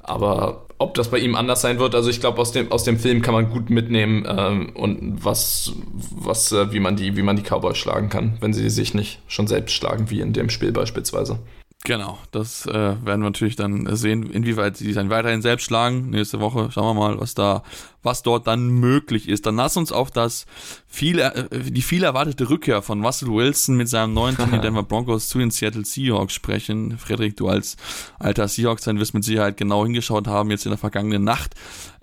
Aber 0.02 0.66
ob 0.80 0.94
das 0.94 1.10
bei 1.10 1.20
ihm 1.20 1.36
anders 1.36 1.62
sein 1.62 1.80
wird, 1.80 1.96
also 1.96 2.10
ich 2.10 2.20
glaube, 2.20 2.40
aus 2.40 2.52
dem, 2.52 2.72
aus 2.72 2.84
dem 2.84 2.98
Film 2.98 3.22
kann 3.22 3.34
man 3.34 3.50
gut 3.50 3.70
mitnehmen 3.70 4.26
ähm, 4.28 4.72
und 4.76 5.24
was, 5.24 5.74
was, 6.12 6.52
äh, 6.52 6.72
wie 6.72 6.80
man 6.80 6.96
die, 6.96 7.16
wie 7.18 7.24
man 7.24 7.36
die 7.36 7.44
Cowboys 7.44 7.78
schlagen 7.78 8.10
kann, 8.10 8.38
wenn 8.40 8.54
sie 8.54 8.70
sich 8.70 8.94
nicht 8.94 9.20
schon 9.28 9.48
selbst 9.48 9.74
schlagen, 9.74 10.10
wie 10.10 10.22
in 10.22 10.34
dem 10.34 10.50
Spiel 10.50 10.72
beispielsweise. 10.72 11.40
Genau, 11.84 12.18
das 12.32 12.66
äh, 12.66 12.74
werden 12.74 13.06
wir 13.06 13.18
natürlich 13.18 13.56
dann 13.56 13.96
sehen, 13.96 14.30
inwieweit 14.30 14.78
sie 14.78 14.94
dann 14.94 15.10
weiterhin 15.10 15.42
selbst 15.42 15.66
schlagen. 15.66 16.10
Nächste 16.10 16.40
Woche 16.40 16.70
schauen 16.72 16.96
wir 16.96 17.00
mal, 17.00 17.20
was 17.20 17.34
da, 17.34 17.64
was 18.04 18.24
dort 18.24 18.48
dann 18.48 18.68
möglich 18.68 19.28
ist. 19.28 19.46
Dann 19.46 19.56
lass 19.56 19.78
uns 19.78 19.92
auf 19.92 20.12
das 20.12 20.46
viel, 20.88 21.20
äh, 21.20 21.48
die 21.52 21.82
viel 21.82 22.04
erwartete 22.04 22.50
Rückkehr 22.50 22.82
von 22.82 23.04
Russell 23.04 23.30
Wilson 23.30 23.76
mit 23.76 23.90
seinem 23.90 24.14
neuen 24.14 24.38
Team, 24.38 24.52
den 24.52 24.62
Denver 24.64 24.84
Broncos, 24.84 25.30
zu 25.30 25.40
den 25.40 25.52
Seattle 25.52 25.86
Seahawks 25.86 26.34
sprechen. 26.34 26.98
Frederik, 26.98 27.36
du 27.38 27.48
als 27.48 27.78
alter 28.20 28.48
Seahawks-Fan 28.48 29.00
wirst 29.00 29.14
mit 29.14 29.24
Sicherheit 29.24 29.58
genau 29.58 29.84
hingeschaut 29.84 30.28
haben, 30.28 30.52
jetzt 30.52 30.66
in 30.66 30.72
der 30.72 30.78
vergangenen 30.78 31.24
Nacht. 31.24 31.56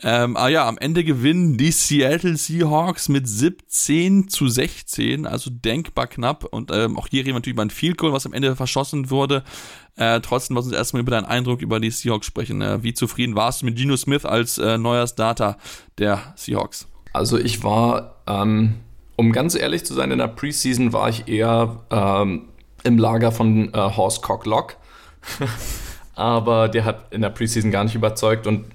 Ähm, 0.02 0.36
ah 0.36 0.48
ja, 0.48 0.68
am 0.68 0.76
Ende 0.78 1.04
gewinnen 1.04 1.56
die 1.56 1.70
Seattle 1.70 2.36
Seahawks 2.36 3.08
mit 3.08 3.26
17 3.28 4.28
zu 4.28 4.48
16, 4.48 5.26
also 5.26 5.50
denkbar 5.50 6.06
knapp. 6.06 6.44
Und 6.44 6.70
ähm, 6.72 6.98
auch 6.98 7.06
hier 7.06 7.20
reden 7.20 7.28
wir 7.28 7.34
natürlich 7.34 7.54
über 7.54 7.64
ein 7.64 7.70
Field 7.70 7.96
Goal, 7.96 8.12
was 8.12 8.26
am 8.26 8.32
Ende 8.32 8.54
verschossen 8.56 9.10
wurde. 9.10 9.44
Äh, 9.96 10.20
trotzdem 10.20 10.56
lass 10.56 10.66
uns 10.66 10.74
erstmal 10.74 11.02
über 11.02 11.12
deinen 11.12 11.26
Eindruck 11.26 11.62
über 11.62 11.78
die 11.78 11.90
Seahawks 11.90 12.26
sprechen. 12.26 12.60
Äh, 12.62 12.82
wie 12.82 12.94
zufrieden 12.94 13.36
warst 13.36 13.62
du 13.62 13.66
mit 13.66 13.76
Geno 13.76 13.96
Smith 13.96 14.24
als 14.24 14.58
äh, 14.58 14.76
neuer 14.76 15.06
Starter 15.06 15.56
der 15.98 16.34
Seahawks? 16.36 16.88
Also 17.12 17.38
ich 17.38 17.62
war, 17.62 18.16
ähm, 18.26 18.74
um 19.16 19.30
ganz 19.30 19.54
ehrlich 19.54 19.84
zu 19.84 19.94
sein, 19.94 20.10
in 20.10 20.18
der 20.18 20.28
Preseason 20.28 20.92
war 20.92 21.08
ich 21.08 21.28
eher 21.28 21.80
ähm, 21.90 22.48
im 22.82 22.98
Lager 22.98 23.30
von 23.30 23.72
äh, 23.72 23.76
Horst 23.76 24.22
Cocklock. 24.22 24.76
aber 26.16 26.68
der 26.68 26.84
hat 26.84 27.12
in 27.12 27.22
der 27.22 27.30
Preseason 27.30 27.70
gar 27.70 27.84
nicht 27.84 27.94
überzeugt 27.94 28.46
und 28.46 28.66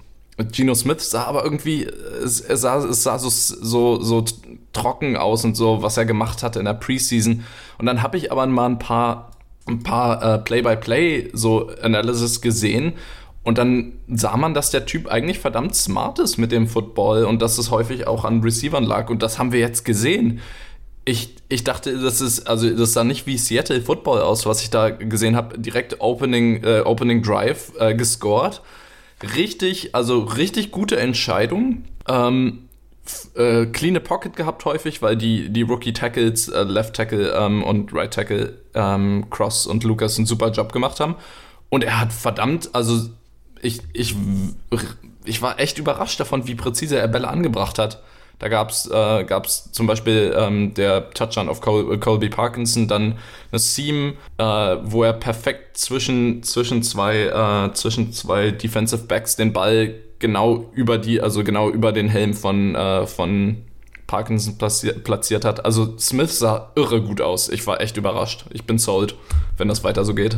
Geno 0.51 0.73
Smith 0.73 1.09
sah 1.09 1.25
aber 1.25 1.43
irgendwie, 1.43 1.83
es, 1.83 2.37
sah, 2.37 2.77
es 2.77 3.03
sah 3.03 3.19
so, 3.19 3.29
so, 3.29 4.01
so 4.01 4.23
trocken 4.71 5.17
aus 5.17 5.43
und 5.43 5.55
so, 5.55 5.81
was 5.81 5.97
er 5.97 6.05
gemacht 6.05 6.43
hatte 6.43 6.59
in 6.59 6.65
der 6.65 6.75
Preseason. 6.75 7.43
Und 7.77 7.85
dann 7.85 8.01
habe 8.01 8.17
ich 8.17 8.31
aber 8.31 8.45
mal 8.47 8.67
ein 8.67 8.79
paar 8.79 9.28
ein 9.69 9.83
paar 9.83 10.21
äh, 10.21 10.37
Play-by-Play 10.39 11.29
so 11.33 11.69
Analysis 11.81 12.41
gesehen 12.41 12.93
und 13.43 13.57
dann 13.57 13.93
sah 14.07 14.37
man, 14.37 14.53
dass 14.53 14.69
der 14.71 14.85
Typ 14.85 15.07
eigentlich 15.07 15.39
verdammt 15.39 15.75
smart 15.75 16.19
ist 16.19 16.37
mit 16.37 16.51
dem 16.51 16.67
Football 16.67 17.23
und 17.23 17.41
dass 17.41 17.57
es 17.57 17.71
häufig 17.71 18.05
auch 18.07 18.25
an 18.25 18.41
Receivern 18.41 18.83
lag 18.83 19.09
und 19.09 19.23
das 19.23 19.39
haben 19.39 19.51
wir 19.51 19.59
jetzt 19.59 19.85
gesehen. 19.85 20.39
Ich, 21.05 21.35
ich 21.47 21.63
dachte, 21.63 21.97
das 21.97 22.21
ist, 22.21 22.47
also 22.47 22.69
das 22.69 22.93
sah 22.93 23.03
nicht 23.03 23.25
wie 23.25 23.37
Seattle 23.37 23.81
Football 23.81 24.21
aus, 24.21 24.45
was 24.45 24.61
ich 24.61 24.69
da 24.69 24.89
gesehen 24.89 25.35
habe. 25.35 25.57
Direkt 25.57 26.01
Opening, 26.01 26.63
äh, 26.63 26.81
Opening 26.81 27.23
Drive 27.23 27.71
äh, 27.79 27.95
gescored. 27.95 28.61
Richtig, 29.35 29.95
also 29.95 30.19
richtig 30.19 30.69
gute 30.71 30.99
Entscheidung. 30.99 31.85
Ähm, 32.07 32.68
äh, 33.35 33.65
clean 33.67 34.01
Pocket 34.03 34.35
gehabt 34.35 34.65
häufig, 34.65 35.01
weil 35.01 35.15
die, 35.15 35.49
die 35.49 35.61
Rookie-Tackles, 35.61 36.49
äh, 36.49 36.63
Left 36.63 36.95
Tackle 36.95 37.31
ähm, 37.31 37.63
und 37.63 37.93
Right 37.93 38.13
Tackle, 38.13 38.61
ähm, 38.73 39.29
Cross 39.29 39.67
und 39.67 39.83
Lucas 39.83 40.17
einen 40.17 40.25
super 40.25 40.51
Job 40.51 40.71
gemacht 40.73 40.99
haben. 40.99 41.15
Und 41.69 41.83
er 41.83 41.99
hat 41.99 42.13
verdammt, 42.13 42.69
also 42.73 43.09
ich, 43.61 43.81
ich, 43.93 44.15
ich 45.25 45.41
war 45.41 45.59
echt 45.59 45.77
überrascht 45.77 46.19
davon, 46.19 46.47
wie 46.47 46.55
präzise 46.55 46.97
er 46.97 47.07
Bälle 47.07 47.27
angebracht 47.27 47.79
hat. 47.79 48.01
Da 48.39 48.47
gab 48.47 48.69
es 48.69 48.89
äh, 48.89 49.25
gab's 49.25 49.69
zum 49.73 49.85
Beispiel 49.85 50.33
ähm, 50.35 50.73
der 50.73 51.09
Touchdown 51.11 51.49
auf 51.49 51.59
Col 51.59 51.99
Colby 51.99 52.29
Parkinson, 52.29 52.87
dann 52.87 53.17
eine 53.51 53.59
Seam, 53.59 54.13
äh, 54.37 54.43
wo 54.43 55.03
er 55.03 55.11
perfekt 55.11 55.77
zwischen, 55.77 56.41
zwischen, 56.41 56.81
zwei, 56.81 57.23
äh, 57.25 57.73
zwischen 57.73 58.13
zwei 58.13 58.51
Defensive 58.51 59.03
Backs 59.03 59.35
den 59.35 59.51
Ball 59.51 59.95
genau 60.19 60.69
über 60.73 60.97
die, 60.97 61.21
also 61.21 61.43
genau 61.43 61.69
über 61.69 61.91
den 61.91 62.09
Helm 62.09 62.33
von, 62.33 62.75
äh, 62.75 63.07
von 63.07 63.63
Parkinson 64.09 64.57
platziert 64.57 65.45
hat. 65.45 65.65
Also 65.65 65.97
Smith 65.99 66.39
sah 66.39 66.71
irre 66.75 67.01
gut 67.01 67.21
aus. 67.21 67.47
Ich 67.47 67.65
war 67.67 67.79
echt 67.79 67.95
überrascht. 67.95 68.45
Ich 68.49 68.65
bin 68.65 68.79
sold, 68.79 69.15
wenn 69.57 69.67
das 69.67 69.83
weiter 69.83 70.03
so 70.03 70.13
geht. 70.13 70.37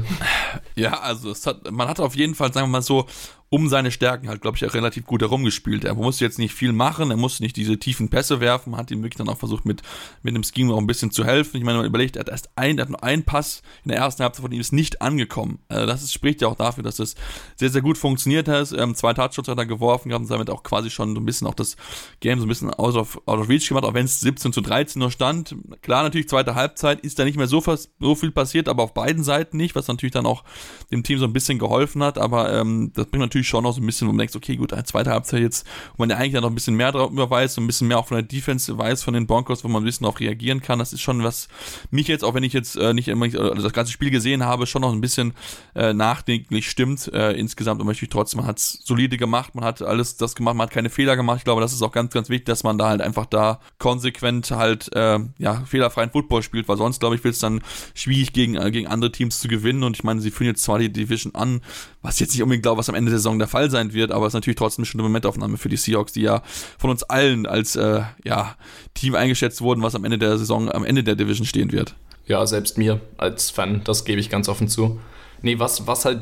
Ja, 0.75 0.99
also 0.99 1.33
hat, 1.33 1.69
man 1.71 1.87
hat 1.87 1.99
auf 1.99 2.15
jeden 2.15 2.35
Fall, 2.35 2.51
sagen 2.53 2.67
wir 2.67 2.71
mal 2.71 2.81
so, 2.81 3.05
um 3.53 3.67
seine 3.67 3.91
Stärken 3.91 4.29
halt, 4.29 4.41
glaube 4.41 4.55
ich, 4.55 4.65
auch 4.65 4.73
relativ 4.73 5.05
gut 5.05 5.21
herumgespielt. 5.21 5.83
Er 5.83 5.93
musste 5.93 6.23
jetzt 6.23 6.39
nicht 6.39 6.53
viel 6.53 6.71
machen, 6.71 7.11
er 7.11 7.17
musste 7.17 7.43
nicht 7.43 7.57
diese 7.57 7.77
tiefen 7.77 8.07
Pässe 8.07 8.39
werfen, 8.39 8.77
hat 8.77 8.89
ihm 8.91 9.03
wirklich 9.03 9.17
dann 9.17 9.27
auch 9.27 9.37
versucht, 9.37 9.65
mit, 9.65 9.81
mit 10.23 10.33
dem 10.33 10.43
Scheme 10.43 10.73
auch 10.73 10.77
ein 10.77 10.87
bisschen 10.87 11.11
zu 11.11 11.25
helfen. 11.25 11.57
Ich 11.57 11.63
meine, 11.65 11.79
man 11.79 11.85
überlegt, 11.85 12.15
er 12.15 12.21
hat 12.21 12.29
erst 12.29 12.49
ein, 12.55 12.77
er 12.77 12.83
hat 12.83 12.89
nur 12.89 13.03
einen 13.03 13.23
Pass 13.23 13.61
in 13.83 13.89
der 13.89 13.97
ersten 13.97 14.23
Halbzeit 14.23 14.41
von 14.41 14.53
ihm 14.53 14.61
ist 14.61 14.71
nicht 14.71 15.01
angekommen. 15.01 15.59
Also 15.67 15.85
das 15.85 16.01
ist, 16.01 16.13
spricht 16.13 16.41
ja 16.41 16.47
auch 16.47 16.55
dafür, 16.55 16.81
dass 16.81 16.95
das 16.95 17.15
sehr, 17.57 17.69
sehr 17.69 17.81
gut 17.81 17.97
funktioniert 17.97 18.47
hat. 18.47 18.71
Ähm, 18.71 18.95
zwei 18.95 19.13
Touchdowns 19.13 19.49
hat 19.49 19.57
er 19.57 19.65
geworfen 19.65 20.13
und 20.13 20.31
damit 20.31 20.49
auch 20.49 20.63
quasi 20.63 20.89
schon 20.89 21.13
so 21.13 21.19
ein 21.19 21.25
bisschen 21.25 21.45
auch 21.45 21.53
das 21.53 21.75
Game 22.21 22.39
so 22.39 22.45
ein 22.45 22.49
bisschen 22.49 22.73
out 22.73 22.95
of, 22.95 23.21
out 23.25 23.39
of 23.39 23.49
reach 23.49 23.67
gemacht, 23.67 23.83
auch 23.83 23.93
wenn 23.93 24.05
es 24.05 24.21
17 24.21 24.53
zu 24.53 24.61
13 24.61 24.97
nur 24.97 25.11
stand. 25.11 25.57
Klar, 25.81 26.03
natürlich, 26.03 26.29
zweite 26.29 26.55
Halbzeit 26.55 27.01
ist 27.01 27.19
da 27.19 27.25
nicht 27.25 27.35
mehr 27.35 27.47
so, 27.47 27.61
so 27.99 28.15
viel 28.15 28.31
passiert, 28.31 28.69
aber 28.69 28.83
auf 28.83 28.93
beiden 28.93 29.25
Seiten 29.25 29.57
nicht, 29.57 29.75
was 29.75 29.89
natürlich 29.89 30.13
dann 30.13 30.25
auch 30.25 30.45
dem 30.89 31.03
Team 31.03 31.19
so 31.19 31.25
ein 31.25 31.33
bisschen 31.33 31.59
geholfen 31.59 32.01
hat, 32.01 32.17
aber 32.17 32.53
ähm, 32.53 32.93
das 32.95 33.07
bringt 33.07 33.21
natürlich 33.21 33.40
natürlich 33.41 33.47
schon 33.47 33.63
noch 33.63 33.73
so 33.73 33.81
ein 33.81 33.85
bisschen, 33.85 34.07
wo 34.07 34.11
man 34.11 34.19
denkt, 34.19 34.35
okay, 34.35 34.55
gut, 34.55 34.73
eine 34.73 34.83
zweite 34.83 35.11
Halbzeit 35.11 35.41
jetzt, 35.41 35.65
wo 35.95 36.03
man 36.03 36.09
ja 36.09 36.17
eigentlich 36.17 36.41
noch 36.41 36.49
ein 36.49 36.55
bisschen 36.55 36.75
mehr 36.75 36.91
darüber 36.91 37.29
weiß, 37.29 37.55
so 37.55 37.61
ein 37.61 37.67
bisschen 37.67 37.87
mehr 37.87 37.97
auch 37.99 38.07
von 38.07 38.15
der 38.15 38.23
Defense 38.23 38.77
weiß 38.77 39.03
von 39.03 39.13
den 39.13 39.27
Broncos, 39.27 39.63
wo 39.63 39.67
man 39.67 39.81
ein 39.81 39.85
bisschen 39.85 40.03
darauf 40.03 40.19
reagieren 40.19 40.61
kann. 40.61 40.79
Das 40.79 40.93
ist 40.93 41.01
schon 41.01 41.23
was 41.23 41.47
mich 41.89 42.07
jetzt, 42.07 42.23
auch 42.23 42.33
wenn 42.33 42.43
ich 42.43 42.53
jetzt 42.53 42.75
äh, 42.75 42.93
nicht 42.93 43.07
immer 43.07 43.25
äh, 43.25 43.55
das 43.55 43.73
ganze 43.73 43.91
Spiel 43.91 44.11
gesehen 44.11 44.45
habe, 44.45 44.67
schon 44.67 44.81
noch 44.81 44.91
ein 44.91 45.01
bisschen 45.01 45.33
äh, 45.75 45.93
nachdenklich 45.93 46.69
stimmt 46.69 47.11
äh, 47.13 47.33
insgesamt. 47.33 47.81
Und 47.81 47.87
natürlich 47.87 48.09
trotzdem, 48.09 48.39
man 48.39 48.47
hat 48.47 48.59
es 48.59 48.81
solide 48.83 49.17
gemacht, 49.17 49.55
man 49.55 49.63
hat 49.63 49.81
alles 49.81 50.17
das 50.17 50.35
gemacht, 50.35 50.55
man 50.55 50.65
hat 50.67 50.73
keine 50.73 50.89
Fehler 50.89 51.15
gemacht. 51.15 51.39
Ich 51.39 51.43
glaube, 51.43 51.61
das 51.61 51.73
ist 51.73 51.81
auch 51.81 51.91
ganz, 51.91 52.13
ganz 52.13 52.29
wichtig, 52.29 52.45
dass 52.45 52.63
man 52.63 52.77
da 52.77 52.89
halt 52.89 53.01
einfach 53.01 53.25
da 53.25 53.59
konsequent 53.79 54.51
halt 54.51 54.93
äh, 54.95 55.19
ja 55.37 55.61
fehlerfreien 55.65 56.11
Football 56.11 56.43
spielt, 56.43 56.67
weil 56.67 56.77
sonst 56.77 56.99
glaube 56.99 57.15
ich 57.15 57.23
wird 57.23 57.33
es 57.33 57.39
dann 57.39 57.61
schwierig 57.93 58.33
gegen 58.33 58.55
äh, 58.55 58.71
gegen 58.71 58.87
andere 58.87 59.11
Teams 59.11 59.39
zu 59.39 59.47
gewinnen. 59.47 59.83
Und 59.83 59.97
ich 59.97 60.03
meine, 60.03 60.21
sie 60.21 60.31
führen 60.31 60.47
jetzt 60.47 60.63
zwar 60.63 60.79
die 60.79 60.91
Division 60.91 61.35
an, 61.35 61.61
was 62.01 62.19
jetzt 62.19 62.33
nicht 62.33 62.41
unbedingt 62.41 62.63
glaube, 62.63 62.79
was 62.79 62.89
am 62.89 62.95
Ende 62.95 63.11
der 63.11 63.19
Saison 63.19 63.37
der 63.37 63.47
Fall 63.47 63.69
sein 63.69 63.93
wird, 63.93 64.11
aber 64.11 64.25
es 64.25 64.31
ist 64.31 64.35
natürlich 64.35 64.57
trotzdem 64.57 64.85
eine 64.91 65.03
Momentaufnahme 65.03 65.57
für 65.57 65.69
die 65.69 65.77
Seahawks, 65.77 66.13
die 66.13 66.21
ja 66.21 66.41
von 66.77 66.89
uns 66.89 67.03
allen 67.03 67.45
als 67.45 67.75
äh, 67.75 68.01
ja, 68.23 68.55
Team 68.93 69.15
eingeschätzt 69.15 69.61
wurden, 69.61 69.81
was 69.83 69.95
am 69.95 70.03
Ende 70.03 70.17
der 70.17 70.37
Saison, 70.37 70.71
am 70.71 70.83
Ende 70.83 71.03
der 71.03 71.15
Division 71.15 71.45
stehen 71.45 71.71
wird. 71.71 71.95
Ja, 72.25 72.45
selbst 72.45 72.77
mir 72.77 73.01
als 73.17 73.49
Fan, 73.49 73.81
das 73.83 74.05
gebe 74.05 74.19
ich 74.19 74.29
ganz 74.29 74.49
offen 74.49 74.67
zu. 74.67 74.99
Nee, 75.43 75.57
was, 75.57 75.87
was 75.87 76.05
halt 76.05 76.19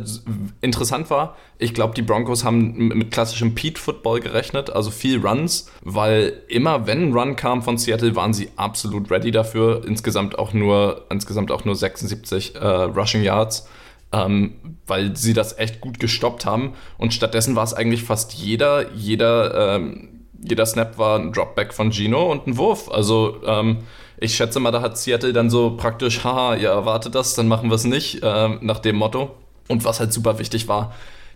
interessant 0.62 1.10
war, 1.10 1.36
ich 1.58 1.74
glaube, 1.74 1.94
die 1.94 2.02
Broncos 2.02 2.46
haben 2.46 2.88
mit 2.88 3.12
klassischem 3.12 3.54
Pete-Football 3.54 4.22
gerechnet, 4.22 4.70
also 4.70 4.92
viel 4.92 5.20
Runs, 5.20 5.70
weil 5.82 6.42
immer 6.48 6.88
wenn 6.88 7.10
ein 7.10 7.14
Run 7.14 7.36
kam 7.36 7.62
von 7.62 7.78
Seattle, 7.78 8.16
waren 8.16 8.34
sie 8.34 8.50
absolut 8.56 9.12
ready 9.12 9.32
dafür. 9.32 9.84
Insgesamt 9.86 10.40
auch 10.40 10.54
nur, 10.54 11.06
insgesamt 11.10 11.52
auch 11.52 11.66
nur 11.66 11.76
76 11.76 12.56
äh, 12.56 12.66
Rushing 12.66 13.22
Yards 13.22 13.68
ähm, 14.12 14.76
weil 14.88 15.16
sie 15.16 15.34
das 15.34 15.58
echt 15.58 15.82
gut 15.82 16.00
gestoppt 16.00 16.46
haben. 16.46 16.74
Und 16.98 17.14
stattdessen 17.14 17.56
war 17.56 17.64
es 17.64 17.74
eigentlich 17.74 18.04
fast 18.04 18.34
jeder, 18.34 18.92
jeder, 18.94 19.76
ähm, 19.76 20.26
jeder 20.42 20.66
Snap 20.66 20.98
war 20.98 21.20
ein 21.20 21.32
Dropback 21.32 21.74
von 21.74 21.92
Gino 21.92 22.32
und 22.32 22.48
ein 22.48 22.58
Wurf. 22.58 22.90
Also 22.90 23.42
ähm, 23.46 23.80
ich 24.18 24.36
schätze 24.36 24.60
mal, 24.60 24.72
da 24.72 24.82
hat 24.82 24.98
Seattle 24.98 25.34
dann 25.34 25.50
so 25.50 25.78
praktisch, 25.78 26.24
haha, 26.24 26.56
ihr 26.56 26.70
erwartet 26.70 27.16
das, 27.16 27.36
dann 27.36 27.48
machen 27.48 27.70
wir 27.70 27.76
es 27.76 27.86
nicht, 27.86 28.24
äh, 28.24 28.50
nach 28.62 28.80
dem 28.80 28.98
Motto. 28.98 29.36
Und 29.68 29.86
was 29.86 30.00
halt 30.00 30.12
super 30.12 30.40
wichtig 30.40 30.68
war, 30.68 30.94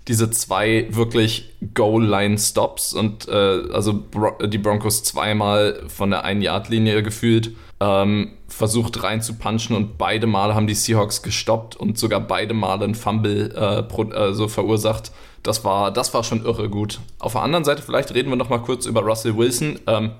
diese 0.07 0.29
zwei 0.31 0.87
wirklich 0.89 1.53
Goal-Line-Stops 1.73 2.93
und 2.93 3.27
äh, 3.29 3.31
also 3.71 4.03
Bro 4.11 4.47
die 4.47 4.57
Broncos 4.57 5.03
zweimal 5.03 5.83
von 5.87 6.09
der 6.09 6.25
Ein-Yard-Linie 6.25 7.03
gefühlt 7.03 7.55
ähm, 7.83 8.31
versucht 8.47 9.03
reinzupunchen 9.03 9.75
und 9.75 9.97
beide 9.97 10.25
Male 10.25 10.55
haben 10.55 10.67
die 10.67 10.73
Seahawks 10.73 11.21
gestoppt 11.21 11.75
und 11.75 11.97
sogar 11.97 12.21
beide 12.21 12.53
Male 12.53 12.85
ein 12.85 12.95
Fumble 12.95 13.53
äh, 13.53 13.83
pro, 13.83 14.03
äh, 14.03 14.33
so 14.33 14.47
verursacht. 14.47 15.11
Das 15.43 15.65
war, 15.65 15.91
das 15.91 16.13
war 16.13 16.23
schon 16.23 16.45
irre 16.45 16.69
gut. 16.69 17.01
Auf 17.19 17.33
der 17.33 17.41
anderen 17.41 17.65
Seite, 17.65 17.81
vielleicht 17.81 18.13
reden 18.13 18.29
wir 18.29 18.37
noch 18.37 18.47
mal 18.47 18.59
kurz 18.59 18.85
über 18.85 19.01
Russell 19.01 19.35
Wilson. 19.35 19.79
Ähm, 19.87 20.11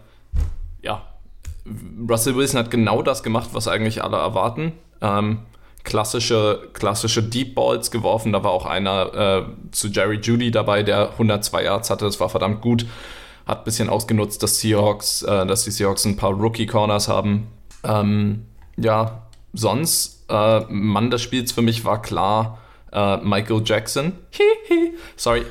ja, 0.82 1.03
Russell 2.09 2.36
Wilson 2.36 2.59
hat 2.59 2.70
genau 2.70 3.01
das 3.01 3.24
gemacht, 3.24 3.51
was 3.53 3.70
eigentlich 3.70 4.03
alle 4.03 4.18
erwarten. 4.18 4.74
Ähm, 4.99 5.39
klassische, 5.86 6.68
klassische 6.74 7.24
Deep 7.24 7.55
Balls 7.55 7.91
geworfen. 7.91 8.34
Da 8.34 8.43
war 8.43 8.51
auch 8.51 8.66
einer 8.66 9.14
äh, 9.14 9.72
zu 9.72 9.88
Jerry 9.88 10.18
Judy 10.18 10.51
dabei, 10.51 10.84
der 10.84 11.11
102 11.11 11.64
Yards 11.64 11.89
hatte. 11.89 12.03
Das 12.03 12.20
war 12.20 12.28
verdammt 12.28 12.59
gut 12.59 12.86
hat 13.45 13.59
ein 13.59 13.63
bisschen 13.63 13.89
ausgenutzt, 13.89 14.41
dass 14.43 14.59
Seahawks, 14.59 15.21
äh, 15.23 15.45
dass 15.45 15.63
die 15.63 15.71
Seahawks 15.71 16.05
ein 16.05 16.15
paar 16.15 16.31
Rookie 16.31 16.65
Corners 16.65 17.07
haben. 17.07 17.47
Ähm, 17.83 18.45
ja, 18.77 19.23
sonst, 19.53 20.25
äh, 20.29 20.61
Mann 20.69 21.11
des 21.11 21.21
Spiels 21.21 21.51
für 21.51 21.61
mich 21.61 21.85
war 21.85 22.01
klar 22.01 22.59
äh, 22.91 23.17
Michael 23.17 23.61
Jackson. 23.65 24.13
Sorry. 25.15 25.43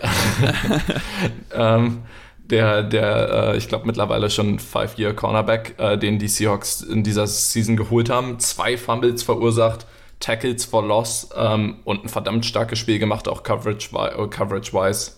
ähm, 1.54 2.02
der, 2.44 2.82
der 2.82 3.52
äh, 3.52 3.56
ich 3.56 3.68
glaube, 3.68 3.86
mittlerweile 3.86 4.30
schon 4.30 4.58
Five-Year 4.58 5.14
Cornerback, 5.14 5.74
äh, 5.78 5.96
den 5.96 6.18
die 6.18 6.28
Seahawks 6.28 6.82
in 6.82 7.02
dieser 7.02 7.26
Season 7.26 7.76
geholt 7.76 8.10
haben. 8.10 8.38
Zwei 8.38 8.76
Fumbles 8.76 9.22
verursacht, 9.22 9.86
Tackles 10.20 10.64
for 10.64 10.84
Loss 10.84 11.30
ähm, 11.36 11.76
und 11.84 12.04
ein 12.04 12.08
verdammt 12.08 12.44
starkes 12.46 12.78
Spiel 12.78 12.98
gemacht, 12.98 13.28
auch 13.28 13.42
Coverage-wise. 13.42 14.28
Coverage 14.30 14.72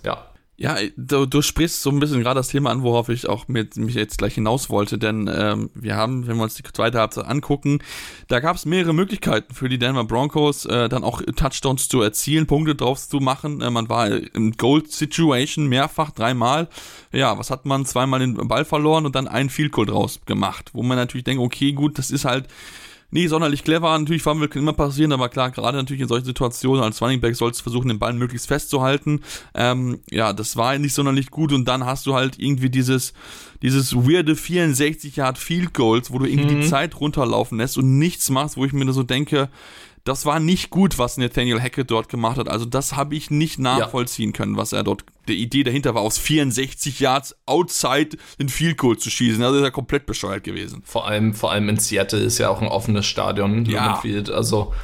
ja, 0.04 0.22
ja, 0.56 0.76
du, 0.96 1.26
du 1.26 1.42
sprichst 1.42 1.82
so 1.82 1.90
ein 1.90 1.98
bisschen 1.98 2.20
gerade 2.20 2.38
das 2.38 2.48
Thema 2.48 2.70
an, 2.70 2.82
worauf 2.82 3.08
ich 3.08 3.28
auch 3.28 3.48
mit, 3.48 3.76
mich 3.76 3.96
jetzt 3.96 4.18
gleich 4.18 4.34
hinaus 4.34 4.70
wollte, 4.70 4.98
denn 4.98 5.28
ähm, 5.32 5.70
wir 5.74 5.96
haben, 5.96 6.28
wenn 6.28 6.36
wir 6.36 6.44
uns 6.44 6.54
die 6.54 6.62
zweite 6.62 7.00
Halbzeit 7.00 7.26
angucken, 7.26 7.80
da 8.28 8.38
gab 8.38 8.54
es 8.54 8.64
mehrere 8.64 8.92
Möglichkeiten 8.92 9.52
für 9.52 9.68
die 9.68 9.78
Denver 9.78 10.04
Broncos, 10.04 10.64
äh, 10.66 10.88
dann 10.88 11.02
auch 11.02 11.22
Touchdowns 11.22 11.88
zu 11.88 12.00
erzielen, 12.02 12.46
Punkte 12.46 12.76
drauf 12.76 13.00
zu 13.08 13.18
machen. 13.18 13.62
Äh, 13.62 13.70
man 13.70 13.88
war 13.88 14.08
im 14.08 14.52
Gold-Situation 14.52 15.66
mehrfach, 15.66 16.12
dreimal. 16.12 16.68
Ja, 17.10 17.36
was 17.36 17.50
hat 17.50 17.66
man? 17.66 17.84
Zweimal 17.84 18.20
den 18.20 18.34
Ball 18.48 18.64
verloren 18.64 19.06
und 19.06 19.16
dann 19.16 19.26
einen 19.26 19.50
Field 19.50 19.72
Goal 19.72 19.86
draus 19.86 20.20
gemacht, 20.24 20.70
wo 20.72 20.84
man 20.84 20.96
natürlich 20.96 21.24
denkt, 21.24 21.42
okay, 21.42 21.72
gut, 21.72 21.98
das 21.98 22.12
ist 22.12 22.24
halt 22.24 22.46
nie 23.14 23.28
sonderlich 23.28 23.62
clever. 23.62 23.96
Natürlich, 23.96 24.22
Fumble 24.22 24.48
kann 24.48 24.60
immer 24.60 24.72
passieren, 24.72 25.12
aber 25.12 25.28
klar, 25.28 25.50
gerade 25.50 25.78
natürlich 25.78 26.02
in 26.02 26.08
solchen 26.08 26.26
Situationen 26.26 26.82
als 26.82 27.00
Running 27.00 27.20
Back 27.20 27.36
sollst 27.36 27.60
du 27.60 27.62
versuchen, 27.62 27.88
den 27.88 28.00
Ball 28.00 28.12
möglichst 28.12 28.48
festzuhalten. 28.48 29.20
Ähm, 29.54 30.00
ja, 30.10 30.32
das 30.32 30.56
war 30.56 30.76
nicht 30.78 30.94
sonderlich 30.94 31.30
gut 31.30 31.52
und 31.52 31.66
dann 31.66 31.86
hast 31.86 32.06
du 32.06 32.14
halt 32.14 32.38
irgendwie 32.38 32.70
dieses, 32.70 33.14
dieses 33.62 33.94
weirde 33.94 34.34
64 34.34 35.16
Yard 35.16 35.38
Field 35.38 35.72
Goals, 35.72 36.12
wo 36.12 36.18
du 36.18 36.26
irgendwie 36.26 36.56
mhm. 36.56 36.60
die 36.62 36.66
Zeit 36.66 37.00
runterlaufen 37.00 37.58
lässt 37.58 37.78
und 37.78 37.98
nichts 37.98 38.30
machst, 38.30 38.56
wo 38.56 38.64
ich 38.64 38.72
mir 38.72 38.92
so 38.92 39.04
denke, 39.04 39.48
das 40.04 40.26
war 40.26 40.38
nicht 40.38 40.68
gut, 40.68 40.98
was 40.98 41.16
Nathaniel 41.16 41.60
Hackett 41.60 41.90
dort 41.90 42.10
gemacht 42.10 42.36
hat. 42.36 42.48
Also 42.48 42.66
das 42.66 42.94
habe 42.94 43.14
ich 43.16 43.30
nicht 43.30 43.58
nachvollziehen 43.58 44.30
ja. 44.30 44.36
können, 44.36 44.56
was 44.58 44.74
er 44.74 44.84
dort, 44.84 45.04
die 45.28 45.42
Idee 45.42 45.62
dahinter 45.62 45.94
war, 45.94 46.02
aus 46.02 46.18
64 46.18 47.00
Yards 47.00 47.34
outside 47.46 48.18
den 48.38 48.50
Field 48.50 48.76
Goal 48.76 48.98
zu 48.98 49.08
schießen. 49.08 49.42
Also 49.42 49.58
ist 49.58 49.64
er 49.64 49.70
komplett 49.70 50.04
bescheuert 50.04 50.44
gewesen. 50.44 50.82
Vor 50.84 51.06
allem, 51.06 51.32
vor 51.32 51.52
allem 51.52 51.70
in 51.70 51.78
Seattle 51.78 52.20
ist 52.20 52.36
ja 52.36 52.50
auch 52.50 52.60
ein 52.60 52.68
offenes 52.68 53.06
Stadion, 53.06 53.64
ja. 53.64 53.96
Field. 53.96 54.30
Also 54.30 54.74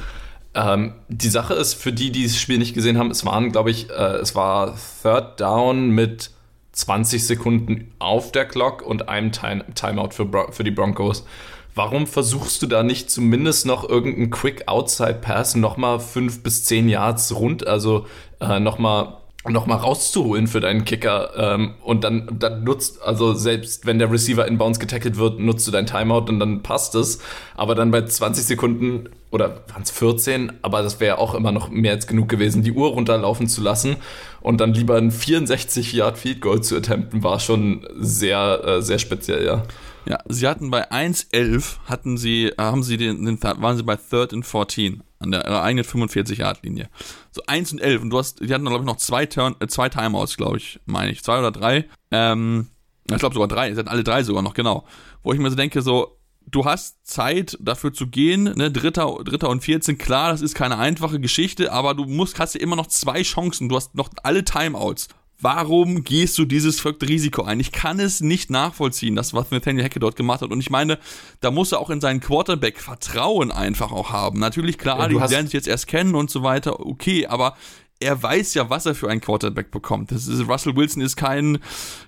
ähm, 0.55 0.95
die 1.07 1.29
Sache 1.29 1.53
ist, 1.53 1.75
für 1.75 1.93
die, 1.93 2.11
die 2.11 2.23
das 2.23 2.39
Spiel 2.39 2.57
nicht 2.57 2.73
gesehen 2.73 2.97
haben, 2.97 3.11
es 3.11 3.23
waren, 3.23 3.51
glaube 3.51 3.69
ich, 3.69 3.91
äh, 3.91 4.15
es 4.15 4.33
war 4.33 4.75
Third 5.03 5.39
Down 5.39 5.91
mit 5.91 6.31
20 6.71 7.25
Sekunden 7.27 7.93
auf 7.99 8.31
der 8.31 8.45
Clock 8.45 8.81
und 8.81 9.07
einem 9.07 9.31
Time 9.31 9.65
Timeout 9.75 10.11
für, 10.11 10.27
für 10.51 10.63
die 10.63 10.71
Broncos. 10.71 11.25
Warum 11.73 12.05
versuchst 12.07 12.61
du 12.61 12.67
da 12.67 12.83
nicht 12.83 13.09
zumindest 13.09 13.65
noch 13.65 13.87
irgendeinen 13.87 14.29
Quick 14.29 14.67
Outside 14.67 15.19
Pass 15.21 15.55
nochmal 15.55 15.99
fünf 15.99 16.43
bis 16.43 16.65
zehn 16.65 16.89
Yards 16.89 17.33
rund, 17.35 17.65
also 17.65 18.05
äh, 18.39 18.59
nochmal 18.59 19.17
noch 19.49 19.65
mal 19.65 19.75
rauszuholen 19.75 20.45
für 20.45 20.59
deinen 20.59 20.85
Kicker 20.85 21.31
ähm, 21.35 21.73
und 21.83 22.03
dann, 22.03 22.27
dann 22.37 22.63
nutzt, 22.63 23.01
also 23.01 23.33
selbst 23.33 23.87
wenn 23.87 23.97
der 23.97 24.11
Receiver 24.11 24.47
in 24.47 24.59
Bounce 24.59 24.79
getackelt 24.79 25.17
wird, 25.17 25.39
nutzt 25.39 25.67
du 25.67 25.71
dein 25.71 25.87
Timeout 25.87 26.25
und 26.29 26.39
dann 26.39 26.61
passt 26.61 26.93
es. 26.93 27.19
Aber 27.55 27.73
dann 27.73 27.89
bei 27.89 28.05
20 28.05 28.45
Sekunden 28.45 29.09
oder 29.31 29.63
waren 29.69 29.81
es 29.81 29.89
14, 29.89 30.53
aber 30.61 30.83
das 30.83 30.99
wäre 30.99 31.17
auch 31.17 31.33
immer 31.33 31.51
noch 31.51 31.69
mehr 31.71 31.93
als 31.93 32.05
genug 32.05 32.29
gewesen, 32.29 32.61
die 32.61 32.71
Uhr 32.71 32.89
runterlaufen 32.89 33.47
zu 33.47 33.61
lassen 33.61 33.95
und 34.41 34.61
dann 34.61 34.75
lieber 34.75 34.97
ein 34.97 35.09
64 35.09 35.91
Yard 35.93 36.19
Field 36.19 36.41
Goal 36.41 36.61
zu 36.61 36.75
attempten, 36.75 37.23
war 37.23 37.39
schon 37.39 37.87
sehr, 37.97 38.61
äh, 38.63 38.81
sehr 38.83 38.99
speziell, 38.99 39.43
ja. 39.43 39.63
Ja, 40.05 40.19
sie 40.27 40.47
hatten 40.47 40.71
bei 40.71 40.91
1,11 40.91 41.77
hatten 41.85 42.17
sie, 42.17 42.47
äh, 42.47 42.55
haben 42.57 42.83
sie 42.83 42.97
den, 42.97 43.25
den, 43.25 43.41
waren 43.41 43.77
sie 43.77 43.83
bei 43.83 43.95
Third 43.95 44.33
and 44.33 44.45
14 44.45 45.03
an 45.19 45.31
der 45.31 45.63
eigenen 45.63 45.85
45-Yard-Linie. 45.85 46.89
So 47.31 47.43
1 47.45 47.73
und 47.73 47.79
11 47.79 48.01
und 48.01 48.09
du 48.09 48.17
hast, 48.17 48.39
die 48.39 48.53
hatten 48.53 48.65
glaube 48.65 48.83
ich 48.83 48.87
noch 48.87 48.97
zwei 48.97 49.25
Turn, 49.25 49.55
äh, 49.59 49.67
zwei 49.67 49.89
Timeouts, 49.89 50.37
glaube 50.37 50.57
ich, 50.57 50.79
meine 50.85 51.11
ich, 51.11 51.23
zwei 51.23 51.39
oder 51.39 51.51
drei. 51.51 51.85
Ähm, 52.09 52.67
ich 53.09 53.17
glaube 53.17 53.35
sogar 53.35 53.47
drei, 53.47 53.71
sie 53.71 53.79
hatten 53.79 53.89
alle 53.89 54.03
drei 54.03 54.23
sogar 54.23 54.41
noch, 54.41 54.53
genau. 54.53 54.85
Wo 55.21 55.33
ich 55.33 55.39
mir 55.39 55.49
so 55.49 55.55
denke, 55.55 55.81
so, 55.81 56.17
du 56.47 56.65
hast 56.65 57.05
Zeit 57.05 57.57
dafür 57.61 57.93
zu 57.93 58.07
gehen, 58.07 58.43
ne, 58.43 58.71
Dritter, 58.71 59.17
Dritter 59.23 59.49
und 59.49 59.61
14, 59.61 59.97
klar, 59.97 60.31
das 60.31 60.41
ist 60.41 60.55
keine 60.55 60.77
einfache 60.77 61.19
Geschichte, 61.19 61.71
aber 61.71 61.93
du 61.93 62.05
musst, 62.05 62.39
hast 62.39 62.55
ja 62.55 62.61
immer 62.61 62.75
noch 62.75 62.87
zwei 62.87 63.21
Chancen, 63.21 63.69
du 63.69 63.75
hast 63.75 63.95
noch 63.95 64.09
alle 64.23 64.43
Timeouts. 64.43 65.09
Warum 65.41 66.03
gehst 66.03 66.37
du 66.37 66.45
dieses 66.45 66.79
verrückte 66.79 67.07
Risiko 67.07 67.43
ein? 67.43 67.59
Ich 67.59 67.71
kann 67.71 67.99
es 67.99 68.21
nicht 68.21 68.49
nachvollziehen, 68.49 69.15
das, 69.15 69.33
was 69.33 69.49
Nathaniel 69.51 69.83
Hecke 69.83 69.99
dort 69.99 70.15
gemacht 70.15 70.41
hat. 70.41 70.51
Und 70.51 70.59
ich 70.59 70.69
meine, 70.69 70.99
da 71.39 71.49
muss 71.49 71.71
er 71.71 71.79
auch 71.79 71.89
in 71.89 71.99
seinen 71.99 72.19
Quarterback 72.19 72.79
Vertrauen 72.79 73.51
einfach 73.51 73.91
auch 73.91 74.11
haben. 74.11 74.39
Natürlich, 74.39 74.77
klar, 74.77 75.09
die 75.09 75.15
lernen 75.15 75.47
sich 75.47 75.53
jetzt 75.53 75.67
erst 75.67 75.87
kennen 75.87 76.15
und 76.15 76.29
so 76.29 76.43
weiter, 76.43 76.85
okay, 76.85 77.25
aber 77.25 77.55
er 78.01 78.21
weiß 78.21 78.55
ja, 78.55 78.69
was 78.69 78.85
er 78.85 78.95
für 78.95 79.09
einen 79.09 79.21
Quarterback 79.21 79.71
bekommt. 79.71 80.11
Das 80.11 80.27
ist, 80.27 80.47
Russell 80.47 80.75
Wilson 80.75 81.01
ist 81.01 81.15
kein 81.15 81.59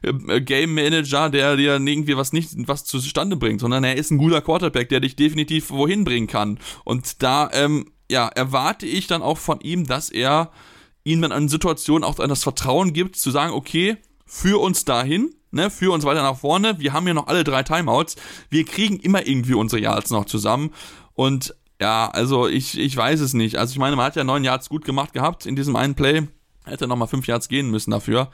äh, 0.01 0.41
Game 0.41 0.73
Manager, 0.73 1.29
der 1.29 1.55
dir 1.55 1.75
irgendwie 1.75 2.17
was 2.17 2.33
nicht 2.33 2.51
was 2.67 2.83
zustande 2.83 3.35
bringt, 3.35 3.61
sondern 3.61 3.83
er 3.83 3.95
ist 3.95 4.11
ein 4.11 4.17
guter 4.17 4.41
Quarterback, 4.41 4.89
der 4.89 4.99
dich 4.99 5.15
definitiv 5.15 5.69
wohin 5.69 6.03
bringen 6.03 6.27
kann. 6.27 6.59
Und 6.83 7.21
da 7.21 7.49
ähm, 7.53 7.91
ja 8.09 8.27
erwarte 8.27 8.85
ich 8.85 9.07
dann 9.07 9.21
auch 9.21 9.37
von 9.37 9.59
ihm, 9.61 9.85
dass 9.85 10.09
er 10.09 10.51
ihnen 11.03 11.21
dann 11.21 11.31
an 11.31 11.49
Situationen 11.49 12.03
auch 12.03 12.15
das 12.15 12.43
Vertrauen 12.43 12.93
gibt, 12.93 13.15
zu 13.15 13.31
sagen, 13.31 13.53
okay, 13.53 13.97
für 14.25 14.61
uns 14.61 14.85
dahin, 14.85 15.33
ne, 15.51 15.69
für 15.69 15.91
uns 15.91 16.05
weiter 16.05 16.23
nach 16.23 16.37
vorne, 16.37 16.79
wir 16.79 16.93
haben 16.93 17.07
ja 17.07 17.13
noch 17.13 17.27
alle 17.27 17.43
drei 17.43 17.63
Timeouts, 17.63 18.15
wir 18.49 18.65
kriegen 18.65 18.97
immer 18.99 19.25
irgendwie 19.27 19.53
unsere 19.53 19.81
Yards 19.81 20.11
noch 20.11 20.25
zusammen. 20.25 20.71
Und 21.13 21.55
ja, 21.81 22.09
also 22.09 22.47
ich, 22.47 22.79
ich 22.79 22.95
weiß 22.95 23.19
es 23.19 23.33
nicht. 23.33 23.57
Also 23.57 23.71
ich 23.71 23.79
meine, 23.79 23.95
man 23.95 24.05
hat 24.05 24.15
ja 24.15 24.23
neun 24.23 24.43
Yards 24.43 24.69
gut 24.69 24.85
gemacht 24.85 25.13
gehabt 25.13 25.45
in 25.45 25.55
diesem 25.55 25.75
einen 25.75 25.95
Play, 25.95 26.27
hätte 26.65 26.87
nochmal 26.87 27.07
fünf 27.07 27.27
Yards 27.27 27.49
gehen 27.49 27.69
müssen 27.69 27.91
dafür 27.91 28.29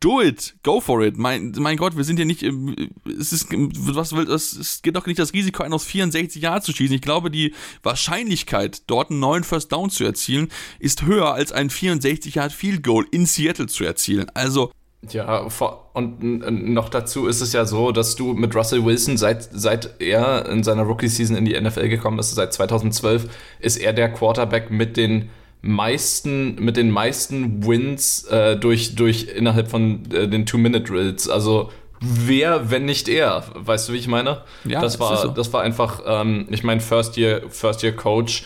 do 0.00 0.20
it, 0.22 0.54
go 0.62 0.80
for 0.80 1.02
it. 1.02 1.16
Mein, 1.16 1.52
mein 1.58 1.76
Gott, 1.76 1.96
wir 1.96 2.04
sind 2.04 2.16
hier 2.16 2.26
nicht, 2.26 2.42
es 2.42 3.32
ist, 3.32 3.48
was 3.50 4.14
will, 4.14 4.30
es 4.30 4.80
geht 4.82 4.96
doch 4.96 5.06
nicht 5.06 5.18
das 5.18 5.32
Risiko 5.32 5.62
ein, 5.62 5.72
aus 5.72 5.84
64 5.84 6.42
Jahren 6.42 6.62
zu 6.62 6.72
schießen. 6.72 6.94
Ich 6.94 7.02
glaube, 7.02 7.30
die 7.30 7.54
Wahrscheinlichkeit, 7.82 8.82
dort 8.86 9.10
einen 9.10 9.20
neuen 9.20 9.44
First 9.44 9.72
Down 9.72 9.90
zu 9.90 10.04
erzielen, 10.04 10.48
ist 10.78 11.04
höher 11.04 11.34
als 11.34 11.52
ein 11.52 11.70
64 11.70 12.36
Yard 12.36 12.52
Field 12.52 12.82
Goal 12.82 13.06
in 13.10 13.26
Seattle 13.26 13.66
zu 13.66 13.84
erzielen. 13.84 14.26
Also, 14.34 14.70
ja, 15.10 15.46
und 15.92 16.72
noch 16.72 16.88
dazu 16.88 17.28
ist 17.28 17.40
es 17.40 17.52
ja 17.52 17.64
so, 17.64 17.92
dass 17.92 18.16
du 18.16 18.32
mit 18.32 18.54
Russell 18.56 18.84
Wilson, 18.84 19.16
seit, 19.16 19.48
seit 19.52 20.00
er 20.00 20.46
in 20.48 20.64
seiner 20.64 20.82
Rookie-Season 20.82 21.36
in 21.36 21.44
die 21.44 21.58
NFL 21.58 21.88
gekommen 21.88 22.18
ist, 22.18 22.34
seit 22.34 22.52
2012, 22.52 23.28
ist 23.60 23.76
er 23.76 23.92
der 23.92 24.12
Quarterback 24.12 24.70
mit 24.70 24.96
den 24.96 25.30
meisten, 25.60 26.56
mit 26.56 26.76
den 26.76 26.90
meisten 26.90 27.66
Wins 27.66 28.24
äh, 28.24 28.56
durch, 28.56 28.94
durch 28.94 29.28
innerhalb 29.34 29.68
von 29.68 30.10
äh, 30.12 30.28
den 30.28 30.46
Two-Minute-Drills. 30.46 31.28
Also 31.28 31.70
wer, 32.00 32.70
wenn 32.70 32.84
nicht 32.84 33.08
er? 33.08 33.44
Weißt 33.54 33.88
du, 33.88 33.92
wie 33.92 33.98
ich 33.98 34.08
meine? 34.08 34.42
Ja, 34.64 34.80
das 34.80 35.00
war, 35.00 35.16
so. 35.16 35.28
das 35.28 35.52
war 35.52 35.62
einfach, 35.62 36.02
ähm, 36.06 36.46
ich 36.50 36.62
meine, 36.62 36.80
First 36.80 37.16
Year, 37.16 37.42
First 37.48 37.82
Year 37.82 37.92
Coach. 37.92 38.44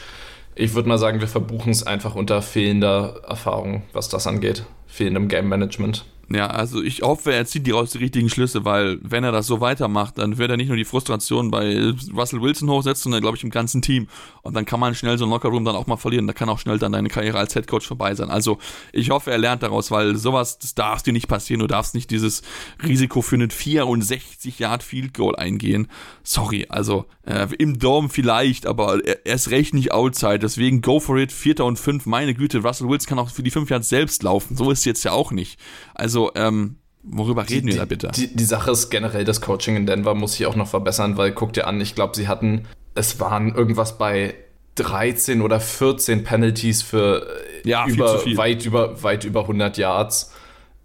Ich 0.54 0.74
würde 0.74 0.88
mal 0.88 0.98
sagen, 0.98 1.20
wir 1.20 1.28
verbuchen 1.28 1.72
es 1.72 1.86
einfach 1.86 2.14
unter 2.14 2.42
fehlender 2.42 3.22
Erfahrung, 3.26 3.82
was 3.92 4.08
das 4.08 4.26
angeht. 4.26 4.64
Fehlendem 4.86 5.28
Game 5.28 5.48
Management. 5.48 6.04
Ja, 6.28 6.46
also 6.46 6.82
ich 6.82 7.02
hoffe, 7.02 7.32
er 7.32 7.44
zieht 7.44 7.66
die 7.66 7.72
raus 7.72 7.90
die 7.90 7.98
richtigen 7.98 8.30
Schlüsse, 8.30 8.64
weil 8.64 8.98
wenn 9.02 9.24
er 9.24 9.32
das 9.32 9.46
so 9.46 9.60
weitermacht, 9.60 10.18
dann 10.18 10.38
wird 10.38 10.50
er 10.50 10.56
nicht 10.56 10.68
nur 10.68 10.76
die 10.76 10.84
Frustration 10.84 11.50
bei 11.50 11.92
Russell 12.14 12.40
Wilson 12.40 12.70
hochsetzen, 12.70 13.04
sondern 13.04 13.20
glaube 13.20 13.36
ich 13.36 13.44
im 13.44 13.50
ganzen 13.50 13.82
Team. 13.82 14.08
Und 14.42 14.54
dann 14.54 14.64
kann 14.64 14.80
man 14.80 14.94
schnell 14.94 15.18
so 15.18 15.24
ein 15.24 15.30
Lockerroom 15.30 15.64
dann 15.64 15.76
auch 15.76 15.86
mal 15.86 15.96
verlieren. 15.96 16.26
Da 16.26 16.32
kann 16.32 16.48
auch 16.48 16.58
schnell 16.58 16.78
dann 16.78 16.92
deine 16.92 17.08
Karriere 17.08 17.38
als 17.38 17.54
Headcoach 17.54 17.82
vorbei 17.82 18.14
sein. 18.14 18.30
Also 18.30 18.58
ich 18.92 19.10
hoffe, 19.10 19.30
er 19.30 19.38
lernt 19.38 19.62
daraus, 19.62 19.90
weil 19.90 20.16
sowas, 20.16 20.58
das 20.58 20.74
darfst 20.74 21.06
dir 21.06 21.12
nicht 21.12 21.28
passieren. 21.28 21.60
Du 21.60 21.66
darfst 21.66 21.94
nicht 21.94 22.10
dieses 22.10 22.42
Risiko 22.82 23.20
für 23.20 23.36
einen 23.36 23.50
64 23.50 24.58
Yard 24.58 24.82
Field 24.82 25.14
Goal 25.14 25.36
eingehen. 25.36 25.88
Sorry, 26.22 26.66
also 26.68 27.04
äh, 27.24 27.46
im 27.58 27.78
Dome 27.78 28.08
vielleicht, 28.08 28.66
aber 28.66 29.04
er, 29.04 29.24
er 29.26 29.34
ist 29.34 29.50
recht 29.50 29.74
nicht 29.74 29.92
outside. 29.92 30.40
Deswegen 30.40 30.80
go 30.80 31.00
for 31.00 31.16
it, 31.18 31.32
Vierter 31.32 31.64
und 31.64 31.78
fünf. 31.78 32.06
Meine 32.06 32.34
Güte, 32.34 32.58
Russell 32.58 32.88
Wilson 32.88 33.08
kann 33.08 33.18
auch 33.18 33.30
für 33.30 33.42
die 33.42 33.50
fünf 33.50 33.70
Yards 33.70 33.88
selbst 33.88 34.22
laufen. 34.22 34.56
So 34.56 34.70
ist 34.70 34.80
es 34.80 34.84
jetzt 34.84 35.04
ja 35.04 35.12
auch 35.12 35.30
nicht. 35.30 35.58
Also 35.94 36.32
ähm, 36.34 36.76
worüber 37.02 37.48
reden 37.48 37.68
die, 37.68 37.74
wir 37.74 37.80
da 37.80 37.84
bitte? 37.84 38.10
Die, 38.14 38.34
die 38.34 38.44
Sache 38.44 38.70
ist 38.70 38.90
generell, 38.90 39.24
das 39.24 39.40
Coaching 39.40 39.76
in 39.76 39.86
Denver 39.86 40.14
muss 40.14 40.34
sich 40.34 40.46
auch 40.46 40.56
noch 40.56 40.68
verbessern, 40.68 41.16
weil 41.16 41.32
guck 41.32 41.52
dir 41.52 41.66
an, 41.66 41.80
ich 41.80 41.94
glaube, 41.94 42.16
sie 42.16 42.28
hatten, 42.28 42.66
es 42.94 43.20
waren 43.20 43.54
irgendwas 43.54 43.98
bei 43.98 44.34
13 44.76 45.42
oder 45.42 45.60
14 45.60 46.24
Penalties 46.24 46.82
für 46.82 47.26
äh, 47.64 47.68
ja, 47.68 47.86
über, 47.86 48.24
weit 48.36 48.64
über 48.64 49.02
weit 49.02 49.24
über 49.24 49.42
100 49.42 49.76
Yards. 49.76 50.32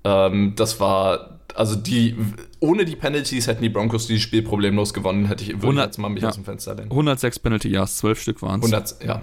Ähm, 0.04 0.54
das 0.56 0.80
war 0.80 1.40
also 1.56 1.76
die 1.76 2.16
ohne 2.60 2.86
die 2.86 2.96
Penalties 2.96 3.48
hätten 3.48 3.62
die 3.62 3.70
Broncos 3.70 4.08
dieses 4.08 4.24
Spiel 4.24 4.42
problemlos 4.42 4.94
gewonnen, 4.94 5.26
hätte 5.26 5.44
ich 5.44 5.50
würde 5.50 5.68
100, 5.68 5.86
jetzt 5.86 5.98
mal 5.98 6.10
mich 6.10 6.24
ja, 6.24 6.30
aus 6.30 6.36
dem 6.36 6.46
Fenster 6.46 6.76
lehnen. 6.76 6.92
106 6.92 7.40
Penalty 7.40 7.70
Yards, 7.70 7.98
12 7.98 8.22
Stück 8.22 8.42
waren 8.42 8.62
es. 8.62 8.72
100 8.72 9.04
ja. 9.04 9.22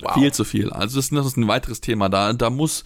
Wow. 0.00 0.14
Viel 0.14 0.32
zu 0.32 0.44
viel. 0.44 0.70
Also 0.70 0.96
das 0.96 1.06
ist, 1.06 1.12
das 1.12 1.26
ist 1.26 1.36
ein 1.36 1.46
weiteres 1.46 1.80
Thema. 1.80 2.08
Da, 2.08 2.32
da 2.32 2.48
muss, 2.48 2.84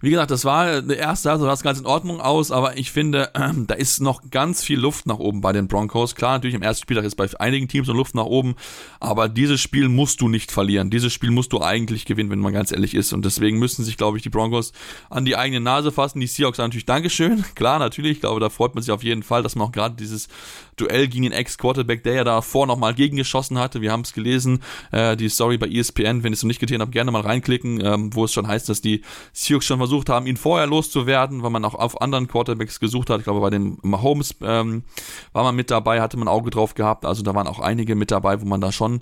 wie 0.00 0.10
gesagt, 0.10 0.30
das 0.30 0.46
war 0.46 0.80
der 0.80 0.98
erste, 0.98 1.30
also 1.30 1.44
das 1.44 1.62
ganz 1.62 1.78
in 1.78 1.86
Ordnung 1.86 2.20
aus, 2.20 2.50
aber 2.50 2.78
ich 2.78 2.90
finde, 2.90 3.30
äh, 3.34 3.50
da 3.66 3.74
ist 3.74 4.00
noch 4.00 4.22
ganz 4.30 4.62
viel 4.62 4.78
Luft 4.78 5.06
nach 5.06 5.18
oben 5.18 5.42
bei 5.42 5.52
den 5.52 5.68
Broncos. 5.68 6.14
Klar, 6.14 6.32
natürlich 6.32 6.54
im 6.54 6.62
ersten 6.62 6.82
Spieltag 6.82 7.04
ist 7.04 7.16
bei 7.16 7.28
einigen 7.38 7.68
Teams 7.68 7.86
noch 7.86 7.94
Luft 7.94 8.14
nach 8.14 8.24
oben, 8.24 8.54
aber 8.98 9.28
dieses 9.28 9.60
Spiel 9.60 9.88
musst 9.88 10.22
du 10.22 10.28
nicht 10.28 10.52
verlieren. 10.52 10.88
Dieses 10.88 11.12
Spiel 11.12 11.30
musst 11.30 11.52
du 11.52 11.60
eigentlich 11.60 12.06
gewinnen, 12.06 12.30
wenn 12.30 12.38
man 12.38 12.54
ganz 12.54 12.72
ehrlich 12.72 12.94
ist. 12.94 13.12
Und 13.12 13.26
deswegen 13.26 13.58
müssen 13.58 13.84
sich, 13.84 13.98
glaube 13.98 14.16
ich, 14.16 14.22
die 14.22 14.30
Broncos 14.30 14.72
an 15.10 15.26
die 15.26 15.36
eigene 15.36 15.60
Nase 15.60 15.92
fassen. 15.92 16.20
Die 16.20 16.26
Seahawks 16.26 16.56
sagen 16.56 16.68
natürlich 16.68 16.86
Dankeschön. 16.86 17.44
Klar, 17.54 17.78
natürlich. 17.78 18.12
Ich 18.12 18.20
glaube, 18.20 18.40
da 18.40 18.48
freut 18.48 18.74
man 18.74 18.82
sich 18.82 18.92
auf 18.92 19.02
jeden 19.02 19.22
Fall, 19.22 19.42
dass 19.42 19.54
man 19.54 19.68
auch 19.68 19.72
gerade 19.72 19.96
dieses 19.96 20.28
Duell 20.76 21.08
gegen 21.08 21.24
den 21.24 21.32
Ex-Quarterback, 21.32 22.02
der 22.04 22.14
ja 22.14 22.24
davor 22.24 22.66
nochmal 22.66 22.94
gegengeschossen 22.94 23.58
hatte. 23.58 23.82
Wir 23.82 23.92
haben 23.92 24.00
es 24.00 24.14
gelesen, 24.14 24.62
äh, 24.92 25.14
die 25.14 25.28
Story 25.28 25.58
bei 25.58 25.68
ESPN, 25.68 26.22
wenn 26.22 26.32
ihr 26.32 26.36
es 26.36 26.42
noch 26.42 26.48
nicht 26.48 26.60
getan 26.60 26.80
habt, 26.80 26.92
gerne 26.92 27.10
mal 27.10 27.20
reinklicken, 27.20 27.84
ähm, 27.84 28.14
wo 28.14 28.24
es 28.24 28.32
schon 28.32 28.46
heißt, 28.46 28.68
dass 28.70 28.80
die 28.80 29.02
Seahawks 29.34 29.66
schon 29.66 29.76
versucht 29.76 29.89
haben, 30.08 30.26
ihn 30.26 30.36
vorher 30.36 30.66
loszuwerden, 30.66 31.42
weil 31.42 31.50
man 31.50 31.64
auch 31.64 31.74
auf 31.74 32.00
anderen 32.00 32.28
Quarterbacks 32.28 32.80
gesucht 32.80 33.10
hat. 33.10 33.18
Ich 33.18 33.24
glaube, 33.24 33.40
bei 33.40 33.50
den 33.50 33.78
Mahomes 33.82 34.36
ähm, 34.42 34.84
war 35.32 35.42
man 35.42 35.56
mit 35.56 35.70
dabei, 35.70 36.00
hatte 36.00 36.16
man 36.16 36.28
Auge 36.28 36.50
drauf 36.50 36.74
gehabt. 36.74 37.04
Also 37.04 37.22
da 37.22 37.34
waren 37.34 37.46
auch 37.46 37.58
einige 37.58 37.94
mit 37.94 38.10
dabei, 38.10 38.40
wo 38.40 38.46
man 38.46 38.60
da 38.60 38.72
schon 38.72 39.00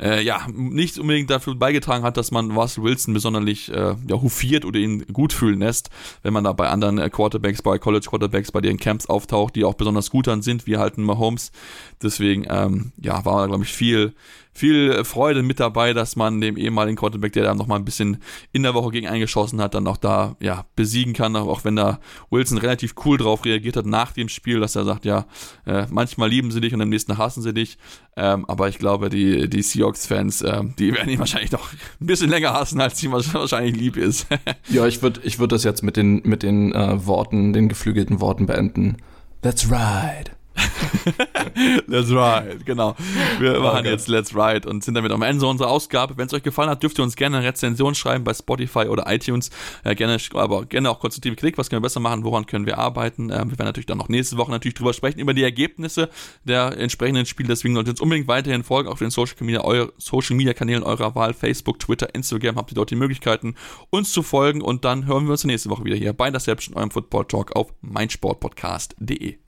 äh, 0.00 0.22
ja 0.22 0.46
nicht 0.52 0.98
unbedingt 0.98 1.30
dafür 1.30 1.54
beigetragen 1.54 2.04
hat, 2.04 2.16
dass 2.16 2.30
man 2.30 2.52
Russell 2.52 2.84
Wilson 2.84 3.14
besonderlich 3.14 3.72
äh, 3.72 3.94
ja, 4.06 4.22
hofiert 4.22 4.64
oder 4.64 4.78
ihn 4.78 5.06
gut 5.12 5.32
fühlen 5.32 5.60
lässt, 5.60 5.90
wenn 6.22 6.32
man 6.32 6.44
da 6.44 6.52
bei 6.52 6.68
anderen 6.68 6.98
äh, 6.98 7.10
Quarterbacks, 7.10 7.62
bei 7.62 7.78
College 7.78 8.06
Quarterbacks, 8.08 8.52
bei 8.52 8.60
den 8.60 8.78
Camps 8.78 9.06
auftaucht, 9.06 9.56
die 9.56 9.64
auch 9.64 9.74
besonders 9.74 10.10
gut 10.10 10.26
dann 10.26 10.42
sind, 10.42 10.66
wie 10.66 10.76
halt 10.76 10.98
ein 10.98 11.04
Mahomes. 11.04 11.52
Deswegen, 12.02 12.46
ähm, 12.48 12.92
ja, 12.98 13.24
war 13.24 13.40
da, 13.40 13.46
glaube 13.46 13.64
ich, 13.64 13.72
viel, 13.72 14.14
viel 14.58 15.04
Freude 15.04 15.42
mit 15.42 15.60
dabei, 15.60 15.92
dass 15.92 16.16
man 16.16 16.40
dem 16.40 16.56
ehemaligen 16.56 16.96
Quarterback, 16.96 17.32
der 17.32 17.44
da 17.44 17.54
noch 17.54 17.68
mal 17.68 17.76
ein 17.76 17.84
bisschen 17.84 18.18
in 18.52 18.64
der 18.64 18.74
Woche 18.74 18.90
gegen 18.90 19.06
eingeschossen 19.06 19.60
hat, 19.60 19.74
dann 19.74 19.86
auch 19.86 19.96
da, 19.96 20.36
ja, 20.40 20.66
besiegen 20.74 21.12
kann, 21.12 21.36
auch 21.36 21.64
wenn 21.64 21.76
da 21.76 22.00
Wilson 22.30 22.58
relativ 22.58 22.94
cool 23.04 23.18
drauf 23.18 23.44
reagiert 23.44 23.76
hat 23.76 23.86
nach 23.86 24.12
dem 24.12 24.28
Spiel, 24.28 24.58
dass 24.58 24.74
er 24.74 24.84
sagt, 24.84 25.04
ja, 25.04 25.26
äh, 25.64 25.86
manchmal 25.90 26.28
lieben 26.28 26.50
sie 26.50 26.60
dich 26.60 26.74
und 26.74 26.82
am 26.82 26.88
nächsten 26.88 27.16
hassen 27.18 27.42
sie 27.42 27.54
dich, 27.54 27.78
ähm, 28.16 28.44
aber 28.46 28.68
ich 28.68 28.78
glaube, 28.78 29.10
die, 29.10 29.48
die 29.48 29.62
Seahawks-Fans, 29.62 30.42
äh, 30.42 30.64
die 30.78 30.92
werden 30.94 31.08
ihn 31.08 31.20
wahrscheinlich 31.20 31.52
noch 31.52 31.72
ein 32.00 32.06
bisschen 32.06 32.28
länger 32.28 32.52
hassen, 32.52 32.80
als 32.80 33.02
ihm 33.02 33.12
wahrscheinlich 33.12 33.76
lieb 33.76 33.96
ist. 33.96 34.26
ja, 34.68 34.86
ich 34.86 35.02
würde 35.02 35.20
ich 35.22 35.38
würd 35.38 35.52
das 35.52 35.62
jetzt 35.62 35.82
mit 35.82 35.96
den, 35.96 36.22
mit 36.24 36.42
den 36.42 36.72
äh, 36.72 37.06
Worten, 37.06 37.52
den 37.52 37.68
geflügelten 37.68 38.20
Worten 38.20 38.46
beenden. 38.46 38.96
That's 39.40 39.70
right. 39.70 40.37
Let's 41.86 42.10
Ride, 42.10 42.58
genau. 42.64 42.96
Wir 43.38 43.58
machen 43.60 43.80
okay. 43.80 43.90
jetzt 43.90 44.08
Let's 44.08 44.34
Ride 44.34 44.68
und 44.68 44.84
sind 44.84 44.94
damit 44.94 45.12
am 45.12 45.22
Ende 45.22 45.46
unserer 45.46 45.68
Ausgabe. 45.68 46.16
Wenn 46.16 46.26
es 46.26 46.34
euch 46.34 46.42
gefallen 46.42 46.70
hat, 46.70 46.82
dürft 46.82 46.98
ihr 46.98 47.04
uns 47.04 47.16
gerne 47.16 47.38
eine 47.38 47.46
Rezension 47.46 47.94
schreiben 47.94 48.24
bei 48.24 48.34
Spotify 48.34 48.86
oder 48.86 49.04
iTunes. 49.12 49.50
Äh, 49.84 49.94
gerne, 49.94 50.18
aber 50.34 50.66
gerne 50.66 50.90
auch 50.90 51.00
konstruktive 51.00 51.36
Kritik. 51.36 51.58
Was 51.58 51.70
können 51.70 51.82
wir 51.82 51.86
besser 51.86 52.00
machen? 52.00 52.24
Woran 52.24 52.46
können 52.46 52.66
wir 52.66 52.78
arbeiten? 52.78 53.30
Äh, 53.30 53.38
wir 53.38 53.58
werden 53.58 53.66
natürlich 53.66 53.86
dann 53.86 53.98
noch 53.98 54.08
nächste 54.08 54.36
Woche 54.36 54.50
natürlich 54.50 54.74
drüber 54.74 54.92
sprechen, 54.92 55.20
über 55.20 55.34
die 55.34 55.42
Ergebnisse 55.42 56.10
der 56.44 56.78
entsprechenden 56.78 57.26
Spiele. 57.26 57.48
Deswegen 57.48 57.74
solltet 57.74 57.88
ihr 57.88 57.92
uns 57.92 58.00
unbedingt 58.00 58.28
weiterhin 58.28 58.64
folgen 58.64 58.88
auf 58.88 58.98
den 58.98 59.10
Social 59.10 59.36
Media, 59.40 59.62
euer, 59.62 59.92
Social 59.98 60.36
Media 60.36 60.54
Kanälen 60.54 60.82
eurer 60.82 61.14
Wahl. 61.14 61.34
Facebook, 61.34 61.78
Twitter, 61.78 62.14
Instagram. 62.14 62.56
Habt 62.56 62.72
ihr 62.72 62.74
dort 62.74 62.90
die 62.90 62.96
Möglichkeiten, 62.96 63.54
uns 63.90 64.12
zu 64.12 64.22
folgen. 64.22 64.62
Und 64.62 64.84
dann 64.84 65.06
hören 65.06 65.24
wir 65.24 65.32
uns 65.32 65.44
nächste 65.44 65.70
Woche 65.70 65.84
wieder 65.84 65.96
hier 65.96 66.12
bei 66.12 66.30
der 66.30 66.40
Selbst 66.40 66.74
eurem 66.74 66.90
Football 66.90 67.26
Talk 67.26 67.56
auf 67.56 67.72
meinsportpodcast.de. 67.80 69.47